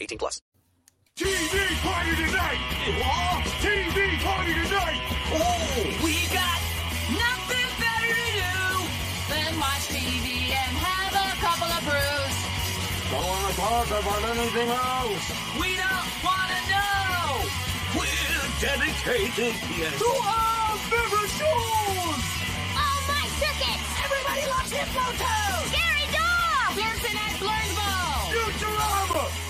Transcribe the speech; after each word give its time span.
18 0.00 0.18
plus. 0.18 0.40
TV 1.16 1.56
party 1.80 2.12
tonight! 2.16 2.60
What? 3.00 3.44
TV 3.64 4.18
party 4.20 4.52
tonight! 4.52 5.00
Oh! 5.32 5.80
We 6.04 6.28
got 6.28 6.60
nothing 7.08 7.68
better 7.80 8.12
to 8.12 8.28
do 8.36 8.56
than 9.32 9.56
watch 9.56 9.88
TV 9.88 10.52
and 10.52 10.72
have 10.76 11.14
a 11.16 11.32
couple 11.40 11.72
of 11.72 11.82
brews. 11.88 12.36
Don't 13.08 13.24
want 13.24 13.48
to 13.48 13.52
talk 13.56 13.88
about 13.96 14.22
anything 14.36 14.68
else! 14.68 15.24
We 15.56 15.72
don't 15.80 16.12
want 16.20 16.48
to 16.52 16.60
know. 16.68 17.48
We're 17.96 18.44
dedicated 18.60 19.56
yes. 19.72 19.96
to 19.96 20.10
our 20.20 20.76
favorite 20.92 21.32
shows! 21.32 22.24
Oh, 22.76 22.98
my 23.08 23.24
tickets! 23.40 23.88
Everybody 24.04 24.44
loves 24.52 24.68
Hypnotoad! 24.68 25.64
Gary 25.72 26.06
Dog! 26.12 26.76
Pearson 26.76 27.16
at 27.16 27.40
Blurnsville! 27.40 28.36
Futurama! 28.36 29.45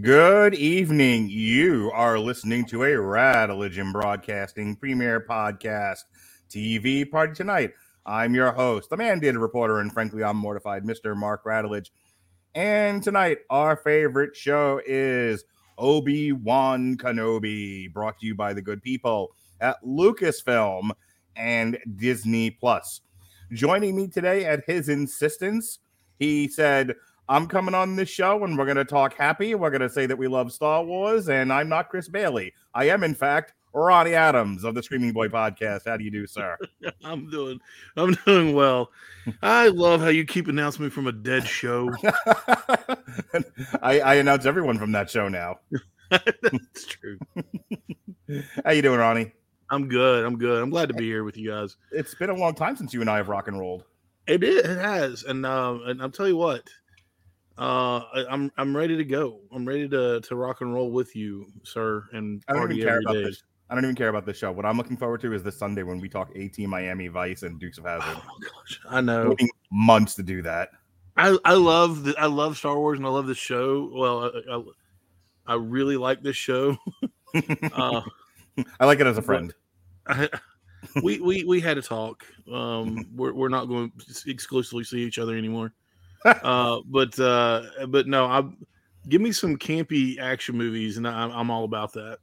Good 0.00 0.54
evening. 0.54 1.28
You 1.28 1.90
are 1.92 2.16
listening 2.16 2.66
to 2.66 2.84
a 2.84 2.90
Radeligion 2.90 3.92
Broadcasting 3.92 4.76
Premier 4.76 5.26
Podcast 5.28 6.04
TV 6.48 7.10
Party 7.10 7.34
Tonight. 7.34 7.72
I'm 8.06 8.32
your 8.32 8.52
host, 8.52 8.90
the 8.90 8.96
mandated 8.96 9.40
reporter, 9.40 9.80
and 9.80 9.92
frankly, 9.92 10.22
I'm 10.22 10.36
mortified, 10.36 10.84
Mr. 10.84 11.16
Mark 11.16 11.44
Radulich. 11.44 11.90
And 12.54 13.02
tonight, 13.02 13.38
our 13.50 13.74
favorite 13.74 14.36
show 14.36 14.80
is 14.86 15.44
Obi 15.76 16.30
Wan 16.30 16.96
Kenobi, 16.96 17.92
brought 17.92 18.20
to 18.20 18.26
you 18.26 18.36
by 18.36 18.52
the 18.52 18.62
good 18.62 18.84
people 18.84 19.34
at 19.60 19.82
Lucasfilm 19.82 20.90
and 21.34 21.76
Disney 21.96 22.52
Plus. 22.52 23.00
Joining 23.50 23.96
me 23.96 24.06
today 24.06 24.44
at 24.44 24.62
his 24.64 24.88
insistence, 24.88 25.80
he 26.20 26.46
said, 26.46 26.94
I'm 27.32 27.46
coming 27.46 27.74
on 27.74 27.96
this 27.96 28.10
show 28.10 28.44
and 28.44 28.58
we're 28.58 28.66
going 28.66 28.76
to 28.76 28.84
talk 28.84 29.14
happy. 29.14 29.54
We're 29.54 29.70
going 29.70 29.80
to 29.80 29.88
say 29.88 30.04
that 30.04 30.18
we 30.18 30.28
love 30.28 30.52
Star 30.52 30.84
Wars, 30.84 31.30
and 31.30 31.50
I'm 31.50 31.66
not 31.66 31.88
Chris 31.88 32.06
Bailey. 32.06 32.52
I 32.74 32.90
am, 32.90 33.02
in 33.02 33.14
fact, 33.14 33.54
Ronnie 33.72 34.12
Adams 34.12 34.64
of 34.64 34.74
the 34.74 34.82
Screaming 34.82 35.12
Boy 35.12 35.28
podcast. 35.28 35.86
How 35.86 35.96
do 35.96 36.04
you 36.04 36.10
do, 36.10 36.26
sir? 36.26 36.58
I'm 37.04 37.30
doing 37.30 37.58
I'm 37.96 38.12
doing 38.26 38.54
well. 38.54 38.90
I 39.42 39.68
love 39.68 40.02
how 40.02 40.08
you 40.08 40.26
keep 40.26 40.46
announcing 40.46 40.84
me 40.84 40.90
from 40.90 41.06
a 41.06 41.12
dead 41.12 41.46
show. 41.46 41.90
I, 43.80 44.00
I 44.00 44.14
announce 44.16 44.44
everyone 44.44 44.76
from 44.76 44.92
that 44.92 45.08
show 45.08 45.28
now. 45.28 45.60
That's 46.10 46.84
true. 46.84 47.18
How 48.62 48.72
you 48.72 48.82
doing, 48.82 48.98
Ronnie? 48.98 49.32
I'm 49.70 49.88
good. 49.88 50.26
I'm 50.26 50.36
good. 50.36 50.62
I'm 50.62 50.68
glad 50.68 50.90
to 50.90 50.94
be 50.94 51.04
here 51.04 51.24
with 51.24 51.38
you 51.38 51.48
guys. 51.48 51.78
It's 51.92 52.14
been 52.14 52.28
a 52.28 52.36
long 52.36 52.54
time 52.54 52.76
since 52.76 52.92
you 52.92 53.00
and 53.00 53.08
I 53.08 53.16
have 53.16 53.30
rock 53.30 53.48
and 53.48 53.58
rolled. 53.58 53.84
It 54.26 54.44
is. 54.44 54.66
It 54.66 54.78
has, 54.78 55.24
and 55.24 55.46
uh, 55.46 55.78
and 55.86 56.02
I'll 56.02 56.10
tell 56.10 56.28
you 56.28 56.36
what. 56.36 56.68
Uh, 57.58 57.98
I- 58.14 58.26
I'm 58.30 58.50
I'm 58.56 58.76
ready 58.76 58.96
to 58.96 59.04
go. 59.04 59.40
I'm 59.52 59.66
ready 59.66 59.88
to 59.88 60.20
to 60.20 60.36
rock 60.36 60.60
and 60.60 60.72
roll 60.72 60.90
with 60.90 61.14
you, 61.14 61.46
sir, 61.64 62.04
and 62.12 62.42
I 62.48 62.52
don't 62.52 62.62
party 62.62 62.74
even 62.76 62.86
care 62.86 62.94
every 62.96 63.04
about 63.04 63.12
day. 63.14 63.24
this. 63.24 63.42
I 63.70 63.74
don't 63.74 63.84
even 63.84 63.96
care 63.96 64.08
about 64.08 64.26
this 64.26 64.36
show. 64.36 64.52
What 64.52 64.66
I'm 64.66 64.76
looking 64.76 64.96
forward 64.96 65.20
to 65.22 65.32
is 65.32 65.42
this 65.42 65.58
Sunday 65.58 65.82
when 65.82 65.98
we 65.98 66.08
talk 66.08 66.30
AT 66.36 66.58
Miami 66.58 67.08
Vice 67.08 67.42
and 67.42 67.58
Dukes 67.58 67.78
of 67.78 67.84
Hazzard. 67.84 68.18
Oh 68.22 68.38
gosh, 68.40 68.80
I 68.88 69.00
know. 69.00 69.34
Months 69.70 70.14
to 70.16 70.22
do 70.22 70.42
that. 70.42 70.70
I 71.16 71.36
I 71.44 71.54
love 71.54 72.04
the 72.04 72.14
I 72.18 72.26
love 72.26 72.56
Star 72.56 72.78
Wars 72.78 72.98
and 72.98 73.06
I 73.06 73.10
love 73.10 73.26
the 73.26 73.34
show. 73.34 73.90
Well, 73.92 74.30
I, 74.48 74.56
I, 74.56 75.54
I 75.54 75.56
really 75.56 75.96
like 75.96 76.22
this 76.22 76.36
show. 76.36 76.76
uh, 77.74 78.02
I 78.80 78.84
like 78.86 79.00
it 79.00 79.06
as 79.06 79.18
a 79.18 79.22
friend. 79.22 79.54
I, 80.06 80.28
we 81.02 81.20
we 81.20 81.44
we 81.44 81.60
had 81.60 81.78
a 81.78 81.82
talk. 81.82 82.24
Um, 82.52 83.06
we're 83.14 83.32
we're 83.32 83.48
not 83.48 83.66
going 83.66 83.92
to 83.98 84.30
exclusively 84.30 84.84
see 84.84 85.00
each 85.00 85.18
other 85.18 85.36
anymore. 85.36 85.72
Uh, 86.24 86.80
but 86.86 87.18
uh, 87.18 87.62
but 87.88 88.06
no, 88.06 88.26
I 88.26 88.44
give 89.08 89.20
me 89.20 89.32
some 89.32 89.56
campy 89.56 90.18
action 90.18 90.56
movies, 90.56 90.96
and 90.96 91.06
I'm, 91.06 91.30
I'm 91.30 91.50
all 91.50 91.64
about 91.64 91.92
that. 91.94 92.18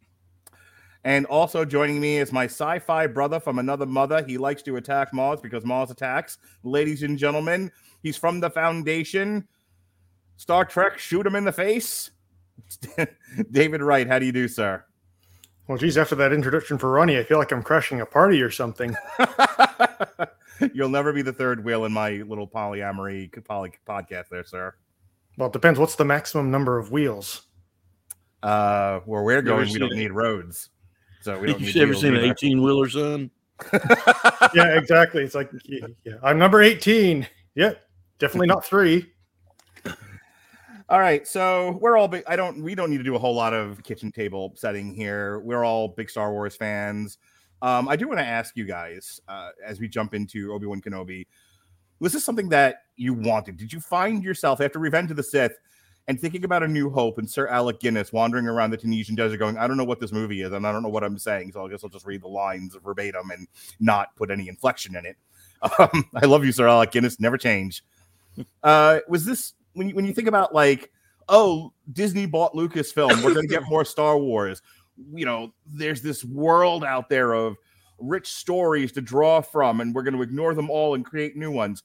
And 1.03 1.25
also 1.27 1.63
joining 1.63 1.99
me 1.99 2.17
is 2.17 2.33
my 2.33 2.45
sci-fi 2.45 3.07
brother 3.07 3.39
from 3.39 3.59
another 3.59 3.85
mother. 3.85 4.23
He 4.23 4.37
likes 4.37 4.61
to 4.63 4.75
attack 4.75 5.13
Mars 5.13 5.39
because 5.39 5.63
Mars 5.63 5.91
attacks. 5.91 6.37
Ladies 6.63 7.03
and 7.03 7.17
gentlemen, 7.17 7.71
he's 8.03 8.17
from 8.17 8.39
the 8.39 8.49
Foundation. 8.49 9.47
Star 10.35 10.65
Trek, 10.65 10.97
shoot 10.97 11.25
him 11.25 11.35
in 11.35 11.45
the 11.45 11.51
face. 11.51 12.11
David 13.51 13.81
Wright, 13.81 14.07
how 14.07 14.19
do 14.19 14.25
you 14.25 14.31
do, 14.31 14.47
sir? 14.47 14.83
Well, 15.67 15.77
geez, 15.77 15.97
after 15.97 16.15
that 16.15 16.33
introduction 16.33 16.77
for 16.77 16.91
Ronnie, 16.91 17.17
I 17.17 17.23
feel 17.23 17.37
like 17.37 17.51
I'm 17.51 17.63
crashing 17.63 18.01
a 18.01 18.05
party 18.05 18.41
or 18.41 18.49
something. 18.49 18.95
You'll 20.73 20.89
never 20.89 21.13
be 21.13 21.21
the 21.21 21.33
third 21.33 21.63
wheel 21.63 21.85
in 21.85 21.91
my 21.91 22.11
little 22.27 22.47
polyamory 22.47 23.31
poly 23.45 23.73
podcast 23.87 24.29
there, 24.29 24.43
sir. 24.43 24.75
Well, 25.37 25.47
it 25.47 25.53
depends. 25.53 25.79
What's 25.79 25.95
the 25.95 26.05
maximum 26.05 26.51
number 26.51 26.77
of 26.77 26.91
wheels? 26.91 27.43
Uh, 28.43 28.99
where 29.01 29.23
we're 29.23 29.41
going, 29.41 29.69
we 29.71 29.79
don't 29.79 29.91
it? 29.93 29.97
need 29.97 30.11
roads. 30.11 30.69
So 31.21 31.39
we 31.39 31.47
don't 31.51 31.61
need 31.61 31.75
You 31.75 31.81
ever 31.81 31.93
seen 31.93 32.15
an 32.15 32.23
18 32.23 32.61
wheeler, 32.61 32.89
son? 32.89 33.31
yeah, 34.53 34.77
exactly. 34.77 35.23
It's 35.23 35.35
like, 35.35 35.49
yeah, 35.65 35.87
yeah, 36.05 36.13
I'm 36.23 36.37
number 36.37 36.61
18. 36.61 37.27
Yeah, 37.55 37.73
definitely 38.19 38.47
not 38.47 38.65
three. 38.65 39.11
All 40.89 40.99
right, 40.99 41.27
so 41.27 41.77
we're 41.81 41.97
all 41.97 42.07
big. 42.07 42.23
I 42.27 42.35
don't. 42.35 42.63
We 42.63 42.73
don't 42.73 42.89
need 42.89 42.97
to 42.97 43.03
do 43.03 43.15
a 43.15 43.19
whole 43.19 43.35
lot 43.35 43.53
of 43.53 43.83
kitchen 43.83 44.11
table 44.11 44.53
setting 44.55 44.95
here. 44.95 45.39
We're 45.41 45.63
all 45.63 45.89
big 45.89 46.09
Star 46.09 46.31
Wars 46.31 46.55
fans. 46.55 47.19
Um, 47.61 47.89
I 47.89 47.95
do 47.95 48.07
want 48.07 48.19
to 48.19 48.25
ask 48.25 48.55
you 48.55 48.65
guys 48.65 49.19
uh, 49.27 49.49
as 49.65 49.79
we 49.79 49.87
jump 49.87 50.13
into 50.13 50.53
Obi 50.53 50.65
Wan 50.65 50.81
Kenobi. 50.81 51.27
Was 51.99 52.13
this 52.13 52.23
something 52.23 52.49
that 52.49 52.83
you 52.95 53.13
wanted? 53.13 53.57
Did 53.57 53.73
you 53.73 53.79
find 53.79 54.23
yourself 54.23 54.61
after 54.61 54.79
Revenge 54.79 55.11
of 55.11 55.17
the 55.17 55.23
Sith 55.23 55.57
and 56.07 56.19
thinking 56.19 56.45
about 56.45 56.63
A 56.63 56.67
New 56.67 56.89
Hope 56.89 57.17
and 57.17 57.29
Sir 57.29 57.47
Alec 57.47 57.81
Guinness 57.81 58.13
wandering 58.13 58.47
around 58.47 58.71
the 58.71 58.77
Tunisian 58.77 59.15
desert, 59.15 59.37
going, 59.37 59.57
"I 59.57 59.67
don't 59.67 59.77
know 59.77 59.83
what 59.83 59.99
this 59.99 60.11
movie 60.13 60.41
is, 60.41 60.53
and 60.53 60.65
I 60.65 60.71
don't 60.71 60.81
know 60.81 60.89
what 60.89 61.03
I'm 61.03 61.19
saying, 61.19 61.51
so 61.51 61.65
I 61.65 61.69
guess 61.69 61.83
I'll 61.83 61.89
just 61.89 62.05
read 62.05 62.21
the 62.21 62.29
lines 62.29 62.75
verbatim 62.81 63.31
and 63.31 63.47
not 63.79 64.15
put 64.15 64.31
any 64.31 64.47
inflection 64.47 64.95
in 64.95 65.05
it." 65.05 65.17
Um, 65.77 66.05
I 66.15 66.25
love 66.25 66.45
you, 66.45 66.53
Sir 66.53 66.69
Alec 66.69 66.91
Guinness. 66.91 67.19
Never 67.19 67.37
change. 67.37 67.83
Uh, 68.63 68.99
was 69.09 69.25
this 69.25 69.55
when 69.73 69.89
you, 69.89 69.95
when 69.95 70.05
you 70.05 70.13
think 70.13 70.29
about 70.29 70.53
like, 70.53 70.91
oh, 71.27 71.73
Disney 71.91 72.25
bought 72.25 72.53
Lucasfilm, 72.53 73.23
we're 73.23 73.33
going 73.33 73.47
to 73.47 73.53
get 73.53 73.63
more 73.69 73.83
Star 73.83 74.17
Wars. 74.17 74.61
You 75.13 75.25
know, 75.25 75.53
there's 75.65 76.01
this 76.01 76.23
world 76.23 76.83
out 76.83 77.09
there 77.09 77.33
of 77.33 77.57
rich 77.99 78.27
stories 78.27 78.91
to 78.93 79.01
draw 79.01 79.41
from, 79.41 79.81
and 79.81 79.93
we're 79.93 80.03
going 80.03 80.15
to 80.15 80.21
ignore 80.21 80.53
them 80.53 80.69
all 80.69 80.95
and 80.95 81.05
create 81.05 81.35
new 81.35 81.51
ones. 81.51 81.83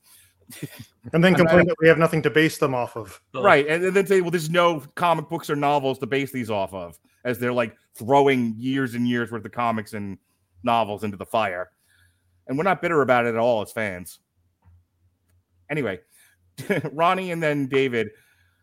And 1.12 1.24
then 1.24 1.24
And 1.34 1.36
I- 1.36 1.38
complain 1.38 1.66
that 1.66 1.76
we 1.80 1.88
have 1.88 1.98
nothing 1.98 2.22
to 2.22 2.30
base 2.30 2.58
them 2.58 2.74
off 2.74 2.96
of. 2.96 3.20
Right. 3.34 3.66
And 3.66 3.94
then 3.94 4.06
say, 4.06 4.20
well, 4.20 4.30
there's 4.30 4.50
no 4.50 4.80
comic 4.94 5.28
books 5.28 5.50
or 5.50 5.56
novels 5.56 5.98
to 6.00 6.06
base 6.06 6.32
these 6.32 6.50
off 6.50 6.72
of, 6.74 6.98
as 7.24 7.38
they're 7.38 7.52
like 7.52 7.76
throwing 7.94 8.54
years 8.58 8.94
and 8.94 9.08
years 9.08 9.30
worth 9.30 9.44
of 9.44 9.52
comics 9.52 9.94
and 9.94 10.18
novels 10.62 11.04
into 11.04 11.16
the 11.16 11.26
fire. 11.26 11.70
And 12.46 12.58
we're 12.58 12.64
not 12.64 12.82
bitter 12.82 13.00
about 13.02 13.26
it 13.26 13.30
at 13.30 13.36
all 13.36 13.62
as 13.62 13.72
fans. 13.72 14.18
Anyway, 15.70 16.00
Ronnie 16.92 17.30
and 17.30 17.42
then 17.42 17.66
David, 17.66 18.10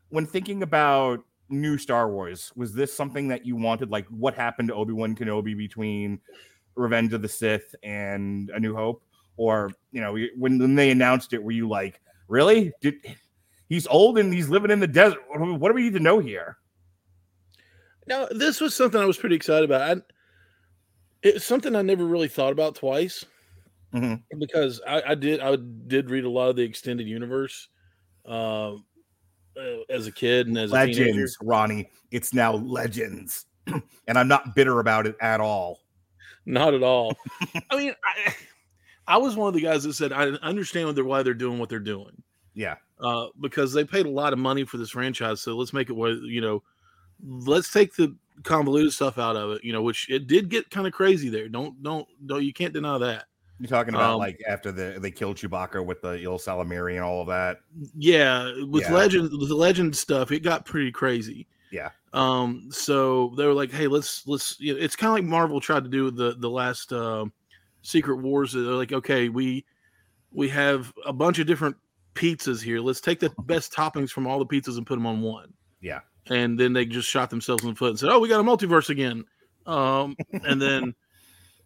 when 0.09 0.25
thinking 0.25 0.61
about 0.61 1.21
new 1.51 1.77
Star 1.77 2.09
Wars, 2.09 2.51
was 2.55 2.73
this 2.73 2.93
something 2.93 3.27
that 3.27 3.45
you 3.45 3.55
wanted? 3.55 3.91
Like 3.91 4.07
what 4.07 4.33
happened 4.33 4.69
to 4.69 4.75
Obi-Wan 4.75 5.15
Kenobi 5.15 5.55
between 5.55 6.19
Revenge 6.75 7.13
of 7.13 7.21
the 7.21 7.29
Sith 7.29 7.75
and 7.83 8.49
A 8.51 8.59
New 8.59 8.75
Hope? 8.75 9.03
Or, 9.37 9.71
you 9.91 10.01
know, 10.01 10.17
when, 10.37 10.59
when 10.59 10.75
they 10.75 10.91
announced 10.91 11.33
it, 11.33 11.43
were 11.43 11.51
you 11.51 11.67
like, 11.67 12.01
really? 12.27 12.71
Did 12.81 12.95
He's 13.69 13.87
old 13.87 14.17
and 14.17 14.33
he's 14.33 14.49
living 14.49 14.69
in 14.69 14.81
the 14.81 14.87
desert. 14.87 15.19
What 15.29 15.39
do 15.39 15.45
we, 15.45 15.53
what 15.53 15.69
do 15.69 15.75
we 15.75 15.83
need 15.83 15.93
to 15.93 15.99
know 15.99 16.19
here? 16.19 16.57
Now, 18.05 18.27
this 18.29 18.59
was 18.59 18.75
something 18.75 18.99
I 18.99 19.05
was 19.05 19.17
pretty 19.17 19.35
excited 19.37 19.63
about. 19.63 19.97
I, 19.97 20.01
it's 21.23 21.45
something 21.45 21.75
I 21.75 21.81
never 21.81 22.03
really 22.05 22.27
thought 22.27 22.51
about 22.51 22.75
twice 22.75 23.25
Mhm. 23.93 24.23
because 24.37 24.81
I, 24.87 25.01
I 25.09 25.15
did 25.15 25.39
I 25.39 25.55
did 25.87 26.09
read 26.09 26.23
a 26.25 26.29
lot 26.29 26.49
of 26.49 26.55
the 26.55 26.63
extended 26.63 27.07
universe 27.07 27.69
um, 28.25 28.85
uh, 29.57 29.83
as 29.89 30.07
a 30.07 30.11
kid 30.11 30.47
and 30.47 30.57
as 30.57 30.71
a 30.71 30.85
teenager. 30.85 31.05
Legends, 31.05 31.37
Ronnie. 31.41 31.89
It's 32.11 32.33
now 32.33 32.53
legends, 32.53 33.45
and 33.67 34.17
I'm 34.17 34.27
not 34.27 34.55
bitter 34.55 34.79
about 34.79 35.07
it 35.07 35.15
at 35.21 35.39
all. 35.39 35.79
Not 36.45 36.73
at 36.73 36.83
all. 36.83 37.15
I 37.69 37.77
mean, 37.77 37.93
I, 38.03 38.35
I 39.07 39.17
was 39.17 39.35
one 39.35 39.47
of 39.47 39.53
the 39.53 39.61
guys 39.61 39.83
that 39.83 39.93
said 39.93 40.11
I 40.11 40.27
understand 40.41 40.87
why 40.87 40.93
they're, 40.93 41.05
why 41.05 41.23
they're 41.23 41.33
doing 41.33 41.59
what 41.59 41.69
they're 41.69 41.79
doing 41.79 42.21
Yeah, 42.53 42.75
uh, 42.99 43.27
because 43.39 43.73
they 43.73 43.83
paid 43.83 44.05
a 44.05 44.09
lot 44.09 44.33
of 44.33 44.39
money 44.39 44.63
for 44.63 44.77
this 44.77 44.91
franchise. 44.91 45.41
So 45.41 45.55
let's 45.55 45.73
make 45.73 45.89
it 45.89 45.93
where 45.93 46.11
you 46.11 46.41
know, 46.41 46.63
let's 47.23 47.71
take 47.71 47.95
the 47.95 48.15
convoluted 48.43 48.93
stuff 48.93 49.17
out 49.17 49.35
of 49.35 49.51
it. 49.51 49.63
You 49.63 49.73
know, 49.73 49.81
which 49.81 50.09
it 50.09 50.27
did 50.27 50.49
get 50.49 50.69
kind 50.69 50.87
of 50.87 50.93
crazy 50.93 51.29
there. 51.29 51.47
Don't 51.47 51.81
don't 51.83 52.07
don't 52.25 52.43
you 52.43 52.53
can't 52.53 52.73
deny 52.73 52.97
that. 52.97 53.25
You're 53.61 53.67
talking 53.67 53.93
about 53.93 54.13
Um, 54.13 54.19
like 54.19 54.39
after 54.47 54.71
the 54.71 54.97
they 54.99 55.11
killed 55.11 55.37
Chewbacca 55.37 55.85
with 55.85 56.01
the 56.01 56.13
ysalamiri 56.17 56.95
and 56.95 57.03
all 57.03 57.21
of 57.21 57.27
that. 57.27 57.59
Yeah, 57.95 58.51
with 58.65 58.83
Yeah. 58.83 58.93
legend 58.93 59.29
with 59.37 59.49
the 59.49 59.55
legend 59.55 59.95
stuff, 59.95 60.31
it 60.31 60.39
got 60.39 60.65
pretty 60.65 60.91
crazy. 60.91 61.47
Yeah, 61.69 61.91
Um, 62.11 62.67
so 62.71 63.33
they 63.37 63.45
were 63.45 63.53
like, 63.53 63.71
"Hey, 63.71 63.87
let's 63.87 64.25
let's." 64.27 64.59
You 64.59 64.73
know, 64.73 64.79
it's 64.81 64.95
kind 64.95 65.09
of 65.09 65.13
like 65.13 65.23
Marvel 65.29 65.61
tried 65.61 65.83
to 65.83 65.89
do 65.91 66.09
the 66.09 66.35
the 66.37 66.49
last 66.49 66.91
um 66.91 67.31
Secret 67.83 68.17
Wars. 68.17 68.53
They're 68.53 68.63
like, 68.63 68.91
"Okay, 68.91 69.29
we 69.29 69.63
we 70.31 70.49
have 70.49 70.91
a 71.05 71.13
bunch 71.13 71.37
of 71.39 71.45
different 71.47 71.77
pizzas 72.15 72.61
here. 72.63 72.79
Let's 72.79 72.99
take 72.99 73.19
the 73.19 73.29
best 73.45 73.71
toppings 73.73 74.09
from 74.09 74.25
all 74.25 74.39
the 74.39 74.45
pizzas 74.47 74.77
and 74.77 74.87
put 74.87 74.95
them 74.95 75.05
on 75.05 75.21
one." 75.21 75.53
yeah. 75.81 75.99
And 76.27 76.59
then 76.59 76.73
they 76.73 76.85
just 76.85 77.07
shot 77.09 77.29
themselves 77.29 77.63
in 77.63 77.69
the 77.69 77.75
foot 77.75 77.91
and 77.91 77.99
said, 77.99 78.09
"Oh, 78.09 78.19
we 78.19 78.27
got 78.27 78.39
a 78.41 78.43
multiverse 78.43 78.89
again." 78.89 79.23
Um, 79.67 80.15
and 80.45 80.59
then, 80.61 80.93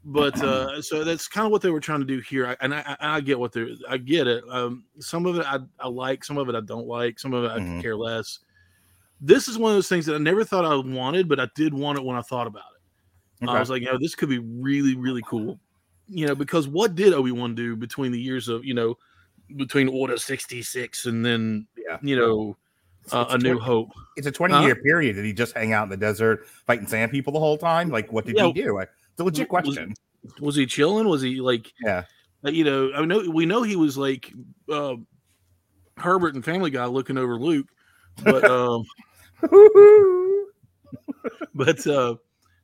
but 0.06 0.40
uh, 0.44 0.82
so 0.82 1.04
that's 1.04 1.28
kind 1.28 1.46
of 1.46 1.52
what 1.52 1.62
they 1.62 1.72
were 1.72 1.80
trying 1.80 2.00
to 2.00 2.06
do 2.06 2.20
here. 2.20 2.48
I, 2.48 2.56
and 2.62 2.74
I, 2.74 2.96
I, 3.00 3.16
I 3.18 3.22
get 3.22 3.40
what 3.40 3.52
they're, 3.52 3.70
I 3.90 3.98
get 3.98 4.28
it. 4.28 4.44
Um, 4.50 4.86
some 5.00 5.26
of 5.26 5.38
it 5.38 5.46
I, 5.46 5.60
I 5.80 5.88
like, 5.88 6.24
some 6.24 6.38
of 6.38 6.48
it 6.48 6.56
I 6.56 6.62
don't 6.62 6.88
like, 6.88 7.20
some 7.20 7.34
of 7.34 7.44
it 7.44 7.52
I 7.52 7.60
Mhm. 7.60 7.82
care 7.82 7.96
less. 7.96 8.40
This 9.20 9.48
is 9.48 9.58
one 9.58 9.72
of 9.72 9.78
those 9.78 9.90
things 9.90 10.06
that 10.06 10.16
I 10.16 10.20
never 10.20 10.44
thought 10.44 10.66
I 10.66 10.76
wanted, 10.76 11.28
but 11.28 11.40
I 11.40 11.48
did 11.56 11.74
want 11.74 11.98
it 11.98 12.04
when 12.06 12.16
I 12.18 12.22
thought 12.22 12.48
about 12.48 12.64
it. 13.42 13.50
I 13.50 13.60
was 13.60 13.70
like, 13.70 13.82
you 13.82 13.88
know, 13.92 13.98
this 14.00 14.16
could 14.16 14.30
be 14.30 14.40
really, 14.40 14.96
really 14.96 15.22
cool. 15.26 15.60
You 16.08 16.28
know, 16.28 16.36
because 16.36 16.68
what 16.68 16.96
did 16.96 17.14
Obi 17.14 17.32
Wan 17.32 17.56
do 17.56 17.76
between 17.76 18.12
the 18.12 18.20
years 18.22 18.48
of, 18.48 18.64
you 18.64 18.74
know, 18.74 18.96
between 19.56 19.88
Order 19.88 20.18
sixty 20.18 20.62
six 20.62 21.06
and 21.06 21.26
then, 21.26 21.68
Yeah. 21.78 21.98
you 22.02 22.16
know, 22.16 22.58
uh, 23.12 23.26
It's 23.26 23.34
a 23.36 23.38
New 23.38 23.60
Hope. 23.60 23.90
It's 24.16 24.28
a 24.28 24.32
20 24.32 24.54
Huh? 24.54 24.62
year 24.62 24.76
period. 24.76 25.16
Did 25.16 25.26
he 25.26 25.34
just 25.34 25.54
hang 25.56 25.74
out 25.74 25.84
in 25.84 25.90
the 25.90 25.98
desert 25.98 26.48
fighting 26.48 26.88
sand 26.88 27.12
people 27.12 27.34
the 27.34 27.40
whole 27.40 27.58
time? 27.58 27.90
Like, 27.90 28.12
what 28.12 28.26
did 28.26 28.36
Yeah. 28.36 28.48
he 28.48 28.54
do? 28.54 28.84
It's 29.16 29.22
a 29.22 29.24
legit 29.24 29.48
question. 29.48 29.94
Was 30.42 30.58
he 30.58 30.66
chilling? 30.66 31.08
Was 31.08 31.22
he 31.22 31.40
like, 31.40 31.72
Yeah. 31.82 32.04
uh, 32.46 32.50
you 32.50 32.66
know, 32.66 32.92
I 32.94 33.06
know 33.06 33.30
we 33.30 33.46
know 33.46 33.64
he 33.64 33.78
was 33.78 33.98
like 33.98 34.34
uh, 34.70 34.96
Herbert 35.96 36.36
and 36.36 36.44
Family 36.44 36.70
Guy 36.70 36.86
looking 36.86 37.18
over 37.18 37.40
Luke, 37.40 37.68
but 38.22 38.44
um, 38.50 38.84
but 41.54 41.88
uh, 41.88 42.16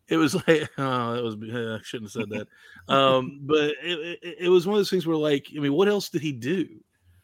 it 0.09 0.17
was 0.17 0.35
like 0.35 0.69
oh, 0.77 1.13
that 1.15 1.23
was 1.23 1.35
I 1.35 1.79
shouldn't 1.83 2.11
have 2.13 2.29
said 2.29 2.29
that. 2.29 2.47
Um, 2.93 3.39
but 3.43 3.71
it, 3.81 4.19
it, 4.21 4.35
it 4.41 4.49
was 4.49 4.67
one 4.67 4.73
of 4.73 4.79
those 4.79 4.89
things 4.89 5.07
where 5.07 5.15
like 5.15 5.47
I 5.55 5.59
mean, 5.59 5.73
what 5.73 5.87
else 5.87 6.09
did 6.09 6.21
he 6.21 6.33
do? 6.33 6.67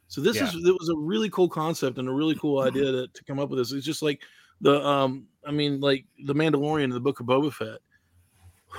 So 0.07 0.21
this 0.21 0.37
Yeah. 0.37 0.45
is 0.45 0.55
it 0.55 0.75
was 0.79 0.87
a 0.89 0.95
really 0.97 1.29
cool 1.29 1.49
concept 1.49 1.97
and 1.97 2.07
a 2.07 2.13
really 2.13 2.35
cool 2.35 2.61
idea 2.61 2.91
to, 2.91 3.07
to 3.07 3.23
come 3.25 3.39
up 3.39 3.49
with 3.49 3.59
this. 3.59 3.73
It's 3.73 3.85
just 3.85 4.01
like 4.01 4.21
the 4.61 4.81
um, 4.85 5.25
I 5.45 5.51
mean, 5.51 5.81
like 5.81 6.05
the 6.25 6.33
Mandalorian 6.33 6.85
and 6.85 6.93
the 6.93 6.99
Book 7.01 7.19
of 7.19 7.25
Boba 7.25 7.51
Fett. 7.51 7.79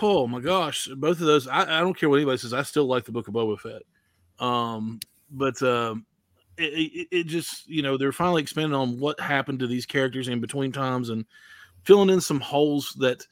Oh 0.03 0.27
my 0.27 0.41
gosh, 0.41 0.89
both 0.97 1.21
of 1.21 1.27
those. 1.27 1.49
I, 1.49 1.79
I 1.79 1.81
don't 1.81 1.95
care 1.97 2.09
what 2.09 2.17
anybody 2.17 2.39
says. 2.39 2.53
I 2.53 2.63
still 2.63 2.87
like 2.87 3.05
the 3.05 3.13
Book 3.13 3.29
of 3.29 3.35
Boba 3.35 3.59
Fett. 3.59 3.83
Um, 4.39 5.01
but 5.31 5.61
um, 5.63 6.05
it, 6.57 6.63
it, 6.63 7.09
it 7.11 7.25
just 7.27 7.69
you 7.69 7.83
know 7.83 7.97
they're 7.97 8.13
finally 8.13 8.43
expanding 8.43 8.75
on 8.75 8.99
what 9.01 9.19
happened 9.19 9.59
to 9.61 9.67
these 9.67 9.87
characters 9.87 10.29
in 10.29 10.41
between 10.41 10.73
times 10.73 11.09
and 11.11 11.25
filling 11.85 12.11
in 12.11 12.21
some 12.21 12.41
holes 12.41 12.95
that 12.99 13.27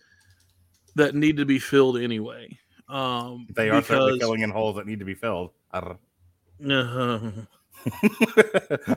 that 0.95 1.15
need 1.15 1.37
to 1.37 1.45
be 1.45 1.59
filled 1.59 1.99
anyway. 1.99 2.59
Um, 2.89 3.47
They 3.55 3.69
are 3.71 3.83
certainly 3.83 4.13
because- 4.15 4.21
filling 4.27 4.41
in 4.43 4.51
holes 4.51 4.77
that 4.77 4.87
need 4.87 4.99
to 5.01 5.05
be 5.05 5.15
filled. 5.15 5.51
I 5.73 5.81
don't 5.81 5.99
Uh, 6.71 7.31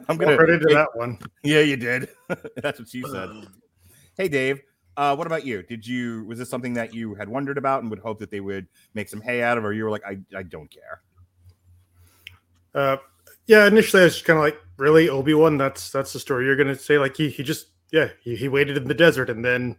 I'm 0.07 0.17
gonna 0.17 0.37
credit 0.37 0.59
to 0.61 0.67
hey, 0.69 0.73
that 0.75 0.89
one. 0.95 1.19
Yeah, 1.43 1.59
you 1.59 1.75
did. 1.75 2.09
That's 2.55 2.79
what 2.79 2.87
she 2.89 3.01
said. 3.03 3.29
Uh. 3.29 3.41
hey, 4.17 4.27
Dave. 4.29 4.61
Uh, 4.99 5.15
what 5.15 5.25
about 5.25 5.45
you? 5.45 5.63
Did 5.63 5.87
you 5.87 6.25
was 6.25 6.39
this 6.39 6.49
something 6.49 6.73
that 6.73 6.93
you 6.93 7.15
had 7.15 7.29
wondered 7.29 7.57
about 7.57 7.81
and 7.81 7.89
would 7.89 7.99
hope 7.99 8.19
that 8.19 8.29
they 8.29 8.41
would 8.41 8.67
make 8.93 9.07
some 9.07 9.21
hay 9.21 9.41
out 9.41 9.57
of, 9.57 9.63
or 9.63 9.71
you 9.71 9.85
were 9.85 9.89
like, 9.89 10.03
I, 10.05 10.17
I 10.35 10.43
don't 10.43 10.69
care. 10.69 11.01
Uh, 12.75 12.97
yeah, 13.47 13.65
initially 13.65 14.01
I 14.01 14.05
was 14.05 14.21
kind 14.21 14.37
of 14.37 14.43
like, 14.43 14.57
really, 14.75 15.07
Obi 15.07 15.33
Wan? 15.33 15.57
That's 15.57 15.89
that's 15.89 16.11
the 16.11 16.19
story 16.19 16.45
you're 16.45 16.57
gonna 16.57 16.75
say? 16.75 16.97
Like 16.97 17.15
he 17.15 17.29
he 17.29 17.43
just 17.43 17.67
yeah 17.93 18.09
he, 18.21 18.35
he 18.35 18.49
waited 18.49 18.75
in 18.75 18.89
the 18.89 18.93
desert 18.93 19.29
and 19.29 19.43
then 19.43 19.77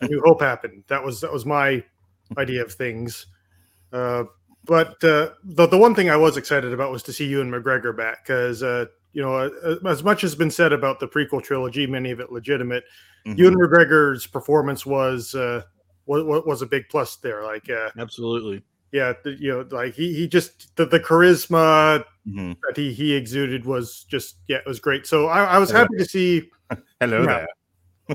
New 0.00 0.22
Hope 0.24 0.40
happened. 0.40 0.84
That 0.86 1.04
was 1.04 1.20
that 1.20 1.30
was 1.30 1.44
my 1.44 1.84
idea 2.38 2.62
of 2.62 2.72
things. 2.72 3.26
Uh, 3.92 4.24
but 4.64 5.04
uh, 5.04 5.32
the 5.44 5.66
the 5.66 5.76
one 5.76 5.94
thing 5.94 6.08
I 6.08 6.16
was 6.16 6.38
excited 6.38 6.72
about 6.72 6.92
was 6.92 7.02
to 7.02 7.12
see 7.12 7.26
Ewan 7.26 7.50
McGregor 7.50 7.94
back 7.94 8.24
because 8.24 8.62
uh, 8.62 8.86
you 9.16 9.22
know 9.22 9.50
as 9.88 10.04
much 10.04 10.20
has 10.20 10.34
been 10.34 10.50
said 10.50 10.74
about 10.74 11.00
the 11.00 11.08
prequel 11.08 11.42
trilogy, 11.42 11.86
many 11.86 12.10
of 12.10 12.20
it 12.20 12.30
legitimate. 12.30 12.84
Mhm. 13.26 13.38
Ewan 13.38 13.54
McGregor's 13.54 14.26
performance 14.26 14.84
was 14.84 15.34
uh, 15.34 15.62
was 16.04 16.22
was 16.44 16.60
a 16.60 16.66
big 16.66 16.84
plus 16.90 17.16
there. 17.16 17.42
Like 17.42 17.70
uh, 17.70 17.88
absolutely. 17.98 18.62
yeah, 18.92 19.14
you 19.24 19.50
know, 19.52 19.66
like 19.70 19.94
he 19.94 20.12
he 20.12 20.28
just 20.28 20.76
the, 20.76 20.84
the 20.84 21.00
charisma 21.00 22.04
Mhm. 22.28 22.56
that 22.66 22.76
he 22.76 22.92
he 22.92 23.14
exuded 23.14 23.64
was 23.64 24.04
just 24.04 24.36
yeah, 24.48 24.58
it 24.58 24.66
was 24.66 24.80
great. 24.80 25.06
So 25.06 25.28
I, 25.28 25.44
I 25.44 25.58
was 25.58 25.70
happy 25.70 25.96
to 25.96 26.04
see. 26.04 26.50
Hello 27.00 27.22
Yeah. 27.22 27.26
there. 27.26 27.48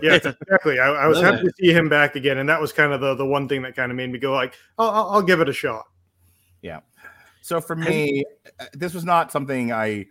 Yeah, 0.03 0.13
exactly. 0.23 0.79
I, 0.79 0.87
I 0.87 1.07
was 1.07 1.19
happy 1.19 1.43
to 1.47 1.51
see 1.59 1.73
him 1.73 1.89
back 1.89 2.15
again, 2.15 2.37
and 2.37 2.47
that 2.47 2.61
was 2.61 2.71
kind 2.71 2.93
of 2.93 3.01
the 3.01 3.15
the 3.15 3.25
one 3.25 3.49
thing 3.49 3.63
that 3.63 3.75
kind 3.75 3.91
of 3.91 3.95
made 3.97 4.11
me 4.11 4.19
go 4.19 4.33
like, 4.33 4.53
I'll, 4.77 4.89
I'll, 4.89 5.09
I'll 5.15 5.21
give 5.23 5.41
it 5.41 5.49
a 5.49 5.53
shot. 5.53 5.85
Yeah. 6.61 6.81
So 7.41 7.59
for 7.59 7.75
me, 7.75 8.23
uh, 8.59 8.65
this 8.73 8.93
was 8.93 9.03
not 9.03 9.31
something 9.31 9.71
I. 9.71 10.05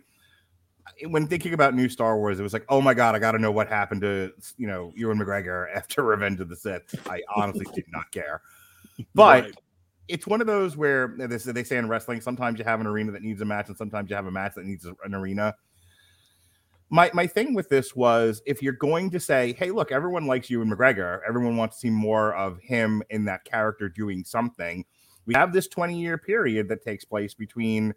When 1.07 1.27
thinking 1.27 1.53
about 1.53 1.73
new 1.75 1.89
Star 1.89 2.17
Wars, 2.17 2.39
it 2.39 2.43
was 2.43 2.53
like, 2.53 2.65
oh 2.69 2.81
my 2.81 2.93
god, 2.93 3.15
I 3.15 3.19
got 3.19 3.31
to 3.33 3.39
know 3.39 3.51
what 3.51 3.67
happened 3.67 4.01
to 4.01 4.31
you 4.57 4.67
know 4.67 4.91
Ewan 4.95 5.19
McGregor 5.19 5.67
after 5.75 6.03
Revenge 6.03 6.39
of 6.39 6.49
the 6.49 6.55
Sith. 6.55 6.95
I 7.09 7.21
honestly 7.35 7.65
did 7.73 7.85
not 7.91 8.11
care, 8.11 8.41
but 9.13 9.43
Right. 9.43 9.55
it's 10.07 10.27
one 10.27 10.41
of 10.41 10.47
those 10.47 10.75
where 10.77 11.15
uh, 11.21 11.27
this 11.27 11.43
they 11.43 11.63
say 11.63 11.77
in 11.77 11.87
wrestling, 11.87 12.21
sometimes 12.21 12.59
you 12.59 12.65
have 12.65 12.81
an 12.81 12.87
arena 12.87 13.11
that 13.11 13.21
needs 13.21 13.41
a 13.41 13.45
match, 13.45 13.67
and 13.69 13.77
sometimes 13.77 14.09
you 14.09 14.15
have 14.15 14.25
a 14.27 14.31
match 14.31 14.53
that 14.55 14.65
needs 14.65 14.85
an 14.85 15.15
arena. 15.15 15.55
My 16.89 17.09
my 17.13 17.25
thing 17.25 17.53
with 17.53 17.69
this 17.69 17.95
was 17.95 18.41
if 18.45 18.61
you're 18.61 18.73
going 18.73 19.09
to 19.11 19.19
say, 19.19 19.53
hey, 19.53 19.71
look, 19.71 19.91
everyone 19.91 20.25
likes 20.27 20.49
Ewan 20.49 20.69
McGregor, 20.69 21.19
everyone 21.27 21.55
wants 21.57 21.77
to 21.77 21.79
see 21.81 21.89
more 21.89 22.35
of 22.35 22.59
him 22.59 23.01
in 23.09 23.25
that 23.25 23.45
character 23.45 23.87
doing 23.87 24.23
something. 24.25 24.83
We 25.25 25.33
have 25.35 25.53
this 25.53 25.67
20 25.67 25.97
year 25.99 26.17
period 26.17 26.67
that 26.69 26.83
takes 26.83 27.05
place 27.05 27.33
between 27.33 27.93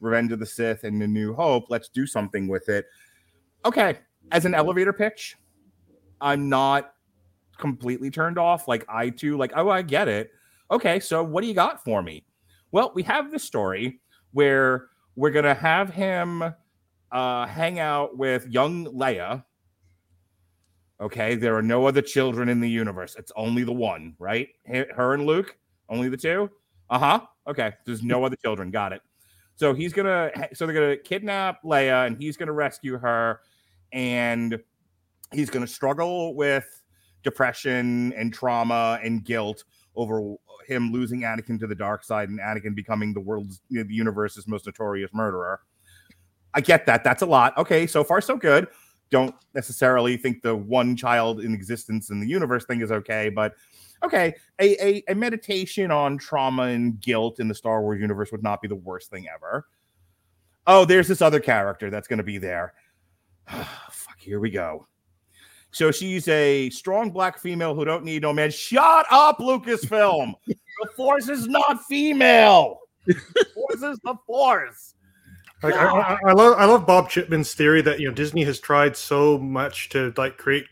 Revenge 0.00 0.32
of 0.32 0.38
the 0.38 0.46
Sith 0.46 0.84
and 0.84 1.00
The 1.00 1.06
New 1.06 1.34
Hope. 1.34 1.64
Let's 1.68 1.88
do 1.88 2.06
something 2.06 2.48
with 2.48 2.68
it. 2.68 2.86
Okay, 3.64 3.98
as 4.32 4.44
an 4.44 4.54
elevator 4.54 4.92
pitch, 4.92 5.36
I'm 6.20 6.48
not 6.48 6.94
completely 7.58 8.10
turned 8.10 8.38
off. 8.38 8.68
Like 8.68 8.84
I 8.88 9.10
too, 9.10 9.36
like, 9.36 9.52
oh, 9.54 9.68
I 9.68 9.82
get 9.82 10.08
it. 10.08 10.30
Okay, 10.70 11.00
so 11.00 11.22
what 11.22 11.42
do 11.42 11.48
you 11.48 11.54
got 11.54 11.84
for 11.84 12.02
me? 12.02 12.24
Well, 12.72 12.92
we 12.94 13.02
have 13.04 13.30
this 13.30 13.44
story 13.44 14.00
where 14.32 14.88
we're 15.16 15.30
gonna 15.30 15.54
have 15.54 15.90
him 15.90 16.54
uh 17.12 17.46
hang 17.46 17.78
out 17.78 18.16
with 18.16 18.46
young 18.46 18.86
Leia. 18.86 19.44
Okay, 21.00 21.34
there 21.34 21.56
are 21.56 21.62
no 21.62 21.86
other 21.86 22.02
children 22.02 22.48
in 22.48 22.60
the 22.60 22.68
universe. 22.68 23.16
It's 23.18 23.32
only 23.34 23.64
the 23.64 23.72
one, 23.72 24.14
right? 24.18 24.48
Her 24.66 25.14
and 25.14 25.26
Luke, 25.26 25.56
only 25.88 26.08
the 26.08 26.16
two. 26.16 26.50
Uh 26.88 26.98
huh. 26.98 27.20
Okay, 27.46 27.72
there's 27.86 28.02
no 28.02 28.24
other 28.24 28.36
children. 28.36 28.70
Got 28.70 28.92
it. 28.92 29.02
So 29.60 29.74
he's 29.74 29.92
gonna, 29.92 30.30
so 30.54 30.64
they're 30.64 30.74
gonna 30.74 30.96
kidnap 30.96 31.62
Leia, 31.62 32.06
and 32.06 32.16
he's 32.16 32.38
gonna 32.38 32.50
rescue 32.50 32.96
her, 32.96 33.40
and 33.92 34.58
he's 35.34 35.50
gonna 35.50 35.66
struggle 35.66 36.34
with 36.34 36.64
depression 37.22 38.14
and 38.14 38.32
trauma 38.32 38.98
and 39.04 39.22
guilt 39.22 39.64
over 39.96 40.36
him 40.66 40.90
losing 40.92 41.20
Anakin 41.20 41.60
to 41.60 41.66
the 41.66 41.74
dark 41.74 42.04
side 42.04 42.30
and 42.30 42.40
Anakin 42.40 42.74
becoming 42.74 43.12
the 43.12 43.20
world's, 43.20 43.60
the 43.68 43.84
universe's 43.90 44.48
most 44.48 44.64
notorious 44.64 45.10
murderer. 45.12 45.60
I 46.54 46.62
get 46.62 46.86
that. 46.86 47.04
That's 47.04 47.20
a 47.20 47.26
lot. 47.26 47.54
Okay, 47.58 47.86
so 47.86 48.02
far 48.02 48.22
so 48.22 48.38
good. 48.38 48.66
Don't 49.10 49.34
necessarily 49.54 50.16
think 50.16 50.40
the 50.40 50.56
one 50.56 50.96
child 50.96 51.40
in 51.40 51.52
existence 51.52 52.08
in 52.08 52.18
the 52.18 52.26
universe 52.26 52.64
thing 52.64 52.80
is 52.80 52.90
okay, 52.90 53.28
but 53.28 53.52
okay, 54.02 54.34
a, 54.58 54.84
a, 54.84 55.02
a 55.08 55.14
meditation 55.14 55.90
on 55.90 56.18
trauma 56.18 56.64
and 56.64 57.00
guilt 57.00 57.40
in 57.40 57.48
the 57.48 57.54
Star 57.54 57.82
Wars 57.82 58.00
universe 58.00 58.32
would 58.32 58.42
not 58.42 58.62
be 58.62 58.68
the 58.68 58.76
worst 58.76 59.10
thing 59.10 59.26
ever. 59.34 59.66
Oh, 60.66 60.84
there's 60.84 61.08
this 61.08 61.22
other 61.22 61.40
character 61.40 61.90
that's 61.90 62.08
going 62.08 62.18
to 62.18 62.24
be 62.24 62.38
there. 62.38 62.74
Fuck, 63.46 64.18
here 64.18 64.40
we 64.40 64.50
go. 64.50 64.86
So 65.72 65.90
she's 65.90 66.26
a 66.28 66.68
strong 66.70 67.10
black 67.10 67.38
female 67.38 67.74
who 67.74 67.84
don't 67.84 68.04
need 68.04 68.22
no 68.22 68.32
man. 68.32 68.50
Shut 68.50 69.06
up, 69.10 69.38
Lucasfilm. 69.38 70.34
the 70.46 70.88
Force 70.96 71.28
is 71.28 71.46
not 71.46 71.84
female. 71.84 72.80
The 73.06 73.46
Force 73.54 73.82
is 73.82 73.98
the 74.02 74.16
Force. 74.26 74.94
Like, 75.62 75.74
I, 75.74 75.86
I, 75.86 76.18
I 76.26 76.32
love 76.32 76.58
I 76.58 76.64
love 76.64 76.86
Bob 76.86 77.10
Chipman's 77.10 77.54
theory 77.54 77.82
that 77.82 78.00
you 78.00 78.08
know 78.08 78.14
Disney 78.14 78.44
has 78.44 78.58
tried 78.58 78.96
so 78.96 79.38
much 79.38 79.90
to 79.90 80.12
like 80.16 80.38
create 80.38 80.64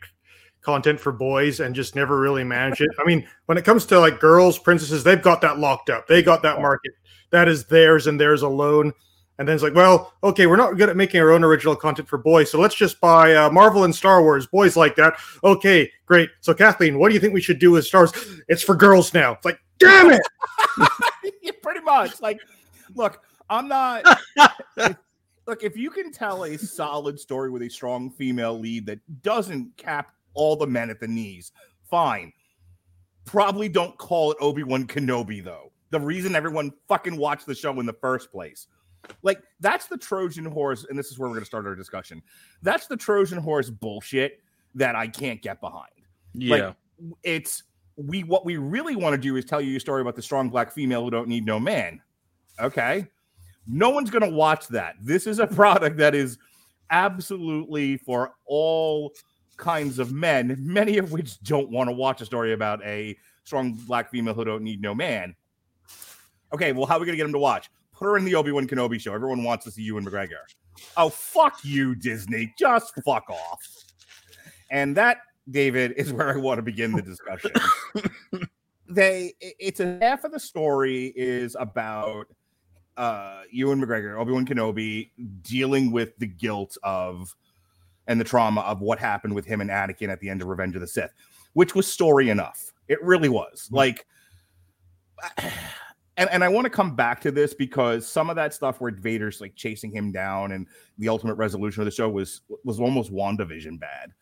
content 0.69 1.01
for 1.01 1.13
boys 1.13 1.61
and 1.61 1.75
just 1.75 1.97
never 1.97 2.21
really 2.21 2.45
manage 2.45 2.83
it. 2.83 2.91
I 3.01 3.05
mean, 3.07 3.27
when 3.47 3.57
it 3.57 3.65
comes 3.65 3.87
to 3.87 3.99
like 3.99 4.21
girls, 4.21 4.59
princesses, 4.59 5.03
they've 5.03 5.23
got 5.23 5.41
that 5.41 5.59
locked 5.59 5.89
up. 5.89 6.07
They 6.07 6.23
got 6.23 6.43
that 6.43 6.61
market. 6.61 6.93
That 7.31 7.49
is 7.49 7.65
theirs 7.65 8.07
and 8.07 8.21
theirs 8.21 8.43
alone. 8.43 8.93
And 9.39 9.49
then 9.49 9.55
it's 9.55 9.63
like, 9.63 9.75
well, 9.75 10.13
okay, 10.23 10.47
we're 10.47 10.57
not 10.57 10.77
good 10.77 10.91
at 10.91 10.97
making 10.97 11.23
our 11.23 11.31
own 11.31 11.43
original 11.43 11.75
content 11.75 12.07
for 12.07 12.19
boys, 12.19 12.51
so 12.51 12.61
let's 12.61 12.75
just 12.75 13.01
buy 13.01 13.35
uh, 13.35 13.49
Marvel 13.49 13.85
and 13.85 13.95
Star 13.95 14.21
Wars. 14.21 14.47
Boys 14.47 14.77
like 14.77 14.95
that. 14.97 15.15
Okay, 15.43 15.91
great. 16.05 16.29
So 16.43 16.53
Kathleen, 16.53 16.99
what 16.99 17.09
do 17.09 17.15
you 17.15 17.21
think 17.21 17.33
we 17.33 17.41
should 17.41 17.59
do 17.59 17.71
with 17.71 17.87
Star 17.87 18.03
Wars? 18.03 18.13
It's 18.49 18.63
for 18.63 18.75
girls 18.75 19.15
now. 19.15 19.33
It's 19.33 19.47
like, 19.47 19.59
damn 19.79 20.11
it. 20.11 20.21
yeah, 21.43 21.53
pretty 21.63 21.81
much. 21.81 22.21
Like, 22.21 22.41
look, 22.95 23.23
I'm 23.49 23.69
not. 23.69 24.05
look, 25.47 25.63
if 25.63 25.79
you 25.79 25.89
can 25.89 26.13
tell 26.13 26.45
a 26.45 26.59
solid 26.59 27.19
story 27.19 27.49
with 27.49 27.63
a 27.63 27.71
strong 27.71 28.11
female 28.11 28.59
lead 28.59 28.85
that 28.85 29.01
doesn't 29.23 29.75
cap 29.79 30.13
all 30.39 30.57
the 30.57 30.67
men 30.67 30.89
at 30.89 31.01
the 31.01 31.09
knees, 31.09 31.53
fine. 31.91 32.33
Probably 33.25 33.69
don't 33.69 33.97
call 33.99 34.33
it 34.33 34.39
Obi 34.41 34.63
Wan 34.63 34.87
Kenobi 34.87 35.45
though. 35.45 35.73
The 35.91 36.01
reason 36.01 36.35
everyone 36.35 36.73
fucking 36.89 37.17
watched 37.17 37.47
the 37.47 37.55
show 37.55 37.79
in 37.81 37.87
the 37.87 37.93
first 37.93 38.31
place. 38.31 38.69
Like 39.23 39.43
that's 39.61 39.87
the 39.87 39.99
Trojan 39.99 40.45
horse, 40.45 40.87
and 40.89 40.99
this 40.99 41.11
is 41.11 41.19
where 41.19 41.29
we're 41.29 41.35
going 41.35 41.43
to 41.43 41.47
start 41.47 41.67
our 41.67 41.75
discussion. 41.75 42.23
That's 42.63 42.87
the 42.87 42.97
Trojan 42.97 43.39
horse 43.39 43.71
bullshit 43.71 44.41
that 44.75 44.97
I 44.97 45.09
can't 45.09 45.43
get 45.43 45.61
behind. 45.61 45.93
Yeah. 46.35 46.57
Like, 46.57 46.77
it's 47.23 47.65
we 47.97 48.23
what 48.23 48.45
we 48.45 48.57
really 48.57 48.97
want 48.97 49.15
to 49.15 49.21
do 49.21 49.37
is 49.37 49.45
tell 49.45 49.61
you 49.61 49.77
a 49.77 49.81
story 49.81 50.01
about 50.01 50.17
the 50.17 50.23
strong 50.23 50.49
black 50.49 50.73
female 50.73 51.05
who 51.05 51.11
don't 51.11 51.29
need 51.29 51.45
no 51.45 51.59
man. 51.59 52.01
Okay. 52.61 53.09
No 53.67 53.91
one's 53.91 54.11
going 54.11 54.23
to 54.23 54.35
watch 54.35 54.69
that. 54.69 54.95
This 55.01 55.27
is 55.27 55.39
a 55.39 55.47
product 55.49 55.99
that 55.99 56.15
is 56.15 56.39
absolutely 56.91 57.99
for 57.99 58.33
all 58.47 59.13
kinds 59.59 59.99
of 59.99 60.13
men, 60.13 60.57
many 60.59 60.97
of 60.97 61.13
which 61.13 61.39
don't 61.41 61.69
want 61.69 61.89
to 61.89 61.93
watch 61.93 62.23
a 62.23 62.25
story 62.25 62.55
about 62.55 62.83
a 62.85 63.17
strong 63.45 63.73
black 63.87 64.11
female 64.11 64.33
who 64.33 64.45
don't 64.45 64.63
need 64.63 64.81
no 64.81 64.95
man. 64.95 65.35
Okay, 66.55 66.73
well, 66.73 66.87
how 66.87 66.97
are 66.97 67.01
we 67.01 67.07
going 67.07 67.13
to 67.13 67.19
get 67.19 67.25
them 67.25 67.33
to 67.33 67.39
watch? 67.39 67.69
Put 67.93 68.07
her 68.07 68.17
in 68.17 68.25
the 68.25 68.35
Obi 68.35 68.53
Wan 68.53 68.67
Kenobi 68.67 68.99
show. 68.99 69.13
Everyone 69.13 69.43
wants 69.43 69.65
to 69.67 69.71
see 69.71 69.83
Ewan 69.83 70.07
McGregor. 70.07 70.39
Oh, 70.97 71.11
fuck 71.11 71.59
you, 71.63 71.95
Disney. 71.95 72.55
Just 72.59 72.95
fuck 73.05 73.29
off. 73.29 73.61
And 74.71 74.97
that, 74.97 75.19
David, 75.51 75.93
is 75.97 76.13
where 76.13 76.33
I 76.33 76.37
want 76.37 76.59
to 76.59 76.63
begin 76.63 76.93
the 76.93 77.03
discussion. 77.03 77.51
they, 78.89 79.35
it's 79.41 79.81
a 79.81 79.99
half 80.01 80.25
of 80.25 80.33
the 80.33 80.41
story 80.41 81.13
is 81.17 81.57
about 81.59 82.27
uh 82.97 83.43
Ewan 83.51 83.81
McGregor, 83.81 84.19
Obi 84.19 84.33
Wan 84.33 84.47
Kenobi, 84.47 85.11
dealing 85.43 85.93
with 85.93 86.17
the 86.19 86.27
guilt 86.27 86.77
of 86.83 87.35
and 88.09 88.19
the 88.19 88.25
trauma 88.25 88.63
of 88.63 88.81
what 88.81 88.99
happened 88.99 89.35
with 89.35 89.45
him 89.45 89.61
and 89.61 89.71
Anakin 89.71 90.09
at 90.09 90.19
the 90.19 90.29
end 90.29 90.43
of 90.43 90.49
Revenge 90.49 90.75
of 90.75 90.81
the 90.81 90.89
Sith, 90.89 91.13
which 91.53 91.75
was 91.75 91.87
story 91.87 92.31
enough. 92.31 92.73
It 92.89 93.01
really 93.03 93.29
was. 93.29 93.69
Like, 93.71 94.07
and, 95.37 96.29
and 96.31 96.43
I 96.43 96.49
want 96.49 96.65
to 96.65 96.71
come 96.71 96.97
back 96.97 97.21
to 97.21 97.31
this 97.31 97.55
because 97.55 98.07
some 98.07 98.31
of 98.31 98.37
that 98.37 98.55
stuff 98.55 98.81
where 98.81 98.91
Vader's 98.91 99.41
like 99.41 99.55
chasing 99.55 99.93
him 99.93 100.11
down 100.11 100.53
and 100.53 100.67
the 100.97 101.09
ultimate 101.09 101.35
resolution 101.35 101.83
of 101.83 101.85
the 101.85 101.93
show 101.93 102.09
was 102.09 102.41
was 102.65 102.81
almost 102.81 103.13
WandaVision 103.13 103.79
bad. 103.79 104.13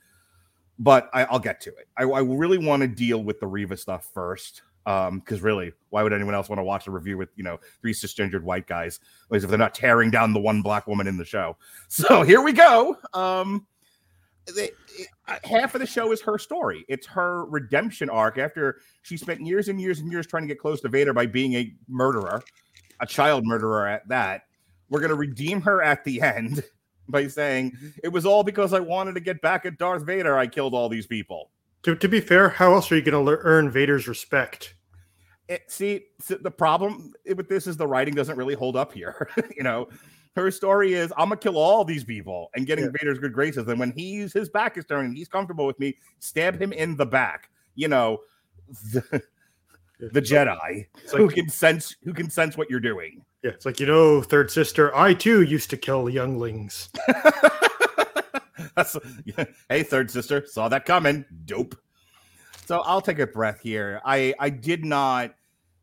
But 0.78 1.08
I, 1.14 1.24
will 1.32 1.38
get 1.38 1.60
to 1.62 1.70
it. 1.70 1.88
I, 1.96 2.02
I 2.02 2.20
really 2.20 2.58
want 2.58 2.82
to 2.82 2.88
deal 2.88 3.24
with 3.24 3.40
the 3.40 3.46
Reva 3.46 3.78
stuff 3.78 4.10
first 4.12 4.60
um 4.86 5.18
because 5.18 5.42
really 5.42 5.72
why 5.90 6.02
would 6.02 6.12
anyone 6.12 6.34
else 6.34 6.48
want 6.48 6.58
to 6.58 6.64
watch 6.64 6.86
a 6.86 6.90
review 6.90 7.18
with 7.18 7.28
you 7.34 7.42
know 7.42 7.58
three 7.80 7.92
cisgendered 7.92 8.42
white 8.42 8.66
guys 8.66 9.00
if 9.32 9.42
they're 9.42 9.58
not 9.58 9.74
tearing 9.74 10.10
down 10.10 10.32
the 10.32 10.40
one 10.40 10.62
black 10.62 10.86
woman 10.86 11.06
in 11.06 11.16
the 11.16 11.24
show 11.24 11.56
so 11.88 12.22
here 12.22 12.40
we 12.40 12.52
go 12.52 12.96
um 13.12 13.66
they, 14.54 14.70
it, 14.98 15.08
half 15.44 15.74
of 15.74 15.80
the 15.80 15.86
show 15.86 16.12
is 16.12 16.20
her 16.22 16.38
story. 16.38 16.84
It's 16.88 17.06
her 17.06 17.44
redemption 17.46 18.10
arc 18.10 18.38
after 18.38 18.80
she 19.02 19.16
spent 19.16 19.40
years 19.40 19.68
and 19.68 19.80
years 19.80 20.00
and 20.00 20.10
years 20.10 20.26
trying 20.26 20.44
to 20.44 20.48
get 20.48 20.58
close 20.58 20.80
to 20.82 20.88
vader 20.88 21.12
by 21.12 21.26
being 21.26 21.54
a 21.54 21.72
murderer 21.88 22.42
a 23.00 23.06
child 23.06 23.46
murderer 23.46 23.86
at 23.86 24.08
that. 24.08 24.42
We're 24.88 25.00
going 25.00 25.10
to 25.10 25.16
redeem 25.16 25.60
her 25.62 25.82
at 25.82 26.04
the 26.04 26.20
end 26.22 26.62
by 27.08 27.26
saying 27.28 27.72
mm-hmm. 27.72 27.88
it 28.02 28.08
was 28.08 28.26
all 28.26 28.42
because 28.42 28.72
i 28.72 28.80
wanted 28.80 29.14
to 29.14 29.20
get 29.20 29.40
back 29.42 29.66
at 29.66 29.78
darth 29.78 30.04
vader. 30.04 30.36
I 30.38 30.46
killed 30.46 30.74
all 30.74 30.88
these 30.88 31.06
people. 31.06 31.50
To, 31.82 31.94
to 31.94 32.08
be 32.08 32.20
fair, 32.20 32.48
how 32.48 32.74
else 32.74 32.90
are 32.90 32.96
you 32.96 33.02
going 33.02 33.26
to 33.26 33.38
earn 33.42 33.70
Vader's 33.70 34.08
respect? 34.08 34.74
it, 35.48 35.70
see 35.70 36.06
the 36.28 36.50
problem 36.50 37.12
with 37.36 37.48
this 37.48 37.66
is 37.66 37.76
the 37.76 37.86
writing 37.86 38.14
doesn't 38.14 38.36
really 38.36 38.54
hold 38.54 38.76
up 38.76 38.92
here 38.92 39.28
you 39.56 39.62
know 39.62 39.88
her 40.36 40.50
story 40.50 40.94
is 40.94 41.12
i'm 41.16 41.28
gonna 41.30 41.36
kill 41.36 41.56
all 41.56 41.84
these 41.84 42.04
people 42.04 42.50
and 42.54 42.66
getting 42.66 42.84
Yeah. 42.84 42.90
vader's 43.00 43.18
good 43.18 43.32
graces 43.32 43.66
and 43.66 43.80
when 43.80 43.90
he's 43.92 44.32
his 44.32 44.48
back 44.48 44.76
is 44.78 44.84
turned 44.84 45.08
and 45.08 45.16
he's 45.16 45.28
comfortable 45.28 45.66
with 45.66 45.78
me 45.80 45.96
stab 46.20 46.60
him 46.60 46.72
in 46.72 46.96
the 46.96 47.06
back 47.06 47.50
you 47.74 47.88
know 47.88 48.20
the, 48.92 49.22
the 49.98 50.20
jedi 50.22 50.86
It's 51.02 51.12
who 51.12 51.28
can 51.28 51.48
sense 51.48 51.96
who 52.04 52.12
can 52.12 52.30
sense 52.30 52.56
what 52.56 52.68
you're 52.70 52.80
doing 52.80 53.24
Yeah, 53.42 53.50
it's 53.52 53.64
like 53.66 53.80
you 53.80 53.86
know, 53.86 54.22
third 54.22 54.50
sister. 54.50 54.94
I 54.96 55.14
too 55.14 55.42
used 55.42 55.70
to 55.70 55.76
kill 55.76 56.08
younglings. 56.10 56.88
That's 58.76 58.96
hey, 59.68 59.82
third 59.82 60.10
sister, 60.10 60.44
saw 60.46 60.68
that 60.68 60.84
coming. 60.84 61.24
Dope. 61.44 61.76
So 62.66 62.80
I'll 62.80 63.00
take 63.00 63.18
a 63.20 63.26
breath 63.26 63.60
here. 63.60 64.00
I 64.04 64.34
I 64.38 64.50
did 64.50 64.84
not. 64.84 65.34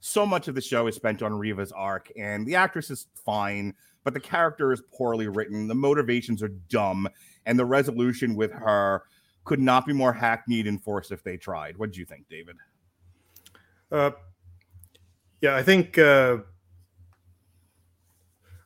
So 0.02 0.26
much 0.26 0.48
of 0.50 0.56
the 0.56 0.62
show 0.62 0.88
is 0.88 0.96
spent 0.96 1.24
on 1.24 1.34
Reva's 1.34 1.72
arc, 1.72 2.12
and 2.18 2.46
the 2.46 2.56
actress 2.56 2.92
is 2.92 3.08
fine, 3.26 3.74
but 4.04 4.14
the 4.14 4.20
character 4.20 4.72
is 4.72 4.82
poorly 4.94 5.28
written. 5.28 5.68
The 5.68 5.76
motivations 5.76 6.44
are 6.44 6.50
dumb, 6.70 7.08
and 7.46 7.58
the 7.58 7.66
resolution 7.66 8.36
with 8.36 8.52
her 8.52 9.04
could 9.46 9.60
not 9.60 9.86
be 9.86 9.94
more 9.94 10.14
hackneyed 10.14 10.68
and 10.68 10.82
forced 10.82 11.12
if 11.12 11.24
they 11.24 11.38
tried. 11.38 11.78
What 11.78 11.92
do 11.92 12.00
you 12.00 12.06
think, 12.06 12.28
David? 12.30 12.58
Uh, 13.92 14.12
yeah, 15.42 15.56
I 15.56 15.64
think 15.64 15.98
uh, 15.98 16.38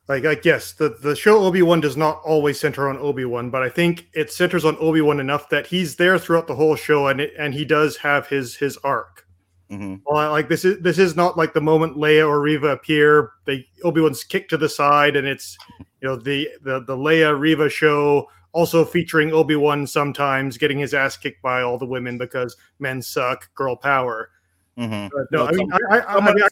like 0.07 0.23
like 0.23 0.45
yes, 0.45 0.71
the 0.73 0.89
the 0.89 1.15
show 1.15 1.43
Obi 1.43 1.61
Wan 1.61 1.81
does 1.81 1.97
not 1.97 2.21
always 2.23 2.59
center 2.59 2.87
on 2.87 2.97
Obi 2.97 3.25
Wan, 3.25 3.49
but 3.49 3.61
I 3.61 3.69
think 3.69 4.07
it 4.13 4.31
centers 4.31 4.63
on 4.63 4.77
Obi 4.79 5.01
Wan 5.01 5.19
enough 5.19 5.49
that 5.49 5.67
he's 5.67 5.97
there 5.97 6.17
throughout 6.17 6.47
the 6.47 6.55
whole 6.55 6.75
show, 6.75 7.07
and 7.07 7.19
it, 7.19 7.33
and 7.37 7.53
he 7.53 7.65
does 7.65 7.97
have 7.97 8.27
his 8.27 8.55
his 8.55 8.77
arc. 8.77 9.26
Mhm. 9.71 10.01
Well, 10.05 10.31
like 10.31 10.47
this 10.47 10.63
is 10.63 10.79
this 10.81 10.97
is 10.97 11.15
not 11.15 11.37
like 11.37 11.53
the 11.53 11.61
moment 11.61 11.97
Leia 11.97 12.27
or 12.27 12.39
Reva 12.41 12.67
appear, 12.69 13.31
they 13.45 13.67
Obi 13.83 13.99
Wan's 14.01 14.23
kicked 14.23 14.49
to 14.51 14.57
the 14.57 14.69
side, 14.69 15.15
and 15.17 15.27
it's 15.27 15.57
you 16.01 16.07
know 16.07 16.15
the 16.15 16.49
the 16.63 16.79
the 16.81 16.95
Leia 16.95 17.37
Reva 17.37 17.69
show 17.69 18.29
also 18.53 18.85
featuring 18.85 19.33
Obi 19.33 19.55
Wan 19.57 19.85
sometimes 19.85 20.57
getting 20.57 20.79
his 20.79 20.93
ass 20.93 21.17
kicked 21.17 21.41
by 21.41 21.61
all 21.61 21.77
the 21.77 21.85
women 21.85 22.17
because 22.17 22.55
men 22.79 23.01
suck, 23.01 23.53
girl 23.55 23.75
power. 23.75 24.29
Mhm. 24.77 25.09
But 25.11 25.25
no, 25.31 25.39
Well, 25.43 25.47
I 25.47 25.51
mean, 25.51 25.69
some- 25.69 25.79
I, 25.91 25.97
I, 25.99 26.17
I, 26.17 26.33
mean, 26.33 26.43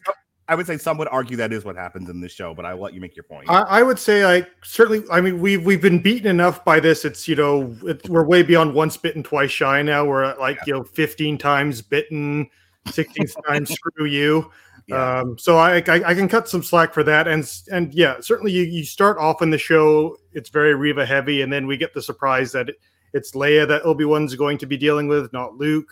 I 0.48 0.54
would 0.54 0.66
say 0.66 0.76
some 0.76 0.98
would 0.98 1.08
argue 1.08 1.36
that 1.38 1.52
is 1.52 1.64
what 1.64 1.74
happens 1.74 2.08
in 2.08 2.20
this 2.20 2.32
show, 2.32 2.54
but 2.54 2.64
I'll 2.66 2.76
let 2.78 2.92
you 2.94 3.00
make 3.00 3.16
your 3.16 3.24
point. 3.24 3.48
I, 3.48 3.60
I 3.62 3.82
would 3.82 3.98
say 3.98 4.24
like 4.26 4.48
certainly. 4.62 5.04
I 5.10 5.20
mean, 5.20 5.40
we've 5.40 5.64
we've 5.64 5.80
been 5.80 6.00
beaten 6.00 6.28
enough 6.28 6.64
by 6.64 6.80
this. 6.80 7.04
It's 7.04 7.26
you 7.26 7.34
know 7.34 7.74
it, 7.84 8.06
we're 8.10 8.24
way 8.24 8.42
beyond 8.42 8.74
once 8.74 8.96
bitten, 8.96 9.22
twice 9.22 9.50
shy 9.50 9.80
now. 9.82 10.04
We're 10.04 10.24
at 10.24 10.38
like 10.38 10.58
you 10.66 10.74
know 10.74 10.84
fifteen 10.84 11.38
times 11.38 11.80
bitten, 11.82 12.48
sixteen 12.90 13.26
times 13.46 13.70
screw 13.74 14.06
you. 14.06 14.50
Yeah. 14.86 15.20
Um, 15.20 15.36
so 15.38 15.56
I, 15.58 15.78
I 15.78 15.82
I 16.06 16.14
can 16.14 16.28
cut 16.28 16.48
some 16.48 16.62
slack 16.62 16.94
for 16.94 17.02
that, 17.04 17.26
and 17.28 17.50
and 17.72 17.92
yeah, 17.94 18.16
certainly 18.20 18.52
you, 18.52 18.62
you 18.62 18.84
start 18.84 19.18
off 19.18 19.42
in 19.42 19.50
the 19.50 19.58
show. 19.58 20.16
It's 20.32 20.48
very 20.50 20.74
Reva 20.74 21.04
heavy, 21.04 21.42
and 21.42 21.52
then 21.52 21.66
we 21.66 21.76
get 21.76 21.92
the 21.94 22.02
surprise 22.02 22.52
that 22.52 22.68
it, 22.68 22.76
it's 23.12 23.32
Leia 23.32 23.66
that 23.68 23.84
Obi 23.84 24.04
Wan's 24.04 24.34
going 24.34 24.58
to 24.58 24.66
be 24.66 24.76
dealing 24.76 25.08
with, 25.08 25.32
not 25.32 25.56
Luke. 25.56 25.88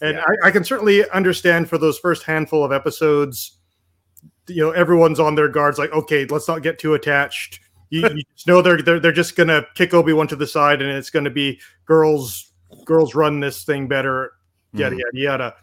And 0.00 0.16
Yeah. 0.16 0.24
I, 0.44 0.48
I 0.48 0.50
can 0.50 0.64
certainly 0.64 1.08
understand 1.10 1.68
for 1.68 1.76
those 1.76 1.98
first 1.98 2.22
handful 2.22 2.64
of 2.64 2.72
episodes 2.72 3.54
you 4.46 4.62
know 4.62 4.70
everyone's 4.70 5.20
on 5.20 5.34
their 5.34 5.48
guards 5.48 5.78
like 5.78 5.92
okay 5.92 6.24
let's 6.26 6.48
not 6.48 6.62
get 6.62 6.78
too 6.78 6.94
attached 6.94 7.60
you, 7.90 8.00
you 8.00 8.22
just 8.34 8.46
know 8.46 8.62
they're, 8.62 8.80
they're 8.80 8.98
they're 8.98 9.12
just 9.12 9.36
gonna 9.36 9.62
kick 9.74 9.92
obi-wan 9.92 10.26
to 10.26 10.36
the 10.36 10.46
side 10.46 10.80
and 10.80 10.90
it's 10.90 11.10
gonna 11.10 11.28
be 11.28 11.60
girls 11.84 12.52
girls 12.86 13.14
run 13.14 13.40
this 13.40 13.64
thing 13.64 13.86
better 13.86 14.32
yada 14.72 14.96
Mhm. 14.96 15.00
yada 15.00 15.18
yada 15.18 15.54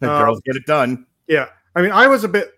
The 0.00 0.10
Um, 0.12 0.24
girls 0.24 0.40
get 0.44 0.56
it 0.56 0.66
done. 0.66 1.06
yeah 1.26 1.48
i 1.76 1.82
mean 1.82 1.90
i 1.92 2.06
was 2.06 2.24
a 2.24 2.28
bit 2.28 2.52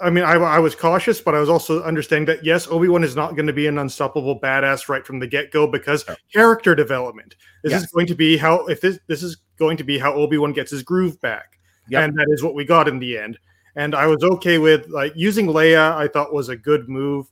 i 0.00 0.08
mean 0.10 0.24
i, 0.24 0.34
I 0.34 0.58
was 0.58 0.74
cautious 0.74 1.20
but 1.20 1.34
i 1.34 1.40
was 1.40 1.48
also 1.50 1.82
understanding 1.82 2.26
that 2.26 2.44
yes 2.44 2.66
obi-wan 2.68 3.04
is 3.04 3.14
not 3.16 3.36
going 3.36 3.46
to 3.46 3.52
be 3.52 3.66
an 3.66 3.78
unstoppable 3.78 4.40
badass 4.40 4.88
right 4.88 5.04
from 5.06 5.18
the 5.18 5.26
get-go 5.26 5.66
because 5.66 6.04
Sure. 6.04 6.16
character 6.32 6.74
development 6.74 7.36
this 7.62 7.72
is 7.74 7.86
going 7.86 8.06
to 8.06 8.14
be 8.14 8.36
how 8.36 8.66
if 8.66 8.80
this 8.80 8.98
this 9.08 9.22
is 9.22 9.36
going 9.58 9.76
to 9.76 9.84
be 9.84 9.98
how 9.98 10.12
obi-wan 10.14 10.52
gets 10.52 10.70
his 10.70 10.82
groove 10.82 11.20
back 11.20 11.58
Yep. 11.90 12.02
and 12.02 12.18
that 12.18 12.26
is 12.30 12.42
what 12.42 12.54
we 12.54 12.64
got 12.64 12.88
in 12.88 12.98
the 12.98 13.18
end 13.18 13.38
and 13.76 13.94
i 13.94 14.06
was 14.06 14.22
okay 14.24 14.58
with 14.58 14.88
like 14.88 15.12
using 15.14 15.46
leia 15.46 15.92
i 15.96 16.08
thought 16.08 16.32
was 16.32 16.48
a 16.48 16.56
good 16.56 16.88
move 16.88 17.26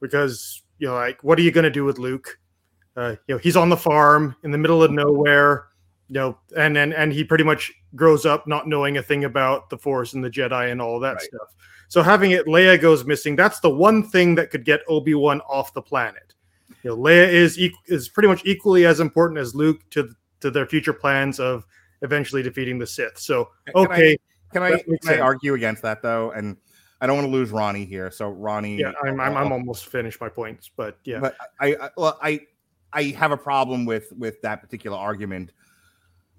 because 0.00 0.62
you 0.78 0.86
know 0.86 0.94
like 0.94 1.22
what 1.24 1.38
are 1.38 1.42
you 1.42 1.50
going 1.50 1.64
to 1.64 1.70
do 1.70 1.84
with 1.84 1.98
luke 1.98 2.38
uh, 2.96 3.16
you 3.26 3.34
know 3.34 3.38
he's 3.38 3.56
on 3.56 3.68
the 3.68 3.76
farm 3.76 4.34
in 4.44 4.50
the 4.50 4.58
middle 4.58 4.82
of 4.82 4.90
nowhere 4.90 5.66
you 6.08 6.14
know 6.14 6.38
and 6.56 6.76
and 6.78 6.94
and 6.94 7.12
he 7.12 7.22
pretty 7.24 7.44
much 7.44 7.72
grows 7.96 8.26
up 8.26 8.46
not 8.46 8.66
knowing 8.68 8.98
a 8.98 9.02
thing 9.02 9.24
about 9.24 9.70
the 9.70 9.78
force 9.78 10.12
and 10.14 10.22
the 10.24 10.30
jedi 10.30 10.70
and 10.70 10.80
all 10.80 11.00
that 11.00 11.14
Right. 11.14 11.22
stuff 11.22 11.54
so 11.88 12.02
having 12.02 12.32
it 12.32 12.46
leia 12.46 12.80
goes 12.80 13.04
missing 13.04 13.34
that's 13.36 13.60
the 13.60 13.70
one 13.70 14.02
thing 14.02 14.34
that 14.34 14.50
could 14.50 14.64
get 14.64 14.80
obi-wan 14.88 15.40
off 15.42 15.72
the 15.72 15.82
planet 15.82 16.34
you 16.82 16.90
know 16.90 16.96
leia 16.96 17.26
is 17.28 17.58
is 17.86 18.08
pretty 18.08 18.28
much 18.28 18.42
equally 18.44 18.84
as 18.86 19.00
important 19.00 19.38
as 19.38 19.54
luke 19.54 19.80
to 19.90 20.10
to 20.40 20.50
their 20.50 20.66
future 20.66 20.92
plans 20.92 21.40
of 21.40 21.66
eventually 22.02 22.42
defeating 22.42 22.78
the 22.78 22.86
sith 22.86 23.18
so 23.18 23.48
Can 23.66 23.74
I- 23.76 23.80
okay 23.80 24.18
Can 24.52 24.62
I, 24.62 24.78
can 24.78 24.96
I 25.08 25.18
argue 25.20 25.52
against 25.54 25.82
that 25.82 26.00
though? 26.00 26.30
And 26.30 26.56
I 27.02 27.06
don't 27.06 27.16
want 27.16 27.26
to 27.28 27.32
lose 27.32 27.50
Ronnie 27.50 27.84
here. 27.84 28.10
So 28.10 28.30
Ronnie, 28.30 28.78
yeah 28.78 28.92
i'm, 29.04 29.20
I'm, 29.20 29.36
uh, 29.36 29.40
I'm 29.40 29.52
almost 29.52 29.86
finished 29.86 30.20
my 30.22 30.28
points 30.30 30.70
but 30.74 30.98
yeah 31.04 31.20
But 31.20 31.36
I, 31.60 31.74
I 31.74 31.90
well, 31.98 32.18
I 32.22 32.40
I 32.92 33.02
have 33.18 33.30
a 33.30 33.36
problem 33.36 33.84
with 33.84 34.10
with 34.16 34.40
that 34.42 34.62
particular 34.62 34.96
argument. 34.96 35.52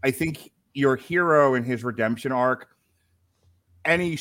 I 0.03 0.09
think 0.11 0.51
your 0.79 0.95
hero 0.95 1.55
in 1.55 1.63
his 1.63 1.83
redemption 1.83 2.31
arc, 2.31 2.69
any 3.85 4.17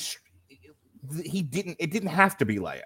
he 1.24 1.42
didn't. 1.42 1.76
It 1.78 1.90
didn't 1.90 2.10
have 2.10 2.36
to 2.38 2.44
be 2.44 2.56
Leia, 2.56 2.82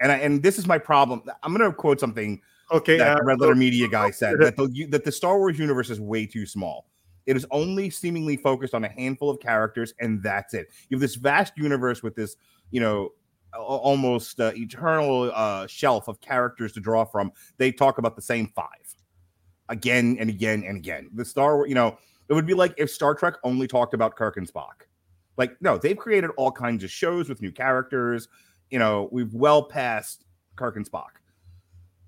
and 0.00 0.12
I, 0.12 0.16
and 0.16 0.42
this 0.42 0.58
is 0.58 0.66
my 0.66 0.78
problem. 0.78 1.22
I'm 1.42 1.56
going 1.56 1.68
to 1.70 1.74
quote 1.74 2.00
something 2.00 2.40
okay 2.70 2.98
that 2.98 3.16
uh, 3.16 3.18
the 3.20 3.24
Red 3.24 3.40
Letter 3.40 3.54
so- 3.54 3.58
Media 3.58 3.88
guy 3.88 4.10
said 4.10 4.38
that 4.40 4.56
the 4.56 4.86
that 4.90 5.04
the 5.04 5.12
Star 5.12 5.38
Wars 5.38 5.58
universe 5.58 5.90
is 5.90 6.00
way 6.00 6.26
too 6.26 6.46
small. 6.46 6.86
It 7.26 7.36
is 7.36 7.46
only 7.50 7.90
seemingly 7.90 8.38
focused 8.38 8.74
on 8.74 8.84
a 8.84 8.88
handful 8.88 9.28
of 9.28 9.38
characters, 9.38 9.92
and 10.00 10.22
that's 10.22 10.54
it. 10.54 10.68
You 10.88 10.96
have 10.96 11.02
this 11.02 11.14
vast 11.14 11.52
universe 11.58 12.02
with 12.02 12.14
this, 12.14 12.36
you 12.70 12.80
know, 12.80 13.10
almost 13.54 14.40
uh, 14.40 14.52
eternal 14.56 15.30
uh, 15.34 15.66
shelf 15.66 16.08
of 16.08 16.20
characters 16.22 16.72
to 16.72 16.80
draw 16.80 17.04
from. 17.04 17.30
They 17.58 17.70
talk 17.70 17.98
about 17.98 18.16
the 18.16 18.22
same 18.22 18.50
five 18.54 18.96
again 19.68 20.16
and 20.18 20.30
again 20.30 20.64
and 20.66 20.78
again. 20.78 21.10
The 21.12 21.24
Star, 21.24 21.56
Wars, 21.56 21.68
you 21.68 21.74
know, 21.74 21.98
it 22.28 22.34
would 22.34 22.46
be 22.46 22.54
like 22.54 22.74
if 22.76 22.90
Star 22.90 23.14
Trek 23.14 23.34
only 23.44 23.66
talked 23.66 23.94
about 23.94 24.16
Kirk 24.16 24.36
and 24.36 24.50
Spock. 24.50 24.84
Like, 25.36 25.60
no, 25.62 25.78
they've 25.78 25.96
created 25.96 26.30
all 26.36 26.50
kinds 26.50 26.84
of 26.84 26.90
shows 26.90 27.28
with 27.28 27.40
new 27.40 27.52
characters. 27.52 28.28
You 28.70 28.78
know, 28.78 29.08
we've 29.12 29.32
well 29.32 29.62
past 29.62 30.24
Kirk 30.56 30.76
and 30.76 30.88
Spock. 30.88 31.18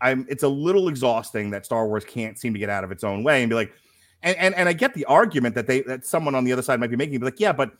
I'm 0.00 0.26
it's 0.28 0.42
a 0.42 0.48
little 0.48 0.88
exhausting 0.88 1.50
that 1.50 1.64
Star 1.64 1.86
Wars 1.86 2.04
can't 2.04 2.38
seem 2.38 2.52
to 2.52 2.58
get 2.58 2.70
out 2.70 2.84
of 2.84 2.90
its 2.90 3.04
own 3.04 3.22
way 3.22 3.42
and 3.42 3.50
be 3.50 3.54
like, 3.54 3.72
and 4.22 4.36
and, 4.36 4.54
and 4.54 4.68
I 4.68 4.72
get 4.72 4.94
the 4.94 5.04
argument 5.06 5.54
that 5.54 5.66
they 5.66 5.82
that 5.82 6.04
someone 6.04 6.34
on 6.34 6.44
the 6.44 6.52
other 6.52 6.62
side 6.62 6.80
might 6.80 6.90
be 6.90 6.96
making, 6.96 7.18
be 7.18 7.24
like, 7.24 7.40
yeah, 7.40 7.52
but 7.52 7.72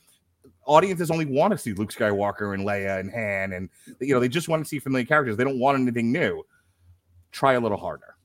audiences 0.67 1.11
only 1.11 1.25
want 1.25 1.51
to 1.53 1.59
see 1.59 1.73
Luke 1.73 1.93
Skywalker 1.93 2.55
and 2.55 2.65
Leia 2.65 3.01
and 3.01 3.11
Han, 3.11 3.53
and 3.53 3.69
you 4.01 4.15
know, 4.15 4.21
they 4.21 4.29
just 4.29 4.49
want 4.49 4.63
to 4.63 4.69
see 4.69 4.79
familiar 4.79 5.07
characters. 5.07 5.37
They 5.37 5.45
don't 5.45 5.59
want 5.59 5.79
anything 5.81 6.13
new. 6.13 6.43
Try 7.33 7.55
a 7.55 7.61
little 7.61 7.79
harder. 7.79 8.17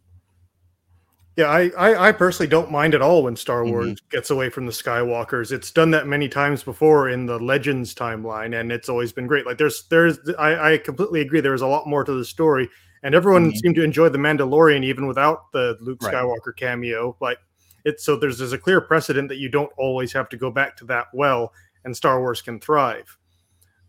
Yeah, 1.37 1.47
I, 1.47 1.69
I, 1.77 2.07
I 2.07 2.11
personally 2.13 2.49
don't 2.49 2.71
mind 2.71 2.95
at 2.95 3.01
all 3.01 3.23
when 3.23 3.35
Star 3.35 3.63
Mm-hmm. 3.63 3.71
Wars 3.71 4.01
gets 4.09 4.29
away 4.29 4.49
from 4.49 4.65
the 4.65 4.71
Skywalkers. 4.71 5.51
It's 5.51 5.69
done 5.71 5.91
that 5.91 6.07
many 6.07 6.29
times 6.29 6.63
before 6.63 7.09
in 7.09 7.25
the 7.25 7.37
Legends 7.39 7.93
timeline, 7.93 8.57
and 8.57 8.71
it's 8.71 8.87
always 8.87 9.11
been 9.11 9.27
great. 9.27 9.45
Like 9.45 9.57
there's 9.57 9.85
there's 9.89 10.17
I, 10.39 10.73
I 10.73 10.77
completely 10.77 11.19
agree. 11.21 11.41
There's 11.41 11.61
a 11.61 11.67
lot 11.67 11.87
more 11.87 12.05
to 12.05 12.13
the 12.13 12.23
story, 12.23 12.69
and 13.03 13.13
everyone 13.13 13.51
Mhm. 13.51 13.57
seemed 13.57 13.75
to 13.75 13.83
enjoy 13.83 14.07
the 14.09 14.17
Mandalorian 14.17 14.83
even 14.85 15.07
without 15.07 15.51
the 15.51 15.77
Luke 15.81 16.01
Right. 16.03 16.13
Skywalker 16.13 16.55
cameo. 16.55 17.17
Like 17.19 17.39
it's 17.83 18.05
so 18.05 18.15
there's 18.15 18.37
there's 18.37 18.53
a 18.53 18.57
clear 18.57 18.79
precedent 18.79 19.27
that 19.27 19.37
you 19.37 19.49
don't 19.49 19.71
always 19.77 20.13
have 20.13 20.29
to 20.29 20.37
go 20.37 20.49
back 20.51 20.77
to 20.77 20.85
that 20.85 21.07
well, 21.13 21.51
and 21.83 21.95
Star 21.97 22.19
Wars 22.21 22.41
can 22.41 22.61
thrive. 22.61 23.17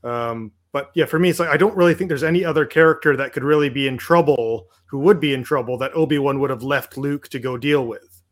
Um, 0.03 0.50
but 0.76 0.90
yeah, 0.92 1.06
for 1.06 1.18
me, 1.18 1.30
it's 1.30 1.40
like 1.40 1.49
I 1.49 1.56
don't 1.56 1.75
really 1.75 1.95
think 1.95 2.09
there's 2.09 2.23
any 2.23 2.45
other 2.45 2.66
character 2.66 3.16
that 3.16 3.33
could 3.33 3.45
really 3.45 3.71
be 3.71 3.88
in 3.88 3.97
trouble, 3.97 4.68
who 4.85 4.99
would 4.99 5.18
be 5.18 5.33
in 5.33 5.42
trouble 5.42 5.78
that 5.78 5.97
Obi 5.97 6.18
Wan 6.18 6.38
would 6.38 6.50
have 6.50 6.62
left 6.62 6.99
Luke 6.99 7.28
to 7.28 7.38
go 7.38 7.56
deal 7.56 7.87
with. 7.87 8.23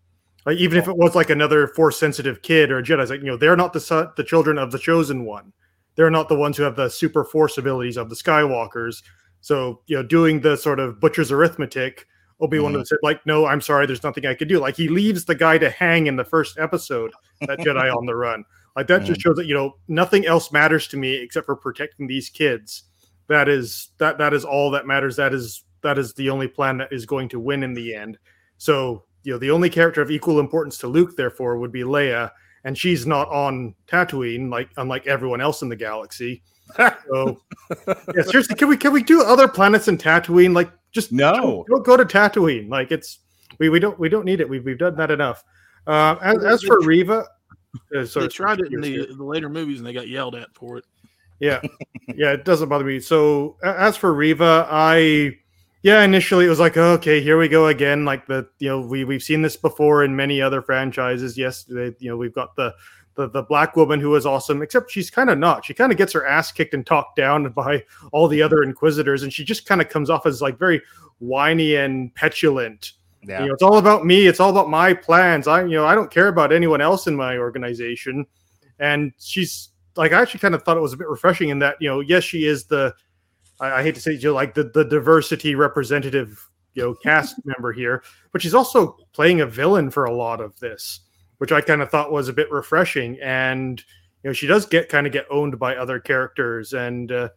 Like 0.44 0.58
even 0.58 0.78
if 0.78 0.86
it 0.86 0.94
was 0.94 1.14
like 1.14 1.30
another 1.30 1.68
Force 1.68 1.98
sensitive 1.98 2.42
kid 2.42 2.70
or 2.70 2.80
a 2.80 2.82
Jedi, 2.82 3.00
it's 3.00 3.10
like 3.10 3.20
you 3.20 3.28
know 3.28 3.38
they're 3.38 3.56
not 3.56 3.72
the 3.72 3.80
son, 3.80 4.10
the 4.18 4.24
children 4.24 4.58
of 4.58 4.72
the 4.72 4.78
chosen 4.78 5.24
one. 5.24 5.54
They're 5.94 6.11
not 6.11 6.28
the 6.28 6.37
ones 6.37 6.59
who 6.59 6.64
have 6.64 6.76
the 6.76 6.90
super 6.90 7.24
Force 7.24 7.57
abilities 7.57 7.96
of 7.96 8.11
the 8.11 8.14
Skywalkers. 8.14 9.02
So 9.40 9.80
you 9.87 9.96
know, 9.96 10.02
doing 10.02 10.42
the 10.42 10.59
sort 10.59 10.80
of 10.80 11.00
butcher's 11.00 11.33
arithmetic, 11.33 12.07
Obi 12.42 12.59
Wan 12.59 12.66
mm-hmm. 12.66 12.72
would 12.74 12.80
have 12.80 12.88
said 12.88 12.98
like, 13.02 13.24
"No, 13.24 13.46
I'm 13.46 13.62
sorry, 13.62 13.87
there's 13.87 14.04
nothing 14.04 14.26
I 14.26 14.35
could 14.35 14.48
do." 14.48 14.59
Like 14.59 14.76
he 14.76 14.88
leaves 14.88 15.24
the 15.24 15.35
guy 15.35 15.57
to 15.57 15.70
hang 15.70 16.09
in 16.09 16.16
the 16.16 16.24
first 16.24 16.59
episode, 16.59 17.11
that 17.40 17.61
Jedi 17.61 17.90
on 17.90 18.04
the 18.04 18.14
run. 18.14 18.44
Like 18.76 18.88
that 18.88 19.04
just 19.04 19.20
shows 19.20 19.37
that 19.37 19.46
you 19.46 19.54
know 19.54 19.76
nothing 19.87 20.26
else 20.26 20.50
matters 20.50 20.88
to 20.88 20.96
me 20.96 21.14
except 21.14 21.46
for 21.46 21.54
protecting 21.56 22.06
these 22.06 22.28
kids. 22.28 22.84
That 23.28 23.48
is 23.48 23.90
that 23.98 24.18
that 24.18 24.34
is 24.34 24.44
all 24.44 24.70
that 24.72 24.87
matters. 24.87 25.16
That 25.16 25.32
is 25.32 25.64
that 25.82 25.98
is 25.98 26.12
the 26.14 26.30
only 26.30 26.48
plan 26.48 26.78
that 26.78 26.92
is 26.92 27.06
going 27.06 27.28
to 27.30 27.40
win 27.40 27.62
in 27.62 27.74
the 27.74 27.94
end. 27.94 28.18
So 28.58 29.04
you 29.22 29.32
know 29.32 29.38
the 29.38 29.50
only 29.50 29.70
character 29.70 30.02
of 30.02 30.10
equal 30.10 30.40
importance 30.40 30.78
to 30.78 30.88
Luke, 30.88 31.16
therefore, 31.16 31.58
would 31.58 31.72
be 31.72 31.82
Leia, 31.82 32.30
and 32.64 32.76
she's 32.76 33.06
not 33.06 33.28
on 33.28 33.74
Tatooine 33.87 34.50
like 34.50 34.70
unlike 34.76 35.06
everyone 35.06 35.40
else 35.40 35.62
in 35.62 35.68
the 35.68 35.76
galaxy. 35.76 36.42
So 37.08 37.40
yeah, 37.87 38.22
seriously, 38.22 38.56
can 38.56 38.68
we 38.68 38.76
can 38.76 38.92
we 38.92 39.02
do 39.02 39.22
other 39.22 39.46
planets 39.46 39.87
in 39.87 39.98
Tatooine? 39.98 40.54
Like 40.54 40.72
just 40.92 41.12
No. 41.12 41.64
don't 41.68 41.84
go 41.84 41.96
to 41.96 42.04
Tatooine. 42.04 42.68
Like 42.70 42.90
it's 42.90 43.20
we, 43.58 43.68
we 43.68 43.78
don't 43.78 43.98
we 43.98 44.08
don't 44.08 44.24
need 44.24 44.40
it. 44.40 44.48
We've 44.48 44.64
we've 44.64 44.78
done 44.78 44.96
that 44.96 45.10
enough. 45.10 45.44
Uh, 45.87 46.16
as, 46.22 46.42
as 46.44 46.62
for 46.62 46.80
Reva, 46.80 47.26
they 47.90 48.28
tried 48.28 48.60
it 48.60 48.72
in 48.72 48.80
the, 48.80 49.06
the 49.06 49.24
later 49.24 49.48
movies 49.48 49.78
and 49.78 49.87
they 49.87 49.92
got 49.92 50.08
yelled 50.08 50.34
at 50.34 50.54
for 50.54 50.78
it. 50.78 50.84
Yeah, 51.40 51.60
yeah, 52.14 52.32
it 52.32 52.44
doesn't 52.44 52.68
bother 52.68 52.84
me. 52.84 53.00
So 53.00 53.56
as 53.62 53.96
for 53.96 54.14
Reva, 54.14 54.66
I 54.70 55.37
yeah, 55.82 56.02
initially 56.02 56.46
it 56.46 56.48
was 56.48 56.60
like 56.60 56.76
okay, 56.76 57.20
here 57.20 57.38
we 57.38 57.48
go 57.48 57.66
again. 57.66 58.04
Like 58.04 58.26
the 58.26 58.48
you 58.58 58.68
know 58.68 58.80
we 58.80 59.04
we've 59.04 59.22
seen 59.22 59.42
this 59.42 59.56
before 59.56 60.04
in 60.04 60.14
many 60.16 60.40
other 60.40 60.62
franchises. 60.62 61.37
Yes, 61.37 61.64
they, 61.64 61.94
you 61.98 62.10
know 62.10 62.16
we've 62.16 62.34
got 62.34 62.56
the 62.56 62.74
the 63.16 63.28
the 63.28 63.42
black 63.42 63.76
woman 63.76 64.00
who 64.00 64.14
is 64.14 64.26
awesome, 64.26 64.62
except 64.62 64.90
she's 64.90 65.10
kind 65.10 65.30
of 65.30 65.38
not. 65.38 65.64
She 65.64 65.74
kind 65.74 65.92
of 65.92 65.98
gets 65.98 66.12
her 66.12 66.26
ass 66.26 66.52
kicked 66.52 66.74
and 66.74 66.87
talked 66.87 67.16
down 67.16 67.50
by 67.56 67.84
all 68.12 68.28
the 68.28 68.42
other 68.42 68.62
Inquisitors, 68.62 69.22
and 69.22 69.32
she 69.32 69.44
just 69.44 69.66
kind 69.66 69.80
of 69.80 69.88
comes 69.88 70.10
off 70.10 70.26
as 70.26 70.42
like 70.42 70.58
very 70.58 70.80
whiny 71.18 71.76
and 71.76 72.14
petulant. 72.14 72.92
Yeah. 73.26 73.40
You 73.40 73.46
know, 73.48 73.54
it's 73.54 73.62
all 73.62 73.78
about 73.78 74.04
me. 74.04 74.26
It's 74.26 74.40
all 74.40 74.50
about 74.50 74.68
my 74.68 74.94
plans. 74.94 75.48
I, 75.48 75.62
you 75.62 75.76
know, 75.76 75.87
I 75.87 75.94
don't 75.94 76.10
care 76.10 76.28
about 76.28 76.52
anyone 76.52 76.80
else 76.80 77.06
in 77.06 77.16
my 77.16 77.38
organization. 77.38 78.26
And 78.78 79.12
she's 79.18 79.70
like, 79.96 80.12
I 80.12 80.20
actually 80.20 80.40
kind 80.40 80.54
of 80.54 80.62
thought 80.62 80.76
it 80.76 80.80
was 80.80 80.92
a 80.92 80.96
bit 80.96 81.08
refreshing 81.08 81.48
in 81.48 81.58
that, 81.60 81.76
you 81.80 81.88
know, 81.88 82.00
yes, 82.00 82.24
she 82.24 82.46
is 82.46 82.66
the, 82.66 82.94
I, 83.60 83.72
I 83.72 83.82
hate 83.82 83.94
to 83.94 84.00
say, 84.00 84.12
you 84.12 84.28
know, 84.28 84.34
like 84.34 84.54
the 84.54 84.64
the 84.64 84.84
diversity 84.84 85.54
representative, 85.54 86.48
you 86.74 86.82
know, 86.82 86.94
cast 86.94 87.37
member 87.44 87.72
here, 87.72 88.02
but 88.32 88.42
she's 88.42 88.54
also 88.54 88.96
playing 89.12 89.40
a 89.40 89.46
villain 89.46 89.90
for 89.90 90.04
a 90.04 90.14
lot 90.14 90.40
of 90.40 90.58
this, 90.60 91.00
which 91.38 91.52
I 91.52 91.60
kind 91.60 91.82
of 91.82 91.90
thought 91.90 92.12
was 92.12 92.28
a 92.28 92.32
bit 92.32 92.50
refreshing. 92.50 93.18
And 93.22 93.82
you 94.22 94.30
know, 94.30 94.32
she 94.32 94.46
does 94.46 94.66
get 94.66 94.88
kind 94.88 95.06
of 95.06 95.12
get 95.12 95.26
owned 95.30 95.58
by 95.58 95.76
other 95.76 96.00
characters, 96.00 96.72
and 96.72 97.12
uh, 97.12 97.28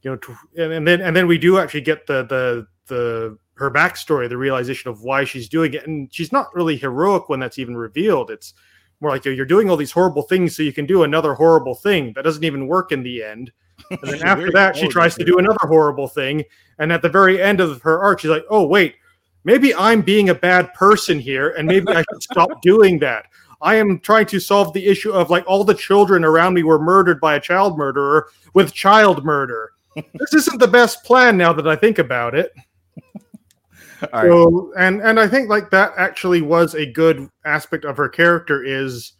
you 0.00 0.10
know, 0.10 0.36
and, 0.56 0.72
and 0.72 0.88
then 0.88 1.00
and 1.02 1.14
then 1.14 1.26
we 1.26 1.38
do 1.38 1.58
actually 1.58 1.82
get 1.82 2.06
the 2.06 2.24
the 2.24 2.66
the 2.86 3.38
her 3.62 3.70
backstory, 3.70 4.28
the 4.28 4.36
realization 4.36 4.90
of 4.90 5.02
why 5.02 5.24
she's 5.24 5.48
doing 5.48 5.72
it, 5.74 5.86
and 5.86 6.12
she's 6.12 6.32
not 6.32 6.54
really 6.54 6.76
heroic 6.76 7.28
when 7.28 7.40
that's 7.40 7.58
even 7.58 7.76
revealed. 7.76 8.30
It's 8.30 8.54
more 9.00 9.10
like 9.10 9.24
you're 9.24 9.46
doing 9.46 9.70
all 9.70 9.76
these 9.76 9.92
horrible 9.92 10.22
things 10.22 10.56
so 10.56 10.62
you 10.62 10.72
can 10.72 10.84
do 10.86 11.04
another 11.04 11.34
horrible 11.34 11.74
thing 11.74 12.12
that 12.14 12.24
doesn't 12.24 12.44
even 12.44 12.66
work 12.66 12.92
in 12.92 13.02
the 13.02 13.22
end. 13.22 13.52
And 13.90 13.98
then 14.02 14.22
after 14.24 14.50
that, 14.52 14.76
she 14.76 14.88
tries 14.88 15.14
to 15.14 15.24
do 15.24 15.38
another 15.38 15.58
horrible 15.62 16.08
thing, 16.08 16.44
and 16.78 16.92
at 16.92 17.02
the 17.02 17.08
very 17.08 17.40
end 17.40 17.60
of 17.60 17.80
her 17.82 18.00
arc, 18.02 18.20
she's 18.20 18.30
like, 18.30 18.44
"Oh 18.50 18.66
wait, 18.66 18.96
maybe 19.44 19.74
I'm 19.74 20.02
being 20.02 20.28
a 20.28 20.34
bad 20.34 20.74
person 20.74 21.18
here, 21.18 21.50
and 21.50 21.66
maybe 21.68 21.88
I 21.88 22.04
should 22.10 22.22
stop 22.22 22.50
doing 22.62 22.98
that." 22.98 23.26
I 23.60 23.76
am 23.76 24.00
trying 24.00 24.26
to 24.26 24.40
solve 24.40 24.72
the 24.72 24.86
issue 24.86 25.12
of 25.12 25.30
like 25.30 25.44
all 25.46 25.62
the 25.62 25.74
children 25.74 26.24
around 26.24 26.54
me 26.54 26.64
were 26.64 26.82
murdered 26.82 27.20
by 27.20 27.36
a 27.36 27.40
child 27.40 27.78
murderer 27.78 28.28
with 28.54 28.74
child 28.74 29.24
murder. 29.24 29.70
this 30.14 30.34
isn't 30.34 30.58
the 30.58 30.66
best 30.66 31.04
plan 31.04 31.36
now 31.36 31.52
that 31.52 31.68
I 31.68 31.76
think 31.76 31.98
about 31.98 32.34
it. 32.34 32.52
All 34.12 34.22
right. 34.22 34.30
So 34.30 34.72
and 34.78 35.00
and 35.00 35.20
I 35.20 35.28
think 35.28 35.48
like 35.48 35.70
that 35.70 35.92
actually 35.96 36.42
was 36.42 36.74
a 36.74 36.86
good 36.86 37.28
aspect 37.44 37.84
of 37.84 37.96
her 37.96 38.08
character 38.08 38.62
is 38.62 39.12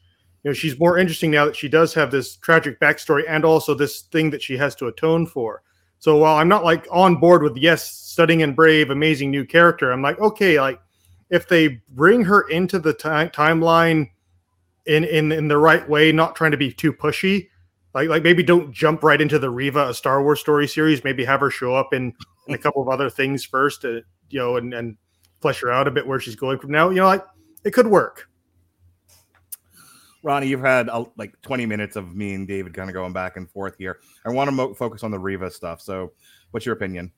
you 0.43 0.51
know 0.51 0.55
she's 0.55 0.79
more 0.79 0.99
interesting 0.99 1.31
now 1.31 1.45
that 1.45 1.57
she 1.57 1.69
does 1.69 1.95
have 1.95 2.11
this 2.11 2.37
tragic 2.37 2.81
backstory 2.81 3.23
and 3.29 3.45
also 3.45 3.75
this 3.75 4.03
thing 4.03 4.31
that 4.31 4.43
she 4.43 4.57
has 4.57 4.75
to 4.77 4.87
atone 4.87 5.27
for. 5.27 5.63
So 5.99 6.17
while 6.17 6.37
I'm 6.37 6.49
not 6.49 6.65
like 6.65 6.87
on 6.91 7.17
board 7.17 7.43
with 7.43 7.57
yes, 7.57 7.91
studying 7.91 8.43
and 8.43 8.57
brave, 8.57 8.91
amazing 8.91 9.31
new 9.31 9.45
character, 9.45 9.93
I'm 9.93 10.03
like 10.03 10.19
okay, 10.21 10.61
like 10.61 10.81
if 11.31 11.49
they 11.49 11.81
bring 11.91 12.25
her 12.25 12.43
into 12.49 12.79
the 12.79 12.93
ti- 12.93 13.31
timeline 13.31 14.11
in 14.87 15.05
in 15.05 15.33
in 15.33 15.49
the 15.49 15.59
right 15.59 15.89
way, 15.89 16.13
not 16.13 16.37
trying 16.37 16.51
to 16.51 16.57
be 16.57 16.73
too 16.73 16.93
pushy, 16.93 17.49
like 17.95 18.09
like 18.09 18.23
maybe 18.23 18.43
don't 18.43 18.73
jump 18.73 19.03
right 19.03 19.21
into 19.21 19.39
the 19.39 19.51
Reva 19.51 19.89
a 19.89 19.95
Star 19.95 20.23
Wars 20.23 20.41
story 20.41 20.67
series. 20.67 21.05
Maybe 21.05 21.25
have 21.25 21.41
her 21.41 21.51
show 21.51 21.75
up 21.75 21.93
in, 21.93 22.13
in 22.47 22.55
a 22.55 22.59
couple 22.59 22.83
of 22.83 22.89
other 22.89 23.11
things 23.11 23.45
first, 23.45 23.83
to, 23.83 24.03
you 24.33 24.41
know, 24.41 24.57
and 24.57 24.75
and 24.75 24.97
flesh 25.41 25.61
her 25.61 25.71
out 25.71 25.87
a 25.87 25.91
bit 25.91 26.07
where 26.07 26.19
she's 26.21 26.37
going 26.37 26.59
from 26.59 26.71
now. 26.71 26.89
You 26.91 26.97
know, 26.97 27.07
like 27.07 27.25
it 27.65 27.73
could 27.73 27.87
work. 27.87 28.29
Ronnie, 30.25 30.47
you've 30.47 30.61
had 30.61 30.89
uh, 30.89 31.05
like 31.17 31.41
20 31.43 31.67
minutes 31.67 31.97
of 31.97 32.15
me 32.15 32.35
and 32.35 32.47
David 32.47 32.75
kind 32.75 32.89
of 32.89 32.95
going 32.95 33.13
back 33.13 33.37
and 33.37 33.51
forth 33.51 33.75
here. 33.77 33.99
I 34.25 34.31
want 34.31 34.47
to 34.49 34.53
mo- 34.53 34.73
focus 34.73 35.03
on 35.03 35.11
the 35.11 35.19
Reva 35.19 35.51
stuff. 35.51 35.81
So, 35.81 36.13
what's 36.53 36.65
your 36.65 36.75
opinion? 36.75 37.11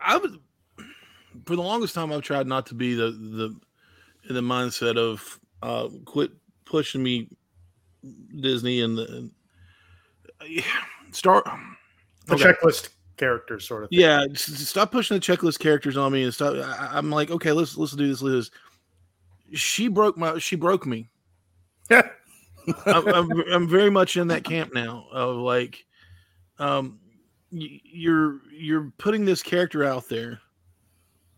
I 0.00 0.16
was 0.16 0.32
for 1.46 1.56
the 1.56 1.62
longest 1.62 1.94
time 1.94 2.12
I've 2.12 2.22
tried 2.22 2.46
not 2.46 2.66
to 2.66 2.74
be 2.74 2.94
the 2.94 3.10
the 3.10 3.56
in 4.28 4.34
the 4.34 4.40
mindset 4.40 4.96
of 4.96 5.40
uh 5.62 5.88
quit 6.04 6.30
pushing 6.64 7.02
me 7.02 7.28
Disney 8.40 8.82
and 8.82 8.96
the 8.96 9.04
and, 9.06 9.30
yeah, 10.46 10.62
start 11.10 11.44
The 12.26 12.34
okay. 12.34 12.44
checklist 12.44 12.90
characters, 13.18 13.66
sort 13.66 13.84
of. 13.84 13.90
Thing. 13.90 14.00
Yeah, 14.00 14.24
stop 14.34 14.90
pushing 14.92 15.16
the 15.16 15.20
checklist 15.20 15.58
characters 15.58 15.96
on 15.96 16.12
me 16.12 16.22
and 16.24 16.32
stop. 16.32 16.54
I, 16.54 16.90
I'm 16.92 17.10
like, 17.10 17.30
okay, 17.30 17.52
let's 17.52 17.76
let's 17.76 17.92
do 17.94 18.06
this. 18.08 18.22
Liz. 18.22 18.50
She 19.52 19.88
broke 19.88 20.16
my. 20.16 20.38
She 20.38 20.56
broke 20.56 20.86
me. 20.86 21.08
I'm, 21.90 23.08
I'm, 23.08 23.30
I'm 23.50 23.68
very 23.68 23.90
much 23.90 24.16
in 24.16 24.28
that 24.28 24.44
camp 24.44 24.74
now 24.74 25.06
of 25.10 25.36
like, 25.36 25.84
um, 26.58 26.98
you're 27.50 28.40
you're 28.52 28.92
putting 28.98 29.24
this 29.24 29.42
character 29.42 29.84
out 29.84 30.08
there 30.08 30.38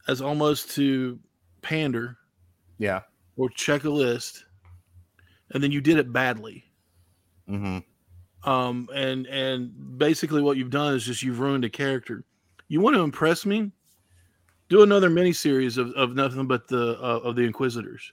as 0.08 0.20
almost 0.20 0.70
to 0.72 1.18
pander 1.62 2.16
Yeah. 2.78 3.02
or 3.36 3.48
check 3.50 3.84
a 3.84 3.90
list, 3.90 4.44
and 5.52 5.62
then 5.62 5.70
you 5.70 5.80
did 5.80 5.98
it 5.98 6.12
badly. 6.12 6.64
Mm-hmm. 7.48 7.78
Um 8.44 8.88
and 8.94 9.26
and 9.26 9.98
basically 9.98 10.40
what 10.42 10.56
you've 10.56 10.70
done 10.70 10.94
is 10.94 11.04
just 11.04 11.22
you've 11.22 11.40
ruined 11.40 11.64
a 11.64 11.68
character 11.70 12.24
you 12.68 12.80
want 12.80 12.94
to 12.96 13.02
impress 13.02 13.44
me 13.44 13.70
do 14.68 14.82
another 14.82 15.10
mini 15.10 15.32
series 15.32 15.76
of, 15.76 15.90
of 15.92 16.14
nothing 16.14 16.46
but 16.46 16.66
the 16.68 16.92
uh, 17.00 17.18
of 17.20 17.36
the 17.36 17.42
inquisitors 17.42 18.12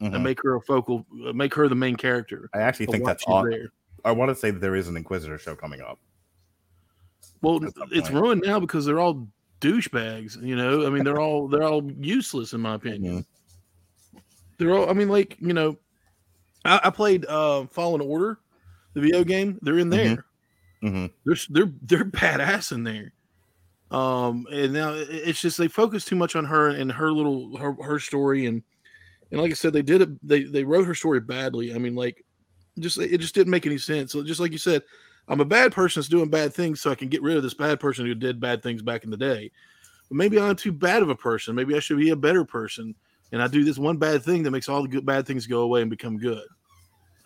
Mhm. 0.00 0.14
and 0.14 0.24
make 0.24 0.42
her 0.42 0.54
a 0.56 0.60
focal 0.62 1.04
uh, 1.26 1.32
make 1.34 1.52
her 1.54 1.68
the 1.68 1.74
main 1.74 1.94
character 1.94 2.48
I 2.54 2.60
actually 2.62 2.86
think 2.86 3.04
that's 3.04 3.22
on. 3.26 3.50
there. 3.50 3.68
I 4.02 4.12
want 4.12 4.30
to 4.30 4.34
say 4.34 4.50
that 4.50 4.58
there 4.60 4.74
is 4.74 4.88
an 4.88 4.96
Inquisitor 4.96 5.36
show 5.36 5.54
coming 5.54 5.82
up. 5.82 5.98
well 7.42 7.60
it's 7.90 8.08
point. 8.08 8.22
ruined 8.22 8.42
now 8.46 8.58
because 8.58 8.86
they're 8.86 8.98
all 8.98 9.28
douchebags 9.60 10.42
you 10.42 10.56
know 10.56 10.86
i 10.86 10.88
mean 10.90 11.04
they're 11.04 11.20
all 11.20 11.46
they're 11.48 11.64
all 11.64 11.84
useless 11.98 12.54
in 12.54 12.62
my 12.62 12.76
opinion 12.76 13.26
they're 14.56 14.72
all 14.74 14.88
i 14.88 14.94
mean 14.94 15.10
like 15.10 15.36
you 15.38 15.52
know 15.52 15.76
i, 16.64 16.80
I 16.84 16.88
played 16.90 17.26
uh 17.26 17.66
fallen 17.66 18.00
order 18.00 18.38
the 18.94 19.00
video 19.00 19.24
game 19.24 19.58
they're 19.62 19.78
in 19.78 19.90
there 19.90 20.24
Mm-hmm. 20.82 21.06
they're 21.26 21.36
they're 21.50 21.72
they're 21.82 22.04
badass 22.06 22.72
in 22.72 22.84
there. 22.84 23.12
Um, 23.90 24.46
and 24.50 24.72
now 24.72 24.94
it's 24.94 25.40
just 25.40 25.58
they 25.58 25.68
focus 25.68 26.04
too 26.04 26.16
much 26.16 26.36
on 26.36 26.44
her 26.44 26.68
and 26.68 26.90
her 26.90 27.12
little 27.12 27.56
her, 27.58 27.74
her 27.82 27.98
story 27.98 28.46
and 28.46 28.62
and 29.30 29.40
like 29.40 29.50
I 29.50 29.54
said, 29.54 29.72
they 29.72 29.82
did 29.82 30.00
it. 30.02 30.26
They 30.26 30.44
they 30.44 30.64
wrote 30.64 30.86
her 30.86 30.94
story 30.94 31.20
badly. 31.20 31.74
I 31.74 31.78
mean, 31.78 31.94
like, 31.94 32.24
just 32.78 32.98
it 32.98 33.18
just 33.18 33.34
didn't 33.34 33.50
make 33.50 33.66
any 33.66 33.78
sense. 33.78 34.12
So 34.12 34.22
just 34.22 34.40
like 34.40 34.52
you 34.52 34.58
said, 34.58 34.82
I'm 35.28 35.40
a 35.40 35.44
bad 35.44 35.72
person 35.72 36.00
that's 36.00 36.08
doing 36.08 36.30
bad 36.30 36.52
things, 36.54 36.80
so 36.80 36.90
I 36.90 36.94
can 36.94 37.08
get 37.08 37.22
rid 37.22 37.36
of 37.36 37.42
this 37.42 37.54
bad 37.54 37.78
person 37.78 38.06
who 38.06 38.14
did 38.14 38.40
bad 38.40 38.62
things 38.62 38.82
back 38.82 39.04
in 39.04 39.10
the 39.10 39.16
day. 39.16 39.50
But 40.08 40.16
maybe 40.16 40.40
I'm 40.40 40.56
too 40.56 40.72
bad 40.72 41.02
of 41.02 41.10
a 41.10 41.14
person. 41.14 41.54
Maybe 41.54 41.76
I 41.76 41.80
should 41.80 41.98
be 41.98 42.10
a 42.10 42.16
better 42.16 42.44
person. 42.44 42.94
And 43.32 43.40
I 43.40 43.46
do 43.46 43.62
this 43.62 43.78
one 43.78 43.96
bad 43.96 44.24
thing 44.24 44.42
that 44.42 44.50
makes 44.50 44.68
all 44.68 44.82
the 44.82 44.88
good 44.88 45.06
bad 45.06 45.26
things 45.26 45.46
go 45.46 45.60
away 45.60 45.82
and 45.82 45.90
become 45.90 46.18
good. 46.18 46.42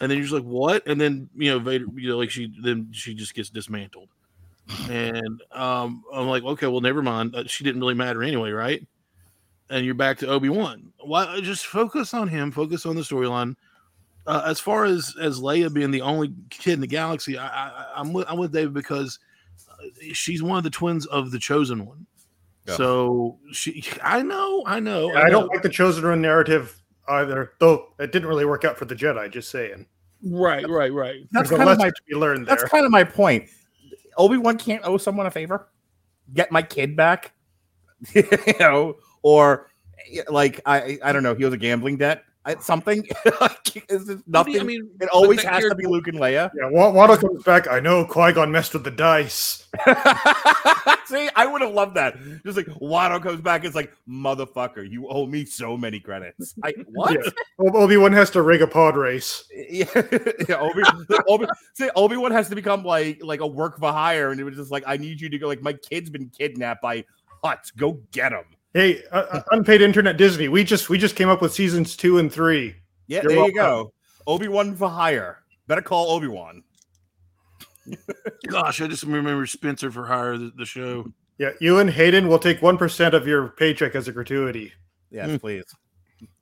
And 0.00 0.11
then 0.11 0.18
you're 0.18 0.26
just 0.26 0.35
like, 0.35 0.44
what? 0.44 0.87
And 0.87 1.00
then 1.00 1.28
you 1.37 1.50
know, 1.50 1.59
Vader, 1.59 1.87
you 1.94 2.09
know, 2.11 2.18
like 2.18 2.30
she 2.30 2.52
then 2.62 2.88
she 2.92 3.14
just 3.14 3.35
gets 3.35 3.50
dismantled. 3.50 4.09
And 4.90 5.42
um, 5.52 6.04
I'm 6.12 6.26
like, 6.26 6.42
okay, 6.42 6.66
well, 6.66 6.80
never 6.80 7.02
mind. 7.02 7.35
Uh, 7.35 7.44
She 7.46 7.64
didn't 7.64 7.80
really 7.80 7.94
matter 7.94 8.22
anyway, 8.22 8.50
right? 8.50 8.87
And 9.70 9.85
you're 9.85 9.94
back 9.94 10.18
to 10.18 10.28
Obi 10.28 10.48
Wan. 10.48 10.92
Why? 11.00 11.40
Just 11.42 11.66
focus 11.66 12.14
on 12.14 12.28
him. 12.28 12.50
Focus 12.50 12.87
on 12.87 12.96
the 12.96 13.02
storyline. 13.02 13.57
Uh, 14.26 14.42
as 14.46 14.61
far 14.61 14.85
as 14.85 15.14
as 15.20 15.40
Leia 15.40 15.72
being 15.72 15.90
the 15.90 16.00
only 16.00 16.33
kid 16.48 16.74
in 16.74 16.80
the 16.80 16.87
galaxy, 16.87 17.37
I, 17.37 17.46
I, 17.46 17.92
I'm 17.96 18.12
with 18.12 18.26
I'm 18.28 18.38
with 18.38 18.52
David 18.52 18.72
because 18.72 19.18
uh, 19.70 19.74
she's 20.12 20.42
one 20.42 20.57
of 20.57 20.64
the 20.64 20.70
twins 20.70 21.04
of 21.07 21.30
the 21.30 21.38
chosen 21.38 21.85
one. 21.85 22.07
Yeah. 22.66 22.76
So 22.76 23.38
she, 23.52 23.85
I 24.02 24.22
know, 24.22 24.62
I 24.66 24.80
know, 24.80 25.14
I 25.14 25.28
don't 25.28 25.48
like 25.48 25.61
the 25.61 25.68
chosen 25.68 26.09
one 26.09 26.22
narrative 26.22 26.80
either, 27.08 27.52
though 27.58 27.88
it 27.98 28.12
didn't 28.12 28.28
really 28.28 28.44
work 28.44 28.64
out 28.64 28.76
for 28.76 28.84
the 28.84 28.94
Jedi. 28.94 29.30
Just 29.30 29.50
saying. 29.50 29.86
Right, 30.22 30.68
right, 30.68 30.92
right. 30.92 31.20
That's 31.32 31.50
There's 31.50 31.60
a 31.60 31.64
kind 31.64 31.70
of 31.70 31.78
my 31.78 31.88
to 31.88 32.02
be 32.08 32.14
learned 32.14 32.46
there. 32.46 32.56
That's 32.56 32.68
kind 32.70 32.84
of 32.84 32.90
my 32.90 33.04
point. 33.04 33.48
Obi 34.16 34.38
Wan 34.38 34.56
can't 34.56 34.82
owe 34.84 34.96
someone 34.96 35.26
a 35.26 35.30
favor. 35.30 35.68
Get 36.32 36.50
my 36.50 36.62
kid 36.62 36.96
back, 36.96 37.32
you 38.14 38.24
know, 38.58 38.96
or 39.22 39.70
like 40.28 40.60
I 40.64 40.98
I 41.02 41.12
don't 41.12 41.22
know. 41.22 41.34
He 41.34 41.44
owes 41.44 41.52
a 41.52 41.58
gambling 41.58 41.98
debt. 41.98 42.24
I, 42.44 42.57
something. 42.57 43.07
Like, 43.40 43.90
is 43.90 44.07
this 44.07 44.22
nothing. 44.26 44.61
I 44.61 44.62
mean, 44.62 44.88
it 45.00 45.09
always 45.09 45.38
but 45.38 45.44
that 45.44 45.54
has 45.54 45.70
to 45.70 45.74
be 45.74 45.87
Luke 45.87 46.07
and 46.09 46.18
Leia. 46.18 46.50
Yeah, 46.54 46.68
Wa- 46.70 46.92
Watto 46.92 47.20
comes 47.20 47.42
back. 47.42 47.68
I 47.68 47.80
know 47.80 48.04
Qui 48.04 48.33
Gon 48.33 48.50
messed 48.52 48.74
with 48.74 48.85
the 48.85 48.90
dice. 48.90 49.66
See, 51.07 51.28
I 51.35 51.46
would 51.46 51.62
have 51.62 51.72
loved 51.72 51.96
that. 51.96 52.16
Just 52.44 52.57
like 52.57 52.66
Watto 52.66 53.22
comes 53.22 53.40
back, 53.40 53.64
it's 53.64 53.74
like 53.74 53.92
motherfucker, 54.09 54.88
you 54.88 55.09
owe 55.09 55.26
me 55.26 55.44
so 55.44 55.76
many 55.76 56.00
credits. 56.00 56.54
I 56.62 56.74
what? 56.92 57.18
Obi 57.59 57.96
Wan 57.96 58.12
has 58.12 58.30
to 58.30 58.42
rig 58.42 58.62
a 58.62 58.66
pod 58.66 58.96
race. 58.96 59.44
Yeah, 59.52 59.87
yeah 60.48 60.61
Obi, 60.61 60.83
Obi, 61.28 61.46
say 61.72 61.90
Obi 61.96 62.16
Wan 62.16 62.30
has 62.30 62.48
to 62.50 62.54
become 62.54 62.85
like 62.85 63.22
like 63.22 63.40
a 63.40 63.46
work 63.46 63.78
for 63.78 63.90
hire, 63.90 64.30
and 64.30 64.40
it 64.40 64.44
was 64.44 64.57
just 64.57 64.70
like, 64.70 64.85
I 64.87 64.96
need 64.96 65.20
you 65.20 65.28
to 65.28 65.38
go. 65.38 65.48
Like 65.48 65.62
my 65.62 65.72
kid's 65.72 66.11
been 66.11 66.30
kidnapped 66.30 66.83
by 66.83 67.04
Hutts. 67.42 67.74
Go 67.76 68.00
get 68.12 68.33
him. 68.33 68.44
Hey, 68.74 69.04
uh, 69.12 69.24
uh, 69.30 69.42
unpaid 69.52 69.82
internet 69.82 70.16
Disney. 70.16 70.48
We 70.48 70.64
just 70.64 70.90
we 70.90 70.98
just 70.98 71.14
came 71.14 71.28
up 71.28 71.40
with 71.40 71.54
seasons 71.54 71.96
two 71.96 72.18
and 72.18 72.30
three. 72.30 72.74
Yeah, 73.06 73.22
You're 73.22 73.28
there 73.28 73.38
welcome. 73.38 73.54
you 73.54 73.62
go. 73.62 73.92
Obi 74.26 74.48
Wan 74.48 74.74
for 74.74 74.88
hire. 74.88 75.44
Better 75.68 75.80
call 75.80 76.10
Obi 76.10 76.26
Wan. 76.26 76.64
Gosh, 78.48 78.80
I 78.80 78.88
just 78.88 79.04
remember 79.04 79.46
Spencer 79.46 79.92
for 79.92 80.06
Hire, 80.06 80.37
the, 80.37 80.52
the 80.56 80.64
show. 80.64 81.06
Yeah, 81.38 81.50
you 81.60 81.78
and 81.78 81.88
Hayden 81.88 82.26
will 82.26 82.38
take 82.38 82.62
one 82.62 82.76
percent 82.76 83.14
of 83.14 83.28
your 83.28 83.48
paycheck 83.48 83.94
as 83.94 84.08
a 84.08 84.12
gratuity. 84.12 84.72
Yes, 85.10 85.38
please. 85.38 85.64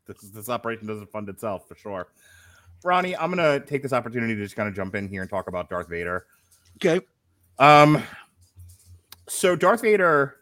This 0.06 0.16
this 0.30 0.48
operation 0.48 0.86
doesn't 0.86 1.10
fund 1.10 1.28
itself 1.28 1.68
for 1.68 1.74
sure. 1.74 2.08
Ronnie, 2.82 3.14
I'm 3.14 3.30
gonna 3.30 3.60
take 3.60 3.82
this 3.82 3.92
opportunity 3.92 4.34
to 4.34 4.42
just 4.42 4.56
kind 4.56 4.68
of 4.70 4.74
jump 4.74 4.94
in 4.94 5.06
here 5.06 5.20
and 5.20 5.28
talk 5.28 5.48
about 5.48 5.68
Darth 5.68 5.88
Vader. 5.88 6.26
Okay. 6.76 7.04
Um. 7.58 8.02
So 9.28 9.54
Darth 9.54 9.82
Vader 9.82 10.36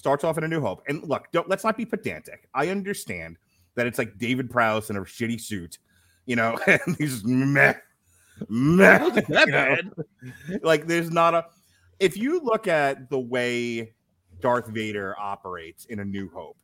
starts 0.00 0.24
off 0.24 0.38
in 0.38 0.44
A 0.44 0.48
New 0.48 0.62
Hope, 0.62 0.82
and 0.88 1.04
look, 1.04 1.30
don't 1.30 1.48
let's 1.48 1.62
not 1.62 1.76
be 1.76 1.84
pedantic. 1.84 2.48
I 2.54 2.68
understand 2.68 3.36
that 3.74 3.86
it's 3.86 3.98
like 3.98 4.16
David 4.16 4.50
Prowse 4.50 4.88
in 4.88 4.96
a 4.96 5.02
shitty 5.02 5.40
suit, 5.40 5.78
you 6.24 6.36
know, 6.36 6.58
and 6.66 6.96
he's 6.96 7.12
just 7.12 7.26
meh, 7.26 7.74
meh. 8.48 8.98
That 9.10 9.28
you 9.28 9.34
know? 9.34 9.46
bad. 9.46 9.90
like 10.62 10.86
there's 10.86 11.10
not 11.10 11.34
a 11.34 11.44
if 12.00 12.16
you 12.16 12.40
look 12.40 12.66
at 12.66 13.10
the 13.10 13.18
way 13.18 13.92
Darth 14.40 14.68
Vader 14.68 15.14
operates 15.20 15.84
in 15.84 16.00
A 16.00 16.04
New 16.04 16.30
Hope, 16.30 16.56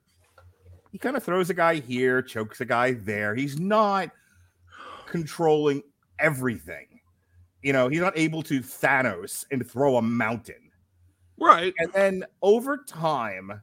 he 0.90 0.99
kind 0.99 1.14
of 1.14 1.22
throws 1.22 1.51
a 1.51 1.55
guy 1.55 1.75
here, 1.75 2.22
chokes 2.22 2.62
a 2.62 2.64
guy 2.64 2.92
there. 2.92 3.35
He's 3.35 3.61
not 3.61 4.11
controlling 5.05 5.83
everything. 6.18 6.87
You 7.62 7.75
know, 7.75 7.88
he's 7.88 8.01
not 8.01 8.16
able 8.16 8.42
to 8.44 8.61
Thanos 8.61 9.44
and 9.51 9.68
throw 9.68 9.96
a 9.96 10.03
mountain. 10.03 10.66
Right. 11.38 11.75
And 11.79 11.92
then 11.92 12.25
over 12.42 12.79
time, 12.79 13.62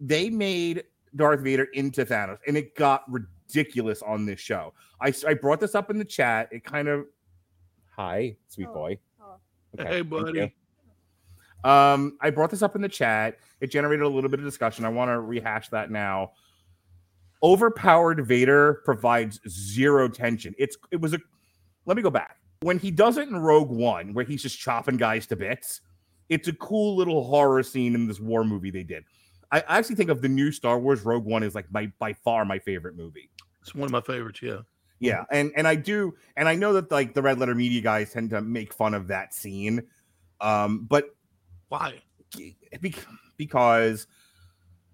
they 0.00 0.30
made 0.30 0.84
Darth 1.16 1.40
Vader 1.40 1.64
into 1.74 2.04
Thanos, 2.04 2.38
and 2.46 2.56
it 2.56 2.74
got 2.74 3.04
ridiculous 3.10 4.02
on 4.02 4.26
this 4.26 4.40
show. 4.40 4.72
I, 5.00 5.12
I 5.26 5.34
brought 5.34 5.60
this 5.60 5.74
up 5.74 5.90
in 5.90 5.98
the 5.98 6.04
chat. 6.04 6.48
It 6.52 6.64
kind 6.64 6.88
of, 6.88 7.06
hi, 7.90 8.36
sweet 8.48 8.68
boy. 8.68 8.98
Okay, 9.78 9.88
Hey, 9.88 10.02
buddy. 10.02 10.54
Um, 11.64 12.18
I 12.20 12.30
brought 12.30 12.50
this 12.50 12.62
up 12.62 12.74
in 12.76 12.82
the 12.82 12.88
chat. 12.88 13.38
It 13.60 13.70
generated 13.70 14.04
a 14.04 14.08
little 14.08 14.28
bit 14.28 14.40
of 14.40 14.44
discussion. 14.44 14.84
I 14.84 14.88
want 14.88 15.10
to 15.10 15.20
rehash 15.20 15.68
that 15.68 15.90
now. 15.90 16.32
Overpowered 17.42 18.26
Vader 18.26 18.82
provides 18.84 19.40
zero 19.48 20.08
tension. 20.08 20.54
It's 20.58 20.76
it 20.90 21.00
was 21.00 21.14
a 21.14 21.18
let 21.86 21.96
me 21.96 22.02
go 22.02 22.10
back. 22.10 22.38
When 22.60 22.78
he 22.78 22.90
does 22.90 23.16
it 23.16 23.28
in 23.28 23.36
Rogue 23.36 23.70
One, 23.70 24.12
where 24.14 24.24
he's 24.24 24.42
just 24.42 24.58
chopping 24.58 24.96
guys 24.96 25.26
to 25.28 25.36
bits, 25.36 25.80
it's 26.32 26.48
a 26.48 26.52
cool 26.54 26.96
little 26.96 27.24
horror 27.24 27.62
scene 27.62 27.94
in 27.94 28.06
this 28.06 28.18
war 28.18 28.44
movie 28.44 28.70
they 28.70 28.82
did. 28.82 29.04
I 29.50 29.60
I 29.60 29.78
actually 29.78 29.96
think 29.96 30.10
of 30.10 30.22
the 30.22 30.28
new 30.28 30.50
Star 30.50 30.78
Wars 30.78 31.02
Rogue 31.02 31.24
One 31.24 31.42
is 31.42 31.54
like 31.54 31.70
my 31.70 31.92
by 31.98 32.14
far 32.14 32.44
my 32.44 32.58
favorite 32.58 32.96
movie. 32.96 33.30
It's 33.60 33.74
one 33.74 33.86
of 33.86 33.92
my 33.92 34.00
favorites. 34.00 34.40
Yeah. 34.42 34.60
Yeah, 34.98 35.24
and 35.32 35.50
and 35.56 35.66
I 35.66 35.74
do, 35.74 36.14
and 36.36 36.48
I 36.48 36.54
know 36.54 36.74
that 36.74 36.92
like 36.92 37.12
the 37.12 37.22
Red 37.22 37.40
Letter 37.40 37.56
Media 37.56 37.80
guys 37.80 38.12
tend 38.12 38.30
to 38.30 38.40
make 38.40 38.72
fun 38.72 38.94
of 38.94 39.08
that 39.08 39.34
scene, 39.34 39.82
um, 40.40 40.86
but 40.88 41.06
Why? 41.70 42.00
because 43.36 44.06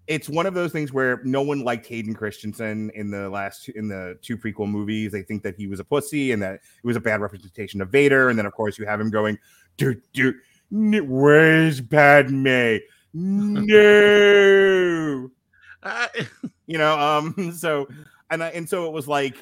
it's 0.07 0.27
one 0.27 0.47
of 0.47 0.55
those 0.55 0.71
things 0.71 0.91
where 0.91 1.21
no 1.23 1.43
one 1.43 1.63
liked 1.63 1.85
Hayden 1.85 2.15
Christensen 2.15 2.89
in 2.95 3.11
the 3.11 3.29
last 3.29 3.65
two, 3.65 3.73
in 3.75 3.87
the 3.87 4.17
two 4.23 4.35
prequel 4.35 4.67
movies. 4.67 5.11
They 5.11 5.21
think 5.21 5.43
that 5.43 5.55
he 5.55 5.67
was 5.67 5.79
a 5.79 5.83
pussy 5.83 6.31
and 6.31 6.41
that 6.41 6.55
it 6.55 6.61
was 6.83 6.97
a 6.97 6.99
bad 6.99 7.21
representation 7.21 7.79
of 7.79 7.89
Vader. 7.89 8.29
And 8.29 8.39
then 8.39 8.47
of 8.47 8.53
course 8.53 8.79
you 8.79 8.87
have 8.87 8.99
him 8.99 9.11
going, 9.11 9.37
dude, 9.77 10.01
dude, 10.13 10.37
where's 10.71 11.81
Padme? 11.81 12.77
No, 13.13 13.61
you 16.67 16.77
know. 16.77 16.99
Um, 16.99 17.51
so 17.55 17.87
and 18.29 18.43
I, 18.43 18.49
and 18.49 18.67
so 18.67 18.85
it 18.85 18.93
was 18.93 19.07
like 19.07 19.41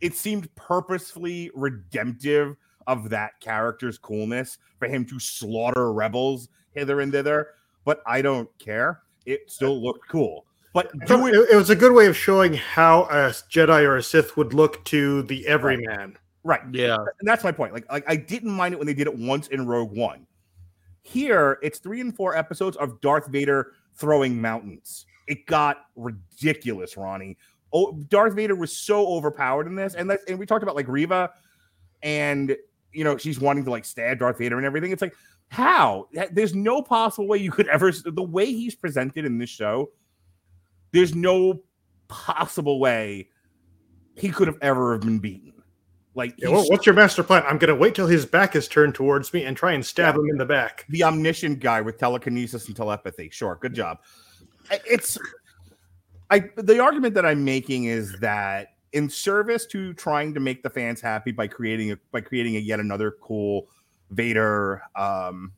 it 0.00 0.14
seemed 0.14 0.54
purposefully 0.54 1.50
redemptive 1.54 2.56
of 2.86 3.10
that 3.10 3.38
character's 3.40 3.98
coolness 3.98 4.58
for 4.78 4.88
him 4.88 5.04
to 5.06 5.18
slaughter 5.18 5.92
rebels 5.92 6.48
hither 6.72 7.00
and 7.00 7.12
thither. 7.12 7.48
But 7.84 8.02
I 8.06 8.22
don't 8.22 8.48
care. 8.58 9.02
It 9.26 9.50
still 9.50 9.82
looked 9.82 10.08
cool. 10.08 10.46
But 10.72 10.90
I 11.10 11.28
it, 11.28 11.50
it 11.52 11.56
was 11.56 11.70
a 11.70 11.76
good 11.76 11.92
way 11.92 12.06
of 12.06 12.16
showing 12.16 12.54
how 12.54 13.04
a 13.04 13.30
Jedi 13.50 13.82
or 13.82 13.96
a 13.96 14.02
Sith 14.02 14.36
would 14.36 14.54
look 14.54 14.84
to 14.86 15.22
the 15.22 15.46
everyman. 15.46 16.16
Right. 16.44 16.60
Yeah. 16.72 16.96
And 16.96 17.28
that's 17.28 17.42
my 17.42 17.52
point. 17.52 17.72
Like, 17.72 17.90
like 17.90 18.04
I 18.06 18.16
didn't 18.16 18.52
mind 18.52 18.74
it 18.74 18.78
when 18.78 18.86
they 18.86 18.94
did 18.94 19.06
it 19.06 19.16
once 19.16 19.48
in 19.48 19.66
Rogue 19.66 19.96
One. 19.96 20.26
Here, 21.08 21.58
it's 21.62 21.78
three 21.78 22.02
and 22.02 22.14
four 22.14 22.36
episodes 22.36 22.76
of 22.76 23.00
Darth 23.00 23.28
Vader 23.28 23.72
throwing 23.94 24.38
mountains. 24.38 25.06
It 25.26 25.46
got 25.46 25.86
ridiculous, 25.96 26.98
Ronnie. 26.98 27.38
Oh, 27.72 27.98
Darth 28.08 28.34
Vader 28.34 28.54
was 28.54 28.76
so 28.76 29.06
overpowered 29.06 29.66
in 29.66 29.74
this, 29.74 29.94
and 29.94 30.10
that's 30.10 30.22
and 30.24 30.38
we 30.38 30.44
talked 30.44 30.62
about 30.62 30.76
like 30.76 30.86
Reva, 30.86 31.30
and 32.02 32.54
you 32.92 33.04
know 33.04 33.16
she's 33.16 33.40
wanting 33.40 33.64
to 33.64 33.70
like 33.70 33.86
stab 33.86 34.18
Darth 34.18 34.36
Vader 34.36 34.58
and 34.58 34.66
everything. 34.66 34.92
It's 34.92 35.00
like 35.00 35.14
how? 35.48 36.08
There's 36.30 36.54
no 36.54 36.82
possible 36.82 37.26
way 37.26 37.38
you 37.38 37.52
could 37.52 37.68
ever 37.72 37.90
the 37.90 38.22
way 38.22 38.44
he's 38.44 38.74
presented 38.74 39.24
in 39.24 39.38
this 39.38 39.50
show. 39.50 39.90
There's 40.92 41.14
no 41.14 41.62
possible 42.08 42.80
way 42.80 43.30
he 44.14 44.28
could 44.28 44.46
have 44.46 44.58
ever 44.60 44.92
have 44.92 45.00
been 45.00 45.20
beaten. 45.20 45.54
Like, 46.18 46.34
Yeah, 46.36 46.48
well, 46.48 46.64
what's 46.68 46.84
your 46.84 46.96
master 46.96 47.22
plan? 47.22 47.44
I'm 47.46 47.58
going 47.58 47.72
to 47.72 47.76
wait 47.76 47.94
till 47.94 48.08
his 48.08 48.26
back 48.26 48.56
is 48.56 48.66
turned 48.66 48.96
towards 48.96 49.32
me 49.32 49.44
and 49.44 49.56
try 49.56 49.72
and 49.72 49.86
stab 49.86 50.16
him 50.16 50.28
in 50.28 50.36
the 50.36 50.44
back. 50.44 50.84
the 50.88 51.04
omniscient 51.04 51.60
guy 51.60 51.80
with 51.80 51.96
telekinesis 51.96 52.66
and 52.66 52.74
telepathy. 52.74 53.30
Sure, 53.30 53.56
good 53.60 53.72
job. 53.72 53.98
It's 54.68 55.16
I 56.28 56.50
the 56.56 56.80
argument 56.80 57.14
that 57.14 57.24
I'm 57.24 57.44
making 57.44 57.84
is 57.84 58.18
that 58.18 58.74
in 58.92 59.08
service 59.08 59.64
to 59.66 59.94
trying 59.94 60.34
to 60.34 60.40
make 60.40 60.64
the 60.64 60.70
fans 60.70 61.00
happy 61.00 61.30
by 61.30 61.46
creating 61.46 61.92
a 61.92 61.96
by 62.10 62.20
creating 62.20 62.56
a 62.56 62.58
yet 62.58 62.80
another 62.80 63.14
cool 63.22 63.68
Vader 64.10 64.82
um 64.96 65.52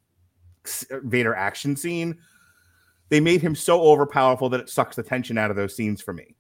Vader 0.90 1.34
action 1.34 1.74
scene, 1.74 2.18
they 3.08 3.18
made 3.18 3.40
him 3.40 3.54
so 3.54 3.80
overpowerful 3.80 4.50
that 4.50 4.60
it 4.60 4.68
sucks 4.68 4.94
the 4.94 5.02
tension 5.02 5.38
out 5.38 5.50
of 5.50 5.56
those 5.56 5.74
scenes 5.74 6.02
for 6.02 6.12
me. 6.12 6.36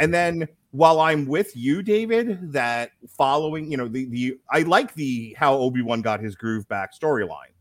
And 0.00 0.12
then 0.12 0.48
while 0.72 1.00
I'm 1.00 1.26
with 1.26 1.54
you, 1.56 1.82
David, 1.82 2.52
that 2.52 2.90
following, 3.16 3.70
you 3.70 3.76
know, 3.76 3.88
the 3.88 4.06
the 4.06 4.38
I 4.50 4.60
like 4.62 4.92
the 4.94 5.34
how 5.38 5.54
Obi-Wan 5.54 6.02
got 6.02 6.20
his 6.20 6.34
groove 6.34 6.66
back 6.68 6.90
storyline. 6.98 7.52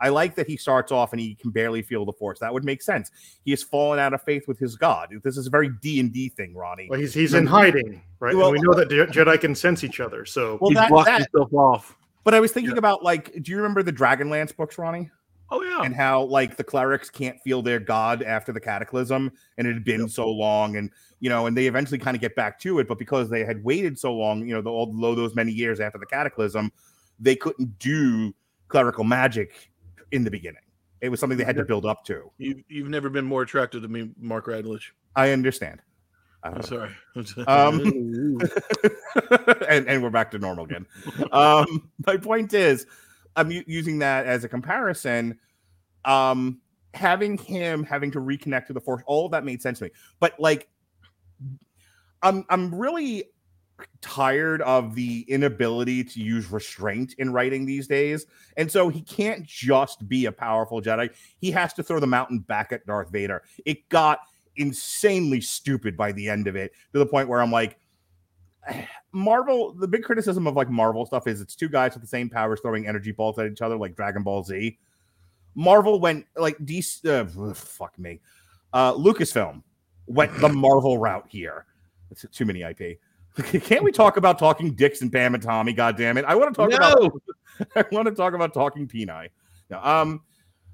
I 0.00 0.08
like 0.08 0.34
that 0.34 0.46
he 0.46 0.56
starts 0.56 0.90
off 0.92 1.12
and 1.12 1.20
he 1.20 1.34
can 1.36 1.50
barely 1.50 1.80
feel 1.80 2.04
the 2.04 2.12
force. 2.12 2.38
That 2.40 2.52
would 2.52 2.64
make 2.64 2.82
sense. 2.82 3.10
He 3.44 3.52
has 3.52 3.62
fallen 3.62 3.98
out 3.98 4.12
of 4.12 4.22
faith 4.22 4.46
with 4.48 4.58
his 4.58 4.76
god. 4.76 5.14
This 5.22 5.38
is 5.38 5.46
a 5.46 5.50
very 5.50 5.70
D 5.80 6.00
and 6.00 6.12
D 6.12 6.28
thing, 6.28 6.54
Ronnie. 6.54 6.88
Well, 6.90 6.98
he's 7.00 7.14
he's 7.14 7.32
in 7.32 7.46
hiding, 7.46 8.02
right? 8.18 8.34
Well- 8.34 8.48
and 8.48 8.58
we 8.58 8.60
know 8.60 8.74
that 8.74 8.88
Jedi 8.88 9.40
can 9.40 9.54
sense 9.54 9.84
each 9.84 10.00
other. 10.00 10.24
So 10.26 10.58
Well, 10.60 10.70
He's 10.70 10.76
that- 10.78 10.90
blocked 10.90 11.06
that- 11.06 11.20
himself 11.32 11.52
off. 11.54 11.96
But 12.24 12.32
I 12.34 12.40
was 12.40 12.52
thinking 12.52 12.78
about 12.78 13.02
like, 13.04 13.32
do 13.42 13.50
you 13.50 13.56
remember 13.58 13.82
the 13.82 13.92
Dragonlance 13.92 14.56
books, 14.56 14.78
Ronnie? 14.78 15.10
Oh 15.50 15.62
yeah. 15.62 15.82
And 15.82 15.94
how 15.94 16.22
like 16.22 16.56
the 16.56 16.64
clerics 16.64 17.10
can't 17.10 17.38
feel 17.42 17.60
their 17.62 17.78
god 17.78 18.22
after 18.22 18.50
the 18.50 18.60
cataclysm, 18.60 19.30
and 19.58 19.66
it 19.66 19.74
had 19.74 19.84
been 19.84 20.08
so 20.08 20.28
long, 20.28 20.76
and 20.76 20.90
you 21.24 21.30
know, 21.30 21.46
and 21.46 21.56
they 21.56 21.66
eventually 21.66 21.96
kind 21.96 22.14
of 22.14 22.20
get 22.20 22.36
back 22.36 22.60
to 22.60 22.80
it, 22.80 22.86
but 22.86 22.98
because 22.98 23.30
they 23.30 23.46
had 23.46 23.64
waited 23.64 23.98
so 23.98 24.12
long, 24.12 24.46
you 24.46 24.52
know, 24.52 24.60
the 24.60 24.68
although 24.68 25.14
those 25.14 25.34
many 25.34 25.52
years 25.52 25.80
after 25.80 25.96
the 25.98 26.04
cataclysm, 26.04 26.70
they 27.18 27.34
couldn't 27.34 27.78
do 27.78 28.34
clerical 28.68 29.04
magic 29.04 29.70
in 30.12 30.22
the 30.22 30.30
beginning. 30.30 30.60
It 31.00 31.08
was 31.08 31.20
something 31.20 31.38
they 31.38 31.44
had 31.44 31.56
to 31.56 31.64
build 31.64 31.86
up 31.86 32.04
to. 32.04 32.30
You 32.36 32.62
you've 32.68 32.90
never 32.90 33.08
been 33.08 33.24
more 33.24 33.40
attractive 33.40 33.80
to 33.80 33.88
me, 33.88 34.10
Mark 34.20 34.48
Radulich. 34.48 34.82
I 35.16 35.30
understand. 35.30 35.80
I'm 36.42 36.60
sorry. 36.60 36.90
Um, 37.46 37.80
and, 39.66 39.88
and 39.88 40.02
we're 40.02 40.10
back 40.10 40.30
to 40.32 40.38
normal 40.38 40.66
again. 40.66 40.84
Um, 41.32 41.90
my 42.06 42.18
point 42.18 42.52
is, 42.52 42.86
I'm 43.34 43.50
u- 43.50 43.64
using 43.66 44.00
that 44.00 44.26
as 44.26 44.44
a 44.44 44.48
comparison. 44.50 45.38
Um, 46.04 46.60
having 46.92 47.38
him 47.38 47.82
having 47.82 48.10
to 48.10 48.20
reconnect 48.20 48.66
to 48.66 48.74
the 48.74 48.80
force, 48.82 49.02
all 49.06 49.24
of 49.24 49.32
that 49.32 49.42
made 49.42 49.62
sense 49.62 49.78
to 49.78 49.86
me. 49.86 49.90
But 50.20 50.38
like, 50.38 50.68
I'm 52.22 52.44
I'm 52.48 52.74
really 52.74 53.24
tired 54.00 54.62
of 54.62 54.94
the 54.94 55.24
inability 55.28 56.04
to 56.04 56.20
use 56.20 56.50
restraint 56.50 57.14
in 57.18 57.32
writing 57.32 57.66
these 57.66 57.86
days. 57.88 58.26
And 58.56 58.70
so 58.70 58.88
he 58.88 59.00
can't 59.00 59.44
just 59.44 60.08
be 60.08 60.26
a 60.26 60.32
powerful 60.32 60.80
Jedi. 60.80 61.10
He 61.38 61.50
has 61.50 61.72
to 61.74 61.82
throw 61.82 62.00
the 62.00 62.06
mountain 62.06 62.38
back 62.40 62.72
at 62.72 62.86
Darth 62.86 63.10
Vader. 63.10 63.42
It 63.64 63.88
got 63.88 64.20
insanely 64.56 65.40
stupid 65.40 65.96
by 65.96 66.12
the 66.12 66.28
end 66.28 66.46
of 66.46 66.54
it 66.54 66.72
to 66.92 66.98
the 66.98 67.06
point 67.06 67.28
where 67.28 67.42
I'm 67.42 67.50
like, 67.50 67.76
Marvel, 69.12 69.72
the 69.74 69.88
big 69.88 70.02
criticism 70.02 70.46
of 70.46 70.54
like 70.54 70.70
Marvel 70.70 71.06
stuff 71.06 71.26
is 71.26 71.40
it's 71.40 71.56
two 71.56 71.68
guys 71.68 71.94
with 71.94 72.02
the 72.02 72.08
same 72.08 72.28
powers 72.28 72.60
throwing 72.60 72.86
energy 72.86 73.12
balls 73.12 73.38
at 73.38 73.50
each 73.50 73.62
other, 73.62 73.76
like 73.76 73.96
Dragon 73.96 74.22
Ball 74.22 74.42
Z. 74.44 74.78
Marvel 75.54 76.00
went 76.00 76.26
like 76.36 76.58
DC, 76.58 77.04
uh, 77.06 77.54
fuck 77.54 77.98
me. 77.98 78.20
Uh, 78.72 78.92
Lucasfilm 78.94 79.62
went 80.06 80.36
the 80.40 80.48
Marvel 80.50 80.98
route 80.98 81.26
here. 81.28 81.66
It's 82.10 82.24
too 82.32 82.44
many 82.44 82.62
IP. 82.62 82.98
Can't 83.64 83.82
we 83.82 83.90
talk 83.90 84.16
about 84.16 84.38
talking 84.38 84.74
dicks 84.74 85.02
and 85.02 85.10
Pam 85.10 85.34
and 85.34 85.42
Tommy? 85.42 85.72
God 85.72 85.96
damn 85.96 86.16
it! 86.16 86.24
I 86.24 86.34
want 86.34 86.54
to 86.54 86.56
talk 86.56 86.72
about. 86.72 87.12
I 87.76 87.84
want 87.90 88.06
to 88.06 88.14
talk 88.14 88.34
about 88.34 88.54
talking 88.54 88.86
Peni. 88.86 89.28
No, 89.70 89.80
um, 89.82 90.22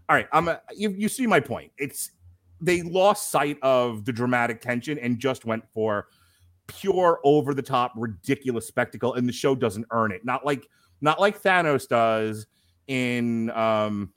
all 0.09 0.17
right. 0.17 0.29
I'm. 0.33 0.49
A, 0.49 0.61
you, 0.75 0.91
you 0.91 1.09
see 1.09 1.27
my 1.27 1.41
point. 1.41 1.73
It's 1.79 2.11
they 2.61 2.83
lost 2.83 3.31
sight 3.31 3.57
of 3.63 4.05
the 4.05 4.13
dramatic 4.13 4.61
tension 4.61 4.99
and 4.99 5.19
just 5.19 5.45
went 5.45 5.65
for 5.73 6.09
pure 6.67 7.19
over 7.25 7.55
the 7.55 7.63
top 7.63 7.93
ridiculous 7.97 8.67
spectacle 8.67 9.15
and 9.15 9.29
the 9.29 9.33
show 9.33 9.57
doesn't 9.57 9.85
earn 9.91 10.13
it 10.13 10.25
not 10.25 10.47
like 10.47 10.69
not 11.01 11.19
like 11.19 11.43
thanos 11.43 11.89
does 11.89 12.47
in 12.87 13.51
um 13.51 14.13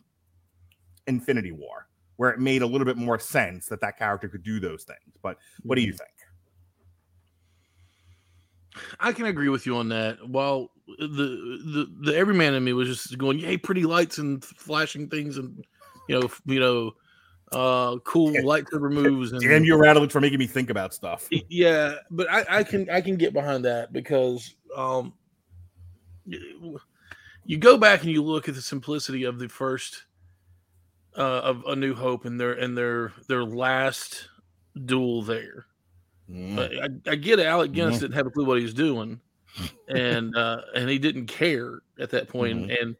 infinity 1.07 1.51
war 1.51 1.87
where 2.23 2.31
it 2.31 2.39
made 2.39 2.61
a 2.61 2.65
little 2.65 2.85
bit 2.85 2.95
more 2.95 3.19
sense 3.19 3.67
that 3.67 3.81
that 3.81 3.97
character 3.97 4.29
could 4.29 4.43
do 4.43 4.59
those 4.59 4.85
things 4.85 5.17
but 5.21 5.37
what 5.63 5.75
do 5.75 5.81
you 5.81 5.91
think 5.91 6.09
I 8.99 9.11
can 9.11 9.25
agree 9.25 9.49
with 9.49 9.65
you 9.65 9.77
on 9.77 9.89
that. 9.89 10.17
While 10.27 10.71
the 10.97 11.07
the 11.07 11.87
the 12.01 12.15
everyman 12.15 12.53
in 12.53 12.63
me 12.63 12.73
was 12.73 12.87
just 12.87 13.17
going, 13.17 13.39
"Yay, 13.39 13.57
pretty 13.57 13.83
lights 13.83 14.17
and 14.17 14.43
flashing 14.43 15.09
things, 15.09 15.37
and 15.37 15.63
you 16.09 16.19
know, 16.19 16.29
you 16.45 16.59
know, 16.59 16.91
uh, 17.51 17.99
cool 17.99 18.31
lightsaber 18.31 18.91
moves." 18.91 19.31
And 19.31 19.41
damn 19.41 19.63
you 19.63 19.77
rattled 19.77 20.11
for 20.11 20.21
making 20.21 20.39
me 20.39 20.47
think 20.47 20.69
about 20.69 20.93
stuff 20.93 21.27
yeah, 21.49 21.95
but 22.09 22.29
I, 22.31 22.45
I 22.49 22.63
can 22.63 22.89
I 22.89 23.01
can 23.01 23.15
get 23.15 23.33
behind 23.33 23.65
that 23.65 23.93
because 23.93 24.55
um, 24.75 25.13
you 26.25 27.57
go 27.57 27.77
back 27.77 28.01
and 28.01 28.11
you 28.11 28.23
look 28.23 28.49
at 28.49 28.55
the 28.55 28.61
simplicity 28.61 29.23
of 29.23 29.39
the 29.39 29.49
first 29.49 30.05
uh, 31.17 31.21
of 31.41 31.63
A 31.67 31.75
New 31.75 31.93
Hope 31.93 32.25
and 32.25 32.39
their 32.39 32.53
and 32.53 32.77
their 32.77 33.13
their 33.27 33.43
last 33.43 34.27
duel 34.85 35.21
there. 35.21 35.65
Mm. 36.29 36.57
Uh, 36.57 36.87
I, 37.07 37.11
I 37.11 37.15
get 37.15 37.39
it. 37.39 37.45
Alec 37.45 37.71
Guinness 37.73 37.97
Mhm. 37.97 38.01
didn't 38.01 38.15
have 38.15 38.27
a 38.27 38.31
clue 38.31 38.45
what 38.45 38.57
he 38.57 38.63
was 38.63 38.73
doing, 38.73 39.19
and 39.87 40.35
uh, 40.35 40.61
and 40.75 40.89
he 40.89 40.97
didn't 40.97 41.27
care 41.27 41.81
at 41.99 42.09
that 42.11 42.29
point. 42.29 42.67
Mhm. 42.67 42.81
And 42.81 42.95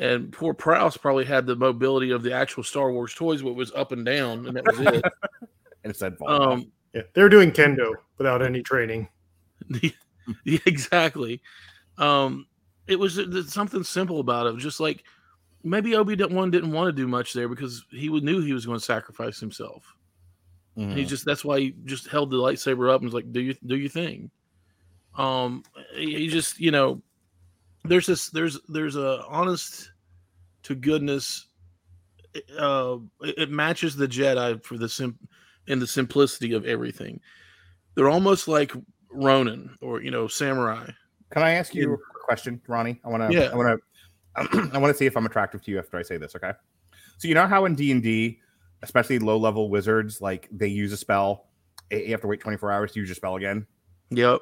and 0.00 0.32
poor 0.32 0.54
Prowse 0.54 0.96
probably 0.96 1.24
had 1.24 1.46
the 1.46 1.54
mobility 1.54 2.10
of 2.10 2.22
the 2.22 2.32
actual 2.32 2.64
Star 2.64 2.90
Wars 2.90 3.14
toys, 3.14 3.42
what 3.42 3.54
was 3.54 3.70
up 3.72 3.92
and 3.92 4.04
down, 4.04 4.46
and 4.46 4.56
that 4.56 4.66
was 4.66 4.80
it. 4.80 5.04
and 5.84 5.90
it 5.90 5.96
said 5.96 6.16
um, 6.26 6.72
yeah, 6.92 7.02
they're 7.12 7.28
doing 7.28 7.52
kendo 7.52 7.92
without 8.18 8.42
any 8.42 8.62
training. 8.62 9.08
yeah, 10.44 10.58
exactly. 10.66 11.40
Um, 11.98 12.46
it 12.86 12.98
was 12.98 13.20
something 13.52 13.84
simple 13.84 14.20
about 14.20 14.46
it. 14.46 14.50
It 14.50 14.54
was 14.54 14.62
Just 14.64 14.80
like 14.80 15.04
maybe 15.64 15.96
Obi 15.96 16.14
Wan 16.22 16.50
didn't 16.50 16.72
want 16.72 16.88
to 16.88 16.92
do 16.92 17.08
much 17.08 17.32
there 17.32 17.48
because 17.48 17.84
he 17.90 18.08
knew 18.08 18.40
he 18.40 18.52
was 18.52 18.66
going 18.66 18.78
to 18.78 18.84
sacrifice 18.84 19.40
himself. 19.40 19.84
And 20.76 20.98
he 20.98 21.04
just 21.04 21.24
that's 21.24 21.44
why 21.44 21.60
he 21.60 21.74
just 21.84 22.08
held 22.08 22.30
the 22.30 22.36
lightsaber 22.36 22.92
up 22.92 23.00
and 23.00 23.04
was 23.04 23.14
like, 23.14 23.32
"Do 23.32 23.40
you 23.40 23.54
do 23.64 23.76
your 23.76 23.88
thing." 23.88 24.30
Um, 25.16 25.62
he 25.94 26.26
just 26.26 26.58
you 26.58 26.72
know, 26.72 27.00
there's 27.84 28.06
this 28.06 28.28
there's 28.30 28.58
there's 28.68 28.96
a 28.96 29.24
honest 29.28 29.92
to 30.64 30.74
goodness. 30.74 31.46
Uh, 32.58 32.96
it 33.20 33.50
matches 33.50 33.94
the 33.94 34.08
Jedi 34.08 34.62
for 34.64 34.76
the 34.76 34.88
sim 34.88 35.16
in 35.68 35.78
the 35.78 35.86
simplicity 35.86 36.54
of 36.54 36.66
everything. 36.66 37.20
They're 37.94 38.10
almost 38.10 38.48
like 38.48 38.72
Ronin 39.10 39.76
or 39.80 40.02
you 40.02 40.10
know 40.10 40.26
samurai. 40.26 40.90
Can 41.30 41.42
I 41.44 41.52
ask 41.52 41.72
you 41.72 41.94
a 41.94 42.24
question, 42.24 42.60
Ronnie? 42.66 43.00
I 43.04 43.08
want 43.08 43.30
to. 43.30 43.36
Yeah. 43.36 43.50
I 43.52 43.54
want 43.54 43.78
to. 43.78 43.84
I 44.72 44.78
want 44.78 44.92
to 44.92 44.94
see 44.94 45.06
if 45.06 45.16
I'm 45.16 45.26
attractive 45.26 45.62
to 45.62 45.70
you 45.70 45.78
after 45.78 45.96
I 45.96 46.02
say 46.02 46.16
this. 46.16 46.34
Okay. 46.36 46.52
So 47.18 47.28
you 47.28 47.34
know 47.34 47.46
how 47.46 47.64
in 47.64 47.74
D 47.74 47.92
and 47.92 48.02
D, 48.02 48.40
especially 48.82 49.18
low 49.18 49.36
level 49.36 49.70
wizards, 49.70 50.20
like 50.20 50.48
they 50.50 50.68
use 50.68 50.92
a 50.92 50.96
spell, 50.96 51.46
you 51.90 52.10
have 52.10 52.20
to 52.22 52.26
wait 52.26 52.40
24 52.40 52.72
hours 52.72 52.92
to 52.92 53.00
use 53.00 53.08
your 53.08 53.16
spell 53.16 53.36
again. 53.36 53.66
Yep. 54.10 54.40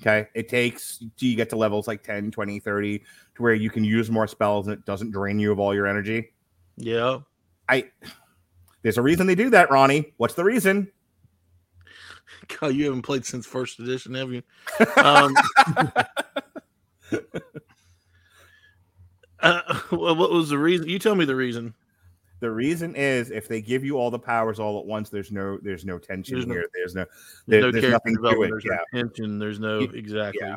Okay. 0.00 0.28
It 0.34 0.48
takes 0.48 0.98
till 0.98 1.28
you 1.28 1.36
get 1.36 1.50
to 1.50 1.56
levels 1.56 1.86
like 1.86 2.02
10, 2.02 2.30
20, 2.30 2.58
30 2.58 2.98
to 2.98 3.04
where 3.42 3.54
you 3.54 3.70
can 3.70 3.84
use 3.84 4.10
more 4.10 4.26
spells 4.26 4.66
and 4.66 4.74
it 4.74 4.84
doesn't 4.86 5.10
drain 5.10 5.38
you 5.38 5.52
of 5.52 5.58
all 5.58 5.74
your 5.74 5.86
energy. 5.86 6.32
Yeah. 6.76 7.18
I. 7.68 7.90
There's 8.82 8.96
a 8.96 9.02
reason 9.02 9.26
they 9.26 9.34
do 9.34 9.50
that, 9.50 9.70
Ronnie. 9.70 10.14
What's 10.16 10.34
the 10.34 10.44
reason? 10.44 10.90
God, 12.60 12.74
you 12.74 12.86
haven't 12.86 13.02
played 13.02 13.24
since 13.24 13.46
first 13.46 13.78
edition, 13.78 14.14
have 14.14 14.32
you? 14.32 14.42
Um, 14.96 15.34
uh, 19.42 19.80
well, 19.92 20.16
what 20.16 20.30
was 20.30 20.48
the 20.50 20.58
reason? 20.58 20.88
You 20.88 20.98
tell 20.98 21.14
me 21.14 21.24
the 21.24 21.36
reason. 21.36 21.74
The 22.40 22.50
reason 22.50 22.94
is 22.96 23.30
if 23.30 23.48
they 23.48 23.60
give 23.60 23.84
you 23.84 23.98
all 23.98 24.10
the 24.10 24.18
powers 24.18 24.58
all 24.58 24.78
at 24.80 24.86
once, 24.86 25.10
there's 25.10 25.30
no 25.30 25.58
there's 25.62 25.84
no 25.84 25.98
tension 25.98 26.36
There's 26.36 26.46
no- 26.46 26.54
here. 26.54 26.66
there's 26.74 26.94
no 26.94 27.04
There's 27.46 27.62
no 27.64 27.70
there's 27.70 27.84
character 27.84 28.10
nothing 28.12 28.16
to 28.36 28.42
it. 28.42 28.48
There's 28.48 28.64
Yeah. 28.64 28.78
no 28.94 29.02
tension. 29.02 29.38
There's 29.38 29.60
no 29.60 29.80
exactly. 29.80 30.40
yeah. 30.46 30.56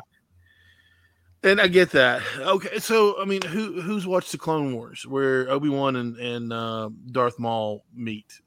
And 1.42 1.60
I 1.60 1.68
get 1.68 1.90
that. 1.90 2.22
Okay, 2.38 2.78
so 2.78 3.20
I 3.20 3.26
mean, 3.26 3.42
who 3.42 3.82
who's 3.82 4.06
watched 4.06 4.32
the 4.32 4.38
Clone 4.38 4.74
Wars 4.74 5.04
where 5.06 5.50
Obi 5.50 5.68
Wan 5.68 5.96
and 5.96 6.16
and 6.16 6.52
uh, 6.52 6.88
Darth 7.12 7.38
Maul 7.38 7.84
meet? 7.94 8.40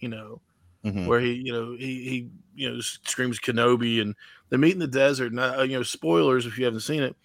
You 0.00 0.08
know, 0.10 0.42
Mhm. 0.84 1.06
where 1.06 1.18
he 1.20 1.32
you 1.32 1.52
know 1.52 1.72
he 1.72 2.04
he 2.10 2.28
you 2.54 2.70
know 2.70 2.80
screams 2.80 3.40
Kenobi 3.40 4.02
and 4.02 4.14
they 4.50 4.58
meet 4.58 4.74
in 4.74 4.80
the 4.80 4.86
desert. 4.86 5.32
And 5.32 5.40
uh, 5.40 5.62
you 5.62 5.78
know, 5.78 5.82
spoilers 5.82 6.44
if 6.44 6.58
you 6.58 6.66
haven't 6.66 6.80
seen 6.80 7.02
it. 7.02 7.16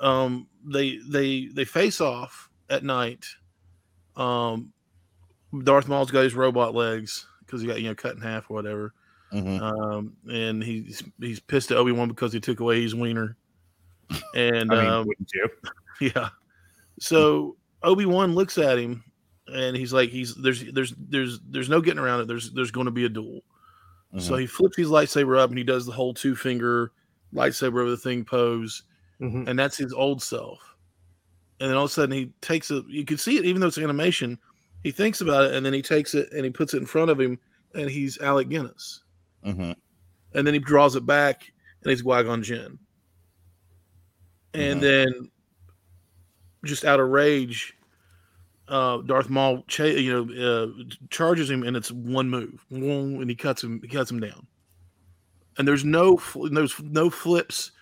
Um, 0.00 0.46
they 0.64 0.98
they 1.08 1.46
they 1.46 1.64
face 1.64 2.00
off 2.00 2.48
at 2.70 2.84
night. 2.84 3.24
Um, 4.16 4.72
Darth 5.64 5.88
Maul's 5.88 6.10
got 6.10 6.24
his 6.24 6.34
robot 6.34 6.74
legs 6.74 7.26
because 7.44 7.60
he 7.60 7.66
got 7.66 7.80
you 7.80 7.88
know 7.88 7.94
cut 7.94 8.14
in 8.16 8.20
half 8.20 8.50
or 8.50 8.54
whatever. 8.54 8.94
Mhm. 9.32 9.60
Um, 9.60 10.12
and 10.30 10.62
he's 10.62 11.02
he's 11.20 11.40
pissed 11.40 11.70
at 11.70 11.76
Obi 11.76 11.92
Wan 11.92 12.08
because 12.08 12.32
he 12.32 12.40
took 12.40 12.60
away 12.60 12.80
his 12.82 12.94
wiener. 12.94 13.36
And 14.34 14.72
I 14.72 14.76
mean, 14.82 14.86
um, 14.90 15.06
wouldn't 15.06 15.30
you? 15.34 15.48
yeah. 16.14 16.30
So 16.98 17.56
Obi 17.82 18.06
Wan 18.06 18.34
looks 18.34 18.56
at 18.56 18.78
him, 18.78 19.04
and 19.46 19.76
he's 19.76 19.92
like, 19.92 20.08
"He's 20.10 20.34
there's 20.34 20.64
there's 20.72 20.94
there's 20.96 21.40
there's 21.48 21.68
no 21.68 21.80
getting 21.80 21.98
around 22.00 22.20
it. 22.22 22.26
There's 22.28 22.50
there's 22.52 22.70
going 22.70 22.86
to 22.86 22.90
be 22.90 23.04
a 23.04 23.08
duel." 23.10 23.40
So 24.18 24.32
Mhm. 24.32 24.40
he 24.40 24.46
flips 24.46 24.76
his 24.78 24.88
lightsaber 24.88 25.38
up, 25.38 25.50
and 25.50 25.58
he 25.58 25.64
does 25.64 25.84
the 25.84 25.92
whole 25.92 26.14
two 26.14 26.34
finger 26.34 26.92
lightsaber 27.34 27.80
over 27.82 27.90
the 27.90 27.96
thing 27.98 28.24
pose, 28.24 28.84
Mhm. 29.20 29.48
and 29.48 29.58
that's 29.58 29.76
his 29.76 29.92
old 29.92 30.22
self. 30.22 30.60
And 31.60 31.68
then 31.68 31.76
all 31.76 31.84
of 31.84 31.90
a 31.90 31.92
sudden, 31.92 32.12
he 32.16 32.26
takes 32.40 32.70
it. 32.70 32.84
You 32.88 33.04
can 33.04 33.18
see 33.18 33.36
it, 33.36 33.44
even 33.44 33.60
though 33.60 33.66
it's 33.66 33.78
animation. 33.78 34.38
He 34.84 34.92
thinks 34.92 35.20
about 35.20 35.46
it, 35.46 35.54
and 35.54 35.66
then 35.66 35.72
he 35.72 35.82
takes 35.82 36.14
it 36.14 36.30
and 36.32 36.44
he 36.44 36.50
puts 36.50 36.72
it 36.72 36.78
in 36.78 36.86
front 36.86 37.10
of 37.10 37.20
him, 37.20 37.38
and 37.74 37.90
he's 37.90 38.18
Alec 38.20 38.48
Guinness. 38.48 39.02
Mhm. 39.44 39.74
And 40.34 40.46
then 40.46 40.54
he 40.54 40.60
draws 40.60 40.94
it 40.94 41.04
back, 41.04 41.52
and 41.82 41.90
he's 41.90 42.02
Qui-Gon 42.02 42.42
Jinn. 42.44 42.78
And 44.54 44.78
Mhm. 44.78 44.82
then, 44.82 45.30
just 46.64 46.84
out 46.84 47.00
of 47.00 47.08
rage, 47.08 47.74
uh, 48.68 48.98
Darth 48.98 49.28
Maul, 49.28 49.64
cha- 49.66 49.84
you 49.84 50.12
know, 50.12 50.34
uh, 50.64 50.84
charges 51.10 51.50
him, 51.50 51.62
and 51.64 51.76
it's 51.76 51.90
one 51.90 52.30
move, 52.30 52.64
and 52.70 53.28
he 53.28 53.34
cuts 53.36 53.64
him, 53.64 53.80
he 53.82 53.88
cuts 53.88 54.10
him 54.10 54.20
down. 54.20 54.46
And 55.56 55.66
there's 55.66 55.84
no, 55.84 56.16
fl- 56.16 56.48
there's 56.48 56.80
no 56.80 57.10
flips, 57.10 57.72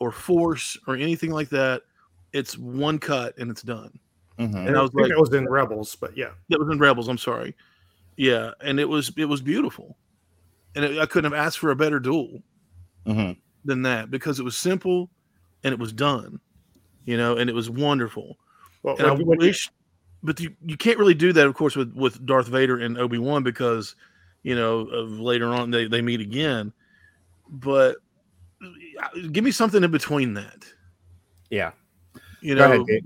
or 0.00 0.10
force, 0.10 0.76
or 0.86 0.96
anything 0.96 1.30
like 1.30 1.48
that. 1.50 1.82
It's 2.32 2.58
one 2.58 2.98
cut, 2.98 3.36
and 3.38 3.50
it's 3.50 3.62
done. 3.62 3.98
Mhm. 4.38 4.66
And 4.66 4.76
I 4.76 4.82
was 4.82 4.90
think 4.90 5.02
like, 5.02 5.10
that 5.10 5.20
was 5.20 5.32
in 5.34 5.48
Rebels, 5.48 5.94
but 5.96 6.16
yeah. 6.16 6.30
that 6.48 6.58
was 6.58 6.68
in 6.70 6.78
Rebels. 6.78 7.08
I'm 7.08 7.18
sorry. 7.18 7.54
Yeah, 8.16 8.52
and 8.62 8.80
it 8.80 8.88
was 8.88 9.12
it 9.16 9.26
was 9.26 9.40
beautiful, 9.42 9.96
and 10.74 10.84
it, 10.84 10.98
I 10.98 11.06
couldn't 11.06 11.30
have 11.30 11.38
asked 11.46 11.58
for 11.58 11.70
a 11.70 11.76
better 11.76 12.00
duel 12.00 12.42
Mhm. 13.06 13.36
than 13.64 13.82
that 13.82 14.10
because 14.10 14.38
it 14.40 14.42
was 14.42 14.56
simple, 14.56 15.10
and 15.64 15.72
it 15.72 15.78
was 15.78 15.92
done, 15.92 16.40
you 17.04 17.16
know, 17.16 17.36
and 17.36 17.48
it 17.50 17.54
was 17.54 17.68
wonderful. 17.70 18.38
Well, 18.82 18.96
and 18.98 19.06
I 19.06 19.12
when- 19.12 19.26
when- 19.26 19.38
wish, 19.38 19.70
but 20.22 20.38
you, 20.40 20.54
you 20.64 20.76
can't 20.76 20.98
really 20.98 21.14
do 21.14 21.32
that, 21.32 21.46
of 21.46 21.54
course, 21.54 21.76
with 21.76 21.94
with 21.94 22.24
Darth 22.26 22.48
Vader 22.48 22.78
and 22.78 22.96
Obi 22.98 23.18
Wan 23.18 23.42
because, 23.42 23.96
you 24.42 24.54
know, 24.54 24.80
of 24.88 25.18
later 25.18 25.48
on 25.48 25.70
they 25.70 25.86
they 25.86 26.02
meet 26.02 26.20
again, 26.20 26.72
but 27.48 27.96
give 29.32 29.44
me 29.44 29.50
something 29.50 29.82
in 29.82 29.90
between 29.90 30.34
that, 30.34 30.64
Yeah. 31.50 31.72
you 32.40 32.54
know. 32.54 32.84
ahead, 32.84 33.02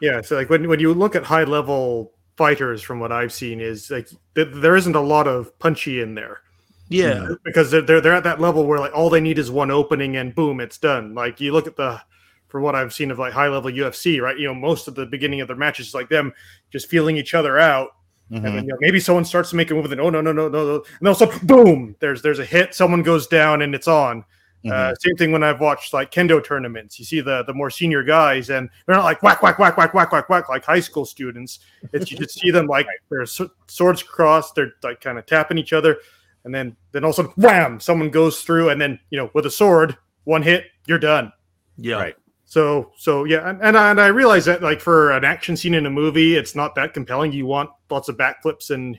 Yeah, 0.00 0.20
so 0.20 0.36
like 0.36 0.50
when 0.50 0.68
when 0.68 0.80
you 0.80 0.94
look 0.94 1.16
at 1.16 1.24
high 1.24 1.44
level 1.44 2.12
fighters, 2.36 2.82
from 2.82 3.00
what 3.00 3.12
I've 3.12 3.32
seen, 3.32 3.60
is 3.60 3.90
like 3.90 4.08
th- 4.34 4.48
there 4.54 4.76
isn't 4.76 4.94
a 4.94 5.00
lot 5.00 5.26
of 5.26 5.58
punchy 5.58 6.00
in 6.00 6.14
there 6.14 6.42
yeah, 6.88 7.14
mm-hmm. 7.14 7.34
because 7.44 7.70
they're, 7.70 7.82
they're 7.82 8.00
they're 8.00 8.14
at 8.14 8.24
that 8.24 8.40
level 8.40 8.66
where 8.66 8.80
like 8.80 8.94
all 8.94 9.10
they 9.10 9.20
need 9.20 9.38
is 9.38 9.50
one 9.50 9.70
opening 9.70 10.16
and 10.16 10.34
boom, 10.34 10.60
it's 10.60 10.78
done. 10.78 11.14
Like 11.14 11.40
you 11.40 11.52
look 11.52 11.66
at 11.66 11.76
the 11.76 12.00
from 12.48 12.62
what 12.62 12.74
I've 12.74 12.94
seen 12.94 13.10
of 13.10 13.18
like 13.18 13.34
high 13.34 13.48
level 13.48 13.70
UFC, 13.70 14.20
right? 14.20 14.38
You 14.38 14.46
know, 14.46 14.54
most 14.54 14.88
of 14.88 14.94
the 14.94 15.04
beginning 15.04 15.42
of 15.42 15.48
their 15.48 15.56
matches 15.56 15.88
is 15.88 15.94
like 15.94 16.08
them 16.08 16.32
just 16.70 16.88
feeling 16.88 17.18
each 17.18 17.34
other 17.34 17.58
out. 17.58 17.90
And 18.30 18.42
mm-hmm. 18.42 18.56
then 18.56 18.64
you 18.64 18.70
know, 18.70 18.76
maybe 18.80 19.00
someone 19.00 19.24
starts 19.24 19.50
to 19.50 19.56
make 19.56 19.70
a 19.70 19.74
move, 19.74 19.84
and 19.84 19.92
then 19.92 20.00
oh 20.00 20.10
no 20.10 20.20
no 20.20 20.32
no 20.32 20.48
no 20.48 20.64
no, 20.64 20.84
and 20.98 21.08
also 21.08 21.30
boom, 21.40 21.94
there's 22.00 22.22
there's 22.22 22.38
a 22.38 22.44
hit, 22.44 22.74
someone 22.74 23.02
goes 23.02 23.26
down, 23.26 23.62
and 23.62 23.74
it's 23.74 23.88
on. 23.88 24.24
Uh, 24.66 24.94
same 25.00 25.14
thing 25.16 25.30
when 25.30 25.42
I've 25.42 25.60
watched 25.60 25.92
like 25.92 26.10
kendo 26.10 26.44
tournaments. 26.44 26.98
You 26.98 27.04
see 27.04 27.20
the 27.20 27.44
the 27.44 27.54
more 27.54 27.70
senior 27.70 28.02
guys, 28.02 28.50
and 28.50 28.68
they're 28.86 28.96
not 28.96 29.04
like 29.04 29.22
whack 29.22 29.42
whack 29.42 29.58
whack 29.58 29.76
whack 29.76 29.94
whack 29.94 30.12
whack 30.12 30.28
whack 30.28 30.48
like 30.48 30.64
high 30.64 30.80
school 30.80 31.04
students. 31.04 31.60
It's 31.92 32.10
you 32.10 32.18
just 32.18 32.38
see 32.38 32.50
them 32.50 32.66
like 32.66 32.86
their 33.08 33.24
swords 33.24 34.02
crossed, 34.02 34.56
they're 34.56 34.72
like 34.82 35.00
kind 35.00 35.18
of 35.18 35.26
tapping 35.26 35.58
each 35.58 35.72
other, 35.72 35.98
and 36.44 36.54
then 36.54 36.76
then 36.92 37.04
all 37.04 37.10
of 37.10 37.14
a 37.14 37.22
sudden 37.22 37.32
wham, 37.36 37.80
someone 37.80 38.10
goes 38.10 38.42
through, 38.42 38.70
and 38.70 38.80
then 38.80 38.98
you 39.10 39.18
know 39.18 39.30
with 39.32 39.46
a 39.46 39.50
sword, 39.50 39.96
one 40.24 40.42
hit, 40.42 40.64
you're 40.86 40.98
done. 40.98 41.32
yeah, 41.76 41.96
Right. 41.96 42.16
So 42.44 42.92
so 42.96 43.24
yeah, 43.24 43.48
and, 43.48 43.62
and 43.62 43.76
I, 43.76 43.90
and 43.90 44.00
I 44.00 44.06
realize 44.06 44.46
that 44.46 44.62
like 44.62 44.80
for 44.80 45.12
an 45.12 45.24
action 45.24 45.56
scene 45.56 45.74
in 45.74 45.86
a 45.86 45.90
movie, 45.90 46.34
it's 46.34 46.54
not 46.54 46.74
that 46.74 46.94
compelling. 46.94 47.30
You 47.30 47.46
want 47.46 47.70
lots 47.90 48.08
of 48.08 48.16
backflips 48.16 48.70
and 48.70 48.98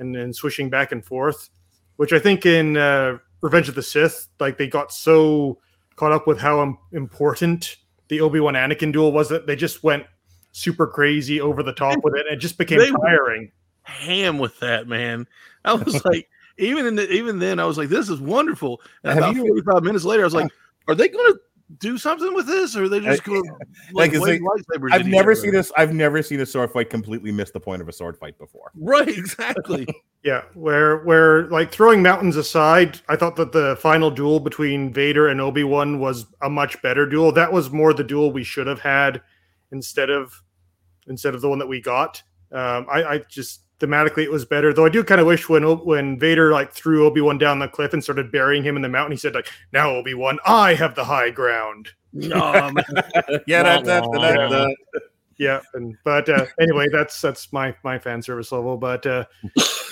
and 0.00 0.16
and 0.16 0.34
swishing 0.34 0.68
back 0.68 0.92
and 0.92 1.04
forth, 1.04 1.48
which 1.96 2.12
I 2.12 2.18
think 2.18 2.44
in 2.44 2.76
uh, 2.76 3.18
Revenge 3.42 3.68
of 3.68 3.74
the 3.74 3.82
Sith, 3.82 4.28
like 4.40 4.56
they 4.56 4.66
got 4.68 4.92
so 4.92 5.58
caught 5.96 6.12
up 6.12 6.26
with 6.26 6.38
how 6.40 6.78
important 6.92 7.76
the 8.08 8.20
Obi 8.20 8.40
Wan 8.40 8.54
Anakin 8.54 8.92
duel 8.92 9.12
was 9.12 9.28
that 9.28 9.46
they 9.46 9.56
just 9.56 9.82
went 9.84 10.04
super 10.52 10.86
crazy 10.86 11.40
over 11.40 11.62
the 11.62 11.72
top 11.72 11.98
with 12.02 12.14
it, 12.14 12.26
and 12.26 12.36
it 12.36 12.40
just 12.40 12.56
became 12.58 12.78
They 12.78 12.90
were- 12.92 12.98
tiring. 12.98 13.52
ham 13.82 14.38
with 14.38 14.58
that, 14.60 14.86
man. 14.86 15.26
I 15.64 15.74
was 15.74 16.04
like, 16.04 16.28
even 16.58 16.86
in 16.86 16.94
the, 16.94 17.10
even 17.10 17.38
then, 17.40 17.58
I 17.58 17.64
was 17.64 17.76
like, 17.78 17.88
this 17.88 18.08
is 18.08 18.20
wonderful. 18.20 18.80
And 19.02 19.14
Have 19.18 19.30
about 19.30 19.34
you- 19.36 19.48
45 19.48 19.82
minutes 19.82 20.04
later, 20.04 20.22
I 20.22 20.26
was 20.26 20.34
like, 20.34 20.52
are 20.88 20.94
they 20.94 21.08
going 21.08 21.32
to 21.32 21.40
do 21.78 21.96
something 21.98 22.34
with 22.34 22.46
this, 22.46 22.76
or 22.76 22.84
are 22.84 22.88
they 22.88 23.00
just 23.00 23.24
go 23.24 23.32
Like, 23.92 23.92
like, 23.92 24.12
it's 24.12 24.20
wave 24.20 24.40
like- 24.42 24.62
lightsabers? 24.64 24.92
I've 24.92 25.06
never 25.06 25.34
seen 25.34 25.52
this. 25.52 25.72
I've 25.76 25.94
never 25.94 26.22
seen 26.22 26.40
a 26.40 26.46
sword 26.46 26.70
fight 26.72 26.90
completely 26.90 27.32
miss 27.32 27.50
the 27.50 27.60
point 27.60 27.82
of 27.82 27.88
a 27.88 27.92
sword 27.92 28.16
fight 28.18 28.38
before. 28.38 28.70
Right, 28.76 29.08
exactly. 29.08 29.86
Yeah, 30.24 30.42
where 30.54 30.98
where 30.98 31.48
like 31.48 31.72
throwing 31.72 32.00
mountains 32.00 32.36
aside, 32.36 33.00
I 33.08 33.16
thought 33.16 33.34
that 33.34 33.50
the 33.50 33.76
final 33.80 34.08
duel 34.08 34.38
between 34.38 34.92
Vader 34.92 35.26
and 35.26 35.40
Obi 35.40 35.64
Wan 35.64 35.98
was 35.98 36.26
a 36.42 36.48
much 36.48 36.80
better 36.80 37.06
duel. 37.06 37.32
That 37.32 37.52
was 37.52 37.72
more 37.72 37.92
the 37.92 38.04
duel 38.04 38.30
we 38.30 38.44
should 38.44 38.68
have 38.68 38.78
had 38.78 39.20
instead 39.72 40.10
of 40.10 40.40
instead 41.08 41.34
of 41.34 41.40
the 41.40 41.48
one 41.48 41.58
that 41.58 41.66
we 41.66 41.80
got. 41.80 42.22
Um, 42.52 42.86
I, 42.88 43.02
I 43.02 43.18
just 43.28 43.62
thematically 43.82 44.22
it 44.22 44.30
was 44.30 44.44
better, 44.44 44.72
though. 44.72 44.86
I 44.86 44.88
do 44.88 45.02
kind 45.02 45.20
of 45.20 45.26
wish 45.26 45.48
when 45.48 45.64
when 45.84 46.18
Vader 46.18 46.52
like 46.52 46.72
threw 46.72 47.04
Obi 47.04 47.20
Wan 47.20 47.38
down 47.38 47.58
the 47.58 47.68
cliff 47.68 47.92
and 47.92 48.02
started 48.02 48.30
burying 48.30 48.62
him 48.62 48.76
in 48.76 48.82
the 48.82 48.88
mountain, 48.88 49.12
he 49.12 49.18
said 49.18 49.34
like, 49.34 49.48
"Now 49.72 49.90
Obi 49.90 50.14
Wan, 50.14 50.38
I 50.46 50.74
have 50.74 50.94
the 50.94 51.04
high 51.04 51.30
ground." 51.30 51.88
No, 52.12 52.52
man. 52.52 52.84
yeah, 53.46 53.62
that, 53.62 53.84
that, 53.84 54.04
that, 54.12 54.50
that, 54.50 54.76
yeah 55.38 55.60
and 55.74 55.96
but 56.04 56.28
uh, 56.28 56.46
anyway 56.60 56.86
that's 56.92 57.20
that's 57.20 57.52
my 57.52 57.74
my 57.82 57.98
fan 57.98 58.22
service 58.22 58.52
level 58.52 58.76
but 58.76 59.04
uh 59.06 59.24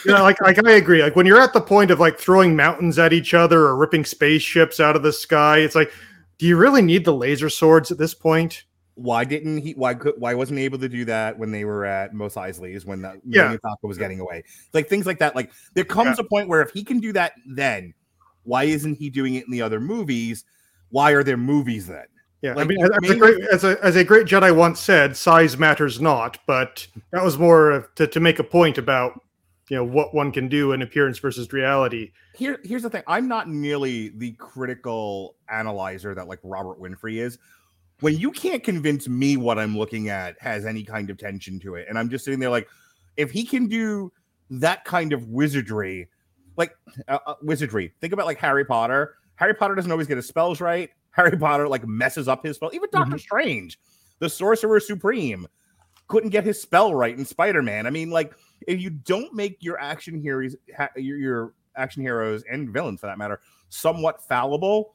you 0.04 0.12
know 0.12 0.22
like, 0.22 0.40
like 0.42 0.64
i 0.64 0.72
agree 0.72 1.02
like 1.02 1.16
when 1.16 1.26
you're 1.26 1.40
at 1.40 1.52
the 1.52 1.60
point 1.60 1.90
of 1.90 1.98
like 1.98 2.18
throwing 2.18 2.54
mountains 2.54 2.98
at 2.98 3.12
each 3.12 3.34
other 3.34 3.62
or 3.62 3.76
ripping 3.76 4.04
spaceships 4.04 4.78
out 4.78 4.96
of 4.96 5.02
the 5.02 5.12
sky 5.12 5.58
it's 5.58 5.74
like 5.74 5.90
do 6.38 6.46
you 6.46 6.56
really 6.56 6.82
need 6.82 7.04
the 7.04 7.12
laser 7.12 7.50
swords 7.50 7.90
at 7.90 7.98
this 7.98 8.14
point 8.14 8.64
why 9.00 9.24
didn't 9.24 9.58
he? 9.58 9.72
Why 9.72 9.94
could? 9.94 10.14
Why 10.18 10.34
wasn't 10.34 10.58
he 10.58 10.64
able 10.64 10.78
to 10.78 10.88
do 10.88 11.04
that 11.06 11.38
when 11.38 11.50
they 11.50 11.64
were 11.64 11.84
at 11.84 12.14
Mos 12.14 12.34
Eisley's 12.34 12.84
when 12.84 13.02
the 13.02 13.20
Yeah. 13.24 13.56
Falcon 13.62 13.88
was 13.88 13.98
getting 13.98 14.20
away? 14.20 14.44
Like 14.72 14.88
things 14.88 15.06
like 15.06 15.18
that. 15.18 15.34
Like 15.34 15.50
there 15.74 15.84
comes 15.84 16.18
a 16.18 16.24
point 16.24 16.48
where 16.48 16.62
if 16.62 16.70
he 16.70 16.84
can 16.84 17.00
do 17.00 17.12
that, 17.14 17.32
then 17.46 17.94
why 18.44 18.64
isn't 18.64 18.94
he 18.94 19.10
doing 19.10 19.34
it 19.34 19.44
in 19.44 19.50
the 19.50 19.62
other 19.62 19.80
movies? 19.80 20.44
Why 20.90 21.12
are 21.12 21.22
there 21.22 21.36
movies 21.36 21.86
then? 21.86 22.06
yeah 22.42 22.54
i 22.56 22.64
mean 22.64 22.82
as, 22.82 22.90
as 23.04 23.10
a 23.10 23.16
great 23.16 23.40
as 23.52 23.64
a, 23.64 23.84
as 23.84 23.96
a 23.96 24.02
great 24.02 24.26
jedi 24.26 24.56
once 24.56 24.80
said 24.80 25.14
size 25.14 25.58
matters 25.58 26.00
not 26.00 26.38
but 26.46 26.86
that 27.12 27.22
was 27.22 27.36
more 27.36 27.70
of 27.70 27.94
to, 27.96 28.06
to 28.06 28.18
make 28.18 28.38
a 28.38 28.42
point 28.42 28.78
about 28.78 29.20
you 29.68 29.76
know 29.76 29.84
what 29.84 30.14
one 30.14 30.32
can 30.32 30.48
do 30.48 30.72
in 30.72 30.82
appearance 30.82 31.18
versus 31.18 31.52
reality 31.52 32.10
Here, 32.34 32.58
here's 32.64 32.82
the 32.82 32.90
thing. 32.90 33.02
I'm 33.06 33.28
not 33.28 33.48
nearly 33.48 34.08
the 34.08 34.32
critical 34.32 35.36
analyzer 35.48 36.14
that 36.14 36.26
like 36.26 36.40
Robert 36.42 36.80
Winfrey 36.80 37.16
is. 37.16 37.38
When 38.00 38.16
you 38.16 38.30
can't 38.30 38.62
convince 38.62 39.08
me 39.08 39.36
what 39.36 39.58
I'm 39.58 39.76
looking 39.76 40.08
at 40.08 40.40
has 40.40 40.64
any 40.64 40.82
kind 40.82 41.10
of 41.10 41.18
tension 41.18 41.60
to 41.60 41.74
it, 41.74 41.86
and 41.88 41.98
I'm 41.98 42.08
just 42.08 42.24
sitting 42.24 42.40
there 42.40 42.50
like, 42.50 42.68
if 43.16 43.30
he 43.30 43.44
can 43.44 43.66
do 43.66 44.12
that 44.50 44.84
kind 44.84 45.12
of 45.12 45.28
wizardry, 45.28 46.08
like 46.56 46.74
uh, 47.08 47.18
uh, 47.26 47.34
wizardry, 47.42 47.92
think 48.00 48.12
about 48.12 48.26
like 48.26 48.38
Harry 48.38 48.64
Potter. 48.64 49.16
Harry 49.36 49.54
Potter 49.54 49.74
doesn't 49.74 49.90
always 49.90 50.06
get 50.06 50.16
his 50.16 50.26
spells 50.26 50.60
right. 50.60 50.90
Harry 51.12 51.36
Potter 51.36 51.68
like 51.68 51.86
messes 51.86 52.28
up 52.28 52.44
his 52.44 52.56
spell. 52.56 52.70
Even 52.72 52.88
Doctor 52.92 53.18
Strange, 53.18 53.78
the 54.18 54.28
Sorcerer 54.28 54.80
Supreme, 54.80 55.46
couldn't 56.08 56.30
get 56.30 56.44
his 56.44 56.60
spell 56.60 56.94
right 56.94 57.16
in 57.16 57.24
Spider-Man. 57.24 57.86
I 57.86 57.90
mean, 57.90 58.10
like 58.10 58.34
if 58.66 58.80
you 58.80 58.90
don't 58.90 59.34
make 59.34 59.56
your 59.60 59.80
action 59.80 60.20
heroes, 60.20 60.56
ha- 60.76 60.90
your, 60.96 61.18
your 61.18 61.54
action 61.76 62.02
heroes 62.02 62.42
and 62.50 62.70
villains 62.70 63.00
for 63.00 63.06
that 63.06 63.18
matter, 63.18 63.40
somewhat 63.68 64.26
fallible, 64.26 64.94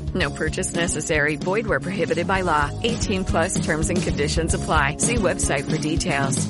No 0.13 0.29
purchase 0.29 0.73
necessary. 0.73 1.35
Void 1.35 1.67
where 1.67 1.79
prohibited 1.79 2.27
by 2.27 2.41
law. 2.41 2.69
18 2.83 3.23
plus 3.25 3.63
terms 3.63 3.89
and 3.89 4.01
conditions 4.01 4.53
apply. 4.53 4.97
See 4.97 5.15
website 5.15 5.69
for 5.69 5.77
details. 5.77 6.47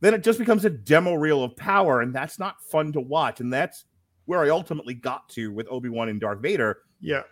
Then 0.00 0.12
it 0.14 0.22
just 0.22 0.38
becomes 0.38 0.64
a 0.64 0.70
demo 0.70 1.14
reel 1.14 1.42
of 1.42 1.56
power, 1.56 2.00
and 2.00 2.14
that's 2.14 2.38
not 2.38 2.60
fun 2.70 2.92
to 2.92 3.00
watch. 3.00 3.40
And 3.40 3.52
that's 3.52 3.84
where 4.26 4.40
I 4.40 4.50
ultimately 4.50 4.94
got 4.94 5.28
to 5.30 5.50
with 5.50 5.66
Obi 5.70 5.88
Wan 5.88 6.08
and 6.08 6.20
Darth 6.20 6.40
Vader. 6.40 6.78
Yeah. 7.00 7.22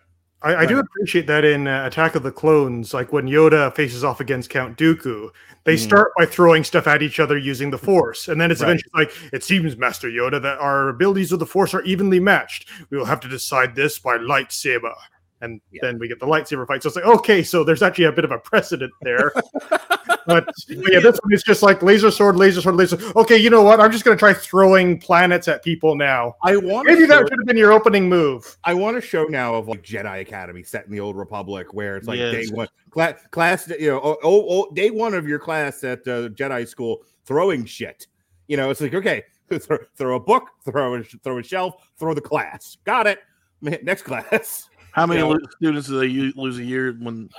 I, 0.45 0.55
I 0.61 0.65
do 0.65 0.79
appreciate 0.79 1.27
that 1.27 1.43
in 1.43 1.67
uh, 1.67 1.85
Attack 1.87 2.15
of 2.15 2.23
the 2.23 2.31
Clones, 2.31 2.93
like 2.93 3.11
when 3.11 3.25
Yoda 3.27 3.75
faces 3.75 4.03
off 4.03 4.19
against 4.19 4.49
Count 4.49 4.77
Dooku, 4.77 5.29
they 5.63 5.75
Mhm. 5.75 5.79
start 5.79 6.11
by 6.17 6.25
throwing 6.25 6.63
stuff 6.63 6.85
at 6.87 7.01
each 7.01 7.19
other 7.19 7.37
using 7.37 7.71
the 7.71 7.77
Force, 7.79 8.27
and 8.27 8.39
then 8.39 8.51
it's 8.51 8.61
Right. 8.61 8.67
eventually 8.69 8.91
like, 8.93 9.11
"It 9.33 9.43
seems, 9.43 9.75
Master 9.75 10.07
Yoda, 10.07 10.39
that 10.41 10.59
our 10.59 10.89
abilities 10.89 11.31
with 11.31 11.39
the 11.39 11.45
Force 11.47 11.73
are 11.73 11.81
evenly 11.81 12.19
matched. 12.19 12.69
We 12.91 12.97
will 12.97 13.05
have 13.05 13.19
to 13.21 13.27
decide 13.27 13.75
this 13.75 13.97
by 13.97 14.17
lightsaber." 14.17 14.93
And 15.41 15.59
then 15.81 15.99
we 15.99 16.07
get 16.07 16.19
the 16.19 16.25
lightsaber 16.25 16.65
fight. 16.65 16.81
So 16.81 16.87
it's 16.87 16.95
like, 16.95 17.05
okay, 17.05 17.43
so 17.43 17.63
there's 17.63 17.83
actually 17.83 18.05
a 18.05 18.11
bit 18.11 18.23
of 18.23 18.31
a 18.31 18.39
precedent 18.39 18.91
there. 19.01 19.33
but, 20.25 20.47
yeah, 20.67 20.99
this 20.99 21.19
one 21.21 21.33
is 21.33 21.43
just 21.43 21.61
like 21.61 21.83
laser 21.83 22.09
sword, 22.09 22.37
laser 22.37 22.61
sword, 22.61 22.75
laser. 22.75 22.97
Okay, 23.17 23.37
you 23.37 23.49
know 23.49 23.61
what? 23.61 23.79
I'm 23.79 23.91
just 23.91 24.05
going 24.05 24.17
to 24.17 24.19
try 24.19 24.33
throwing 24.33 24.97
planets 24.99 25.47
at 25.47 25.63
people 25.63 25.95
now. 25.95 26.35
I 26.41 26.55
want 26.55 26.87
maybe 26.87 27.05
that 27.05 27.27
should 27.27 27.39
have 27.39 27.45
been 27.45 27.57
your 27.57 27.73
opening 27.73 28.07
move. 28.07 28.57
I 28.63 28.73
want 28.73 28.97
a 28.97 29.01
show 29.01 29.25
now 29.25 29.55
of 29.55 29.67
like 29.67 29.83
Jedi 29.83 30.21
Academy 30.21 30.63
set 30.63 30.85
in 30.85 30.91
the 30.91 31.01
Old 31.01 31.17
Republic, 31.17 31.73
where 31.73 31.97
it's 31.97 32.07
like 32.07 32.17
Yes. 32.17 32.31
day 32.49 32.55
one 32.55 32.67
class, 32.89 33.19
class, 33.31 33.67
you 33.79 33.89
know, 33.89 33.99
oh, 34.01 34.17
oh, 34.23 34.45
oh, 34.49 34.73
day 34.73 34.89
one 34.89 35.13
of 35.13 35.27
your 35.27 35.39
class 35.39 35.83
at 35.83 35.99
uh, 36.07 36.29
Jedi 36.29 36.67
school 36.67 37.03
throwing 37.25 37.65
shit. 37.65 38.07
You 38.47 38.57
know, 38.57 38.69
it's 38.69 38.81
like 38.81 38.93
okay, 38.93 39.23
throw, 39.59 39.77
throw 39.95 40.15
a 40.15 40.19
book, 40.19 40.49
throw 40.63 40.95
a 40.95 41.03
throw 41.03 41.37
a 41.39 41.43
shelf, 41.43 41.75
throw 41.97 42.13
the 42.13 42.21
class. 42.21 42.77
Got 42.85 43.07
it. 43.07 43.19
Next 43.61 44.03
class. 44.03 44.69
How 44.95 45.05
many 45.05 45.21
lo- 45.21 45.37
students 45.57 45.89
do 45.89 45.99
they 45.99 46.07
lose 46.39 46.57
a 46.57 46.63
year 46.63 46.93
when 46.93 47.29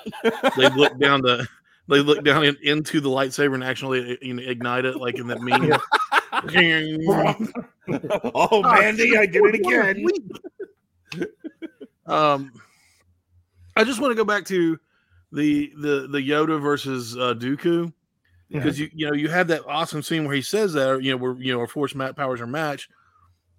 they 0.59 0.69
look 0.75 0.99
down 1.01 1.23
the 1.23 1.49
they 1.89 2.01
look 2.01 2.23
down 2.23 2.45
in, 2.45 2.55
into 2.63 3.01
the 3.01 3.09
lightsaber 3.09 3.55
and 3.55 3.65
actually 3.65 4.19
you 4.21 4.35
know, 4.35 4.43
ignite 4.43 4.85
it 4.85 4.97
like 4.97 5.19
in 5.19 5.27
that 5.29 5.41
meme? 5.41 5.73
oh, 8.35 8.63
Mandy, 8.63 9.17
I 9.17 9.25
did 9.25 9.43
it 9.43 9.55
again. 9.55 10.07
um, 12.05 12.53
I 13.75 13.85
just 13.85 14.03
want 14.03 14.11
to 14.11 14.17
go 14.17 14.25
back 14.25 14.45
to 14.47 14.79
the 15.33 15.73
the 15.79 16.09
the 16.11 16.19
Yoda 16.19 16.61
versus 16.61 17.17
uh, 17.17 17.33
Dooku 17.33 17.91
because 18.51 18.79
you 18.79 18.91
you 18.93 19.07
know 19.07 19.15
you 19.15 19.31
have 19.31 19.49
that 19.49 19.65
awesome 19.67 20.03
scene 20.03 20.27
where 20.27 20.37
he 20.37 20.43
says 20.43 20.75
that 20.75 21.03
you 21.03 21.11
know 21.11 21.17
where 21.17 21.33
you 21.37 21.55
know 21.55 21.61
our 21.61 21.67
force 21.67 21.95
mat 21.95 22.17
powers 22.17 22.43
are 22.43 22.47
matched. 22.47 22.91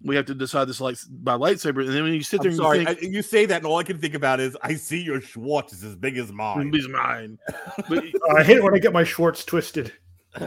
We 0.02 0.14
have 0.14 0.26
to 0.26 0.34
decide 0.34 0.68
this 0.68 0.80
like 0.80 0.96
by 1.10 1.34
lightsaber, 1.34 1.84
and 1.84 1.92
then 1.92 2.04
when 2.04 2.14
you 2.14 2.22
sit 2.22 2.40
there 2.40 2.50
I'm 2.50 2.54
and 2.54 2.62
sorry, 2.62 2.78
you 2.80 2.86
think, 2.86 3.02
I, 3.02 3.06
you 3.06 3.22
say 3.22 3.46
that, 3.46 3.56
and 3.56 3.66
all 3.66 3.78
I 3.78 3.82
can 3.82 3.98
think 3.98 4.14
about 4.14 4.38
is 4.38 4.56
I 4.62 4.74
see 4.74 5.02
your 5.02 5.20
Schwartz 5.20 5.72
is 5.72 5.82
as 5.82 5.96
big 5.96 6.18
as 6.18 6.32
mine. 6.32 6.72
He's 6.72 6.88
mine. 6.88 7.38
But 7.88 8.04
Uh, 8.04 8.36
I 8.36 8.44
hate 8.44 8.58
it 8.58 8.62
when 8.62 8.74
I 8.74 8.78
get 8.78 8.92
my 8.92 9.02
Schwartz 9.02 9.44
twisted. 9.44 9.92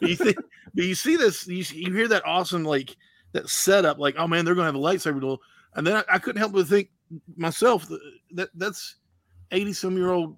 you 0.00 0.14
think, 0.14 0.36
but 0.74 0.84
you 0.84 0.94
see 0.94 1.16
this, 1.16 1.46
you, 1.48 1.64
you 1.72 1.92
hear 1.92 2.06
that 2.08 2.24
awesome 2.26 2.64
like 2.64 2.96
that 3.32 3.48
setup, 3.48 3.98
like 3.98 4.14
oh 4.18 4.28
man, 4.28 4.44
they're 4.44 4.54
gonna 4.54 4.66
have 4.66 4.76
a 4.76 4.78
lightsaber 4.78 5.20
duel, 5.20 5.40
and 5.74 5.86
then 5.86 5.96
I, 5.96 6.04
I 6.14 6.18
couldn't 6.18 6.38
help 6.38 6.52
but 6.52 6.68
think 6.68 6.90
myself 7.36 7.88
that, 7.88 8.00
that 8.32 8.48
that's 8.54 8.96
eighty 9.50 9.72
some 9.72 9.96
year 9.96 10.12
old, 10.12 10.36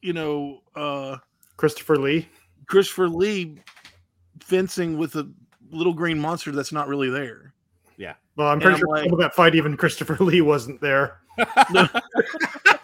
you 0.00 0.12
know, 0.12 0.60
uh 0.74 1.18
Christopher 1.56 1.96
Lee, 1.96 2.28
Christopher 2.66 3.08
Lee 3.08 3.58
fencing 4.40 4.98
with 4.98 5.16
a 5.16 5.30
little 5.70 5.94
green 5.94 6.18
monster 6.18 6.52
that's 6.52 6.72
not 6.72 6.88
really 6.88 7.10
there. 7.10 7.53
Yeah. 8.36 8.44
Well, 8.44 8.52
I'm 8.52 8.60
pretty 8.60 8.74
I'm 8.74 8.80
sure 8.80 8.88
like- 8.88 9.04
some 9.04 9.12
of 9.12 9.18
that 9.20 9.34
fight, 9.34 9.54
even 9.54 9.76
Christopher 9.76 10.16
Lee 10.24 10.40
wasn't 10.40 10.80
there. 10.80 11.18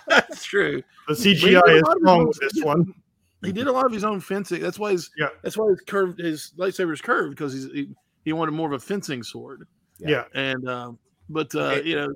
That's 0.07 0.45
true. 0.45 0.83
The 1.09 1.15
But 1.15 1.19
he 1.19 1.35
did 1.35 1.43
CGI 1.43 1.77
is 1.77 1.83
lot 1.83 1.97
of 1.97 1.99
his 1.99 2.03
wrong 2.03 2.27
with 2.29 2.39
this 2.41 2.65
one. 2.65 2.95
He 3.45 3.53
did 3.53 3.67
a 3.69 3.73
lot 3.73 3.87
of 3.87 3.93
his 3.93 4.05
own 4.05 4.21
fencing. 4.21 4.61
That's 4.61 4.79
why 4.79 4.93
his 4.93 5.11
Yeah. 5.17 5.29
that's 5.43 5.57
why 5.57 5.69
his 5.71 5.81
curved 5.81 6.19
his 6.19 6.53
lightsaber 6.59 6.93
is 6.93 7.01
curved 7.01 7.31
because 7.31 7.53
he's 7.53 7.65
he, 7.73 7.89
he 8.25 8.33
wanted 8.33 8.53
more 8.53 8.67
of 8.67 8.73
a 8.75 8.79
fencing 8.79 9.23
sword. 9.23 9.67
Yeah. 9.99 10.25
And 10.35 10.69
um, 10.69 10.99
but 11.29 11.55
uh, 11.55 11.71
Hey, 11.71 11.85
you 11.85 11.97
know, 11.97 12.09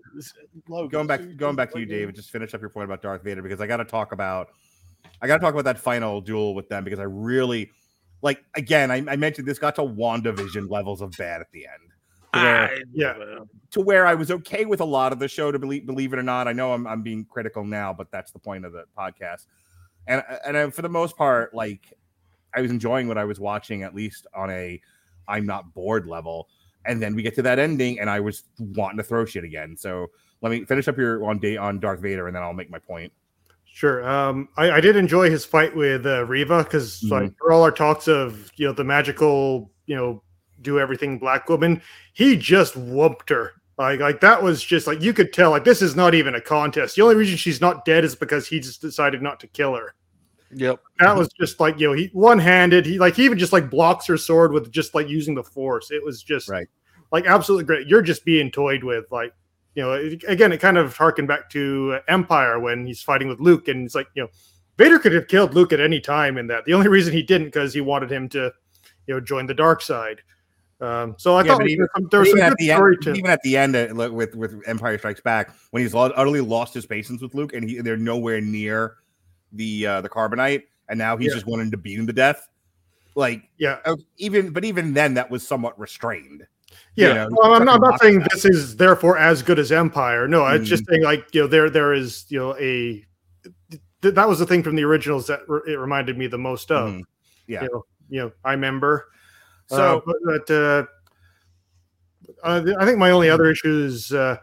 Logan, 0.69 0.91
going 0.91 1.07
back 1.07 1.21
going 1.37 1.57
back 1.57 1.73
to 1.73 1.81
you, 1.81 1.87
David. 1.87 2.15
Just 2.15 2.31
finish 2.31 2.53
up 2.55 2.61
your 2.61 2.71
point 2.71 2.85
about 2.85 3.01
Darth 3.03 3.23
Vader 3.23 3.43
because 3.43 3.61
I 3.61 3.67
got 3.67 3.79
to 3.79 3.85
talk 3.85 4.13
about 4.13 4.49
I 5.23 5.27
got 5.27 5.37
to 5.37 5.41
talk 5.41 5.55
about 5.55 5.65
that 5.65 5.79
final 5.79 6.21
duel 6.21 6.55
with 6.55 6.69
them 6.69 6.85
because 6.85 6.99
I 6.99 7.05
really 7.05 7.71
like. 8.21 8.43
Again, 8.57 8.91
I, 8.91 8.97
I 9.09 9.17
mentioned 9.17 9.47
this 9.49 9.59
got 9.59 9.77
to 9.77 9.83
WandaVision 9.83 10.69
levels 10.69 11.01
of 11.01 11.13
bad 11.13 11.41
at 11.41 11.51
the 11.53 11.67
end. 11.67 11.91
To 12.35 12.41
where, 12.41 12.61
I- 12.71 12.83
Yeah. 12.93 13.15
to 13.71 13.81
where 13.81 14.07
I 14.07 14.15
was 14.15 14.31
okay 14.31 14.65
with 14.65 14.81
a 14.81 14.85
lot 14.85 15.13
of 15.13 15.19
the 15.19 15.29
show. 15.29 15.51
To 15.53 15.59
believe 15.59 15.87
believe 15.87 16.13
it 16.13 16.19
or 16.19 16.23
not, 16.23 16.49
I 16.49 16.53
know 16.53 16.73
I'm 16.73 16.87
I'm 16.87 17.03
being 17.03 17.25
critical 17.25 17.65
now, 17.65 17.93
but 17.93 18.11
that's 18.11 18.33
the 18.33 18.39
point 18.39 18.65
of 18.65 18.73
the 18.73 18.85
podcast. 18.97 19.47
And 20.07 20.23
and 20.47 20.57
I, 20.57 20.71
for 20.71 20.83
the 20.83 20.89
most 20.89 21.17
part, 21.17 21.55
like 21.55 21.93
I 22.55 22.61
was 22.61 22.71
enjoying 22.71 23.09
what 23.09 23.19
I 23.19 23.25
was 23.25 23.41
watching, 23.41 23.83
at 23.83 23.95
least 23.95 24.27
on 24.35 24.51
a 24.51 24.81
I'm 25.29 25.47
not 25.47 25.73
bored 25.75 26.07
level. 26.07 26.49
And 26.87 27.01
then 27.03 27.15
we 27.15 27.23
get 27.23 27.35
to 27.37 27.43
that 27.43 27.59
ending, 27.59 27.99
and 28.01 28.11
I 28.11 28.21
was 28.21 28.43
wanting 28.59 28.99
to 28.99 29.03
throw 29.03 29.25
shit 29.25 29.43
again. 29.45 29.75
So 29.77 30.09
let 30.43 30.51
me 30.51 30.65
finish 30.67 30.87
up 30.87 30.99
your 30.99 31.25
on 31.25 31.39
day 31.39 31.57
on 31.57 31.81
Darth 31.81 32.01
Vader, 32.01 32.27
and 32.27 32.37
then 32.37 32.43
I'll 32.43 32.53
make 32.53 32.69
my 32.71 32.79
point. 32.79 33.11
Sure. 33.65 34.07
Um, 34.09 34.49
I, 34.57 34.73
I 34.73 34.81
did 34.81 34.95
enjoy 34.95 35.31
his 35.31 35.45
fight 35.45 35.75
with 35.75 36.05
uh, 36.07 36.25
Reva 36.27 36.63
because, 36.63 37.03
like, 37.05 37.31
Mhm. 37.31 37.35
for 37.39 37.53
all 37.53 37.63
our 37.65 37.73
talks 37.73 38.07
of 38.07 38.53
you 38.57 38.67
know 38.67 38.73
the 38.73 38.85
magical, 38.85 39.73
you 39.87 39.97
know, 39.97 40.23
do 40.65 40.81
everything 40.81 41.19
black 41.19 41.49
woman, 41.49 41.81
he 42.13 42.37
just 42.37 42.75
whooped 42.77 43.29
her. 43.31 43.53
Like, 43.79 44.01
like 44.01 44.21
that 44.21 44.43
was 44.43 44.63
just 44.63 44.87
like 44.87 45.01
you 45.03 45.13
could 45.13 45.33
tell. 45.33 45.51
Like, 45.51 45.65
this 45.65 45.83
is 45.83 45.95
not 45.97 46.15
even 46.15 46.35
a 46.35 46.41
contest. 46.41 46.97
The 46.97 47.03
only 47.03 47.17
reason 47.17 47.37
she's 47.37 47.61
not 47.61 47.85
dead 47.85 48.05
is 48.05 48.15
because 48.17 48.47
he 48.47 48.61
just 48.61 48.81
decided 48.81 49.21
not 49.23 49.41
to 49.41 49.47
kill 49.49 49.75
her. 49.75 49.95
Yep. 50.53 50.81
That 51.01 51.17
was 51.17 51.29
just 51.41 51.59
like 51.59 51.81
you 51.81 51.89
know 51.89 51.93
he 51.95 52.11
one 52.13 52.39
handed. 52.39 52.87
He 52.87 52.99
like 52.99 53.17
he 53.17 53.25
even 53.25 53.39
just 53.39 53.53
like 53.53 53.71
blocks 53.71 54.07
her 54.07 54.17
sword 54.17 54.53
with 54.53 54.71
just 54.71 54.95
like 54.95 55.09
using 55.09 55.35
the 55.35 55.43
force. 55.43 55.91
It 55.91 56.05
was 56.05 56.23
just 56.23 56.49
Right. 56.49 56.69
like 57.11 57.27
absolutely 57.27 57.65
great. 57.65 57.89
You're 57.89 58.03
just 58.03 58.25
being 58.25 58.51
toyed 58.53 58.85
with. 58.85 59.07
Like 59.11 59.33
you 59.75 59.83
know 59.83 59.93
it- 59.95 60.23
again, 60.29 60.53
it 60.53 60.59
kind 60.61 60.79
of 60.79 60.97
harkened 60.97 61.27
back 61.27 61.51
to 61.51 61.95
uh, 61.97 62.01
Empire 62.07 62.61
when 62.61 62.87
he's 62.87 63.03
fighting 63.03 63.27
with 63.27 63.41
Luke, 63.41 63.67
and 63.67 63.85
it's 63.85 63.97
like 63.97 64.07
you 64.15 64.23
know 64.23 64.29
Vader 64.79 65.01
could 65.01 65.13
have 65.13 65.27
killed 65.27 65.55
Luke 65.55 65.73
at 65.73 65.81
any 65.81 66.01
time 66.01 66.39
in 66.39 66.47
that. 66.47 66.65
The 66.65 66.75
only 66.75 66.87
reason 66.89 67.13
he 67.13 67.23
didn't 67.25 67.49
because 67.49 67.75
he 67.75 67.81
wanted 67.81 68.13
him 68.13 68.29
to 68.29 68.53
you 69.09 69.15
know 69.15 69.21
join 69.21 69.47
the 69.47 69.55
dark 69.55 69.83
side. 69.83 70.21
Um, 70.81 71.15
so 71.19 71.37
I 71.37 71.43
Yeah, 71.45 71.53
thought 71.53 71.69
even, 71.69 71.87
some, 71.95 72.09
there 72.11 72.21
was 72.21 72.31
some 72.31 72.41
at 72.41 72.49
good 72.51 72.59
the 72.59 72.71
story 72.71 72.95
end, 72.97 73.03
to 73.05 73.15
even 73.15 73.31
at 73.31 73.41
the 73.43 73.57
end 73.57 73.77
uh, 73.77 73.89
with 74.13 74.35
with 74.35 74.61
Empire 74.67 74.99
Strikes 74.99 75.21
Back, 75.21 75.55
when 75.71 75.83
he's 75.83 75.95
utterly 75.95 76.41
lost 76.41 76.75
his 76.75 76.85
patience 76.87 77.23
with 77.23 77.35
Luke, 77.35 77.53
and 77.55 77.69
he, 77.69 77.81
they're 77.81 77.97
nowhere 77.97 78.41
near 78.41 78.97
the 79.53 79.87
uh, 79.87 80.01
the 80.01 80.09
carbonite, 80.09 80.65
and 80.89 80.99
now 80.99 81.17
he's 81.17 81.29
Yeah. 81.29 81.35
just 81.35 81.47
wanting 81.47 81.71
to 81.71 81.77
beat 81.77 81.99
him 81.99 82.07
to 82.07 82.13
death. 82.13 82.49
Like, 83.15 83.45
yeah, 83.59 83.79
uh, 83.85 83.97
even 84.17 84.51
but 84.51 84.65
even 84.65 84.93
then, 84.93 85.15
that 85.15 85.31
was 85.31 85.47
somewhat 85.47 85.79
restrained. 85.79 86.47
Yeah, 86.97 87.09
You 87.09 87.15
know, 87.15 87.29
well, 87.31 87.55
I'm, 87.55 87.65
not, 87.65 87.75
I'm 87.77 87.81
not 87.81 88.01
saying 88.01 88.27
this 88.33 88.45
is 88.45 88.77
therefore 88.77 89.17
as 89.17 89.43
good 89.43 89.61
as 89.61 89.71
Empire. 89.71 90.27
No, 90.27 90.45
it's 90.47 90.69
just 90.69 90.85
Mhm. 90.85 90.89
saying 90.91 91.03
like 91.05 91.27
you 91.33 91.43
know 91.43 91.47
there 91.47 91.71
there 91.71 91.93
is 91.93 92.27
you 92.29 92.39
know 92.41 92.57
a 92.57 93.05
th- 94.03 94.15
that 94.15 94.29
was 94.29 94.41
the 94.41 94.47
thing 94.47 94.63
from 94.65 94.75
the 94.75 94.83
originals 94.85 95.29
that 95.29 95.41
re- 95.49 95.61
it 95.69 95.77
reminded 95.77 96.19
me 96.19 96.27
the 96.27 96.39
most 96.39 96.73
of. 96.73 96.91
Mhm. 96.93 97.03
Yeah. 97.47 97.63
you 97.63 97.69
know, 97.73 97.85
you 98.09 98.21
know 98.21 98.33
I 98.45 98.53
remember. 98.53 99.07
So- 99.67 100.03
uh, 100.07 100.13
but, 100.25 100.51
uh, 100.51 100.85
uh, 102.43 102.75
I 102.79 102.85
think 102.85 102.99
my 102.99 103.11
only 103.11 103.31
other 103.31 103.47
issue 103.51 103.85
is 103.85 104.13
uh, 104.13 104.37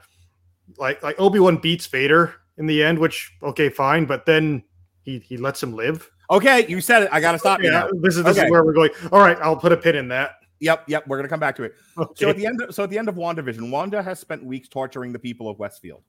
like 0.78 1.02
like 1.04 1.20
Obi 1.20 1.40
Wan 1.40 1.58
beats 1.58 1.88
Vader 1.88 2.34
in 2.58 2.66
the 2.66 2.84
end, 2.84 2.98
which 3.00 3.32
okay, 3.44 3.70
fine, 3.70 4.06
but 4.06 4.26
then 4.26 4.64
he 5.04 5.20
he 5.20 5.38
lets 5.38 5.62
him 5.62 5.74
live. 5.74 6.10
Okay, 6.30 6.66
you 6.68 6.80
said 6.82 7.04
it. 7.04 7.10
I 7.12 7.20
got 7.20 7.34
to 7.34 7.40
stop 7.40 7.62
you 7.62 7.70
Yeah, 7.72 7.82
now. 7.82 7.90
this 8.02 8.18
is 8.18 8.24
this 8.24 8.38
Okay. 8.38 8.46
is 8.46 8.52
where 8.52 8.64
we're 8.64 8.74
going. 8.74 8.92
All 9.12 9.20
right, 9.20 9.38
I'll 9.42 9.56
put 9.58 9.72
a 9.72 9.78
pin 9.78 9.96
in 9.96 10.08
that. 10.10 10.36
Yep, 10.60 10.84
yep. 10.88 11.08
We're 11.08 11.18
gonna 11.18 11.28
come 11.28 11.40
back 11.40 11.56
to 11.58 11.64
it. 11.64 11.74
So 12.16 12.30
at 12.30 12.38
the 12.38 12.46
end, 12.46 12.62
of, 12.62 12.74
so 12.74 12.84
at 12.84 12.90
the 12.92 12.98
end 12.98 13.10
of 13.10 13.16
WandaVision, 13.16 13.70
Wanda 13.72 14.02
has 14.02 14.20
spent 14.20 14.44
weeks 14.44 14.68
torturing 14.70 15.12
the 15.12 15.20
people 15.20 15.50
of 15.50 15.58
Westfield. 15.60 16.04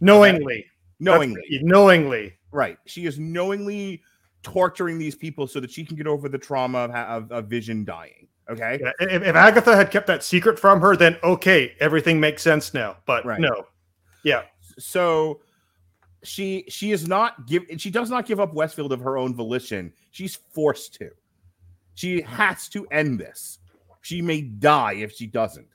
Knowingly, 0.00 0.64
Knowingly, 1.00 1.42
That's- 1.50 1.62
knowingly. 1.64 2.34
right? 2.52 2.78
She 2.86 3.04
is 3.04 3.18
knowingly 3.18 4.02
torturing 4.42 4.98
these 4.98 5.14
people 5.16 5.46
so 5.48 5.58
that 5.60 5.70
she 5.70 5.84
can 5.84 5.96
get 5.96 6.06
over 6.06 6.28
the 6.28 6.38
trauma 6.38 6.78
of, 6.78 6.90
of, 6.92 7.32
of 7.32 7.46
Vision 7.48 7.84
dying. 7.84 8.28
Okay, 8.48 8.78
Yeah, 8.80 8.92
If, 9.00 9.22
if 9.22 9.34
Agatha 9.34 9.74
had 9.74 9.90
kept 9.90 10.06
that 10.06 10.22
secret 10.22 10.58
from 10.58 10.80
her, 10.80 10.96
then 10.96 11.16
okay, 11.24 11.74
everything 11.80 12.20
makes 12.20 12.42
sense 12.42 12.72
now. 12.72 12.96
But 13.04 13.24
Right. 13.24 13.40
no, 13.40 13.66
yeah, 14.22 14.42
so 14.78 15.40
she 16.22 16.64
she 16.68 16.92
is 16.92 17.08
not 17.08 17.46
give 17.46 17.64
she 17.78 17.90
does 17.90 18.10
not 18.10 18.26
give 18.26 18.40
up 18.40 18.54
Westfield 18.54 18.92
of 18.92 19.00
her 19.00 19.16
own 19.18 19.34
volition. 19.34 19.92
She's 20.10 20.36
forced 20.52 20.94
to. 20.94 21.10
She 21.94 22.20
has 22.22 22.68
to 22.70 22.86
end 22.90 23.18
this. 23.18 23.58
She 24.02 24.22
may 24.22 24.42
die 24.42 24.94
if 24.94 25.12
she 25.12 25.26
doesn't. 25.26 25.66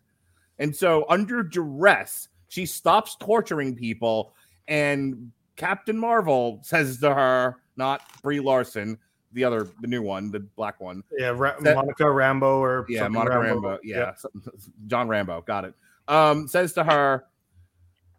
And 0.60 0.76
so 0.76 1.06
under 1.10 1.42
duress, 1.44 2.30
she 2.48 2.66
stops 2.66 3.16
torturing 3.20 3.76
people 3.76 4.34
and 4.68 5.32
Captain 5.56 5.98
Marvel 5.98 6.60
says 6.64 7.00
to 7.00 7.14
her, 7.14 7.58
not 7.76 8.02
Brie 8.22 8.40
Larson, 8.40 8.98
the 9.34 9.44
other 9.44 9.68
the 9.82 9.88
new 9.88 10.02
one, 10.02 10.32
the 10.32 10.40
black 10.40 10.80
one. 10.82 11.04
yeah. 11.18 11.30
Ra- 11.36 11.56
That- 11.62 11.76
Monica 11.76 12.04
Rambeau 12.04 12.58
or 12.60 12.86
Yeah, 12.90 13.08
Monica 13.08 13.36
Rambeau. 13.38 13.80
Yeah, 13.84 14.14
some- 14.16 14.44
John 14.88 15.08
Rambo. 15.08 15.42
Got 15.42 15.66
it. 15.66 15.74
Um, 16.08 16.48
says 16.48 16.74
to 16.74 16.84
her, 16.84 17.26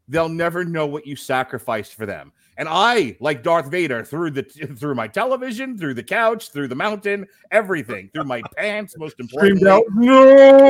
they'll 0.09 0.29
never 0.29 0.65
know 0.65 0.87
what 0.87 1.07
you 1.07 1.17
sacrificed 1.17 1.95
for 1.95 2.07
them. 2.07 2.33
And 2.59 2.69
I, 2.71 3.17
like 3.19 3.43
Darth 3.43 3.71
Vader, 3.71 4.05
through 4.05 4.31
the 4.33 4.43
through 4.43 4.95
my 4.95 5.09
television, 5.09 5.79
through 5.79 5.95
the 5.95 6.03
couch, 6.03 6.51
through 6.53 6.69
the 6.69 6.75
mountain, 6.75 7.27
everything, 7.51 8.11
through 8.13 8.25
my 8.25 8.43
pants, 8.57 8.95
most 8.99 9.19
importantly, 9.21 9.59
Screamed 9.61 9.69
out, 9.73 9.85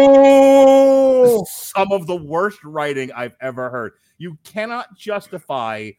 no! 0.02 1.44
some 1.48 1.90
of 1.92 2.06
the 2.06 2.16
worst 2.16 2.62
writing 2.64 3.10
I've 3.12 3.36
ever 3.40 3.68
heard. 3.70 3.92
You 4.18 4.38
cannot 4.44 4.96
justify 4.96 5.90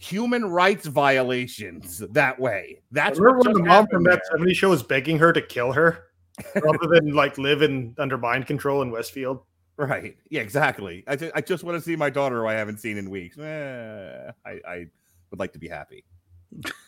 human 0.00 0.46
rights 0.46 0.86
violations 0.86 1.98
that 1.98 2.40
way. 2.40 2.80
That's 2.90 3.18
Remember 3.18 3.38
what 3.38 3.46
when 3.48 3.62
the 3.62 3.68
mom 3.68 3.86
from 3.86 4.02
that 4.04 4.22
70 4.30 4.54
show 4.54 4.70
was 4.70 4.82
begging 4.82 5.18
her 5.18 5.30
to 5.32 5.42
kill 5.42 5.72
her 5.72 6.06
rather 6.54 6.86
than 6.88 7.12
like 7.12 7.36
live 7.36 7.60
in 7.60 7.94
under 7.98 8.16
mind 8.16 8.46
control 8.46 8.80
in 8.82 8.90
Westfield? 8.90 9.42
Right. 9.76 10.16
Yeah, 10.30 10.40
exactly. 10.40 11.04
I, 11.06 11.16
ju- 11.16 11.30
I 11.34 11.42
just 11.42 11.64
want 11.64 11.76
to 11.76 11.82
see 11.82 11.96
my 11.96 12.08
daughter 12.08 12.40
who 12.40 12.46
I 12.46 12.54
haven't 12.54 12.78
seen 12.80 12.96
in 12.96 13.10
weeks. 13.10 13.38
Eh, 13.38 14.30
I, 14.46 14.50
I 14.66 14.86
would 15.30 15.38
like 15.38 15.52
to 15.52 15.58
be 15.58 15.68
happy. 15.68 16.04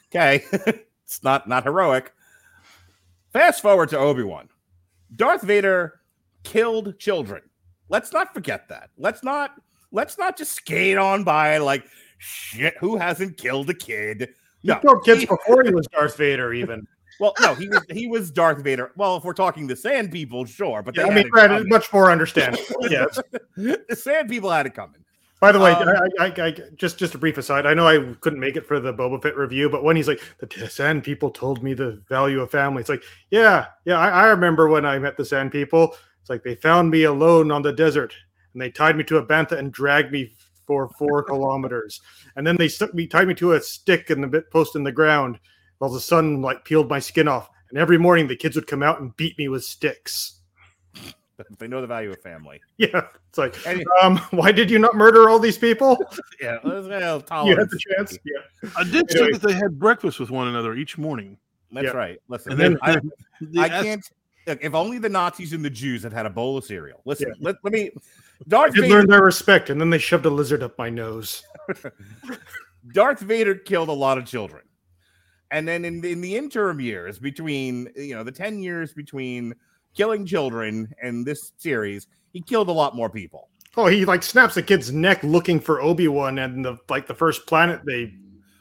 Okay. 0.09 0.45
it's 1.05 1.23
not 1.23 1.47
not 1.47 1.65
heroic. 1.65 2.13
Fast 3.33 3.61
forward 3.61 3.91
to 3.91 3.99
Obi-Wan. 3.99 4.49
Darth 5.15 5.43
Vader 5.43 6.01
killed 6.45 6.99
children. 6.99 7.43
Let's 7.91 8.13
not 8.13 8.33
forget 8.33 8.69
that. 8.71 8.89
Let's 8.97 9.23
not 9.23 9.53
let's 9.91 10.17
not 10.17 10.39
just 10.39 10.53
skate 10.53 10.97
on 10.97 11.25
by 11.25 11.59
like 11.59 11.85
shit, 12.23 12.75
who 12.79 12.97
hasn't 12.97 13.37
killed 13.37 13.69
a 13.71 13.75
kid? 13.75 14.31
He 14.61 14.69
No. 14.69 14.79
killed 14.79 15.05
kids 15.05 15.21
he- 15.21 15.27
before 15.27 15.65
he 15.65 15.75
was 15.75 15.87
Darth 15.89 16.17
Vader, 16.17 16.53
even. 16.53 16.87
well, 17.21 17.35
no, 17.41 17.55
he 17.55 17.69
was 17.69 17.85
he 17.91 18.07
was 18.07 18.31
Darth 18.31 18.63
Vader. 18.63 18.93
Well, 18.97 19.17
if 19.17 19.25
we're 19.25 19.33
talking 19.35 19.67
the 19.67 19.77
Sand 19.77 20.11
People, 20.13 20.45
sure, 20.45 20.83
but 20.83 20.97
Yeah, 20.97 21.07
I 21.07 21.15
mean, 21.15 21.29
right, 21.33 21.67
much 21.67 21.93
more 21.93 22.11
understandable. 22.11 22.65
Yes. 22.91 23.19
the 23.57 23.97
Sand 23.97 24.29
People 24.29 24.51
had 24.51 24.67
it 24.67 24.75
coming. 24.75 24.97
By 25.41 25.51
the 25.51 25.59
way, 25.59 25.73
Um, 25.73 25.89
I, 26.21 26.27
I, 26.27 26.47
I, 26.47 26.55
just 26.77 26.99
just 26.99 27.17
a 27.17 27.19
brief 27.19 27.37
aside. 27.37 27.67
I 27.67 27.75
know 27.75 27.89
I 27.89 28.15
couldn't 28.21 28.39
make 28.39 28.55
it 28.55 28.65
for 28.65 28.79
the 28.79 28.95
Boba 28.95 29.21
Fett 29.21 29.37
review, 29.37 29.69
but 29.69 29.83
when 29.83 29.97
he's 29.97 30.07
like, 30.07 30.21
"The 30.39 30.71
Sand 30.71 31.03
People 31.03 31.31
told 31.31 31.65
me 31.65 31.75
the 31.75 32.01
value 32.09 32.41
of 32.41 32.53
family," 32.53 32.81
it's 32.81 32.89
like, 32.89 33.03
yeah, 33.33 33.67
yeah, 33.85 33.99
I, 33.99 34.09
I 34.11 34.27
remember 34.29 34.69
when 34.69 34.87
I 34.87 35.01
met 35.01 35.17
the 35.17 35.25
Sand 35.25 35.51
People. 35.51 35.97
It's 36.21 36.31
like 36.31 36.45
they 36.45 36.55
found 36.55 36.91
me 36.93 37.03
alone 37.03 37.51
on 37.51 37.63
the 37.63 37.73
desert, 37.73 38.15
and 38.53 38.63
they 38.63 38.71
tied 38.71 38.97
me 38.97 39.03
to 39.03 39.17
a 39.17 39.27
bantha 39.27 39.59
and 39.59 39.73
dragged 39.73 40.13
me 40.13 40.33
for 40.67 40.89
four 40.99 41.23
kilometers, 41.23 42.01
and 42.37 42.47
then 42.47 42.57
they 42.57 42.69
stuck 42.69 42.95
me, 42.95 43.07
tied 43.07 43.29
me 43.29 43.35
to 43.35 43.53
a 43.53 43.61
stick 43.61 44.11
in 44.11 44.21
the 44.21 44.27
bit 44.27 44.51
post 44.51 44.77
in 44.77 44.85
the 44.85 44.93
ground, 44.93 45.39
while 45.79 45.91
the 45.91 46.01
sun 46.01 46.41
like 46.43 46.65
peeled 46.65 46.89
my 46.89 46.99
skin 46.99 47.29
off. 47.29 47.49
And 47.71 47.79
every 47.79 47.99
morning 47.99 48.29
the 48.29 48.37
kids 48.37 48.55
would 48.57 48.67
come 48.67 48.83
out 48.83 49.01
and 49.01 49.17
beat 49.17 49.37
me 49.39 49.49
with 49.49 49.65
sticks. 49.65 50.41
They 51.59 51.67
know 51.67 51.81
the 51.81 51.89
value 51.89 52.11
of 52.13 52.21
family. 52.21 52.61
Yeah, 52.77 53.09
it's 53.29 53.39
like, 53.39 53.67
Any- 53.67 53.85
um, 54.01 54.19
why 54.31 54.53
did 54.53 54.71
you 54.71 54.79
not 54.79 54.95
murder 54.95 55.29
all 55.29 55.41
these 55.41 55.59
people? 55.59 55.97
Yeah, 56.41 56.59
well, 56.63 56.85
You 57.47 57.57
had 57.57 57.69
the 57.71 57.81
chance. 57.97 58.17
Yeah. 58.25 58.71
I 58.77 58.85
did 58.85 59.11
say 59.11 59.33
that 59.33 59.43
they 59.43 59.53
had 59.53 59.77
breakfast 59.79 60.21
with 60.21 60.31
one 60.31 60.47
another 60.49 60.75
each 60.75 60.99
morning. 60.99 61.39
That's 61.73 61.87
Yeah. 61.87 61.91
right. 61.93 62.19
Listen, 62.29 62.53
And 62.53 62.61
then 62.61 62.79
I, 62.83 63.01
the 63.41 63.61
I 63.61 63.69
can't. 63.69 64.05
Look, 64.47 64.59
if 64.63 64.75
only 64.75 64.99
the 64.99 65.09
Nazis 65.09 65.53
and 65.53 65.65
the 65.65 65.71
Jews 65.71 66.03
had 66.03 66.13
had 66.13 66.27
a 66.27 66.31
bowl 66.31 66.59
of 66.59 66.65
cereal. 66.65 67.01
Listen, 67.05 67.33
let, 67.41 67.57
let 67.63 67.73
me. 67.73 67.91
Darth 68.49 68.75
Vader, 68.75 68.89
learn 68.89 69.07
their 69.09 69.23
respect, 69.23 69.71
and 69.71 69.81
then 69.81 69.91
they 69.91 69.99
shoved 69.99 70.27
a 70.27 70.31
lizard 70.31 70.63
up 70.63 70.77
my 70.79 70.91
nose. 70.91 71.43
Darth 72.93 73.21
Vader 73.21 73.55
killed 73.55 73.89
a 73.89 73.93
lot 73.93 74.19
of 74.19 74.27
children, 74.27 74.63
and 75.51 75.67
then 75.67 75.85
in 75.85 76.01
the, 76.01 76.13
in 76.13 76.21
the 76.21 76.37
interim 76.37 76.81
years 76.81 77.19
between 77.19 77.89
you 77.97 78.15
know 78.15 78.25
the 78.25 78.33
ten 78.33 78.59
years 78.61 78.93
between 78.93 79.55
killing 79.95 80.27
children 80.27 80.93
and 81.03 81.25
this 81.25 81.53
series, 81.59 82.07
he 82.33 82.41
killed 82.41 82.69
a 82.69 82.73
lot 82.73 82.97
more 82.97 83.11
people. 83.11 83.49
Oh, 83.77 83.87
he 83.87 84.05
like 84.05 84.23
snaps 84.23 84.57
a 84.57 84.63
kid's 84.63 84.93
neck 84.93 85.23
looking 85.23 85.61
for 85.61 85.81
Obi 85.81 86.09
Wan, 86.09 86.39
and 86.39 86.65
the 86.65 86.79
like 86.89 87.07
the 87.07 87.15
first 87.15 87.47
planet 87.47 87.81
they 87.87 88.13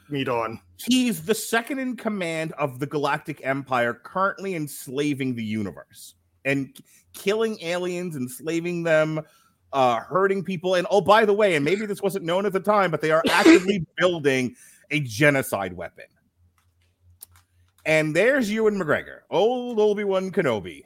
meet 0.08 0.28
on. 0.28 0.60
He's 0.76 1.22
the 1.24 1.34
second 1.34 1.78
in 1.78 1.96
command 1.96 2.52
of 2.52 2.78
the 2.78 2.86
Galactic 2.86 3.40
Empire, 3.44 3.94
currently 3.94 4.54
enslaving 4.54 5.34
the 5.34 5.44
universe 5.44 6.14
and 6.44 6.76
killing 7.14 7.60
aliens, 7.62 8.16
enslaving 8.16 8.82
them, 8.82 9.20
uh, 9.72 10.00
hurting 10.00 10.44
people. 10.44 10.74
And 10.74 10.86
oh, 10.90 11.00
by 11.00 11.24
the 11.24 11.32
way, 11.32 11.54
and 11.54 11.64
maybe 11.64 11.86
this 11.86 12.02
wasn't 12.02 12.24
known 12.24 12.46
at 12.46 12.52
the 12.52 12.60
time, 12.60 12.90
but 12.90 13.00
they 13.00 13.10
are 13.10 13.22
actively 13.30 13.86
building 13.96 14.54
a 14.90 15.00
genocide 15.00 15.74
weapon. 15.74 16.04
And 17.84 18.14
there's 18.14 18.50
Ewan 18.50 18.78
McGregor, 18.78 19.20
old 19.30 19.80
Obi 19.80 20.04
Wan 20.04 20.30
Kenobi. 20.30 20.82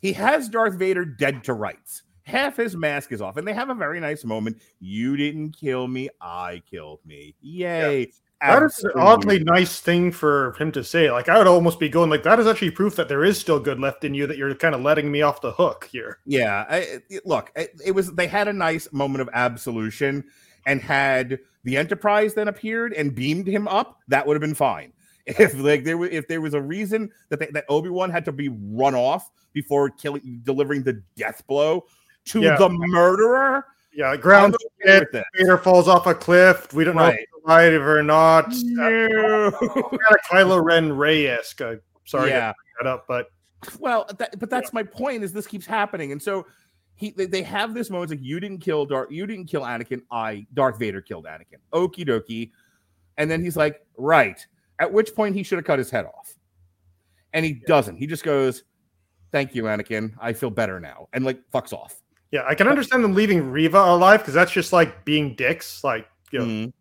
He 0.00 0.12
has 0.12 0.48
Darth 0.48 0.74
Vader 0.74 1.04
dead 1.04 1.44
to 1.44 1.54
rights. 1.54 2.02
Half 2.24 2.58
his 2.58 2.76
mask 2.76 3.10
is 3.12 3.22
off, 3.22 3.38
and 3.38 3.48
they 3.48 3.54
have 3.54 3.70
a 3.70 3.74
very 3.74 4.00
nice 4.00 4.22
moment. 4.22 4.60
You 4.80 5.16
didn't 5.16 5.52
kill 5.52 5.88
me, 5.88 6.10
I 6.20 6.62
killed 6.70 7.00
me. 7.06 7.34
Yay. 7.40 8.12
That 8.40 8.62
is 8.62 8.84
an 8.84 8.92
oddly 8.94 9.40
nice 9.42 9.80
thing 9.80 10.12
for 10.12 10.54
him 10.58 10.70
to 10.72 10.84
say. 10.84 11.10
Like 11.10 11.28
I 11.28 11.38
would 11.38 11.46
almost 11.48 11.80
be 11.80 11.88
going 11.88 12.08
like 12.08 12.22
that 12.22 12.38
is 12.38 12.46
actually 12.46 12.70
proof 12.70 12.94
that 12.96 13.08
there 13.08 13.24
is 13.24 13.38
still 13.38 13.58
good 13.58 13.80
left 13.80 14.04
in 14.04 14.14
you 14.14 14.26
that 14.28 14.36
you're 14.38 14.54
kind 14.54 14.74
of 14.74 14.80
letting 14.82 15.10
me 15.10 15.22
off 15.22 15.40
the 15.40 15.52
hook 15.52 15.88
here. 15.90 16.18
Yeah, 16.24 16.64
I, 16.68 17.00
look, 17.24 17.50
it, 17.56 17.74
it 17.84 17.92
was 17.92 18.12
they 18.12 18.28
had 18.28 18.46
a 18.46 18.52
nice 18.52 18.92
moment 18.92 19.22
of 19.22 19.28
absolution, 19.32 20.24
and 20.66 20.80
had 20.80 21.40
the 21.64 21.76
Enterprise 21.76 22.34
then 22.34 22.46
appeared 22.48 22.92
and 22.92 23.14
beamed 23.14 23.46
him 23.48 23.66
up, 23.66 23.98
that 24.08 24.26
would 24.26 24.34
have 24.34 24.40
been 24.42 24.54
fine. 24.54 24.92
If 25.26 25.54
like 25.58 25.84
there 25.84 25.98
was 25.98 26.08
if 26.10 26.26
there 26.26 26.40
was 26.40 26.54
a 26.54 26.62
reason 26.62 27.10
that 27.28 27.38
they, 27.38 27.48
that 27.52 27.66
Obi 27.68 27.90
Wan 27.90 28.08
had 28.08 28.24
to 28.24 28.32
be 28.32 28.48
run 28.48 28.94
off 28.94 29.30
before 29.52 29.90
killing 29.90 30.40
delivering 30.44 30.82
the 30.84 31.02
death 31.16 31.42
blow 31.46 31.84
to 32.26 32.40
Yeah. 32.40 32.56
the 32.56 32.70
murderer, 32.70 33.66
Yeah, 33.92 34.16
ground 34.16 34.54
I'm 34.58 34.88
okay 34.88 34.92
hit, 34.94 35.00
with 35.00 35.12
that. 35.12 35.26
Vader 35.36 35.58
falls 35.58 35.86
off 35.86 36.06
a 36.06 36.14
cliff. 36.14 36.72
We 36.72 36.84
don't 36.84 36.96
know 36.96 37.02
Right. 37.02 37.18
he's 37.18 37.37
alive 37.48 37.80
or 37.82 38.02
not. 38.02 38.52
No. 38.64 39.50
Kind 39.60 40.00
of 40.10 40.16
Kylo 40.30 40.62
Ren 40.62 40.92
Rey 40.96 41.26
esque. 41.26 41.60
Sorry 42.04 42.30
Yeah. 42.30 42.48
to 42.48 42.54
bring 42.54 42.84
that 42.84 42.86
up, 42.86 43.04
but 43.08 43.28
Well, 43.78 44.06
that, 44.18 44.38
but 44.38 44.50
that's 44.50 44.72
my 44.72 44.82
point. 44.82 45.22
Is 45.24 45.32
this 45.32 45.46
keeps 45.46 45.66
happening, 45.66 46.12
and 46.12 46.22
so 46.22 46.46
he 46.94 47.10
they, 47.10 47.26
they 47.26 47.42
have 47.42 47.74
this 47.74 47.90
moment 47.90 48.10
like 48.10 48.20
you 48.22 48.40
didn't 48.40 48.58
kill 48.58 48.86
Darth, 48.86 49.10
you 49.10 49.26
didn't 49.26 49.46
kill 49.46 49.62
Anakin, 49.62 50.02
I 50.10 50.46
Darth 50.54 50.78
Vader 50.78 51.00
killed 51.00 51.26
Anakin. 51.26 51.58
Okie 51.72 52.06
dokie, 52.06 52.50
and 53.16 53.30
then 53.30 53.42
he's 53.42 53.56
like, 53.56 53.84
right. 53.96 54.44
At 54.80 54.92
which 54.92 55.12
point 55.14 55.34
he 55.34 55.42
should 55.42 55.58
have 55.58 55.64
cut 55.64 55.78
his 55.80 55.90
head 55.90 56.06
off, 56.06 56.34
and 57.32 57.44
he 57.44 57.54
doesn't. 57.66 57.96
He 57.96 58.06
just 58.06 58.22
goes, 58.22 58.62
"Thank 59.32 59.56
you, 59.56 59.64
Anakin. 59.64 60.12
I 60.20 60.32
feel 60.32 60.50
better 60.50 60.78
now," 60.78 61.08
and 61.12 61.24
like 61.24 61.40
fucks 61.52 61.72
off. 61.72 62.00
yeah, 62.30 62.44
I 62.46 62.54
can 62.54 62.68
understand 62.68 63.02
them 63.02 63.14
leaving 63.14 63.50
Reva 63.50 63.78
alive 63.78 64.20
because 64.20 64.34
that's 64.34 64.52
just 64.52 64.72
like 64.72 65.04
being 65.04 65.34
dicks. 65.34 65.82
Like 65.82 66.06
you 66.30 66.38
know, 66.38 66.44
Mhm. 66.44 66.72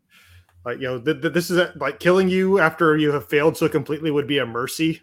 Like 0.68 0.82
you 0.82 0.88
know, 0.88 1.00
th- 1.00 1.22
th- 1.22 1.34
this 1.34 1.50
is 1.50 1.58
a, 1.58 1.72
like 1.78 1.98
killing 2.02 2.28
you 2.28 2.60
after 2.60 2.98
you 2.98 3.14
have 3.14 3.30
failed 3.30 3.56
so 3.56 3.70
completely 3.70 4.12
would 4.12 4.28
be 4.28 4.40
a 4.40 4.46
mercy. 4.46 5.02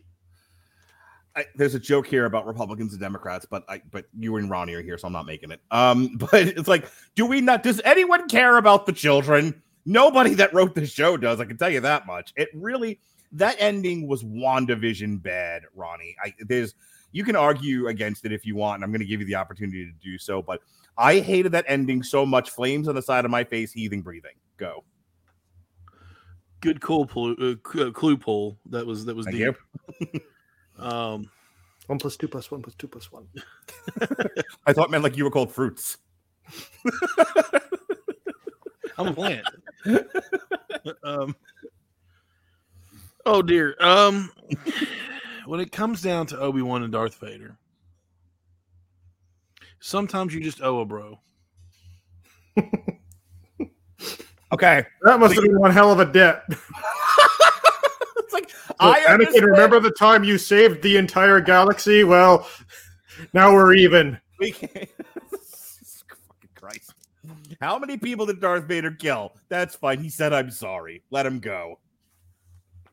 I, 1.34 1.46
there's 1.56 1.74
a 1.74 1.80
joke 1.80 2.06
here 2.06 2.26
about 2.26 2.46
Republicans 2.46 2.92
and 2.92 3.00
Democrats, 3.00 3.46
but 3.48 3.64
I 3.66 3.80
but 3.90 4.04
you 4.16 4.36
and 4.36 4.50
Ronnie 4.50 4.74
are 4.74 4.82
here, 4.82 4.98
so 4.98 5.06
I'm 5.06 5.14
not 5.14 5.24
making 5.24 5.52
it. 5.52 5.62
Um, 5.70 6.16
but 6.18 6.34
it's 6.34 6.68
like, 6.68 6.86
do 7.14 7.24
we 7.24 7.40
not? 7.40 7.62
Does 7.62 7.80
anyone 7.82 8.28
care 8.28 8.58
about 8.58 8.84
the 8.84 8.92
children? 8.92 9.62
Nobody 9.86 10.34
that 10.34 10.52
wrote 10.52 10.74
this 10.74 10.90
show 10.90 11.16
does. 11.16 11.40
I 11.40 11.46
can 11.46 11.56
tell 11.56 11.70
you 11.70 11.80
that 11.80 12.06
much. 12.06 12.34
It 12.36 12.50
really 12.52 13.00
that 13.32 13.56
ending 13.58 14.06
was 14.06 14.22
WandaVision 14.22 15.22
bad, 15.22 15.62
Ronnie. 15.74 16.14
I 16.22 16.34
there's 16.40 16.74
you 17.12 17.24
can 17.24 17.36
argue 17.36 17.86
against 17.86 18.26
it 18.26 18.32
if 18.32 18.44
you 18.44 18.54
want, 18.54 18.76
and 18.76 18.84
I'm 18.84 18.90
going 18.90 19.00
to 19.00 19.06
give 19.06 19.20
you 19.20 19.26
the 19.26 19.36
opportunity 19.36 19.86
to 19.86 19.92
do 19.92 20.18
so. 20.18 20.42
But 20.42 20.60
I 20.98 21.20
hated 21.20 21.52
that 21.52 21.64
ending 21.68 22.02
so 22.02 22.26
much. 22.26 22.50
Flames 22.50 22.86
on 22.86 22.94
the 22.94 23.02
side 23.02 23.24
of 23.24 23.30
my 23.30 23.44
face, 23.44 23.72
heaving, 23.72 24.02
breathing. 24.02 24.34
Go. 24.58 24.84
Good 26.64 26.80
cool 26.80 27.04
pull, 27.04 27.32
uh, 27.32 27.56
clue 27.90 28.16
pull. 28.16 28.56
That 28.70 28.86
was 28.86 29.04
that 29.04 29.14
was 29.14 29.26
Thank 29.26 29.36
deep. 30.00 30.22
um, 30.78 31.30
one 31.88 31.98
plus 31.98 32.16
two 32.16 32.26
plus 32.26 32.50
one 32.50 32.62
plus 32.62 32.74
two 32.76 32.88
plus 32.88 33.12
one. 33.12 33.28
I 34.66 34.72
thought 34.72 34.90
meant 34.90 35.04
like 35.04 35.14
you 35.14 35.24
were 35.24 35.30
called 35.30 35.52
fruits. 35.52 35.98
I'm 38.96 39.08
a 39.08 39.12
plant. 39.12 39.46
um, 41.02 41.36
oh 43.26 43.42
dear. 43.42 43.76
Um, 43.78 44.32
when 45.44 45.60
it 45.60 45.70
comes 45.70 46.00
down 46.00 46.24
to 46.28 46.38
Obi 46.40 46.62
Wan 46.62 46.82
and 46.82 46.94
Darth 46.94 47.16
Vader, 47.16 47.58
sometimes 49.80 50.32
you 50.32 50.40
just 50.40 50.62
owe 50.62 50.78
a 50.80 50.86
bro. 50.86 51.20
Okay, 54.54 54.86
That 55.02 55.18
must 55.18 55.34
have 55.34 55.42
been 55.42 55.58
one 55.58 55.72
hell 55.72 55.90
of 55.90 55.98
a 55.98 56.04
debt. 56.04 56.44
it's 56.48 58.32
like 58.32 58.48
So, 58.50 58.74
I 58.78 59.00
Anakin, 59.00 59.42
remember 59.42 59.80
the 59.80 59.90
time 59.90 60.22
you 60.22 60.38
saved 60.38 60.80
the 60.80 60.96
entire 60.96 61.40
galaxy? 61.40 62.04
Well, 62.04 62.48
now 63.32 63.52
we're 63.52 63.74
even. 63.74 64.16
We 64.38 64.52
can't. 64.52 64.72
Fucking 65.28 66.50
Christ. 66.54 66.94
How 67.60 67.80
many 67.80 67.96
people 67.96 68.26
did 68.26 68.40
Darth 68.40 68.64
Vader 68.66 68.92
kill? 68.92 69.32
That's 69.48 69.74
fine. 69.74 69.98
He 69.98 70.08
said, 70.08 70.32
I'm 70.32 70.52
sorry. 70.52 71.02
Let 71.10 71.26
him 71.26 71.40
go. 71.40 71.80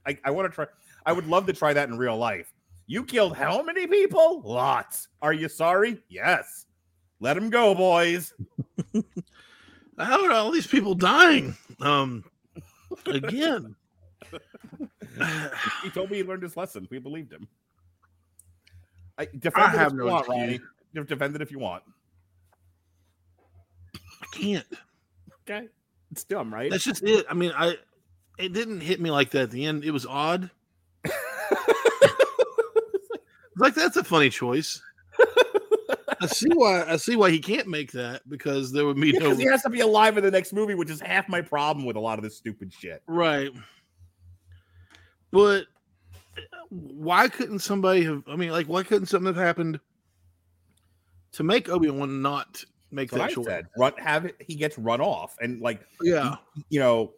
I, 0.08 0.18
I 0.26 0.32
want 0.32 0.52
to 0.52 0.56
try. 0.56 0.66
I 1.06 1.14
would 1.14 1.28
love 1.28 1.46
to 1.46 1.54
try 1.54 1.74
that 1.74 1.90
in 1.90 1.98
real 1.98 2.18
life. 2.18 2.52
You 2.88 3.04
killed 3.04 3.38
how 3.38 3.62
many 3.62 3.86
people? 3.86 4.42
Lots. 4.44 5.10
Are 5.22 5.34
you 5.34 5.48
sorry? 5.48 6.02
Yes. 6.10 6.66
Let 7.20 7.38
him 7.38 7.52
go, 7.52 7.76
boys. 7.76 8.34
How 10.06 10.26
are 10.26 10.32
all 10.32 10.52
these 10.52 10.68
people 10.68 10.96
dying? 10.96 11.56
Um, 11.80 12.24
again. 13.06 13.76
he 15.84 15.90
told 15.90 16.12
me 16.12 16.18
he 16.18 16.24
learned 16.24 16.44
his 16.44 16.56
lesson. 16.58 16.88
We 16.90 17.00
believed 17.00 17.32
him. 17.32 17.48
I, 19.18 19.26
defend 19.26 19.66
I 19.66 19.74
it 19.74 19.78
have 19.78 19.92
if 19.92 19.98
no 19.98 20.06
you 20.06 20.12
want. 20.12 20.28
Ronnie. 20.28 20.60
You 20.94 21.04
Defend 21.04 21.36
it 21.36 21.42
if 21.42 21.52
you 21.52 21.60
want. 21.60 21.84
I 23.96 24.26
can't. 24.34 24.66
Okay. 25.44 25.68
It's 26.12 26.24
dumb, 26.26 26.54
right? 26.54 26.70
That's 26.70 26.84
just 26.84 27.04
it. 27.04 27.26
I 27.30 27.34
mean, 27.34 27.54
I 27.56 27.78
it 28.38 28.54
didn't 28.54 28.82
hit 28.82 29.00
me 29.00 29.12
like 29.12 29.32
that 29.32 29.44
at 29.44 29.52
the 29.52 29.66
end. 29.66 29.86
It 29.86 29.92
was 29.92 30.06
odd. 30.06 30.50
like 33.58 33.74
that's 33.74 33.96
a 33.96 34.04
funny 34.04 34.30
choice. 34.30 34.82
I 36.22 36.28
see 36.28 36.50
why 36.54 36.84
I 36.88 36.98
see 36.98 37.16
why 37.16 37.32
he 37.32 37.40
can't 37.40 37.68
make 37.68 37.92
that 37.94 38.22
because 38.30 38.72
there 38.72 38.86
would 38.86 38.96
be 39.00 39.12
no 39.14 39.20
Because 39.20 39.38
he 39.40 39.46
has 39.46 39.62
to 39.64 39.70
be 39.70 39.80
alive 39.82 40.18
in 40.18 40.24
the 40.24 40.32
next 40.32 40.54
movie, 40.54 40.76
which 40.76 40.90
is 40.90 41.02
half 41.02 41.28
my 41.28 41.42
problem 41.42 41.86
with 41.86 41.96
a 41.96 42.00
lot 42.00 42.20
of 42.20 42.24
this 42.24 42.38
stupid 42.38 42.72
shit. 42.74 43.02
right. 43.08 43.50
But 45.32 45.66
why 46.70 47.28
couldn't 47.28 47.60
somebody 47.60 48.04
have? 48.04 48.24
I 48.28 48.36
mean, 48.36 48.52
like, 48.52 48.68
why 48.68 48.84
couldn't 48.84 49.08
something 49.08 49.34
have 49.34 49.42
happened 49.44 49.80
to 51.34 51.44
make 51.44 51.70
Obi 51.70 51.90
Wan 51.90 52.22
not 52.22 52.64
make 52.92 53.10
That's 53.12 53.22
that 53.22 53.32
I 53.32 53.34
choice? 53.34 53.46
said. 53.46 53.66
Run, 53.78 53.94
have 53.98 54.26
it. 54.26 54.36
He 54.40 54.56
gets 54.56 54.78
run 54.78 55.00
off, 55.02 55.38
and 55.42 55.62
like, 55.62 55.82
Yeah. 56.02 56.36
he- 56.56 56.66
you 56.70 56.80
know, 56.80 57.14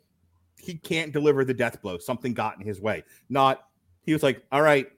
he 0.58 0.76
can't 0.76 1.12
deliver 1.12 1.44
the 1.44 1.54
death 1.54 1.82
blow. 1.82 1.98
Something 1.98 2.34
got 2.34 2.60
in 2.60 2.66
his 2.66 2.80
way. 2.80 3.04
Not. 3.30 3.68
He 4.06 4.14
was 4.14 4.22
like, 4.24 4.44
"All 4.52 4.62
right, 4.62 4.92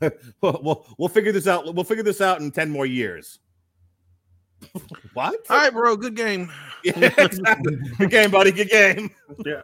we'll, 0.40 0.60
we'll 0.62 0.86
we'll 0.98 1.08
figure 1.08 1.32
this 1.32 1.46
out. 1.46 1.74
We'll 1.74 1.84
figure 1.84 2.04
this 2.04 2.20
out 2.20 2.40
in 2.40 2.50
ten 2.50 2.70
more 2.70 2.86
years." 2.86 3.38
what? 5.14 5.36
All 5.50 5.56
right, 5.56 5.72
bro. 5.72 5.96
Good 5.96 6.16
game. 6.16 6.50
Yeah, 6.84 7.12
exactly. 7.18 7.76
Good 7.98 8.10
game, 8.10 8.30
buddy. 8.30 8.52
Good 8.52 8.70
game. 8.70 9.10
Yeah. 9.44 9.62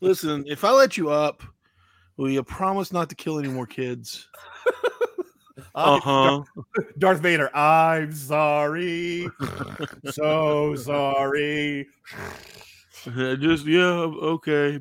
Listen, 0.00 0.44
if 0.46 0.64
I 0.64 0.70
let 0.70 0.96
you 0.96 1.10
up, 1.10 1.42
will 2.16 2.30
you 2.30 2.42
promise 2.42 2.90
not 2.90 3.10
to 3.10 3.14
kill 3.14 3.38
any 3.38 3.48
more 3.48 3.66
kids? 3.66 4.26
Uh 5.74 6.00
huh. 6.00 6.42
Darth 6.98 7.20
Vader. 7.20 7.54
I'm 7.54 8.12
sorry. 8.12 9.28
so 10.10 10.74
sorry. 10.74 11.86
Just 13.04 13.66
yeah, 13.66 13.80
okay. 13.80 14.80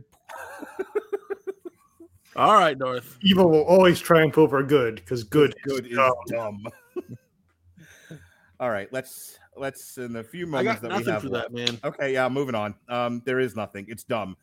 All 2.39 2.53
right, 2.53 2.77
North. 2.77 3.17
Evil 3.21 3.49
will 3.49 3.63
always 3.63 3.99
triumph 3.99 4.37
over 4.37 4.63
good 4.63 4.95
because 4.95 5.25
good, 5.25 5.53
Good 5.63 5.87
is 5.87 5.91
is 5.91 5.97
dumb. 5.97 6.13
dumb. 6.29 6.67
All 8.61 8.69
right, 8.69 8.87
let's 8.93 9.37
let's 9.57 9.97
in 9.97 10.13
the 10.13 10.23
few 10.23 10.47
moments 10.47 10.79
that 10.79 10.89
we 10.97 11.03
have 11.03 11.21
for 11.21 11.27
left- 11.27 11.53
that, 11.53 11.53
man. 11.53 11.77
Okay, 11.83 12.13
yeah, 12.13 12.29
moving 12.29 12.55
on. 12.55 12.75
Um, 12.87 13.21
there 13.25 13.41
is 13.41 13.57
nothing. 13.57 13.87
It's 13.89 14.05
dumb, 14.05 14.37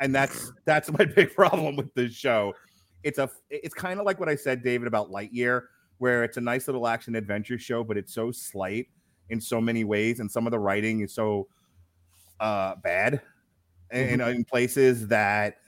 and 0.00 0.12
that's 0.12 0.50
that's 0.64 0.90
my 0.90 1.04
big 1.16 1.32
problem 1.32 1.76
with 1.76 1.94
this 1.94 2.12
show. 2.12 2.52
It's 3.04 3.18
a 3.20 3.30
it's 3.48 3.74
kind 3.74 4.00
of 4.00 4.06
like 4.06 4.18
what 4.18 4.28
I 4.28 4.34
said, 4.34 4.64
David, 4.64 4.88
about 4.88 5.12
Lightyear, 5.12 5.62
where 5.98 6.24
it's 6.24 6.36
a 6.36 6.40
nice 6.40 6.66
little 6.66 6.88
action 6.88 7.14
adventure 7.14 7.60
show, 7.60 7.84
but 7.84 7.96
it's 7.96 8.12
so 8.12 8.32
slight 8.32 8.88
in 9.28 9.40
so 9.40 9.60
many 9.60 9.84
ways, 9.84 10.18
and 10.18 10.28
some 10.28 10.48
of 10.48 10.50
the 10.50 10.58
writing 10.58 11.02
is 11.02 11.14
so 11.14 11.46
uh 12.40 12.74
bad 12.82 13.20
in, 13.92 14.20
in 14.20 14.44
places 14.44 15.06
that 15.06 15.58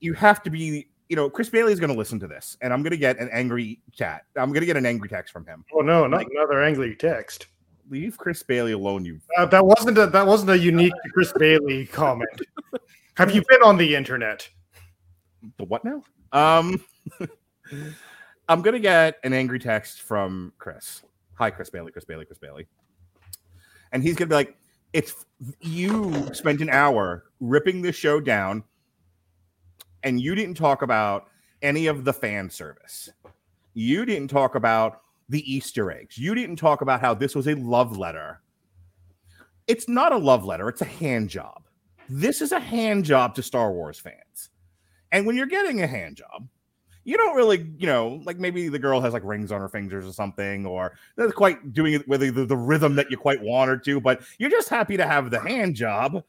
you 0.00 0.12
have 0.14 0.42
to 0.44 0.50
be. 0.50 0.88
You 1.08 1.14
know, 1.14 1.30
Chris 1.30 1.48
Bailey 1.48 1.72
is 1.72 1.78
going 1.78 1.92
to 1.92 1.96
listen 1.96 2.18
to 2.18 2.26
this, 2.26 2.56
and 2.62 2.72
I'm 2.72 2.82
going 2.82 2.90
to 2.90 2.96
get 2.96 3.18
an 3.20 3.28
angry 3.32 3.80
chat. 3.92 4.22
I'm 4.34 4.48
going 4.48 4.62
to 4.62 4.66
get 4.66 4.76
an 4.76 4.84
angry 4.84 5.08
text 5.08 5.32
from 5.32 5.46
him. 5.46 5.64
Oh 5.72 5.80
no, 5.80 6.06
not 6.08 6.26
another 6.30 6.62
angry 6.64 6.96
text. 6.96 7.46
Leave 7.88 8.18
Chris 8.18 8.42
Bailey 8.42 8.72
alone, 8.72 9.04
you 9.04 9.20
Uh, 9.38 9.46
that 9.46 9.64
wasn't 9.64 9.98
a 9.98 10.06
that 10.08 10.26
wasn't 10.26 10.50
a 10.50 10.58
unique 10.58 10.92
Chris 11.12 11.32
Bailey 11.38 11.86
comment. 11.86 12.40
Have 13.16 13.32
you 13.32 13.42
been 13.48 13.62
on 13.62 13.76
the 13.76 13.94
internet? 13.94 14.48
the 15.58 15.64
what 15.64 15.84
now? 15.84 16.02
Um, 16.32 16.84
I'm 18.48 18.62
gonna 18.62 18.78
get 18.78 19.16
an 19.24 19.32
angry 19.32 19.58
text 19.58 20.02
from 20.02 20.52
Chris. 20.58 21.02
Hi, 21.34 21.50
Chris 21.50 21.70
Bailey. 21.70 21.92
Chris 21.92 22.04
Bailey. 22.04 22.24
Chris 22.24 22.38
Bailey. 22.38 22.66
And 23.92 24.02
he's 24.02 24.16
gonna 24.16 24.28
be 24.28 24.34
like, 24.34 24.56
"It's 24.92 25.24
you 25.60 26.34
spent 26.34 26.60
an 26.60 26.70
hour 26.70 27.24
ripping 27.40 27.82
the 27.82 27.92
show 27.92 28.20
down, 28.20 28.64
and 30.06 30.20
you 30.20 30.36
didn't 30.36 30.54
talk 30.54 30.82
about 30.82 31.28
any 31.62 31.88
of 31.88 32.04
the 32.04 32.12
fan 32.12 32.48
service. 32.48 33.10
You 33.74 34.06
didn't 34.06 34.28
talk 34.28 34.54
about 34.54 35.02
the 35.28 35.52
Easter 35.52 35.90
eggs. 35.90 36.16
You 36.16 36.32
didn't 36.34 36.56
talk 36.56 36.80
about 36.80 37.00
how 37.00 37.12
this 37.12 37.34
was 37.34 37.48
a 37.48 37.54
love 37.54 37.96
letter. 37.96 38.40
It's 39.66 39.88
not 39.88 40.12
a 40.12 40.16
love 40.16 40.44
letter. 40.44 40.68
It's 40.68 40.80
a 40.80 40.86
hand 40.86 41.28
job. 41.28 41.64
This 42.08 42.40
is 42.40 42.52
a 42.52 42.60
hand 42.60 43.04
job 43.04 43.34
to 43.34 43.42
Star 43.42 43.72
Wars 43.72 43.98
fans." 43.98 44.50
And 45.10 45.26
when 45.26 45.36
you're 45.36 45.46
getting 45.46 45.82
a 45.82 45.88
hand 45.88 46.16
job, 46.16 46.48
you 47.02 47.16
don't 47.16 47.34
really, 47.34 47.72
you 47.76 47.86
know, 47.86 48.20
like 48.24 48.38
maybe 48.38 48.68
the 48.68 48.78
girl 48.78 49.00
has 49.00 49.12
like 49.12 49.24
rings 49.24 49.50
on 49.50 49.60
her 49.60 49.68
fingers 49.68 50.06
or 50.06 50.12
something, 50.12 50.66
or 50.66 50.96
they're 51.16 51.32
quite 51.32 51.72
doing 51.72 51.94
it 51.94 52.06
with 52.06 52.20
the, 52.20 52.30
the 52.30 52.56
rhythm 52.56 52.94
that 52.94 53.10
you 53.10 53.16
quite 53.16 53.42
want 53.42 53.68
her 53.70 53.76
to, 53.78 54.00
but 54.00 54.22
you're 54.38 54.50
just 54.50 54.68
happy 54.68 54.96
to 54.96 55.06
have 55.06 55.30
the 55.30 55.40
hand 55.40 55.74
job. 55.74 56.22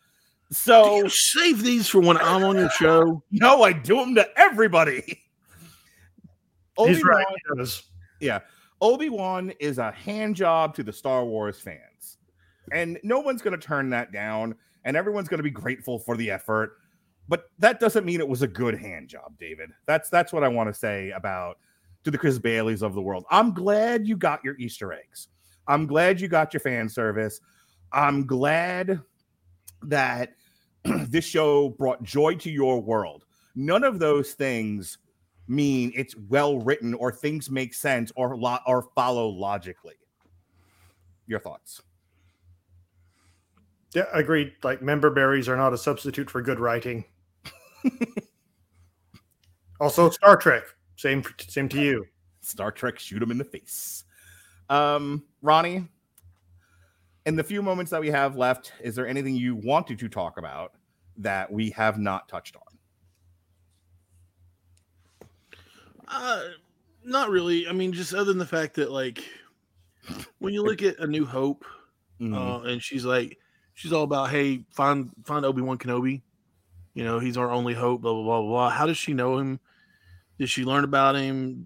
So 0.51 1.07
save 1.07 1.61
these 1.63 1.87
for 1.89 1.99
when 1.99 2.17
I'm 2.17 2.43
on 2.43 2.57
your 2.57 2.69
show. 2.71 3.21
No, 3.31 3.63
I 3.63 3.73
do 3.73 3.95
them 3.97 4.15
to 4.15 4.27
everybody. 4.39 5.01
He's. 6.77 6.97
Obi-Wan- 7.01 7.23
he 7.29 7.57
does. 7.57 7.83
yeah. 8.19 8.39
Obi 8.79 9.09
Wan 9.09 9.51
is 9.59 9.79
a 9.79 9.91
hand 9.91 10.35
job 10.35 10.75
to 10.75 10.83
the 10.83 10.93
Star 10.93 11.25
Wars 11.25 11.59
fans. 11.59 12.17
And 12.71 12.99
no 13.03 13.19
one's 13.19 13.41
going 13.41 13.59
to 13.59 13.65
turn 13.65 13.89
that 13.89 14.11
down. 14.11 14.55
And 14.85 14.95
everyone's 14.95 15.27
going 15.27 15.39
to 15.39 15.43
be 15.43 15.49
grateful 15.49 15.99
for 15.99 16.15
the 16.15 16.29
effort. 16.31 16.77
But 17.27 17.45
that 17.59 17.79
doesn't 17.79 18.05
mean 18.05 18.21
it 18.21 18.27
was 18.27 18.41
a 18.41 18.47
good 18.47 18.79
hand 18.79 19.09
job, 19.09 19.37
David. 19.37 19.71
That's 19.85 20.09
that's 20.09 20.31
what 20.31 20.43
I 20.43 20.47
want 20.47 20.69
to 20.69 20.73
say 20.73 21.11
about 21.11 21.57
to 22.05 22.11
the 22.11 22.17
Chris 22.17 22.39
Baileys 22.39 22.81
of 22.81 22.93
the 22.93 23.01
world. 23.01 23.25
I'm 23.29 23.53
glad 23.53 24.07
you 24.07 24.15
got 24.15 24.43
your 24.45 24.55
Easter 24.57 24.93
eggs. 24.93 25.27
I'm 25.67 25.87
glad 25.87 26.21
you 26.21 26.29
got 26.29 26.53
your 26.53 26.61
fan 26.61 26.87
service. 26.87 27.41
I'm 27.91 28.25
glad 28.25 29.01
that 29.88 30.33
this 30.83 31.25
show 31.25 31.69
brought 31.69 32.03
joy 32.03 32.35
to 32.35 32.51
your 32.51 32.81
world. 32.81 33.25
None 33.55 33.83
of 33.83 33.99
those 33.99 34.33
things 34.33 34.99
mean 35.47 35.91
it's 35.95 36.15
well 36.29 36.59
written 36.59 36.93
or 36.93 37.11
things 37.11 37.49
make 37.49 37.73
sense 37.73 38.11
or 38.15 38.38
lo- 38.38 38.59
or 38.65 38.89
follow 38.95 39.27
logically. 39.27 39.95
Your 41.25 41.39
thoughts? 41.39 41.81
Yeah, 43.93 44.05
agreed. 44.13 44.53
Like 44.63 44.81
member 44.81 45.09
berries 45.09 45.49
are 45.49 45.57
not 45.57 45.73
a 45.73 45.77
substitute 45.77 46.29
for 46.29 46.41
good 46.41 46.59
writing. 46.59 47.05
also, 49.79 50.09
Star 50.09 50.38
Trek. 50.38 50.63
Same, 50.97 51.23
same 51.47 51.69
to 51.69 51.81
you. 51.81 52.05
Star 52.41 52.71
Trek 52.71 52.99
shoot 52.99 53.21
him 53.21 53.31
in 53.31 53.38
the 53.38 53.43
face. 53.43 54.03
Um, 54.69 55.23
Ronnie, 55.41 55.88
in 57.28 57.36
the 57.36 57.43
few 57.43 57.61
moments 57.61 57.91
that 57.91 57.99
we 57.99 58.09
have 58.09 58.38
left, 58.38 58.71
is 58.82 58.95
there 58.95 59.05
anything 59.05 59.36
you 59.36 59.57
wanted 59.57 59.99
to 59.99 60.07
talk 60.07 60.38
about 60.38 60.71
that 61.17 61.51
we 61.51 61.69
have 61.71 61.99
not 61.99 62.30
touched 62.30 62.55
on? 62.55 62.78
Uh, 66.07 66.41
not 67.03 67.30
really. 67.30 67.67
I 67.67 67.73
mean, 67.73 67.91
just 67.91 68.13
other 68.13 68.25
than 68.25 68.38
the 68.38 68.45
fact 68.45 68.75
that, 68.75 68.91
like, 68.91 69.23
when 70.39 70.53
you 70.53 70.63
look 70.63 70.82
at 70.82 70.99
A 70.99 71.07
New 71.07 71.25
Hope, 71.25 71.65
Mm-hmm. 72.19 72.34
uh, 72.34 72.61
and 72.63 72.82
she's 72.82 73.05
like, 73.05 73.38
she's 73.75 73.93
all 73.93 74.01
about, 74.01 74.32
hey, 74.32 74.63
find 74.71 75.11
find 75.23 75.45
Obi 75.45 75.61
Wan 75.61 75.78
Kenobi. 75.78 76.23
You 76.95 77.03
know, 77.03 77.19
he's 77.19 77.38
our 77.38 77.51
only 77.51 77.75
hope. 77.75 78.01
Blah 78.01 78.13
blah 78.13 78.23
blah 78.23 78.41
blah. 78.41 78.49
blah. 78.49 78.69
How 78.71 78.88
does 78.88 78.97
she 78.97 79.13
know 79.13 79.38
him? 79.38 79.59
Did 80.39 80.49
she 80.49 80.63
learn 80.63 80.83
about 80.83 81.15
him? 81.15 81.65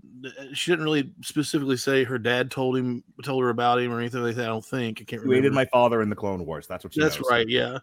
She 0.54 0.72
didn't 0.72 0.86
really 0.86 1.12
specifically 1.22 1.76
say 1.76 2.06
her 2.06 2.18
dad 2.18 2.50
told 2.50 2.78
him, 2.78 3.04
told 3.24 3.44
her 3.44 3.50
about 3.50 3.80
him, 3.80 3.92
or 3.92 4.00
anything 4.00 4.24
like 4.24 4.36
that. 4.36 4.46
I 4.46 4.48
don't 4.48 4.64
think. 4.64 5.02
I 5.02 5.04
can't 5.04 5.22
remember. 5.22 5.40
aided 5.40 5.54
my 5.54 5.66
father 5.66 6.02
in 6.02 6.10
the 6.10 6.16
Clone 6.16 6.46
Wars. 6.46 6.68
That's 6.68 6.84
what 6.84 6.94
she 6.94 7.02
That's 7.02 7.18
knows. 7.18 7.28
right. 7.30 7.48
Yeah. 7.50 7.80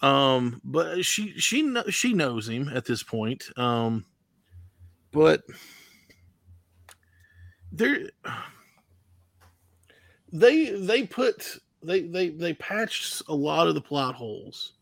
Um, 0.00 0.60
but 0.64 1.04
she 1.04 1.32
she 1.38 1.74
she 1.90 2.12
knows 2.12 2.48
him 2.48 2.68
at 2.68 2.84
this 2.84 3.02
point. 3.02 3.44
Um, 3.56 4.04
but 5.10 5.42
there 7.72 8.10
they 10.32 10.70
they 10.70 11.04
put 11.04 11.58
they 11.82 12.02
they 12.02 12.28
they 12.28 12.54
patched 12.54 13.22
a 13.28 13.34
lot 13.34 13.66
of 13.68 13.74
the 13.74 13.80
plot 13.80 14.14
holes 14.14 14.74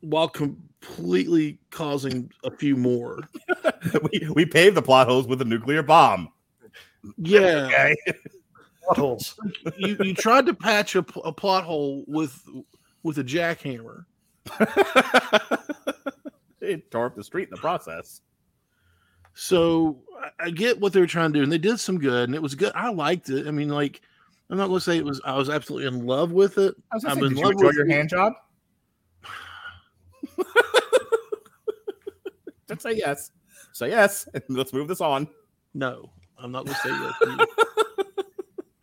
while 0.00 0.28
completely 0.28 1.58
causing 1.70 2.30
a 2.44 2.50
few 2.50 2.76
more. 2.76 3.20
we, 4.12 4.28
we 4.34 4.46
paved 4.46 4.76
the 4.76 4.82
plot 4.82 5.08
holes 5.08 5.26
with 5.26 5.42
a 5.42 5.44
nuclear 5.44 5.82
bomb. 5.82 6.30
Yeah. 7.16 7.66
Okay. 7.68 7.96
Plot 8.84 8.96
holes. 8.98 9.38
you, 9.76 9.96
you 10.00 10.14
tried 10.14 10.46
to 10.46 10.54
patch 10.54 10.94
a, 10.96 11.04
a 11.24 11.32
plot 11.32 11.64
hole 11.64 12.04
with 12.06 12.42
with 13.02 13.18
a 13.18 13.24
jackhammer. 13.24 14.04
it 16.60 16.90
tore 16.90 17.06
up 17.06 17.14
the 17.14 17.22
street 17.22 17.48
in 17.48 17.50
the 17.50 17.56
process. 17.60 18.22
So 19.34 19.98
I- 20.20 20.46
I 20.46 20.50
get 20.50 20.80
what 20.80 20.92
they 20.92 21.00
were 21.00 21.06
trying 21.06 21.32
to 21.32 21.38
do, 21.38 21.42
and 21.42 21.52
they 21.52 21.58
did 21.58 21.78
some 21.78 21.98
good, 21.98 22.28
and 22.28 22.34
it 22.34 22.42
was 22.42 22.54
good. 22.54 22.72
I 22.74 22.90
liked 22.90 23.28
it. 23.30 23.46
I 23.46 23.50
mean, 23.50 23.68
like, 23.68 24.00
I'm 24.50 24.56
not 24.56 24.68
going 24.68 24.78
to 24.78 24.84
say 24.84 24.96
it 24.96 25.04
was. 25.04 25.20
I 25.24 25.36
was 25.36 25.50
absolutely 25.50 25.86
in 25.88 26.06
love 26.06 26.32
with 26.32 26.56
it. 26.58 26.74
I 26.90 26.96
was, 26.96 27.04
I 27.04 27.08
was 27.08 27.18
say, 27.18 27.26
in 27.26 27.28
did 27.28 27.38
you 27.38 27.44
love 27.44 27.52
enjoy 27.52 27.66
with 27.66 27.76
your 27.76 27.88
hand 27.88 28.08
job? 28.08 28.32
Just 32.78 32.82
say 32.94 32.96
yes. 32.96 33.30
Say 33.72 33.90
yes, 33.90 34.28
and 34.34 34.42
let's 34.48 34.72
move 34.72 34.88
this 34.88 35.00
on. 35.00 35.28
No, 35.74 36.10
I'm 36.38 36.50
not 36.52 36.64
going 36.64 36.76
to 36.76 36.80
say 36.80 37.46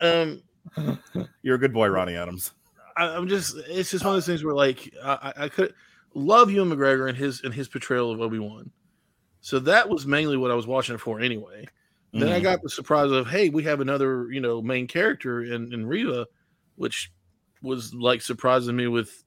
um, 0.00 1.26
You're 1.42 1.56
a 1.56 1.58
good 1.58 1.72
boy, 1.72 1.88
Ronnie 1.88 2.14
Adams. 2.16 2.52
I, 2.96 3.08
I'm 3.08 3.28
just. 3.28 3.56
It's 3.68 3.90
just 3.90 4.04
one 4.04 4.14
of 4.14 4.16
those 4.16 4.26
things 4.26 4.44
where, 4.44 4.54
like, 4.54 4.92
I, 5.02 5.32
I 5.36 5.48
could 5.48 5.74
love 6.14 6.50
Ewan 6.50 6.70
McGregor 6.70 7.08
and 7.08 7.16
his 7.18 7.42
and 7.42 7.52
his 7.52 7.68
portrayal 7.68 8.10
of 8.12 8.20
Obi 8.20 8.38
Wan. 8.38 8.70
So 9.40 9.58
that 9.60 9.88
was 9.88 10.06
mainly 10.06 10.36
what 10.36 10.50
I 10.50 10.54
was 10.54 10.66
watching 10.66 10.94
it 10.94 11.00
for, 11.00 11.20
anyway. 11.20 11.66
Then 12.12 12.28
I 12.32 12.40
Mhm. 12.40 12.44
got 12.44 12.62
the 12.62 12.70
surprise 12.70 13.10
of, 13.10 13.26
hey, 13.28 13.48
we 13.50 13.62
have 13.64 13.80
another, 13.80 14.30
you 14.32 14.40
know, 14.40 14.62
main 14.62 14.86
character 14.86 15.42
in, 15.42 15.72
in 15.72 15.86
Reva, 15.86 16.26
which 16.76 17.12
was 17.62 17.92
like 17.94 18.22
surprising 18.22 18.74
me 18.76 18.86
with 18.86 19.22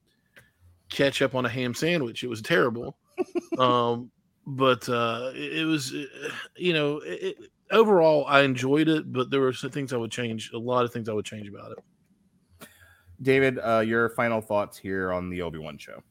ketchup 0.90 1.34
on 1.34 1.46
a 1.46 1.48
ham 1.48 1.72
sandwich. 1.74 2.24
It 2.24 2.28
was 2.28 2.42
terrible. 2.42 2.96
um, 3.58 4.10
but 4.46 4.88
uh, 4.88 5.32
it, 5.34 5.58
it 5.58 5.64
was, 5.64 5.94
uh, 5.94 6.30
you 6.56 6.72
know, 6.72 6.98
it, 6.98 7.36
it, 7.38 7.50
overall 7.70 8.24
I 8.26 8.42
enjoyed 8.42 8.88
it, 8.88 9.12
but 9.12 9.30
there 9.30 9.40
were 9.40 9.52
some 9.52 9.70
things 9.70 9.92
I 9.92 9.96
would 9.96 10.10
change. 10.10 10.50
A 10.54 10.58
lot 10.58 10.84
of 10.84 10.92
things 10.92 11.08
I 11.08 11.12
would 11.12 11.24
change 11.24 11.48
about 11.48 11.72
it. 11.72 12.68
David, 13.22 13.58
uh, 13.58 13.80
your 13.80 14.10
final 14.10 14.40
thoughts 14.40 14.78
here 14.78 15.12
on 15.12 15.28
the 15.28 15.42
Obi 15.42 15.58
Wan 15.58 15.78
show. 15.78 16.02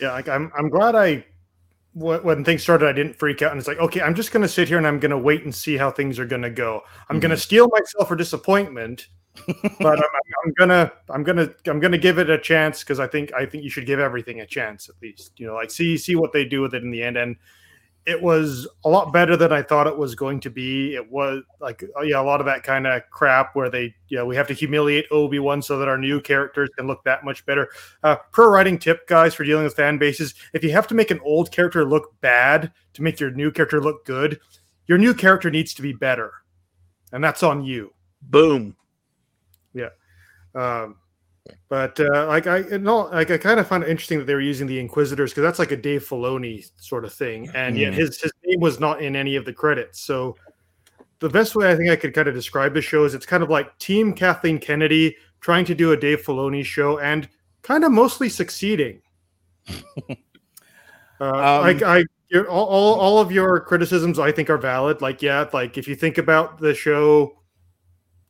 Yeah, 0.00 0.12
like 0.12 0.28
I'm 0.28 0.52
I'm 0.56 0.68
glad 0.68 0.94
I 0.94 1.24
when 1.94 2.44
things 2.44 2.62
started 2.62 2.88
I 2.88 2.92
didn't 2.92 3.14
freak 3.14 3.42
out 3.42 3.50
and 3.50 3.58
it's 3.58 3.66
like 3.66 3.78
okay 3.78 4.00
I'm 4.00 4.14
just 4.14 4.30
gonna 4.30 4.46
sit 4.46 4.68
here 4.68 4.78
and 4.78 4.86
I'm 4.86 5.00
gonna 5.00 5.18
wait 5.18 5.42
and 5.42 5.52
see 5.52 5.76
how 5.76 5.90
things 5.90 6.18
are 6.18 6.26
gonna 6.26 6.50
go. 6.50 6.82
I'm 7.08 7.18
gonna 7.20 7.36
steel 7.36 7.68
myself 7.68 8.08
for 8.08 8.16
disappointment, 8.16 9.08
but 9.80 9.98
I'm, 9.98 10.04
I'm 10.44 10.52
gonna 10.56 10.92
I'm 11.10 11.22
gonna 11.24 11.48
I'm 11.66 11.80
gonna 11.80 11.98
give 11.98 12.18
it 12.18 12.30
a 12.30 12.38
chance 12.38 12.80
because 12.80 13.00
I 13.00 13.06
think 13.06 13.32
I 13.34 13.46
think 13.46 13.64
you 13.64 13.70
should 13.70 13.86
give 13.86 13.98
everything 13.98 14.40
a 14.40 14.46
chance 14.46 14.88
at 14.88 14.94
least. 15.02 15.38
You 15.38 15.46
know, 15.46 15.54
like 15.54 15.70
see 15.70 15.96
see 15.96 16.14
what 16.14 16.32
they 16.32 16.44
do 16.44 16.60
with 16.60 16.74
it 16.74 16.82
in 16.82 16.90
the 16.90 17.02
end 17.02 17.16
and. 17.16 17.36
It 18.08 18.22
was 18.22 18.66
a 18.86 18.88
lot 18.88 19.12
better 19.12 19.36
than 19.36 19.52
I 19.52 19.60
thought 19.60 19.86
it 19.86 19.98
was 19.98 20.14
going 20.14 20.40
to 20.40 20.50
be. 20.50 20.94
It 20.94 21.10
was 21.10 21.42
like, 21.60 21.84
oh 21.94 22.02
yeah, 22.02 22.18
a 22.18 22.22
lot 22.22 22.40
of 22.40 22.46
that 22.46 22.62
kind 22.62 22.86
of 22.86 23.02
crap 23.10 23.54
where 23.54 23.68
they, 23.68 23.94
you 24.08 24.16
know, 24.16 24.24
we 24.24 24.34
have 24.34 24.48
to 24.48 24.54
humiliate 24.54 25.04
Obi 25.10 25.38
Wan 25.38 25.60
so 25.60 25.78
that 25.78 25.88
our 25.88 25.98
new 25.98 26.18
characters 26.18 26.70
can 26.76 26.86
look 26.86 27.04
that 27.04 27.22
much 27.22 27.44
better. 27.44 27.68
Uh, 28.02 28.16
pro 28.32 28.48
writing 28.48 28.78
tip, 28.78 29.06
guys, 29.08 29.34
for 29.34 29.44
dealing 29.44 29.64
with 29.64 29.74
fan 29.74 29.98
bases: 29.98 30.34
if 30.54 30.64
you 30.64 30.72
have 30.72 30.86
to 30.86 30.94
make 30.94 31.10
an 31.10 31.20
old 31.22 31.52
character 31.52 31.84
look 31.84 32.18
bad 32.22 32.72
to 32.94 33.02
make 33.02 33.20
your 33.20 33.30
new 33.30 33.50
character 33.50 33.80
look 33.80 34.06
good, 34.06 34.40
your 34.86 34.96
new 34.96 35.12
character 35.12 35.50
needs 35.50 35.74
to 35.74 35.82
be 35.82 35.92
better, 35.92 36.32
and 37.12 37.22
that's 37.22 37.42
on 37.42 37.62
you. 37.62 37.92
Boom. 38.22 38.74
Yeah. 39.74 39.90
Um, 40.54 40.96
but 41.68 41.98
uh, 42.00 42.26
like 42.26 42.46
I 42.46 42.60
no, 42.78 43.02
like 43.06 43.30
I 43.30 43.38
kind 43.38 43.60
of 43.60 43.66
find 43.66 43.82
it 43.82 43.88
interesting 43.88 44.18
that 44.18 44.24
they 44.26 44.34
were 44.34 44.40
using 44.40 44.66
the 44.66 44.78
Inquisitors 44.78 45.30
because 45.30 45.42
that's 45.42 45.58
like 45.58 45.72
a 45.72 45.76
Dave 45.76 46.06
Filoni 46.06 46.70
sort 46.76 47.04
of 47.04 47.12
thing, 47.12 47.48
and 47.54 47.76
yet 47.76 47.92
Mm. 47.92 47.96
his 47.96 48.20
his 48.20 48.32
name 48.44 48.60
was 48.60 48.80
not 48.80 49.02
in 49.02 49.16
any 49.16 49.36
of 49.36 49.44
the 49.44 49.52
credits. 49.52 50.00
So 50.00 50.36
the 51.20 51.28
best 51.28 51.56
way 51.56 51.70
I 51.70 51.76
think 51.76 51.90
I 51.90 51.96
could 51.96 52.14
kind 52.14 52.28
of 52.28 52.34
describe 52.34 52.74
the 52.74 52.82
show 52.82 53.04
is 53.04 53.14
it's 53.14 53.26
kind 53.26 53.42
of 53.42 53.50
like 53.50 53.76
Team 53.78 54.12
Kathleen 54.12 54.58
Kennedy 54.58 55.16
trying 55.40 55.64
to 55.66 55.74
do 55.74 55.92
a 55.92 55.96
Dave 55.96 56.22
Filoni 56.22 56.64
show 56.64 56.98
and 57.00 57.28
kind 57.62 57.84
of 57.84 57.92
mostly 57.92 58.28
succeeding. 58.28 59.02
uh, 61.20 61.60
like 61.60 61.82
I, 61.82 62.04
all, 62.48 62.66
all, 62.66 62.94
all 63.00 63.18
of 63.18 63.32
your 63.32 63.60
criticisms 63.60 64.18
I 64.18 64.32
think 64.32 64.50
are 64.50 64.58
valid. 64.58 65.00
Like, 65.00 65.22
yeah, 65.22 65.48
like 65.52 65.76
if 65.78 65.88
you 65.88 65.94
think 65.94 66.18
about 66.18 66.58
the 66.58 66.74
show, 66.74 67.38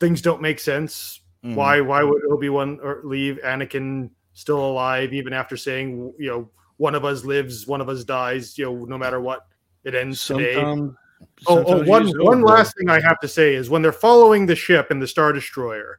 things 0.00 0.22
don't 0.22 0.40
make 0.40 0.58
sense. 0.58 1.20
Mhm. 1.44 1.54
Why, 1.54 1.80
why 1.80 2.02
would 2.02 2.22
Obi 2.30 2.48
Wan 2.48 2.78
or 2.82 3.00
leave 3.04 3.38
Anakin 3.44 4.10
still 4.32 4.60
alive 4.64 5.12
even 5.12 5.32
after 5.32 5.56
saying, 5.56 6.12
you 6.18 6.28
know, 6.28 6.50
one 6.78 6.94
of 6.94 7.04
us 7.04 7.24
lives, 7.24 7.66
one 7.66 7.80
of 7.80 7.88
us 7.88 8.04
dies, 8.04 8.56
you 8.58 8.64
know, 8.64 8.84
no 8.84 8.98
matter 8.98 9.20
what 9.20 9.46
it 9.84 9.94
ends 9.94 10.24
today. 10.24 10.54
Sometimes, 10.54 10.94
Oh, 11.46 11.64
oh, 11.66 11.82
one 11.84 12.08
one 12.24 12.42
last 12.42 12.76
thing 12.76 12.88
I 12.88 13.00
have 13.00 13.18
to 13.20 13.28
say 13.28 13.54
is 13.54 13.68
when 13.70 13.82
they're 13.82 13.92
following 13.92 14.46
the 14.46 14.54
ship 14.54 14.90
in 14.90 15.00
the 15.00 15.06
Star 15.06 15.32
Destroyer, 15.32 15.98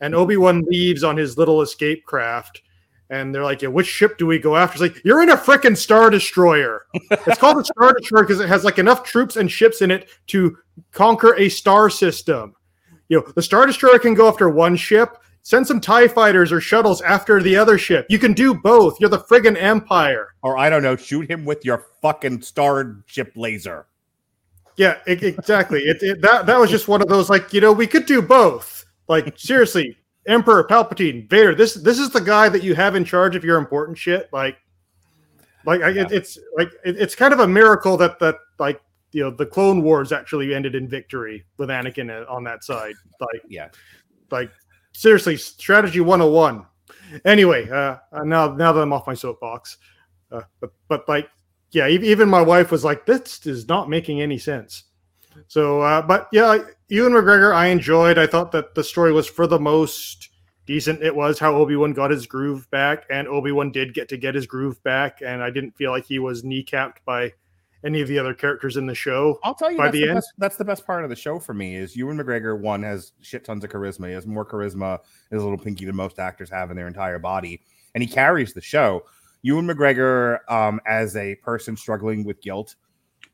and 0.00 0.14
Obi 0.14 0.36
Wan 0.36 0.62
leaves 0.68 1.02
on 1.04 1.16
his 1.16 1.38
little 1.38 1.62
escape 1.62 2.04
craft, 2.04 2.62
and 3.10 3.34
they're 3.34 3.44
like, 3.44 3.62
"Yeah, 3.62 3.68
which 3.70 3.86
ship 3.86 4.18
do 4.18 4.26
we 4.26 4.38
go 4.38 4.56
after?" 4.56 4.74
It's 4.74 4.94
like 4.94 5.04
you're 5.04 5.22
in 5.22 5.30
a 5.30 5.36
freaking 5.36 5.76
Star 5.76 6.10
Destroyer. 6.10 6.84
it's 7.10 7.38
called 7.38 7.58
the 7.58 7.64
Star 7.64 7.94
Destroyer 7.94 8.24
because 8.24 8.40
it 8.40 8.48
has 8.48 8.64
like 8.64 8.78
enough 8.78 9.02
troops 9.04 9.36
and 9.36 9.50
ships 9.50 9.80
in 9.80 9.90
it 9.90 10.10
to 10.28 10.56
conquer 10.92 11.34
a 11.36 11.48
star 11.48 11.88
system. 11.88 12.54
You 13.08 13.20
know, 13.20 13.32
the 13.34 13.42
Star 13.42 13.66
Destroyer 13.66 13.98
can 13.98 14.14
go 14.14 14.28
after 14.28 14.48
one 14.48 14.76
ship. 14.76 15.18
Send 15.42 15.66
some 15.66 15.80
Tie 15.80 16.08
fighters 16.08 16.52
or 16.52 16.60
shuttles 16.60 17.00
after 17.00 17.42
the 17.42 17.56
other 17.56 17.78
ship. 17.78 18.06
You 18.10 18.18
can 18.18 18.34
do 18.34 18.54
both. 18.54 19.00
You're 19.00 19.08
the 19.08 19.20
friggin' 19.20 19.60
Empire. 19.60 20.34
Or 20.42 20.58
I 20.58 20.68
don't 20.68 20.82
know, 20.82 20.96
shoot 20.96 21.30
him 21.30 21.44
with 21.46 21.64
your 21.64 21.86
fucking 22.02 22.42
starship 22.42 23.32
laser. 23.34 23.86
Yeah, 24.76 24.98
e- 25.08 25.12
exactly. 25.12 25.80
it, 25.80 26.02
it, 26.02 26.22
that 26.22 26.46
that 26.46 26.58
was 26.58 26.70
just 26.70 26.86
one 26.86 27.02
of 27.02 27.08
those 27.08 27.28
like 27.28 27.52
you 27.52 27.60
know 27.60 27.72
we 27.72 27.86
could 27.86 28.06
do 28.06 28.22
both. 28.22 28.84
Like 29.08 29.38
seriously, 29.38 29.96
Emperor 30.26 30.64
Palpatine, 30.64 31.28
Vader. 31.28 31.54
This 31.54 31.74
this 31.74 31.98
is 31.98 32.10
the 32.10 32.20
guy 32.20 32.48
that 32.48 32.62
you 32.62 32.74
have 32.74 32.94
in 32.94 33.04
charge 33.04 33.34
of 33.34 33.42
your 33.42 33.56
important 33.56 33.98
shit. 33.98 34.28
Like, 34.32 34.58
like 35.64 35.80
I, 35.80 35.90
it, 35.90 36.12
it's 36.12 36.38
like 36.56 36.70
it, 36.84 36.96
it's 36.96 37.14
kind 37.14 37.32
of 37.32 37.40
a 37.40 37.48
miracle 37.48 37.96
that 37.96 38.20
that 38.20 38.36
like 38.58 38.80
you 39.12 39.22
know 39.22 39.30
the 39.30 39.46
Clone 39.46 39.82
Wars 39.82 40.12
actually 40.12 40.54
ended 40.54 40.74
in 40.74 40.88
victory 40.88 41.44
with 41.56 41.68
Anakin 41.68 42.10
uh, 42.10 42.30
on 42.30 42.44
that 42.44 42.64
side. 42.64 42.94
Like 43.20 43.42
yeah, 43.48 43.68
like 44.30 44.52
seriously, 44.92 45.36
strategy 45.36 45.98
one 46.00 46.20
hundred 46.20 46.26
and 46.26 46.34
one. 46.36 46.66
Anyway, 47.24 47.68
uh, 47.68 47.96
uh, 48.12 48.22
now 48.22 48.54
now 48.54 48.72
that 48.72 48.80
I'm 48.80 48.92
off 48.92 49.08
my 49.08 49.14
soapbox, 49.14 49.76
uh, 50.30 50.42
but 50.60 50.70
but 50.86 51.08
like 51.08 51.28
yeah, 51.72 51.88
even 51.88 52.28
my 52.28 52.40
wife 52.40 52.70
was 52.70 52.84
like, 52.84 53.06
"This 53.06 53.44
is 53.44 53.68
not 53.68 53.90
making 53.90 54.22
any 54.22 54.38
sense." 54.38 54.84
So, 55.48 55.82
uh, 55.82 56.02
but 56.02 56.28
yeah, 56.32 56.58
Ewan 56.88 57.12
McGregor, 57.12 57.52
I 57.54 57.66
enjoyed. 57.66 58.18
I 58.18 58.26
thought 58.26 58.52
that 58.52 58.74
the 58.74 58.84
story 58.84 59.12
was 59.12 59.26
for 59.26 59.46
the 59.46 59.58
most 59.58 60.30
decent. 60.66 61.02
It 61.02 61.14
was 61.14 61.38
how 61.38 61.54
Obi 61.54 61.76
Wan 61.76 61.92
got 61.92 62.10
his 62.10 62.26
groove 62.26 62.70
back, 62.70 63.04
and 63.10 63.28
Obi 63.28 63.52
Wan 63.52 63.70
did 63.70 63.94
get 63.94 64.08
to 64.10 64.16
get 64.16 64.34
his 64.34 64.46
groove 64.46 64.82
back, 64.82 65.20
and 65.24 65.42
I 65.42 65.50
didn't 65.50 65.76
feel 65.76 65.90
like 65.90 66.04
he 66.04 66.18
was 66.18 66.42
kneecapped 66.42 66.98
by 67.04 67.32
any 67.84 68.00
of 68.00 68.08
the 68.08 68.18
other 68.18 68.34
characters 68.34 68.76
in 68.76 68.86
the 68.86 68.94
show. 68.94 69.38
I'll 69.44 69.54
tell 69.54 69.70
you 69.70 69.78
by 69.78 69.90
the, 69.90 70.00
the, 70.02 70.08
end. 70.08 70.16
best, 70.16 70.32
that's 70.38 70.56
the 70.56 70.64
best 70.64 70.86
part 70.86 71.04
of 71.04 71.10
the 71.10 71.16
show 71.16 71.38
for 71.38 71.54
me 71.54 71.76
is 71.76 71.94
Ewan 71.96 72.18
McGregor 72.18 72.58
one 72.58 72.82
has 72.82 73.12
shit 73.20 73.44
tons 73.44 73.62
of 73.64 73.70
charisma. 73.70 74.08
He 74.08 74.14
has 74.14 74.26
more 74.26 74.44
charisma 74.44 74.98
as 75.30 75.40
a 75.40 75.44
little 75.44 75.58
pinky 75.58 75.84
than 75.84 75.94
most 75.96 76.18
actors 76.18 76.50
have 76.50 76.70
in 76.70 76.76
their 76.76 76.88
entire 76.88 77.18
body, 77.18 77.60
and 77.94 78.02
he 78.02 78.08
carries 78.08 78.52
the 78.52 78.60
show. 78.60 79.04
Ewan 79.42 79.66
McGregor 79.66 80.38
um, 80.50 80.80
as 80.86 81.14
a 81.16 81.36
person 81.36 81.76
struggling 81.76 82.24
with 82.24 82.40
guilt 82.40 82.74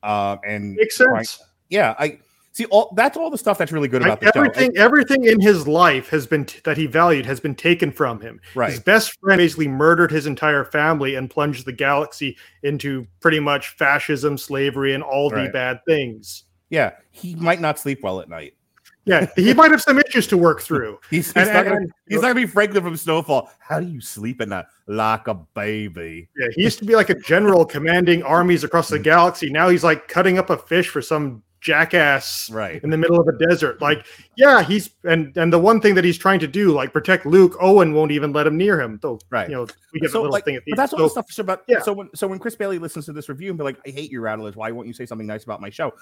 um, 0.03 0.39
and 0.47 0.75
Makes 0.75 0.99
trying- 0.99 1.25
sense. 1.25 1.43
yeah, 1.71 1.95
I 1.99 2.19
see 2.55 2.65
all 2.67 2.93
that's 2.97 3.17
all 3.17 3.31
the 3.31 3.39
stuff 3.39 3.59
that's 3.59 3.73
really 3.73 3.89
good 3.89 4.01
about 4.03 4.23
Like, 4.23 4.33
the 4.33 4.39
show. 4.39 4.45
everything, 4.45 4.77
everything 4.77 5.25
in 5.25 5.41
his 5.41 5.69
life 5.69 6.09
has 6.09 6.27
been 6.27 6.45
t- 6.47 6.61
that 6.65 6.77
he 6.77 6.87
valued 6.87 7.27
has 7.27 7.41
been 7.41 7.55
taken 7.55 7.91
from 7.91 8.21
him. 8.21 8.41
Right. 8.55 8.71
His 8.71 8.81
best 8.81 9.19
friend 9.21 9.39
basically 9.39 9.69
murdered 9.69 10.11
his 10.11 10.27
entire 10.27 10.65
family 10.65 11.17
and 11.17 11.29
plunged 11.29 11.67
the 11.67 11.73
galaxy 11.73 12.37
into 12.63 13.07
pretty 13.21 13.41
much 13.41 13.71
fascism, 13.71 14.39
slavery, 14.39 14.95
and 14.95 15.03
all 15.03 15.29
the 15.29 15.37
Right. 15.37 15.53
bad 15.53 15.81
things. 15.87 16.45
Yeah, 16.71 16.93
he 17.11 17.35
might 17.35 17.61
not 17.61 17.79
sleep 17.79 18.03
well 18.03 18.21
at 18.21 18.29
night. 18.29 18.55
Yeah, 19.07 19.27
he 19.37 19.53
might 19.53 19.71
have 19.71 19.83
some 19.83 19.99
issues 19.99 20.27
to 20.29 20.39
work 20.39 20.63
through. 20.63 20.99
He's, 21.11 21.27
he's 21.27 21.37
And- 21.37 21.53
not 21.53 21.65
gonna, 21.65 21.77
and- 21.77 21.93
he's 22.09 22.23
not 22.23 22.29
gonna 22.29 22.35
be 22.37 22.47
Franklin 22.47 22.83
from 22.83 22.97
Snowfall. 22.97 23.51
How 23.59 23.81
do 23.81 23.87
you 23.87 24.01
sleep 24.01 24.41
at 24.41 24.49
night 24.49 24.65
like 24.87 25.29
a 25.29 25.35
baby? 25.35 26.29
Yeah, 26.39 26.47
he 26.55 26.63
used 26.63 26.79
to 26.79 26.87
be 26.87 26.97
like 26.97 27.11
a 27.11 27.15
general 27.21 27.67
commanding 27.67 28.23
armies 28.23 28.65
across 28.65 28.89
the 28.89 28.99
mm. 28.99 29.03
galaxy. 29.03 29.51
Now 29.51 29.69
he's 29.69 29.85
like 29.85 30.09
cutting 30.09 30.39
up 30.39 30.49
a 30.49 30.57
fish 30.57 30.89
for 30.89 31.03
some 31.03 31.43
jackass 31.65 32.51
right 32.51 32.85
in 32.85 32.91
the 32.91 32.97
middle 32.97 33.19
of 33.19 33.27
a 33.27 33.37
desert. 33.49 33.81
Like, 33.81 34.07
yeah, 34.37 34.63
he's 34.63 34.91
and 35.03 35.37
and 35.37 35.53
the 35.53 35.59
one 35.59 35.81
thing 35.81 35.95
that 35.97 36.05
he's 36.05 36.19
trying 36.19 36.39
to 36.41 36.47
do, 36.47 36.71
like 36.71 36.93
protect 36.93 37.27
Luke, 37.27 37.57
Owen 37.61 37.95
won't 37.95 38.13
even 38.13 38.33
let 38.33 38.47
him 38.47 38.57
near 38.57 38.81
him. 38.81 39.01
Though, 39.03 39.19
Right. 39.31 39.49
You 39.49 39.57
know, 39.57 39.67
we 39.93 40.01
get 40.01 40.11
so, 40.11 40.19
a 40.19 40.21
little 40.21 40.33
like, 40.33 40.45
thing 40.45 40.57
at 40.57 40.65
the 40.65 40.73
but 40.73 40.77
that's 40.77 40.93
all 40.93 41.09
so- 41.09 41.23
the 41.23 41.33
stuff. 41.33 41.39
About 41.39 41.65
yeah. 41.67 41.81
So 41.81 41.93
when 41.93 42.11
so 42.15 42.29
when 42.29 42.39
Chris 42.39 42.55
Bailey 42.55 42.79
listens 42.79 43.07
to 43.07 43.13
this 43.13 43.29
review 43.29 43.49
and 43.49 43.59
be 43.59 43.65
like, 43.65 43.79
"I 43.87 43.91
hate 43.91 44.13
you, 44.13 44.21
Rattlers. 44.21 44.55
Why 44.55 44.71
won't 44.71 44.87
you 44.87 44.93
say 44.93 45.07
something 45.07 45.27
nice 45.27 45.45
about 45.45 45.61
my 45.61 45.71
show?" 45.71 45.95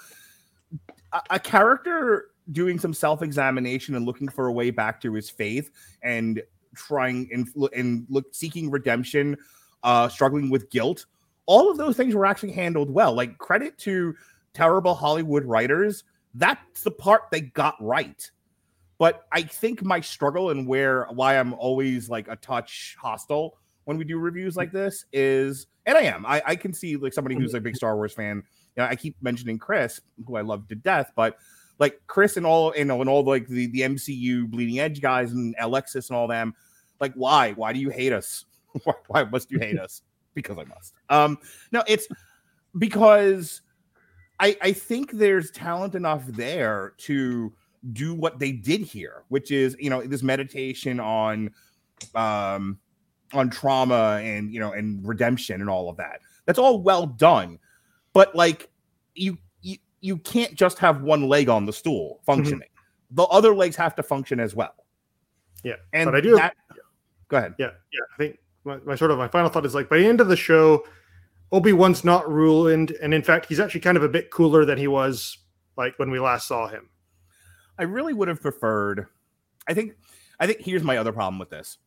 A, 1.13 1.21
a 1.31 1.39
character 1.39 2.27
doing 2.51 2.77
some 2.77 2.93
self 2.93 3.21
examination 3.21 3.95
and 3.95 4.05
looking 4.05 4.27
for 4.27 4.47
a 4.47 4.51
way 4.51 4.69
back 4.69 4.99
to 5.01 5.13
his 5.13 5.29
faith 5.29 5.71
and 6.01 6.41
trying 6.75 7.29
and 7.31 7.47
and 7.73 8.05
look 8.09 8.25
seeking 8.35 8.69
redemption, 8.69 9.37
uh, 9.83 10.09
struggling 10.09 10.49
with 10.49 10.69
guilt. 10.69 11.05
All 11.45 11.69
of 11.69 11.77
those 11.77 11.97
things 11.97 12.15
were 12.15 12.25
actually 12.25 12.51
handled 12.51 12.89
well. 12.89 13.13
Like 13.13 13.37
credit 13.37 13.77
to 13.79 14.13
terrible 14.53 14.95
Hollywood 14.95 15.45
writers. 15.45 16.03
That's 16.33 16.83
the 16.83 16.91
part 16.91 17.23
they 17.31 17.41
got 17.41 17.75
right 17.79 18.29
but 19.03 19.25
I 19.31 19.41
think 19.41 19.83
my 19.83 19.99
struggle 19.99 20.51
and 20.51 20.65
where 20.65 21.07
why 21.11 21.37
I'm 21.37 21.53
always 21.55 22.09
like 22.09 22.29
a 22.29 22.37
touch 22.37 22.95
hostile 22.97 23.57
when 23.83 23.97
we 23.97 24.05
do 24.05 24.17
reviews 24.17 24.55
like 24.55 24.71
this 24.71 25.03
is, 25.11 25.67
and 25.85 25.97
I 25.97 26.03
am, 26.03 26.25
I, 26.25 26.41
I 26.45 26.55
can 26.55 26.73
see 26.73 26.95
like 26.95 27.11
somebody 27.11 27.35
who's 27.35 27.53
a 27.53 27.59
big 27.59 27.75
Star 27.75 27.97
Wars 27.97 28.13
fan. 28.13 28.37
You 28.77 28.83
know, 28.83 28.85
I 28.85 28.95
keep 28.95 29.17
mentioning 29.21 29.59
Chris, 29.59 29.99
who 30.25 30.37
I 30.37 30.41
love 30.41 30.69
to 30.69 30.75
death, 30.75 31.11
but 31.17 31.37
like 31.79 31.99
Chris 32.07 32.37
and 32.37 32.45
all, 32.45 32.73
you 32.77 32.85
know, 32.85 33.01
and 33.01 33.09
all 33.09 33.23
like 33.25 33.45
the 33.47 33.67
the 33.67 33.81
MCU 33.81 34.49
bleeding 34.49 34.79
edge 34.79 35.01
guys 35.01 35.33
and 35.33 35.53
Alexis 35.59 36.09
and 36.09 36.15
all 36.15 36.29
them, 36.29 36.55
like 37.01 37.13
why? 37.15 37.51
Why 37.53 37.73
do 37.73 37.79
you 37.79 37.89
hate 37.89 38.13
us? 38.13 38.45
why, 38.85 38.93
why 39.07 39.23
must 39.25 39.51
you 39.51 39.59
hate 39.59 39.77
us? 39.77 40.01
Because 40.33 40.57
I 40.57 40.63
must. 40.63 40.93
Um, 41.09 41.39
no, 41.73 41.83
it's 41.87 42.07
because 42.77 43.61
I 44.43 44.57
I 44.61 44.73
think 44.73 45.11
there's 45.11 45.49
talent 45.51 45.95
enough 45.95 46.25
there 46.27 46.93
to 46.99 47.53
do 47.93 48.13
what 48.13 48.39
they 48.39 48.51
did 48.51 48.81
here, 48.81 49.23
which 49.29 49.51
is 49.51 49.75
you 49.79 49.89
know 49.89 50.01
this 50.01 50.21
meditation 50.21 50.99
on 50.99 51.49
um 52.13 52.77
on 53.33 53.49
trauma 53.49 54.19
and 54.21 54.51
you 54.53 54.59
know 54.59 54.73
and 54.73 55.07
redemption 55.07 55.61
and 55.61 55.69
all 55.69 55.89
of 55.89 55.95
that. 55.97 56.19
That's 56.45 56.59
all 56.59 56.81
well 56.81 57.05
done, 57.05 57.57
but 58.11 58.35
like 58.35 58.69
you 59.15 59.37
you, 59.61 59.77
you 60.01 60.17
can't 60.17 60.53
just 60.55 60.77
have 60.79 61.01
one 61.01 61.29
leg 61.29 61.47
on 61.47 61.65
the 61.65 61.73
stool 61.73 62.19
functioning. 62.25 62.67
The 63.11 63.23
other 63.23 63.55
legs 63.55 63.75
have 63.77 63.95
to 63.95 64.03
function 64.03 64.39
as 64.41 64.53
well. 64.55 64.75
Yeah, 65.63 65.75
And 65.93 66.07
but 66.07 66.15
I 66.15 66.21
do. 66.21 66.35
that- 66.35 66.55
go 67.29 67.37
ahead. 67.37 67.55
Yeah, 67.57 67.71
yeah. 67.93 67.99
I 68.13 68.17
think 68.17 68.39
my, 68.65 68.77
my 68.85 68.95
sort 68.95 69.11
of 69.11 69.17
my 69.17 69.29
final 69.29 69.49
thought 69.49 69.65
is 69.65 69.73
like 69.73 69.87
by 69.87 69.99
the 69.99 70.05
end 70.05 70.19
of 70.19 70.27
the 70.27 70.35
show, 70.35 70.83
Obi 71.53 71.71
Wan's 71.71 72.03
not 72.03 72.27
ruined, 72.27 72.97
and 72.99 73.13
in 73.13 73.21
fact, 73.21 73.45
he's 73.45 73.59
actually 73.59 73.81
kind 73.81 73.95
of 73.95 74.01
a 74.01 74.09
bit 74.09 74.31
cooler 74.31 74.65
than 74.65 74.79
he 74.79 74.87
was 74.87 75.37
like 75.77 75.93
when 75.97 76.09
we 76.09 76.19
last 76.19 76.47
saw 76.47 76.67
him. 76.67 76.89
I 77.77 77.83
really 77.83 78.11
would 78.11 78.27
have 78.27 78.41
preferred. 78.41 79.05
I 79.67 79.75
think. 79.75 79.93
I 80.39 80.47
think 80.47 80.61
here's 80.61 80.83
my 80.83 80.97
other 80.97 81.13
problem 81.13 81.37
with 81.37 81.51
this. 81.51 81.77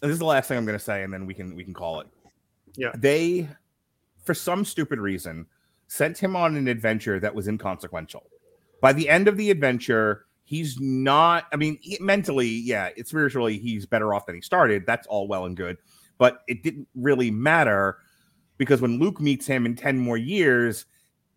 This 0.00 0.10
is 0.10 0.18
the 0.18 0.24
last 0.24 0.48
thing 0.48 0.56
I'm 0.56 0.64
going 0.64 0.78
to 0.78 0.82
say, 0.82 1.02
and 1.02 1.12
then 1.12 1.26
we 1.26 1.34
can 1.34 1.54
we 1.54 1.64
can 1.64 1.74
call 1.74 2.00
it. 2.00 2.06
Yeah. 2.76 2.92
They, 2.96 3.46
for 4.24 4.32
some 4.32 4.64
stupid 4.64 4.98
reason, 4.98 5.44
sent 5.86 6.16
him 6.16 6.34
on 6.34 6.56
an 6.56 6.66
adventure 6.66 7.20
that 7.20 7.34
was 7.34 7.46
inconsequential. 7.46 8.26
By 8.80 8.94
the 8.94 9.10
end 9.10 9.28
of 9.28 9.36
the 9.36 9.50
adventure, 9.50 10.24
he's 10.44 10.80
not. 10.80 11.44
I 11.52 11.56
mean, 11.56 11.78
he- 11.82 11.98
mentally, 12.00 12.48
yeah, 12.48 12.88
it's 12.96 13.10
spiritually, 13.10 13.58
he's 13.58 13.84
better 13.84 14.14
off 14.14 14.24
than 14.24 14.34
he 14.34 14.40
started. 14.40 14.86
That's 14.86 15.06
all 15.06 15.28
well 15.28 15.44
and 15.44 15.58
good, 15.58 15.76
but 16.16 16.40
it 16.48 16.62
didn't 16.62 16.88
really 16.94 17.30
matter 17.30 17.98
because 18.60 18.82
when 18.82 18.98
Luke 18.98 19.18
meets 19.20 19.46
him 19.46 19.64
in 19.64 19.74
ten 19.74 19.98
more 19.98 20.18
years, 20.18 20.84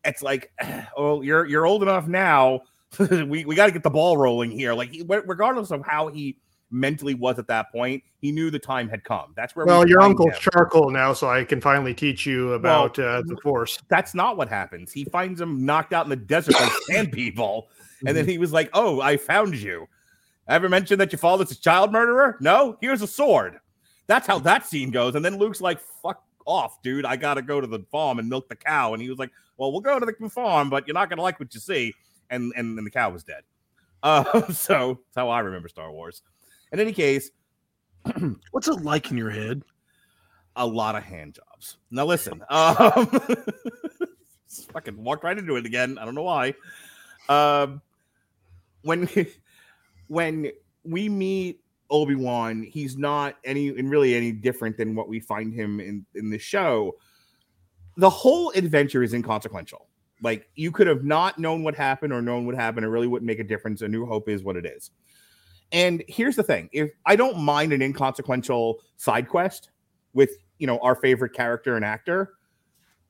it's 0.04 0.22
like, 0.22 0.52
oh, 0.98 1.22
you're 1.22 1.46
you're 1.48 1.66
old 1.66 1.82
enough 1.82 2.06
now. 2.08 2.62
we 3.00 3.46
we 3.46 3.56
got 3.56 3.66
to 3.68 3.72
get 3.72 3.82
the 3.82 3.90
ball 3.90 4.18
rolling 4.18 4.52
here. 4.52 4.74
Like, 4.74 4.92
he, 4.92 5.04
regardless 5.08 5.72
of 5.72 5.84
how 5.86 6.10
he 6.10 6.38
mentally 6.70 7.14
was 7.14 7.40
at 7.40 7.48
that 7.48 7.72
point, 7.72 8.04
he 8.20 8.32
knew 8.32 8.50
the 8.52 8.60
time 8.60 8.90
had 8.90 9.04
come. 9.04 9.32
That's 9.36 9.56
where. 9.56 9.66
we 9.66 9.72
Well, 9.72 9.88
your 9.88 10.02
find 10.02 10.12
uncle's 10.12 10.34
him. 10.36 10.52
charcoal 10.52 10.92
now, 10.92 11.14
so 11.14 11.30
I 11.30 11.44
can 11.46 11.62
finally 11.62 11.94
teach 11.94 12.26
you 12.26 12.54
about 12.54 13.00
uh, 13.00 13.22
the 13.26 13.38
Force. 13.42 13.80
That's 13.88 14.14
not 14.14 14.38
what 14.38 14.50
happens. 14.50 14.92
He 14.92 15.06
finds 15.06 15.40
him 15.40 15.66
knocked 15.66 15.94
out 15.94 16.06
in 16.06 16.10
the 16.10 16.16
desert 16.18 16.54
by 16.54 16.70
sand 16.90 17.12
people, 17.14 17.70
and 18.02 18.10
Mm-hmm. 18.10 18.16
then 18.18 18.28
he 18.28 18.38
was 18.38 18.52
like, 18.52 18.70
"Oh, 18.74 19.00
I 19.02 19.16
found 19.18 19.56
you." 19.56 19.88
Ever 20.50 20.68
mentioned 20.68 21.00
that 21.00 21.12
your 21.14 21.20
father's 21.20 21.52
a 21.52 21.56
child 21.60 21.94
murderer? 21.94 22.38
No, 22.42 22.78
here's 22.82 23.02
a 23.02 23.08
sword. 23.08 23.60
That's 24.08 24.28
how 24.28 24.40
that 24.40 24.68
scene 24.68 24.92
goes. 24.92 25.16
And 25.16 25.24
then 25.24 25.38
Luke's 25.38 25.62
like, 25.62 25.80
"Fuck 25.80 26.22
off, 26.46 26.82
dude! 26.82 27.06
I 27.06 27.16
gotta 27.16 27.42
go 27.42 27.62
to 27.62 27.68
the 27.68 27.80
farm 27.92 28.20
and 28.20 28.30
milk 28.30 28.50
the 28.50 28.56
cow." 28.56 28.94
And 28.94 29.02
he 29.02 29.10
was 29.10 29.20
like, 29.20 29.32
"Well, 29.58 29.72
we'll 29.72 29.82
go 29.82 30.00
to 30.00 30.06
the 30.06 30.30
farm, 30.30 30.70
but 30.70 30.88
you're 30.88 30.94
not 30.94 31.10
gonna 31.10 31.22
like 31.22 31.40
what 31.40 31.54
you 31.54 31.60
see." 31.60 31.94
And 32.30 32.54
and 32.56 32.78
then 32.78 32.84
the 32.84 32.92
cow 32.92 33.10
was 33.10 33.24
dead. 33.24 33.44
Uh, 34.04 34.52
so 34.52 35.00
that's 35.00 35.16
how 35.16 35.30
I 35.30 35.40
remember 35.40 35.70
Star 35.70 35.90
Wars. 35.90 36.24
In 36.74 36.80
any 36.82 36.92
case, 36.92 37.32
what's 38.52 38.68
it 38.68 38.82
like 38.82 39.10
in 39.12 39.18
your 39.18 39.30
head? 39.30 39.64
A 40.58 40.68
lot 40.68 40.96
of 40.96 41.04
hand 41.04 41.36
jobs. 41.36 41.78
Now 41.90 42.06
listen, 42.06 42.44
um, 42.50 42.82
fucking 44.74 45.02
walked 45.02 45.24
right 45.24 45.38
into 45.38 45.56
it 45.56 45.66
again. 45.66 45.98
I 45.98 46.04
don't 46.04 46.16
know 46.16 46.24
why. 46.24 46.54
Um, 47.30 47.82
when 48.82 49.08
when 50.08 50.52
we 50.84 51.08
meet 51.08 51.63
Obi 51.94 52.16
Wan, 52.16 52.64
he's 52.64 52.98
not 52.98 53.36
any 53.46 53.70
and 53.70 53.90
really 53.90 54.16
any 54.16 54.32
different 54.32 54.78
than 54.78 54.96
what 54.96 55.08
we 55.08 55.20
find 55.20 55.54
him 55.54 55.80
in 55.80 56.06
in 56.16 56.32
the 56.32 56.40
show. 56.40 56.98
The 57.98 58.10
whole 58.10 58.50
adventure 58.56 59.04
is 59.04 59.14
inconsequential. 59.14 59.88
Like 60.24 60.50
you 60.56 60.72
could 60.72 60.88
have 60.88 61.04
not 61.04 61.38
known 61.38 61.64
what 61.64 61.76
happened 61.76 62.12
or 62.12 62.22
known 62.22 62.48
what 62.48 62.56
happened. 62.56 62.84
It 62.86 62.90
really 62.90 63.06
wouldn't 63.08 63.28
make 63.28 63.40
a 63.40 63.44
difference. 63.44 63.84
A 63.84 63.88
New 63.88 64.08
Hope 64.08 64.28
is 64.28 64.44
what 64.44 64.58
it 64.58 64.66
is. 64.66 64.90
And 65.72 66.04
here's 66.08 66.36
the 66.36 66.42
thing: 66.42 66.68
if 66.74 66.90
I 67.06 67.16
don't 67.16 67.38
mind 67.38 67.74
an 67.74 67.84
inconsequential 67.84 68.82
side 68.98 69.30
quest 69.30 69.70
with 70.14 70.32
you 70.58 70.66
know 70.66 70.80
our 70.80 70.96
favorite 70.96 71.34
character 71.34 71.76
and 71.76 71.86
actor, 71.86 72.34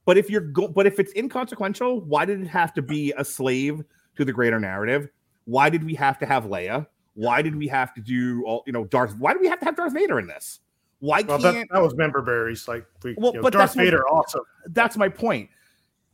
but 0.06 0.18
if 0.18 0.30
you're 0.30 0.42
go- 0.42 0.68
but 0.68 0.86
if 0.86 1.00
it's 1.00 1.14
inconsequential, 1.16 2.02
why 2.02 2.26
did 2.26 2.42
it 2.42 2.48
have 2.48 2.74
to 2.74 2.82
be 2.82 3.14
a 3.18 3.24
slave 3.24 3.82
to 4.18 4.26
the 4.26 4.34
greater 4.34 4.60
narrative? 4.60 5.08
Why 5.46 5.70
did 5.70 5.86
we 5.86 5.96
have 5.96 6.20
to 6.20 6.26
have 6.26 6.44
Leia? 6.44 6.88
Why 7.16 7.42
did 7.42 7.56
we 7.56 7.68
have 7.68 7.94
to 7.94 8.02
do 8.02 8.44
all 8.46 8.64
you 8.66 8.74
know 8.74 8.86
Darth? 8.86 9.16
Why 9.18 9.34
do 9.34 9.40
we 9.40 9.48
have 9.48 9.60
to 9.60 9.66
have 9.66 9.76
Darth 9.76 9.94
Vader 9.94 10.20
in 10.20 10.28
this? 10.28 10.60
Why 11.00 11.22
Well, 11.22 11.40
can't 11.40 11.56
that, 11.56 11.68
that 11.72 11.82
was 11.82 11.96
member 11.96 12.22
berries. 12.22 12.68
Like, 12.68 12.86
we, 13.04 13.14
well, 13.18 13.32
you 13.32 13.38
know, 13.38 13.44
but 13.44 13.54
Darth 13.54 13.70
that's 13.70 13.76
my- 13.76 13.84
Vader, 13.84 14.08
awesome. 14.08 14.44
That's 14.68 14.96
my 14.98 15.10
point. 15.10 15.50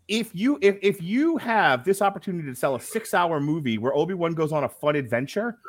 If 0.07 0.33
you 0.33 0.57
if 0.61 0.77
if 0.81 1.01
you 1.01 1.37
have 1.37 1.83
this 1.83 2.01
opportunity 2.01 2.49
to 2.49 2.55
sell 2.55 2.73
a 2.75 2.81
six 2.81 3.13
hour 3.13 3.39
movie 3.39 3.77
where 3.77 3.93
Obi 3.93 4.15
Wan 4.15 4.33
goes 4.33 4.51
on 4.51 4.63
a 4.63 4.69
fun 4.69 4.95
adventure, 4.95 5.59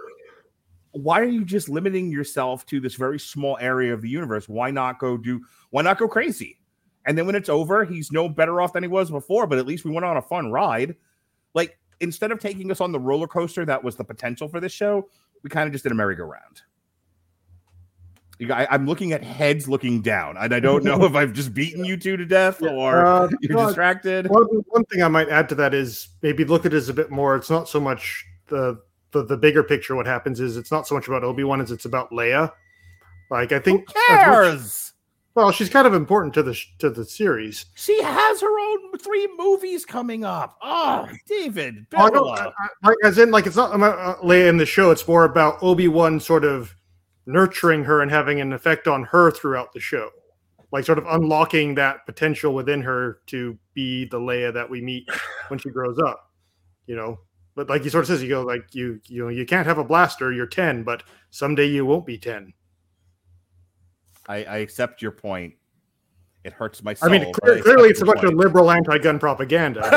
why 0.92 1.20
are 1.20 1.24
you 1.26 1.44
just 1.44 1.68
limiting 1.68 2.10
yourself 2.10 2.64
to 2.66 2.80
this 2.80 2.94
very 2.94 3.18
small 3.18 3.58
area 3.60 3.92
of 3.92 4.00
the 4.00 4.08
universe? 4.08 4.48
Why 4.48 4.70
not 4.70 4.98
go 4.98 5.16
do? 5.16 5.44
Why 5.70 5.82
not 5.82 5.98
go 5.98 6.08
crazy? 6.08 6.58
And 7.06 7.16
then 7.16 7.26
when 7.26 7.34
it's 7.34 7.48
over, 7.48 7.84
he's 7.84 8.10
no 8.12 8.28
better 8.28 8.60
off 8.60 8.72
than 8.72 8.82
he 8.82 8.88
was 8.88 9.10
before. 9.10 9.46
But 9.46 9.58
at 9.58 9.66
least 9.66 9.84
we 9.84 9.90
went 9.90 10.04
on 10.04 10.16
a 10.16 10.22
fun 10.22 10.50
ride. 10.50 10.96
Like 11.54 11.78
instead 12.00 12.32
of 12.32 12.38
taking 12.40 12.70
us 12.70 12.80
on 12.80 12.92
the 12.92 12.98
roller 13.00 13.26
coaster 13.26 13.64
that 13.66 13.82
was 13.84 13.96
the 13.96 14.04
potential 14.04 14.48
for 14.48 14.60
this 14.60 14.72
show, 14.72 15.08
we 15.42 15.50
kind 15.50 15.66
of 15.66 15.72
just 15.72 15.84
did 15.84 15.92
a 15.92 15.94
merry-go-round. 15.94 16.62
You 18.38 18.46
guys, 18.46 18.66
I'm 18.70 18.86
looking 18.86 19.12
at 19.12 19.22
heads 19.22 19.68
looking 19.68 20.00
down, 20.00 20.38
and 20.38 20.54
I 20.54 20.60
don't 20.60 20.82
know 20.82 21.04
if 21.04 21.14
I've 21.14 21.34
just 21.34 21.52
beaten 21.52 21.84
you 21.84 21.96
two 21.98 22.16
to 22.16 22.24
death 22.24 22.62
or 22.62 23.04
Uh, 23.04 23.28
you're 23.42 23.56
no, 23.58 23.66
distracted. 23.66 24.28
One, 24.28 24.44
one 24.68 24.84
thing 24.86 25.02
I 25.02 25.08
might 25.08 25.28
add 25.28 25.48
to 25.50 25.54
that 25.56 25.74
is 25.74 26.08
maybe 26.22 26.44
look 26.44 26.64
at 26.64 26.72
it 26.72 26.76
as 26.76 26.88
a 26.88 26.94
bit 26.94 27.10
more. 27.10 27.36
It's 27.36 27.50
not 27.50 27.68
so 27.68 27.78
much 27.80 28.24
the 28.46 28.80
the, 29.12 29.24
the 29.24 29.36
bigger 29.36 29.62
picture. 29.62 29.94
What 29.96 30.06
happens 30.06 30.40
is 30.40 30.56
it's 30.56 30.70
not 30.70 30.86
so 30.86 30.94
much 30.94 31.06
about 31.08 31.22
Obi 31.24 31.44
Wan 31.44 31.60
as 31.60 31.70
it's 31.70 31.84
about 31.84 32.12
Leia. 32.12 32.52
Like 33.30 33.52
I 33.52 33.58
think 33.58 33.86
much- 33.88 33.96
cares? 34.08 34.89
Well, 35.34 35.52
she's 35.52 35.68
kind 35.68 35.86
of 35.86 35.94
important 35.94 36.34
to 36.34 36.42
the 36.42 36.58
to 36.78 36.90
the 36.90 37.04
series. 37.04 37.66
She 37.74 38.02
has 38.02 38.40
her 38.40 38.60
own 38.60 38.98
three 38.98 39.28
movies 39.38 39.84
coming 39.86 40.24
up. 40.24 40.58
Oh, 40.62 41.08
David, 41.26 41.86
Oh, 41.94 42.28
I. 42.28 42.46
I- 42.46 42.46
I- 42.48 42.88
like 42.88 42.96
as 43.04 43.18
in 43.18 43.30
like 43.30 43.46
it's 43.46 43.56
not 43.56 43.74
about 43.74 43.98
uh, 43.98 44.20
Leia 44.22 44.48
in 44.48 44.56
the 44.56 44.66
show. 44.66 44.90
It's 44.90 45.06
more 45.06 45.24
about 45.24 45.62
Obi 45.62 45.88
Wan 45.88 46.18
sort 46.20 46.44
of 46.44 46.74
nurturing 47.26 47.84
her 47.84 48.00
and 48.02 48.10
having 48.10 48.40
an 48.40 48.52
effect 48.52 48.88
on 48.88 49.04
her 49.04 49.30
throughout 49.30 49.72
the 49.72 49.78
show, 49.80 50.10
like 50.72 50.84
sort 50.84 50.98
of 50.98 51.06
unlocking 51.08 51.74
that 51.76 52.04
potential 52.06 52.52
within 52.54 52.82
her 52.82 53.20
to 53.26 53.56
be 53.74 54.06
the 54.06 54.18
Leia 54.18 54.52
that 54.52 54.68
we 54.68 54.80
meet 54.80 55.08
when 55.48 55.58
she 55.60 55.70
grows 55.70 55.98
up. 56.00 56.30
You 56.86 56.96
know, 56.96 57.20
but 57.54 57.68
like 57.68 57.82
he 57.84 57.88
sort 57.88 58.02
of 58.02 58.08
says, 58.08 58.20
you 58.22 58.28
go 58.28 58.42
like 58.42 58.74
you 58.74 59.00
you 59.06 59.22
know 59.22 59.28
you 59.28 59.46
can't 59.46 59.66
have 59.66 59.78
a 59.78 59.84
blaster. 59.84 60.32
You're 60.32 60.46
ten, 60.46 60.82
but 60.82 61.04
someday 61.30 61.66
you 61.66 61.86
won't 61.86 62.04
be 62.06 62.18
ten. 62.18 62.52
I, 64.30 64.44
I 64.44 64.56
accept 64.58 65.02
your 65.02 65.10
point. 65.10 65.54
It 66.44 66.52
hurts 66.52 66.82
my 66.84 66.94
soul. 66.94 67.08
I 67.08 67.12
mean, 67.18 67.32
clear, 67.32 67.58
I 67.58 67.60
clearly 67.60 67.88
it's 67.90 68.00
a 68.00 68.06
your 68.06 68.14
bunch 68.14 68.24
of 68.26 68.34
liberal 68.34 68.70
anti-gun 68.70 69.18
propaganda. 69.18 69.80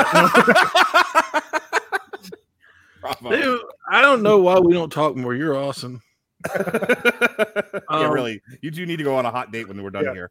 Bravo. 3.00 3.30
Dude, 3.30 3.60
I 3.90 4.02
don't 4.02 4.22
know 4.22 4.38
why 4.40 4.58
we 4.58 4.72
don't 4.72 4.92
talk 4.92 5.14
more. 5.16 5.34
You're 5.34 5.56
awesome. 5.56 6.02
yeah, 6.56 7.80
Um, 7.88 8.10
really. 8.10 8.40
You 8.60 8.70
do 8.70 8.84
need 8.86 8.96
to 8.96 9.04
go 9.04 9.14
on 9.14 9.24
a 9.24 9.30
hot 9.30 9.52
date 9.52 9.68
when 9.68 9.82
we're 9.82 9.90
done 9.90 10.04
Yeah. 10.04 10.14
here. 10.14 10.30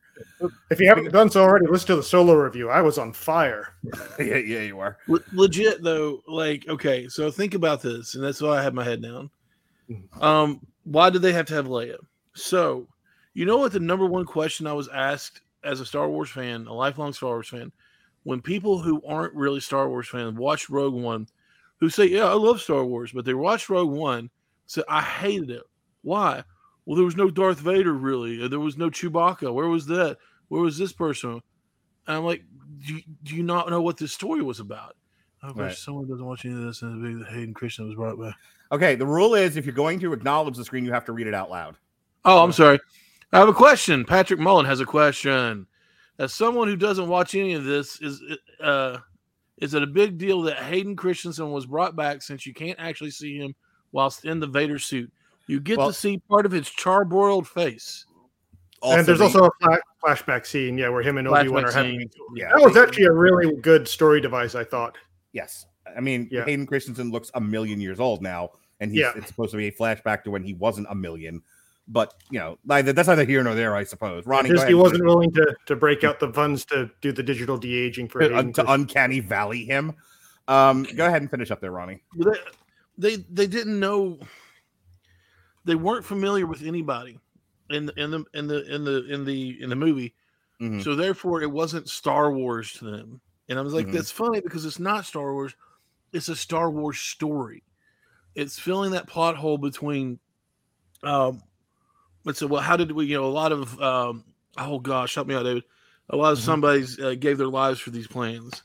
If 0.70 0.80
you 0.80 0.88
haven't 0.88 1.12
done 1.12 1.30
so 1.30 1.41
already, 1.43 1.68
listen 1.68 1.88
to 1.88 1.95
the 1.95 2.04
solo 2.04 2.36
review. 2.36 2.70
I 2.70 2.82
was 2.82 2.97
on 2.97 3.14
fire. 3.14 3.70
yeah, 4.20 4.36
yeah, 4.38 4.62
you 4.62 4.80
are. 4.80 4.97
Le- 5.08 5.22
legit 5.32 5.82
though, 5.82 6.22
like 6.28 6.68
okay, 6.68 7.08
so 7.08 7.32
think 7.32 7.54
about 7.54 7.82
this, 7.82 8.16
and 8.16 8.24
that's 8.24 8.41
why 8.41 8.58
I 8.60 8.64
have 8.64 8.74
my 8.74 8.84
head 8.84 9.01
down. 9.01 9.30
Um, 10.20 10.60
why 10.84 11.10
do 11.10 11.20
they 11.20 11.34
have 11.34 11.45
to 11.47 11.54
have 11.56 11.68
Leia? 11.68 11.97
So, 12.36 12.88
you 13.34 13.46
know 13.46 13.58
what 13.58 13.72
the 13.72 13.80
number 13.80 14.06
one 14.06 14.26
question 14.26 14.68
I 14.68 14.74
was 14.74 14.88
asked 14.90 15.42
as 15.64 15.80
a 15.80 15.86
Star 15.86 16.10
Wars 16.10 16.30
fan, 16.30 16.68
a 16.68 16.74
lifelong 16.74 17.14
Star 17.14 17.32
Wars 17.32 17.50
fan, 17.50 17.72
when 18.24 18.42
people 18.42 18.80
who 18.80 19.02
aren't 19.08 19.34
really 19.34 19.60
Star 19.60 19.90
Wars 19.90 20.08
fans 20.08 20.38
watch 20.38 20.70
Rogue 20.70 20.94
One, 20.94 21.28
who 21.80 21.90
say, 21.90 22.06
"Yeah, 22.06 22.26
I 22.26 22.34
love 22.34 22.62
Star 22.62 22.86
Wars," 22.86 23.12
but 23.12 23.26
they 23.26 23.34
watch 23.34 23.70
Rogue 23.70 23.92
One, 23.92 24.30
say, 24.66 24.84
"I 24.88 25.02
hated 25.02 25.50
it." 25.50 25.64
Why? 26.02 26.44
Well, 26.86 26.96
there 26.96 27.06
was 27.06 27.16
no 27.16 27.30
Darth 27.30 27.60
Vader 27.60 27.94
really. 27.94 28.48
There 28.48 28.60
was 28.60 28.78
no 28.78 28.90
Chewbacca. 28.90 29.54
Where 29.54 29.68
was 29.70 29.86
that? 29.88 30.18
Where 30.50 30.62
was 30.62 30.78
this 30.78 30.92
person? 30.92 31.42
And 32.08 32.18
I'm 32.18 32.26
like, 32.26 32.44
do 32.86 32.96
you, 32.96 33.02
do 33.24 33.36
you 33.36 33.44
not 33.44 33.70
know 33.70 33.82
what 33.82 33.96
this 33.98 34.12
story 34.12 34.42
was 34.42 34.60
about? 34.60 34.98
Oh, 35.42 35.54
gosh, 35.54 35.58
Right. 35.58 35.74
someone 35.76 36.08
doesn't 36.10 36.26
watch 36.26 36.44
any 36.44 36.54
of 36.56 36.62
this, 36.62 36.82
and 36.82 37.22
the 37.22 37.26
Hayden 37.26 37.54
Christensen 37.54 37.88
was 37.88 37.96
brought 37.96 38.20
back. 38.20 38.36
Okay, 38.74 38.96
the 38.96 39.06
rule 39.06 39.36
is 39.36 39.56
if 39.56 39.66
you're 39.66 39.74
going 39.74 40.00
to 40.02 40.12
acknowledge 40.12 40.58
the 40.58 40.66
screen, 40.66 40.84
you 40.84 40.92
have 40.92 41.06
to 41.06 41.14
read 41.14 41.28
it 41.28 41.34
out 41.34 41.50
loud. 41.50 41.78
Oh, 42.26 42.44
I'm 42.44 42.52
sorry. 42.52 42.80
I 43.34 43.40
have 43.40 43.50
a 43.50 43.54
question. 43.54 44.06
Patrick 44.06 44.40
Mullen 44.40 44.66
has 44.66 44.80
a 44.80 44.86
question. 44.86 45.66
As 46.20 46.34
someone 46.34 46.68
who 46.68 46.76
doesn't 46.76 47.08
watch 47.08 47.34
any 47.36 47.54
of 47.54 47.64
this, 47.64 48.00
is 48.02 48.22
it, 48.30 48.40
uh, 48.62 49.00
is 49.58 49.74
it 49.74 49.82
a 49.82 49.88
big 49.88 50.18
deal 50.18 50.42
that 50.44 50.58
Hayden 50.58 50.96
Christensen 50.96 51.52
was 51.52 51.66
brought 51.66 51.96
back 51.96 52.22
since 52.22 52.46
you 52.46 52.54
can't 52.54 52.80
actually 52.80 53.10
see 53.12 53.38
him 53.38 53.56
whilst 53.92 54.26
in 54.26 54.40
the 54.40 54.48
Vader 54.48 54.78
suit? 54.78 55.12
You 55.48 55.60
get 55.60 55.78
Well- 55.80 55.88
to 55.88 55.94
see 55.94 56.20
part 56.30 56.46
of 56.46 56.52
his 56.52 56.66
charbroiled 56.68 57.48
face. 57.48 58.06
and 58.86 59.06
there's 59.06 59.22
also 59.22 59.46
a 59.46 59.78
flashback 60.04 60.46
scene, 60.46 60.78
yeah, 60.78 60.90
where 60.90 61.02
him 61.02 61.18
and 61.18 61.26
Obi 61.28 61.48
Wan 61.48 61.64
are 61.66 61.72
having. 61.72 62.02
yeah, 62.36 62.50
That 62.50 62.62
was 62.62 62.76
actually 62.76 63.06
a 63.06 63.12
really 63.14 63.56
good 63.62 63.88
story 63.88 64.20
device, 64.20 64.56
I 64.56 64.64
thought. 64.66 64.98
yes. 65.32 65.66
I 65.96 66.00
mean, 66.02 66.28
Yeah. 66.32 66.44
Hayden 66.46 66.66
Christensen 66.66 67.10
looks 67.12 67.32
a 67.34 67.40
million 67.42 67.80
years 67.80 68.00
old 68.02 68.22
now, 68.22 68.52
and 68.82 68.92
he's, 68.92 69.00
Yeah. 69.02 69.14
it's 69.16 69.28
supposed 69.28 69.52
to 69.52 69.58
be 69.58 69.68
a 69.68 69.72
flashback 69.72 70.24
to 70.26 70.32
when 70.32 70.44
he 70.44 70.54
wasn't 70.54 70.88
a 70.90 70.96
million. 70.96 71.42
But 71.88 72.14
you 72.32 72.40
know, 72.40 72.58
neither 72.66 72.94
that's 72.94 73.08
neither 73.10 73.26
here 73.26 73.44
nor 73.44 73.56
there, 73.56 73.76
I 73.76 73.84
suppose. 73.84 74.26
Ronnie, 74.26 74.50
go 74.50 74.56
Disney 74.56 74.72
ahead. 74.72 74.82
wasn't 74.82 75.04
willing 75.06 75.32
to 75.34 75.54
to 75.66 75.76
break 75.76 76.04
out 76.06 76.20
the 76.20 76.32
funds 76.32 76.64
to 76.66 76.90
do 77.02 77.12
the 77.12 77.24
digital 77.24 77.58
de 77.58 77.76
aging 77.76 78.08
for 78.08 78.20
to, 78.22 78.38
un- 78.38 78.54
to 78.54 78.72
uncanny 78.72 79.20
valley 79.20 79.66
him. 79.66 79.94
Um, 80.48 80.84
go 80.96 81.06
ahead 81.06 81.22
and 81.22 81.30
finish 81.30 81.52
up 81.52 81.60
there, 81.60 81.72
Ronnie. 81.72 82.02
They, 82.18 82.38
they 82.98 83.16
they 83.30 83.48
didn't 83.48 83.80
know. 83.80 84.18
They 85.66 85.76
weren't 85.76 86.06
familiar 86.06 86.46
with 86.46 86.64
anybody 86.64 87.20
in 87.70 87.86
the 87.86 87.94
in 88.02 88.12
the 88.12 88.26
in 88.34 88.48
the 88.48 88.74
in 88.74 88.84
the 88.84 89.14
in 89.14 89.26
the 89.26 89.62
in 89.64 89.70
the 89.70 89.76
movie. 89.76 90.14
Mhm. 90.62 90.84
So 90.84 90.96
therefore, 90.96 91.42
it 91.42 91.52
wasn't 91.52 91.90
Star 91.90 92.32
Wars 92.32 92.72
to 92.74 92.86
them. 92.86 93.20
And 93.50 93.60
I 93.60 93.62
was 93.62 93.74
like, 93.74 93.88
Mhm. 93.88 93.94
that's 93.94 94.12
funny 94.12 94.40
because 94.40 94.64
it's 94.66 94.80
not 94.80 95.06
Star 95.06 95.34
Wars. 95.34 95.54
It's 96.14 96.30
a 96.30 96.36
Star 96.36 96.70
Wars 96.70 97.00
story. 97.00 97.64
It's 98.36 98.58
filling 98.58 98.92
that 98.92 99.08
plot 99.08 99.36
hole 99.36 99.58
between. 99.58 100.20
Um, 101.04 101.42
let's 102.26 102.39
say, 102.39 102.45
well, 102.45 102.61
how 102.61 102.76
did 102.78 102.91
we? 102.91 103.05
You 103.05 103.17
know, 103.17 103.26
a 103.26 103.28
lot 103.28 103.51
of. 103.51 103.80
Um, 103.82 104.24
oh 104.57 104.80
gosh, 104.80 105.15
help 105.15 105.28
me 105.28 105.36
out, 105.36 105.43
David. 105.43 105.63
A 106.09 106.15
lot 106.17 106.34
of 106.34 106.39
Mhm. 106.39 106.43
somebody's 106.43 106.99
uh, 106.99 107.15
gave 107.15 107.38
their 107.38 107.47
lives 107.47 107.80
for 107.80 107.89
these 107.91 108.07
plans. 108.07 108.63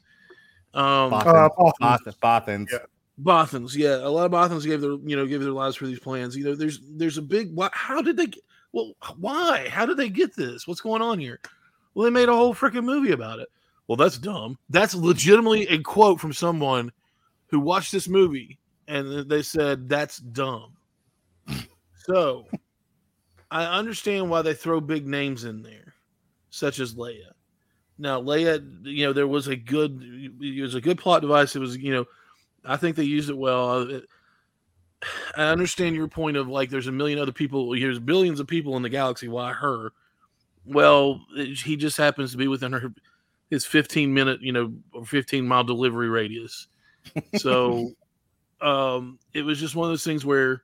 Um, 0.74 1.10
Bothans, 1.12 1.26
Uh, 1.26 1.48
Bothans. 1.50 2.04
Both- 2.04 2.20
Bothans. 2.20 2.66
Yeah. 2.72 2.78
Bothans, 3.20 3.74
yeah, 3.76 3.96
a 3.96 4.08
lot 4.08 4.26
of 4.26 4.32
Bothans 4.32 4.64
gave 4.64 4.80
their 4.80 4.92
you 5.04 5.16
know 5.16 5.26
gave 5.26 5.40
their 5.42 5.50
lives 5.52 5.74
for 5.76 5.86
these 5.86 5.98
plans. 5.98 6.36
You 6.36 6.44
know, 6.44 6.54
there's 6.54 6.80
there's 6.92 7.18
a 7.18 7.22
big. 7.22 7.54
Why, 7.54 7.68
how 7.72 8.00
did 8.02 8.16
they? 8.16 8.26
get- 8.26 8.44
Well, 8.72 8.92
why? 9.18 9.68
How 9.68 9.86
did 9.86 9.96
they 9.96 10.08
get 10.08 10.36
this? 10.36 10.66
What's 10.68 10.80
going 10.80 11.02
on 11.02 11.18
here? 11.18 11.40
Well, 11.94 12.04
they 12.04 12.10
made 12.10 12.28
a 12.28 12.36
whole 12.36 12.54
freaking 12.54 12.84
movie 12.84 13.10
about 13.12 13.40
it. 13.40 13.48
Well, 13.88 13.96
that's 13.96 14.18
dumb. 14.18 14.58
That's 14.68 14.94
legitimately 14.94 15.66
a 15.68 15.82
quote 15.82 16.20
from 16.20 16.32
someone 16.32 16.92
who 17.46 17.58
watched 17.58 17.90
this 17.90 18.06
movie 18.08 18.58
and 18.86 19.28
they 19.28 19.42
said 19.42 19.88
that's 19.88 20.18
dumb. 20.18 20.74
So, 22.06 22.46
I 23.50 23.64
understand 23.78 24.28
why 24.28 24.42
they 24.42 24.54
throw 24.54 24.80
big 24.80 25.06
names 25.06 25.44
in 25.44 25.62
there, 25.62 25.94
such 26.50 26.80
as 26.80 26.94
Leia. 26.94 27.32
Now, 27.98 28.20
Leia, 28.20 28.62
you 28.84 29.06
know, 29.06 29.12
there 29.12 29.26
was 29.26 29.48
a 29.48 29.56
good, 29.56 30.00
it 30.40 30.62
was 30.62 30.74
a 30.74 30.80
good 30.80 30.98
plot 30.98 31.22
device. 31.22 31.56
It 31.56 31.60
was, 31.60 31.76
you 31.76 31.92
know, 31.92 32.04
I 32.64 32.76
think 32.76 32.96
they 32.96 33.04
used 33.04 33.30
it 33.30 33.36
well. 33.38 33.70
Uh, 33.70 33.84
it- 33.86 34.08
I 35.36 35.44
understand 35.44 35.94
your 35.94 36.08
point 36.08 36.36
of 36.36 36.48
like, 36.48 36.70
there's 36.70 36.88
a 36.88 36.92
million 36.92 37.20
other 37.20 37.32
people, 37.32 37.70
there's 37.70 38.00
billions 38.00 38.40
of 38.40 38.48
people 38.48 38.76
in 38.76 38.82
the 38.82 38.88
galaxy. 38.88 39.28
Why 39.28 39.52
her? 39.52 39.92
Well, 40.64 41.20
it- 41.36 41.58
he 41.60 41.76
just 41.76 41.96
happens 41.96 42.32
to 42.32 42.36
be 42.36 42.48
within 42.48 42.72
her 42.72 42.92
his 43.48 43.64
15 43.64 44.12
minute, 44.12 44.42
you 44.42 44.52
know, 44.52 44.74
or 44.92 45.06
15 45.06 45.46
mile 45.46 45.64
delivery 45.64 46.08
radius. 46.08 46.66
So, 47.36 47.92
um, 48.60 49.18
it 49.32 49.42
was 49.42 49.58
just 49.58 49.74
one 49.74 49.88
of 49.88 49.92
those 49.92 50.04
things 50.04 50.24
where 50.26 50.62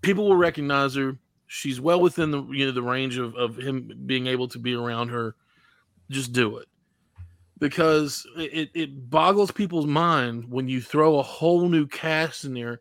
people 0.00 0.28
will 0.28 0.36
recognize 0.36 0.94
her. 0.94 1.18
She's 1.54 1.82
well 1.82 2.00
within 2.00 2.30
the 2.30 2.42
you 2.44 2.64
know 2.64 2.72
the 2.72 2.82
range 2.82 3.18
of, 3.18 3.34
of 3.34 3.58
him 3.58 3.92
being 4.06 4.26
able 4.26 4.48
to 4.48 4.58
be 4.58 4.74
around 4.74 5.08
her. 5.08 5.34
Just 6.10 6.32
do 6.32 6.56
it 6.56 6.66
because 7.58 8.26
it, 8.38 8.70
it 8.74 9.10
boggles 9.10 9.52
people's 9.52 9.86
mind 9.86 10.50
when 10.50 10.66
you 10.66 10.80
throw 10.80 11.18
a 11.18 11.22
whole 11.22 11.68
new 11.68 11.86
cast 11.86 12.46
in 12.46 12.54
there 12.54 12.80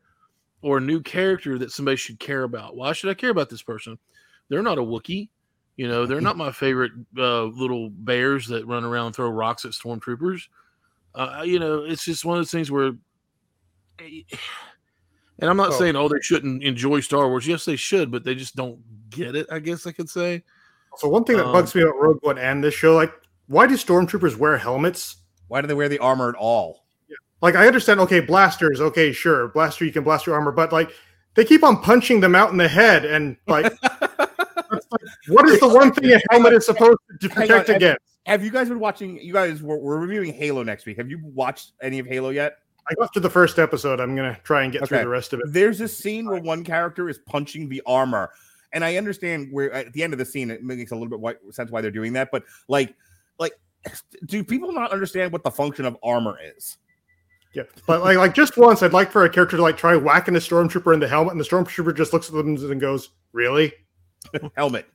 or 0.61 0.77
a 0.77 0.81
new 0.81 1.01
character 1.01 1.59
that 1.59 1.71
somebody 1.71 1.97
should 1.97 2.17
care 2.17 2.43
about. 2.43 2.77
Why 2.77 2.93
should 2.93 3.09
I 3.09 3.13
care 3.13 3.29
about 3.29 3.49
this 3.49 3.61
person? 3.61 3.99
They're 4.47 4.63
not 4.63 4.77
a 4.77 4.81
Wookiee. 4.81 5.27
You 5.75 5.89
know, 5.89 6.05
they're 6.05 6.21
not 6.21 6.37
my 6.37 6.53
favorite 6.53 6.93
uh, 7.17 7.43
little 7.43 7.89
bears 7.89 8.47
that 8.47 8.65
run 8.65 8.85
around 8.85 9.07
and 9.07 9.15
throw 9.15 9.29
rocks 9.29 9.65
at 9.65 9.71
stormtroopers. 9.71 10.43
Uh, 11.13 11.43
you 11.45 11.59
know, 11.59 11.83
it's 11.83 12.05
just 12.05 12.23
one 12.23 12.37
of 12.37 12.39
those 12.39 12.51
things 12.51 12.71
where, 12.71 12.93
and 15.41 15.49
I'm 15.49 15.57
not 15.57 15.69
Oh. 15.73 15.79
saying, 15.79 15.95
oh, 15.95 16.07
they 16.07 16.21
shouldn't 16.21 16.63
enjoy 16.63 16.99
Star 17.01 17.27
Wars. 17.27 17.45
Yes, 17.47 17.65
they 17.65 17.75
should, 17.75 18.11
but 18.11 18.23
they 18.23 18.35
just 18.35 18.55
don't 18.55 18.79
get 19.09 19.35
it, 19.35 19.47
I 19.51 19.59
guess 19.59 19.85
I 19.85 19.91
could 19.91 20.09
say. 20.09 20.43
So 20.97 21.07
one 21.09 21.23
thing 21.23 21.37
that 21.37 21.45
Um, 21.47 21.51
bugs 21.53 21.73
me 21.75 21.81
about 21.81 21.99
Rogue 22.01 22.19
One 22.21 22.37
and 22.37 22.63
this 22.63 22.73
show, 22.73 22.95
like, 22.95 23.11
why 23.47 23.67
do 23.67 23.73
stormtroopers 23.75 24.35
wear 24.37 24.57
helmets? 24.57 25.17
Why 25.47 25.59
do 25.61 25.67
they 25.67 25.73
wear 25.73 25.89
the 25.89 25.99
armor 25.99 26.29
at 26.29 26.35
all? 26.35 26.85
Like, 27.41 27.55
I 27.55 27.65
understand, 27.65 27.99
okay, 28.01 28.19
blasters, 28.19 28.79
okay, 28.79 29.11
sure, 29.11 29.47
blaster, 29.49 29.83
you 29.83 29.91
can 29.91 30.03
blast 30.03 30.25
your 30.27 30.35
armor, 30.35 30.51
but 30.51 30.71
like, 30.71 30.91
they 31.33 31.43
keep 31.43 31.63
on 31.63 31.81
punching 31.81 32.19
them 32.19 32.35
out 32.35 32.51
in 32.51 32.57
the 32.57 32.67
head, 32.67 33.03
and 33.05 33.35
like, 33.47 33.71
like, 33.83 34.81
what 35.27 35.47
is 35.49 35.59
the 35.59 35.67
one 35.67 35.91
thing 35.93 36.11
a 36.11 36.19
helmet 36.29 36.53
is 36.53 36.65
supposed 36.65 36.99
to 37.19 37.27
Hang 37.29 37.37
on, 37.43 37.47
protect 37.47 37.67
have- 37.67 37.75
against? 37.77 37.99
Have 38.27 38.45
you 38.45 38.51
guys 38.51 38.69
been 38.69 38.79
watching? 38.79 39.17
You 39.17 39.33
guys, 39.33 39.63
we're, 39.63 39.77
we're 39.77 39.97
reviewing 39.97 40.31
Halo 40.31 40.61
next 40.61 40.85
week. 40.85 40.97
Have 40.97 41.09
you 41.09 41.19
watched 41.23 41.71
any 41.81 41.97
of 41.97 42.05
Halo 42.05 42.29
yet? 42.29 42.57
I 42.89 42.93
got 42.95 43.13
to 43.13 43.19
the 43.19 43.29
first 43.29 43.59
episode. 43.59 43.99
I'm 43.99 44.15
gonna 44.15 44.39
try 44.43 44.63
and 44.63 44.71
get 44.71 44.87
through 44.87 44.99
the 44.99 45.07
rest 45.07 45.33
of 45.33 45.39
it. 45.39 45.45
There's 45.49 45.81
a 45.81 45.87
scene 45.87 46.25
where 46.27 46.41
one 46.41 46.63
character 46.63 47.09
is 47.09 47.19
punching 47.19 47.69
the 47.69 47.81
armor, 47.85 48.31
and 48.73 48.83
I 48.83 48.97
understand 48.97 49.49
where 49.51 49.71
at 49.71 49.93
the 49.93 50.03
end 50.03 50.13
of 50.13 50.19
the 50.19 50.25
scene 50.25 50.49
it 50.49 50.63
makes 50.63 50.91
a 50.91 50.95
little 50.95 51.09
bit 51.09 51.19
why, 51.19 51.35
sense 51.51 51.71
why 51.71 51.81
they're 51.81 51.91
doing 51.91 52.13
that. 52.13 52.29
But 52.31 52.43
like, 52.67 52.95
like, 53.39 53.53
do 54.25 54.43
people 54.43 54.71
not 54.71 54.91
understand 54.91 55.31
what 55.31 55.43
the 55.43 55.51
function 55.51 55.85
of 55.85 55.97
armor 56.03 56.37
is? 56.57 56.77
Yeah, 57.53 57.63
but 57.85 58.01
like, 58.01 58.17
like 58.17 58.33
just 58.33 58.57
once, 58.57 58.81
I'd 58.81 58.93
like 58.93 59.11
for 59.11 59.25
a 59.25 59.29
character 59.29 59.57
to 59.57 59.63
like 59.63 59.77
try 59.77 59.95
whacking 59.95 60.35
a 60.35 60.39
stormtrooper 60.39 60.93
in 60.93 60.99
the 60.99 61.07
helmet, 61.07 61.33
and 61.33 61.39
the 61.39 61.45
stormtrooper 61.45 61.95
just 61.95 62.13
looks 62.13 62.29
at 62.29 62.33
them 62.33 62.55
and 62.55 62.81
goes, 62.81 63.09
"Really?" 63.33 63.73
Helmet. 64.55 64.87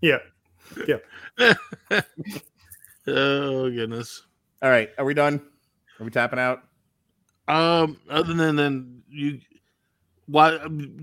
Yeah, 0.00 0.18
yeah. 0.86 1.52
Oh 3.08 3.70
goodness. 3.70 4.24
All 4.62 4.70
right, 4.70 4.90
are 4.98 5.04
we 5.04 5.14
done? 5.14 5.40
Are 6.00 6.04
we 6.04 6.10
tapping 6.10 6.40
out? 6.40 6.64
Um, 7.48 7.98
other 8.10 8.34
than 8.34 8.56
then 8.56 9.02
you, 9.08 9.40
why 10.26 10.58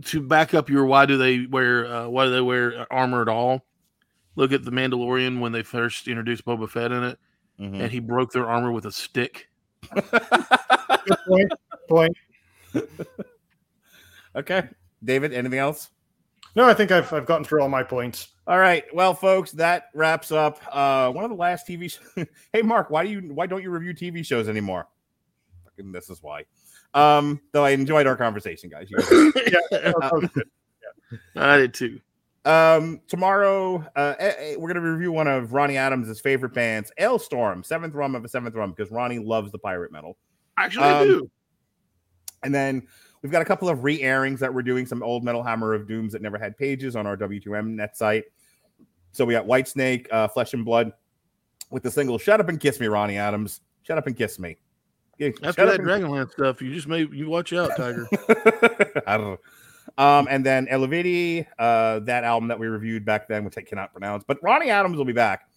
to 0.05 0.21
back 0.21 0.53
up 0.53 0.69
your 0.69 0.85
why 0.85 1.05
do 1.05 1.17
they 1.17 1.45
wear 1.45 1.85
uh, 1.85 2.07
why 2.09 2.25
do 2.25 2.31
they 2.31 2.41
wear 2.41 2.85
armor 2.91 3.21
at 3.21 3.29
all? 3.29 3.65
Look 4.35 4.51
at 4.51 4.63
the 4.65 4.71
Mandalorian 4.71 5.39
when 5.39 5.51
they 5.51 5.63
first 5.63 6.07
introduced 6.07 6.43
Boba 6.45 6.67
Fett 6.69 6.91
in 6.91 7.03
it, 7.03 7.19
Mhm. 7.59 7.81
and 7.83 7.91
he 7.91 7.99
broke 7.99 8.31
their 8.33 8.47
armor 8.49 8.71
with 8.71 8.85
a 8.85 8.91
stick. 8.91 9.47
Good 9.93 11.17
point. 11.27 11.51
Point. 11.89 12.17
Okay, 14.35 14.67
David. 15.03 15.31
Anything 15.33 15.59
else? 15.59 15.91
No, 16.55 16.65
I 16.65 16.73
think 16.73 16.91
I've 16.91 17.11
I've 17.13 17.25
gotten 17.27 17.43
through 17.43 17.61
all 17.61 17.69
my 17.69 17.83
points. 17.83 18.29
All 18.47 18.57
right. 18.57 18.83
Well, 18.93 19.13
folks, 19.13 19.51
that 19.53 19.89
wraps 19.93 20.31
up 20.31 20.59
uh, 20.71 21.11
one 21.11 21.23
of 21.23 21.29
the 21.29 21.35
last 21.37 21.67
TV. 21.67 21.91
Sh- 21.91 22.25
hey, 22.53 22.61
Mark, 22.63 22.89
why 22.89 23.03
do 23.05 23.11
you 23.11 23.21
why 23.33 23.45
don't 23.45 23.61
you 23.61 23.69
review 23.69 23.93
TV 23.93 24.25
shows 24.25 24.49
anymore? 24.49 24.87
Fucking 25.78 25.91
this 25.91 26.09
is 26.09 26.21
why. 26.21 26.43
Um, 26.93 27.41
though 27.51 27.65
I 27.65 27.71
enjoyed 27.71 28.07
our 28.07 28.15
conversation, 28.15 28.69
guys. 28.69 28.89
You 28.89 28.97
guys- 28.97 29.09
Yeah, 29.71 29.80
that 29.80 29.95
was. 30.11 30.30
I 31.36 31.57
did 31.57 31.74
too. 31.74 31.99
um, 32.45 33.01
tomorrow, 33.07 33.86
uh, 33.95 34.15
eh, 34.19 34.34
eh, 34.38 34.55
we're 34.57 34.71
gonna 34.74 34.82
review 34.91 35.11
one 35.11 35.28
of 35.28 35.53
Ronnie 35.53 35.78
Adams' 35.78 36.19
favorite 36.19 36.53
bands, 36.53 36.91
Storm, 37.19 37.63
seventh 37.63 37.93
rum 37.93 38.15
of 38.15 38.26
a 38.26 38.28
seventh 38.28 38.55
rum, 38.55 38.71
because 38.76 38.91
Ronnie 38.91 39.19
loves 39.19 39.51
the 39.51 39.59
pirate 39.59 39.91
metal. 39.91 40.17
Actually, 40.57 40.86
I 40.86 41.01
Um, 41.01 41.07
do. 41.07 41.32
And 42.43 42.53
then 42.53 42.86
we've 43.21 43.32
got 43.32 43.41
a 43.41 43.45
couple 43.45 43.69
of 43.69 43.84
re 43.84 44.01
airings 44.01 44.39
that 44.41 44.53
we're 44.53 44.63
doing 44.63 44.86
some 44.86 45.01
old 45.01 45.24
Metal 45.24 45.41
Hammer 45.43 45.74
of 45.74 45.88
Dooms 45.88 46.11
that 46.13 46.21
never 46.21 46.38
had 46.38 46.57
pages 46.57 46.95
on 46.95 47.07
our 47.07 47.15
W2M 47.17 47.69
net 47.76 47.95
site. 47.97 48.26
So 49.13 49.24
we 49.26 49.34
got 49.34 49.45
Whitesnake, 49.45 50.07
uh, 50.11 50.28
Flesh 50.28 50.53
and 50.53 50.65
Blood 50.65 50.91
with 51.69 51.84
the 51.84 51.91
single 51.91 52.17
Shut 52.17 52.39
Up 52.39 52.49
and 52.49 52.59
Kiss 52.59 52.80
Me, 52.80 52.88
Ronnie 52.88 53.17
Adams. 53.17 53.61
Shut 53.84 53.97
Up 53.97 54.07
and 54.07 54.17
Kiss 54.17 54.39
Me. 54.39 54.57
Yeah, 55.20 55.30
After 55.43 55.66
that 55.66 55.74
up 55.76 55.80
and- 55.80 55.88
Dragonlance 55.88 56.32
stuff, 56.32 56.61
you 56.61 56.74
just 56.74 56.88
may 56.88 57.05
you 57.11 57.30
watch 57.30 57.53
out, 57.53 57.72
Tiger. 57.78 58.07
I 59.07 59.18
don't 59.18 59.32
know. 59.32 59.38
Um, 59.97 60.28
and 60.30 60.45
then 60.45 60.66
Eluveitie, 60.68 61.45
uh, 61.59 61.99
that 61.99 62.24
album 62.24 62.47
that 62.47 62.57
we 62.57 62.68
reviewed 62.68 63.05
back 63.05 63.28
then, 63.28 63.43
which 63.43 63.57
I 63.57 63.61
cannot 63.61 63.91
pronounce, 63.91 64.24
but 64.26 64.41
Ronnie 64.41 64.70
Adams 64.70 64.97
will 64.97 65.05
be 65.05 65.14
back. 65.14 65.47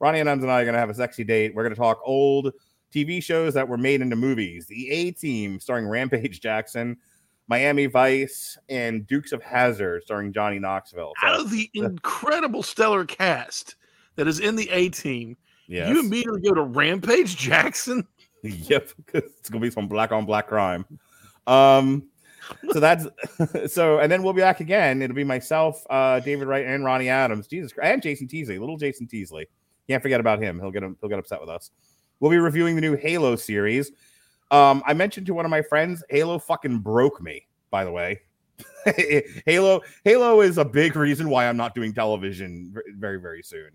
Ronnie 0.00 0.20
Adams 0.20 0.42
and 0.42 0.52
I 0.52 0.60
are 0.60 0.64
going 0.64 0.74
to 0.74 0.78
have 0.80 0.90
a 0.90 0.94
sexy 0.94 1.24
date. 1.24 1.54
We're 1.54 1.62
going 1.62 1.74
to 1.74 1.80
talk 1.80 2.00
old 2.04 2.52
TV 2.92 3.22
shows 3.22 3.54
that 3.54 3.66
were 3.66 3.78
made 3.78 4.02
into 4.02 4.16
movies. 4.16 4.66
The 4.66 4.90
A 4.90 5.10
Team, 5.12 5.58
starring 5.60 5.86
Rampage 5.88 6.40
Jackson, 6.40 6.98
Miami 7.48 7.86
Vice, 7.86 8.58
and 8.68 9.06
Dukes 9.06 9.32
of 9.32 9.42
Hazzard, 9.42 10.02
starring 10.02 10.32
Johnny 10.32 10.58
Knoxville. 10.58 11.12
So- 11.20 11.26
Out 11.26 11.40
of 11.40 11.50
the 11.50 11.70
incredible 11.72 12.62
stellar 12.62 13.06
cast 13.06 13.76
that 14.16 14.26
is 14.26 14.40
in 14.40 14.56
the 14.56 14.68
A 14.70 14.90
team, 14.90 15.36
Yes. 15.68 15.88
you 15.88 16.00
immediately 16.00 16.40
go 16.42 16.54
to 16.54 16.62
Rampage 16.62 17.36
Jackson. 17.36 18.06
yep, 18.68 18.88
'cause 19.06 19.22
it's 19.38 19.48
gonna 19.50 19.62
be 19.62 19.70
some 19.70 19.88
black 19.88 20.12
on 20.12 20.24
black 20.26 20.46
crime. 20.48 20.84
Um, 21.46 22.08
so 22.72 22.80
that's 22.80 23.06
so, 23.72 23.98
and 23.98 24.10
then 24.10 24.22
we'll 24.22 24.32
be 24.32 24.40
back 24.42 24.60
again. 24.60 25.02
It'll 25.02 25.16
be 25.16 25.24
myself, 25.24 25.84
uh, 25.90 26.20
David 26.20 26.46
Wright, 26.48 26.66
and 26.66 26.84
Ronnie 26.84 27.08
Adams. 27.08 27.46
Jesus 27.46 27.72
Christ, 27.72 27.92
and 27.92 28.02
Jason 28.02 28.28
Teasley, 28.28 28.58
little 28.58 28.76
Jason 28.76 29.06
Teasley. 29.06 29.48
Can't 29.88 30.02
forget 30.02 30.20
about 30.20 30.42
him. 30.42 30.58
He'll 30.60 30.70
get 30.70 30.82
him. 30.82 30.96
He'll 31.00 31.10
get 31.10 31.18
upset 31.18 31.40
with 31.40 31.48
us. 31.50 31.70
We'll 32.20 32.30
be 32.30 32.38
reviewing 32.38 32.74
the 32.74 32.80
new 32.80 32.96
Halo 32.96 33.36
series. 33.36 33.92
Um, 34.50 34.82
I 34.86 34.94
mentioned 34.94 35.26
to 35.26 35.34
one 35.34 35.44
of 35.44 35.50
my 35.50 35.62
friends, 35.62 36.02
Halo 36.08 36.38
fucking 36.38 36.78
broke 36.78 37.20
me. 37.20 37.46
By 37.70 37.84
the 37.84 37.90
way, 37.92 38.20
Halo 39.46 39.80
Halo 40.04 40.40
is 40.40 40.58
a 40.58 40.64
big 40.64 40.96
reason 40.96 41.28
why 41.28 41.48
I'm 41.48 41.56
not 41.56 41.74
doing 41.74 41.92
television 41.92 42.74
very 42.96 43.20
very 43.20 43.42
soon. 43.42 43.70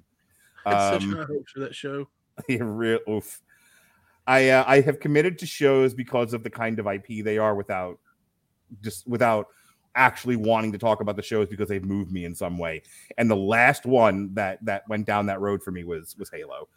I 0.65 0.71
had 0.73 0.93
such 0.93 1.03
Um, 1.03 1.11
high 1.13 1.23
hopes 1.25 1.51
for 1.51 1.59
that 1.59 1.75
show. 1.75 2.07
yeah, 2.47 2.59
real 2.61 2.99
oof. 3.09 3.41
I 4.31 4.47
uh, 4.47 4.63
I 4.65 4.79
have 4.79 5.01
committed 5.01 5.37
to 5.39 5.45
shows 5.45 5.93
because 5.93 6.33
of 6.33 6.41
the 6.41 6.49
kind 6.49 6.79
of 6.79 6.87
IP 6.87 7.21
they 7.21 7.37
are, 7.37 7.53
without 7.53 7.99
just 8.81 9.05
without 9.05 9.47
actually 9.95 10.37
wanting 10.37 10.71
to 10.71 10.77
talk 10.77 11.01
about 11.01 11.17
the 11.17 11.21
shows 11.21 11.49
because 11.49 11.67
they've 11.67 11.83
moved 11.83 12.13
me 12.13 12.23
in 12.23 12.33
some 12.33 12.57
way. 12.57 12.81
And 13.17 13.29
the 13.29 13.35
last 13.35 13.85
one 13.85 14.33
that 14.35 14.63
that 14.63 14.87
went 14.87 15.05
down 15.05 15.25
that 15.25 15.41
road 15.41 15.61
for 15.61 15.71
me 15.71 15.83
was 15.83 16.15
was 16.17 16.29
Halo. 16.29 16.69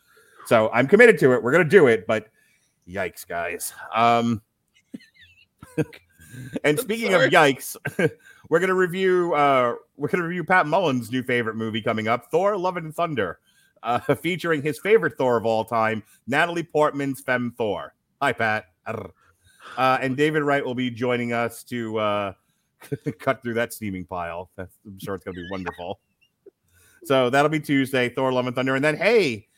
So 0.47 0.69
I'm 0.73 0.89
committed 0.89 1.17
to 1.21 1.33
it. 1.33 1.45
We're 1.45 1.53
gonna 1.53 1.65
do 1.65 1.87
it, 1.87 2.09
but 2.09 2.27
yikes, 2.89 3.25
guys. 3.25 3.73
Um, 3.95 4.43
and 6.65 6.77
speaking 6.81 7.15
of 7.15 7.21
yikes, 7.23 7.77
we're 8.49 8.59
gonna 8.59 8.75
review 8.75 9.33
uh 9.35 9.75
we're 9.97 10.09
gonna 10.09 10.27
review 10.27 10.43
Pat 10.43 10.67
Mullen's 10.67 11.13
new 11.13 11.23
favorite 11.23 11.55
movie 11.55 11.83
coming 11.83 12.09
up, 12.09 12.33
Thor: 12.33 12.57
Love 12.59 12.79
and 12.79 12.93
Thunder, 12.93 13.39
uh, 13.85 14.15
featuring 14.23 14.63
his 14.63 14.79
favorite 14.81 15.17
Thor 15.17 15.37
of 15.37 15.47
all 15.47 15.65
time, 15.65 16.03
Natalie 16.27 16.63
Portman's 16.63 17.21
Femme 17.21 17.55
Thor. 17.57 17.95
Hi, 18.21 18.33
Pat. 18.33 18.67
Uh, 18.87 19.99
and 20.01 20.17
David 20.17 20.43
Wright 20.43 20.65
will 20.65 20.75
be 20.75 20.91
joining 20.91 21.33
us 21.33 21.63
to 21.65 21.99
uh, 21.99 22.33
cut 23.19 23.43
through 23.43 23.55
that 23.55 23.73
steaming 23.73 24.05
pile. 24.05 24.51
That's, 24.57 24.77
I'm 24.87 24.99
sure 24.99 25.15
it's 25.15 25.25
gonna 25.25 25.35
be 25.35 25.47
wonderful. 25.51 26.01
So 27.05 27.31
that'll 27.31 27.51
be 27.51 27.61
Tuesday, 27.61 28.09
Thor: 28.09 28.33
Love 28.33 28.47
and 28.47 28.57
Thunder, 28.57 28.75
and 28.75 28.85
then 28.85 28.97
hey. 28.97 29.49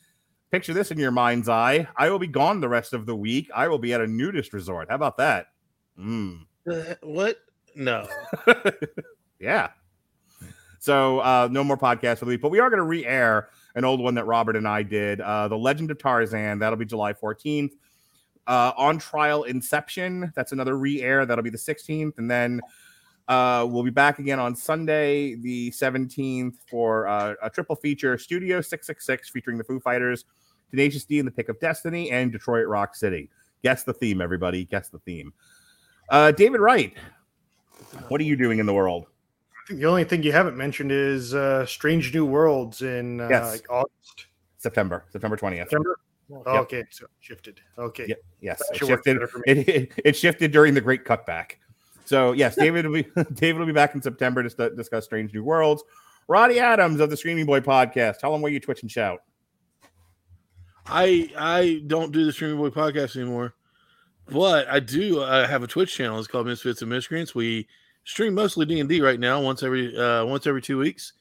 Picture 0.53 0.73
this 0.73 0.93
in 0.93 0.99
your 0.99 1.11
mind's 1.11 1.49
eye. 1.49 1.89
I 1.97 2.09
will 2.09 2.21
be 2.21 2.29
gone 2.29 2.61
the 2.61 2.69
rest 2.69 2.93
of 2.93 3.05
the 3.05 3.17
week. 3.17 3.51
I 3.53 3.67
will 3.67 3.81
be 3.81 3.93
at 3.93 4.01
a 4.01 4.07
nudist 4.07 4.53
resort. 4.53 4.89
How 4.89 4.95
about 4.95 5.17
that? 5.17 5.49
Mm. 5.99 6.47
Uh, 6.71 6.95
what? 7.03 7.39
No. 7.75 8.07
Yeah. 9.39 9.71
So 10.79 11.21
uh, 11.21 11.49
no 11.51 11.65
more 11.65 11.77
podcast 11.77 12.19
for 12.19 12.27
the 12.27 12.31
week, 12.31 12.41
but 12.41 12.51
we 12.51 12.61
are 12.61 12.71
going 12.71 12.79
to 12.79 12.85
re-air 12.85 13.49
an 13.77 13.85
old 13.85 14.01
one 14.01 14.15
that 14.15 14.25
Robert 14.25 14.57
and 14.57 14.67
I 14.67 14.83
did. 14.83 15.21
Uh, 15.21 15.49
the 15.49 15.57
Legend 15.57 15.91
of 15.91 15.99
Tarzan. 15.99 16.59
That'll 16.59 16.79
be 16.79 16.87
July 16.87 17.13
14th. 17.13 17.73
Uh, 18.47 18.73
on 18.77 18.99
trial 18.99 19.45
Inception. 19.45 20.33
That's 20.35 20.53
another 20.53 20.77
re-air. 20.79 21.27
That'll 21.27 21.45
be 21.45 21.51
the 21.51 21.59
16th, 21.59 22.19
and 22.19 22.31
then 22.31 22.61
uh, 23.29 23.67
we'll 23.69 23.83
be 23.83 23.91
back 23.91 24.21
again 24.21 24.39
on 24.39 24.55
Sunday, 24.55 25.35
the 25.35 25.71
17th, 25.73 26.55
for 26.71 27.09
uh, 27.09 27.35
a 27.43 27.51
triple 27.51 27.75
feature: 27.75 28.17
Studio 28.17 28.61
666 28.61 29.31
featuring 29.31 29.59
the 29.59 29.65
Foo 29.65 29.81
Fighters, 29.81 30.27
Tenacious 30.71 31.05
D 31.05 31.19
and 31.19 31.27
the 31.27 31.33
Pick 31.33 31.49
of 31.49 31.59
Destiny, 31.59 32.13
and 32.13 32.31
Detroit 32.31 32.69
Rock 32.69 32.95
City. 32.95 33.31
Guess 33.65 33.83
the 33.83 33.93
theme, 33.93 34.21
everybody. 34.21 34.65
Guess 34.65 34.91
the 34.91 35.01
theme. 35.01 35.33
Uh, 36.09 36.31
David 36.31 36.61
Wright, 36.61 36.95
what 38.07 38.21
are 38.21 38.25
you 38.25 38.37
doing 38.37 38.61
in 38.61 38.67
the 38.67 38.75
world? 38.75 39.07
I 39.67 39.69
think 39.71 39.81
the 39.81 39.87
only 39.87 40.05
thing 40.05 40.23
you 40.23 40.31
haven't 40.31 40.57
mentioned 40.57 40.93
is 40.93 41.35
uh, 41.35 41.67
Strange 41.67 42.15
New 42.15 42.25
Worlds 42.25 42.83
in 42.83 43.21
uh, 43.21 43.27
Yes. 43.29 43.51
like 43.53 43.67
August, 43.69 44.27
September, 44.59 45.05
September 45.11 45.37
20th. 45.37 45.59
September. 45.63 45.99
Oh, 46.31 46.59
Okay, 46.59 46.85
so 46.91 47.07
it 47.07 47.11
shifted. 47.19 47.61
Okay. 47.77 48.07
Ye- 48.09 48.15
yes, 48.41 48.63
it 48.71 48.77
shifted. 48.79 49.17
better 49.17 49.27
for 49.27 49.39
me. 49.39 49.45
It, 49.49 49.69
it, 49.69 49.93
it 50.05 50.17
shifted 50.17 50.53
during 50.53 50.73
the 50.75 50.81
Great 50.81 51.05
Cutback. 51.05 51.55
So 52.05 52.31
yes, 52.31 52.55
David 52.61 52.87
will 52.87 52.93
be 53.03 53.09
David 53.35 53.59
will 53.59 53.67
be 53.67 53.73
back 53.73 53.97
in 53.97 54.03
September 54.03 54.41
to 54.45 54.51
st- 54.51 54.77
discuss 54.77 55.05
Strange 55.05 55.35
New 55.35 55.43
Worlds. 55.43 55.83
Ronnie 56.29 56.61
Adams 56.61 57.01
of 57.01 57.11
the 57.11 57.17
Screaming 57.17 57.47
Boy 57.47 57.59
podcast. 57.61 58.19
Tell 58.19 58.33
him 58.33 58.43
where 58.43 58.53
you 58.53 58.61
twitch 58.61 58.83
and 58.83 58.91
shout. 58.91 59.21
I 60.87 61.29
I 61.37 61.83
don't 61.89 62.13
do 62.13 62.25
the 62.25 62.33
Streaming 62.33 62.59
Boy 62.59 62.71
podcast 62.71 63.17
anymore, 63.17 63.55
but 64.29 64.69
I 64.69 64.79
do 64.79 65.21
uh, 65.21 65.47
have 65.49 65.65
a 65.65 65.67
Twitch 65.67 65.93
channel. 65.97 66.19
It's 66.21 66.29
called 66.29 66.47
Misfits 66.47 66.83
and 66.83 66.91
Miscreants. 66.91 67.35
We 67.35 67.67
stream 68.07 68.35
mostly 68.35 68.65
D 68.65 68.81
and 68.81 68.89
D 68.89 69.03
right 69.03 69.21
now, 69.21 69.41
once 69.43 69.63
every 69.63 69.97
uh, 69.97 70.25
once 70.25 70.47
every 70.47 70.63
two 70.63 70.79
weeks. 70.79 71.13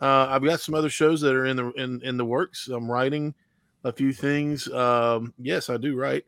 Uh, 0.00 0.26
I've 0.28 0.44
got 0.44 0.60
some 0.60 0.74
other 0.74 0.90
shows 0.90 1.20
that 1.22 1.34
are 1.34 1.46
in 1.46 1.56
the 1.56 1.70
in, 1.72 2.02
in 2.02 2.16
the 2.18 2.24
works. 2.24 2.68
I'm 2.68 2.90
writing 2.90 3.34
a 3.84 3.92
few 3.92 4.12
things. 4.12 4.68
Um, 4.68 5.32
yes, 5.38 5.70
I 5.70 5.78
do 5.78 5.96
write. 5.96 6.26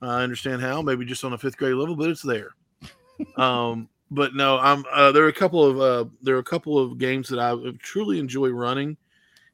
I 0.00 0.22
understand 0.22 0.62
how, 0.62 0.82
maybe 0.82 1.04
just 1.04 1.24
on 1.24 1.32
a 1.32 1.38
fifth 1.38 1.56
grade 1.56 1.74
level, 1.74 1.96
but 1.96 2.10
it's 2.10 2.22
there. 2.22 2.54
um, 3.36 3.88
but 4.10 4.34
no, 4.34 4.58
I'm 4.58 4.84
uh, 4.92 5.12
there 5.12 5.24
are 5.24 5.28
a 5.28 5.32
couple 5.32 5.64
of 5.64 5.80
uh, 5.80 6.08
there 6.22 6.36
are 6.36 6.40
a 6.40 6.44
couple 6.44 6.78
of 6.78 6.98
games 6.98 7.28
that 7.28 7.40
I 7.40 7.54
truly 7.82 8.20
enjoy 8.20 8.48
running, 8.48 8.96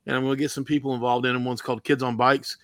and 0.06 0.14
I'm 0.14 0.22
going 0.22 0.36
to 0.36 0.40
get 0.40 0.50
some 0.50 0.64
people 0.64 0.94
involved 0.94 1.26
in 1.26 1.32
them. 1.32 1.44
One's 1.44 1.62
called 1.62 1.82
Kids 1.82 2.02
on 2.02 2.16
Bikes 2.16 2.58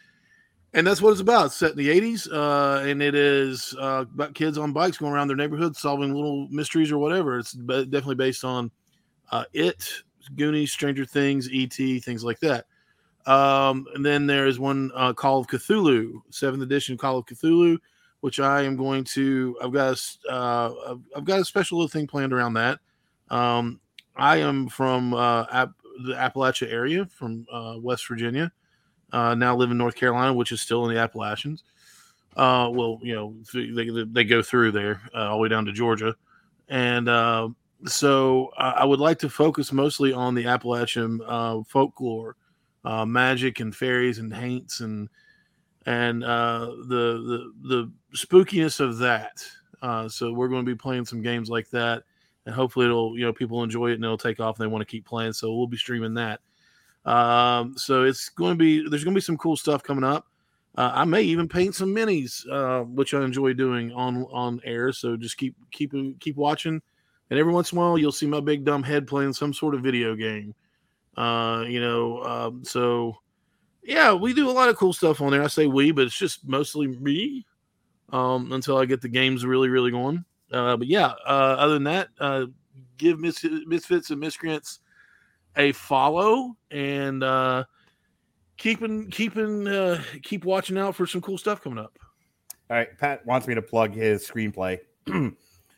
and 0.74 0.86
that's 0.86 1.00
what 1.00 1.12
it's 1.12 1.20
about. 1.20 1.52
Set 1.52 1.72
in 1.72 1.76
the 1.78 1.88
80s, 1.88 2.28
uh, 2.32 2.86
and 2.86 3.02
it 3.02 3.14
is 3.14 3.74
uh, 3.78 4.04
about 4.12 4.34
kids 4.34 4.58
on 4.58 4.72
bikes 4.72 4.98
going 4.98 5.12
around 5.12 5.28
their 5.28 5.36
neighborhood 5.36 5.74
solving 5.76 6.14
little 6.14 6.46
mysteries 6.48 6.92
or 6.92 6.98
whatever. 6.98 7.38
It's 7.38 7.52
definitely 7.52 8.16
based 8.16 8.44
on 8.44 8.70
uh, 9.30 9.44
It, 9.52 9.88
Goonies, 10.36 10.72
Stranger 10.72 11.04
Things, 11.04 11.50
E.T., 11.50 12.00
things 12.00 12.22
like 12.24 12.38
that. 12.40 12.66
Um, 13.26 13.86
and 13.94 14.04
then 14.04 14.26
there 14.26 14.46
is 14.46 14.58
one 14.58 14.90
uh, 14.94 15.12
Call 15.12 15.40
of 15.40 15.46
Cthulhu, 15.46 16.20
seventh 16.30 16.62
edition 16.62 16.96
Call 16.96 17.18
of 17.18 17.26
Cthulhu, 17.26 17.78
which 18.20 18.40
I 18.40 18.62
am 18.62 18.76
going 18.76 19.04
to. 19.04 19.56
I've 19.62 19.72
got 19.72 19.88
a, 19.88 19.92
s- 19.92 20.18
uh, 20.28 20.94
got 21.24 21.40
a 21.40 21.44
special 21.44 21.78
little 21.78 21.88
thing 21.88 22.06
planned 22.06 22.32
around 22.32 22.54
that. 22.54 22.78
Um, 23.30 23.80
I 24.16 24.38
am 24.38 24.68
from 24.68 25.14
uh, 25.14 25.44
the 26.06 26.14
Appalachia 26.14 26.72
area, 26.72 27.06
from 27.06 27.46
West 27.82 28.06
Virginia 28.08 28.52
uh, 29.12 29.34
now 29.34 29.56
live 29.56 29.70
in 29.70 29.78
North 29.78 29.94
Carolina, 29.94 30.32
which 30.34 30.52
is 30.52 30.60
still 30.60 30.86
in 30.86 30.94
the 30.94 31.00
Appalachians. 31.00 31.64
Uh, 32.36 32.68
well, 32.70 33.00
you 33.02 33.14
know, 33.14 33.34
they, 33.52 34.04
they, 34.04 34.24
go 34.24 34.42
through 34.42 34.70
there 34.70 35.00
uh, 35.14 35.28
all 35.28 35.38
the 35.38 35.42
way 35.42 35.48
down 35.48 35.64
to 35.64 35.72
Georgia. 35.72 36.14
And 36.68 37.08
uh, 37.08 37.48
so 37.86 38.52
I 38.56 38.84
would 38.84 39.00
like 39.00 39.18
to 39.20 39.28
focus 39.28 39.72
mostly 39.72 40.12
on 40.12 40.34
the 40.34 40.46
Appalachian 40.46 41.20
uh, 41.26 41.62
folklore, 41.66 42.36
uh, 42.84 43.04
magic 43.04 43.60
and 43.60 43.74
fairies 43.74 44.18
and 44.18 44.32
haints 44.32 44.80
and 44.80 45.08
and 45.86 46.22
the, 46.22 46.78
the 46.88 47.52
the 47.68 47.92
spookiness 48.14 48.78
of 48.78 48.98
that. 48.98 49.42
So 50.12 50.32
we're 50.32 50.48
going 50.48 50.64
to 50.64 50.70
be 50.70 50.76
playing 50.76 51.06
some 51.06 51.22
games 51.22 51.48
like 51.48 51.70
that, 51.70 52.04
and 52.46 52.54
hopefully 52.54 52.84
it'll 52.86 53.18
you 53.18 53.24
know 53.24 53.32
people 53.32 53.64
enjoy 53.64 53.90
it 53.90 53.94
and 53.94 54.04
it'll 54.04 54.18
take 54.18 54.38
off 54.38 54.60
and 54.60 54.64
they 54.64 54.70
want 54.70 54.82
to 54.82 54.90
keep 54.90 55.06
playing. 55.06 55.32
So 55.32 55.52
we'll 55.54 55.66
be 55.66 55.78
streaming 55.78 56.14
that. 56.14 56.40
Um, 57.04 57.74
so 57.76 58.04
it's 58.04 58.28
going 58.28 58.52
to 58.52 58.56
be 58.56 58.88
there's 58.88 59.04
going 59.04 59.14
to 59.14 59.18
be 59.18 59.22
some 59.22 59.38
cool 59.38 59.56
stuff 59.56 59.82
coming 59.82 60.04
up. 60.04 60.26
Uh, 60.76 60.92
I 60.94 61.04
may 61.04 61.22
even 61.22 61.48
paint 61.48 61.74
some 61.74 61.94
minis, 61.94 62.48
uh, 62.48 62.84
which 62.84 63.14
I 63.14 63.24
enjoy 63.24 63.52
doing 63.52 63.92
on 63.92 64.24
on 64.30 64.60
air. 64.64 64.92
So 64.92 65.16
just 65.16 65.36
keep 65.36 65.56
keep 65.72 65.92
keep 66.20 66.36
watching, 66.36 66.80
and 67.30 67.38
every 67.38 67.52
once 67.52 67.72
in 67.72 67.78
a 67.78 67.80
while 67.80 67.98
you'll 67.98 68.12
see 68.12 68.26
my 68.26 68.40
big 68.40 68.64
dumb 68.64 68.82
head 68.82 69.06
playing 69.06 69.32
some 69.32 69.52
sort 69.52 69.74
of 69.74 69.82
video 69.82 70.14
game. 70.14 70.54
Uh, 71.16 71.64
you 71.66 71.80
know, 71.80 72.22
um, 72.22 72.64
so 72.64 73.16
yeah, 73.82 74.12
we 74.12 74.32
do 74.32 74.48
a 74.48 74.52
lot 74.52 74.68
of 74.68 74.76
cool 74.76 74.92
stuff 74.92 75.20
on 75.20 75.32
there. 75.32 75.42
I 75.42 75.48
say 75.48 75.66
we, 75.66 75.90
but 75.90 76.04
it's 76.04 76.18
just 76.18 76.46
mostly 76.46 76.86
me 76.86 77.44
um, 78.12 78.52
until 78.52 78.76
I 78.76 78.84
get 78.84 79.00
the 79.00 79.08
games 79.08 79.44
really 79.44 79.68
really 79.68 79.90
going. 79.90 80.24
Uh, 80.52 80.76
but 80.76 80.86
yeah, 80.86 81.12
uh, 81.26 81.56
other 81.58 81.74
than 81.74 81.84
that, 81.84 82.08
uh, 82.20 82.46
give 82.98 83.18
Mis- 83.18 83.44
Misfits 83.66 84.10
and 84.10 84.20
Miscreants 84.20 84.80
a 85.58 85.72
follow 85.72 86.56
and 86.70 87.22
uh 87.22 87.64
keeping 88.56 89.10
keeping 89.10 89.68
uh 89.68 90.00
keep 90.22 90.44
watching 90.44 90.78
out 90.78 90.94
for 90.94 91.06
some 91.06 91.20
cool 91.20 91.38
stuff 91.38 91.62
coming 91.62 91.78
up 91.78 91.98
All 92.70 92.76
right, 92.76 92.96
Pat 92.98 93.26
wants 93.26 93.46
me 93.46 93.54
to 93.54 93.62
plug 93.62 93.94
his 93.94 94.28
screenplay. 94.28 94.78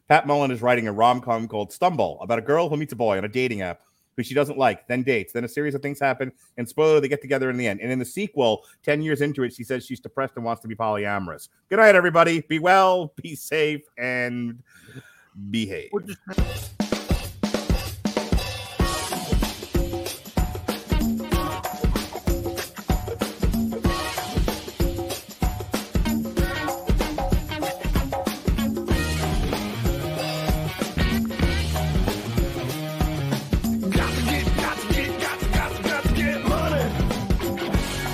Pat 0.08 0.26
Mullen 0.26 0.50
is 0.50 0.60
writing 0.60 0.88
a 0.88 0.92
rom 0.92 1.20
com 1.20 1.46
called 1.46 1.72
Stumble 1.72 2.18
about 2.20 2.38
a 2.38 2.42
girl 2.42 2.68
who 2.68 2.76
meets 2.76 2.92
a 2.92 2.96
boy 2.96 3.16
on 3.16 3.24
a 3.24 3.28
dating 3.28 3.62
app 3.62 3.80
who 4.16 4.24
she 4.24 4.34
doesn't 4.34 4.58
like, 4.58 4.86
then 4.86 5.02
dates. 5.02 5.32
Then 5.32 5.44
a 5.44 5.48
series 5.48 5.74
of 5.74 5.82
things 5.82 5.98
happen, 5.98 6.32
and 6.56 6.68
spoiler, 6.68 7.00
they 7.00 7.08
get 7.08 7.22
together 7.22 7.48
in 7.48 7.56
the 7.56 7.66
end. 7.66 7.80
And 7.80 7.90
in 7.90 7.98
the 7.98 8.04
sequel, 8.04 8.64
10 8.82 9.02
years 9.02 9.20
into 9.20 9.44
it, 9.44 9.54
she 9.54 9.64
says 9.64 9.86
she's 9.86 10.00
depressed 10.00 10.34
and 10.36 10.44
wants 10.44 10.62
to 10.62 10.68
be 10.68 10.74
polyamorous. 10.74 11.48
Good 11.68 11.78
night, 11.78 11.94
everybody. 11.94 12.42
Be 12.42 12.58
well, 12.58 13.12
be 13.16 13.34
safe, 13.34 13.82
and 13.96 14.62
behave. 15.50 15.90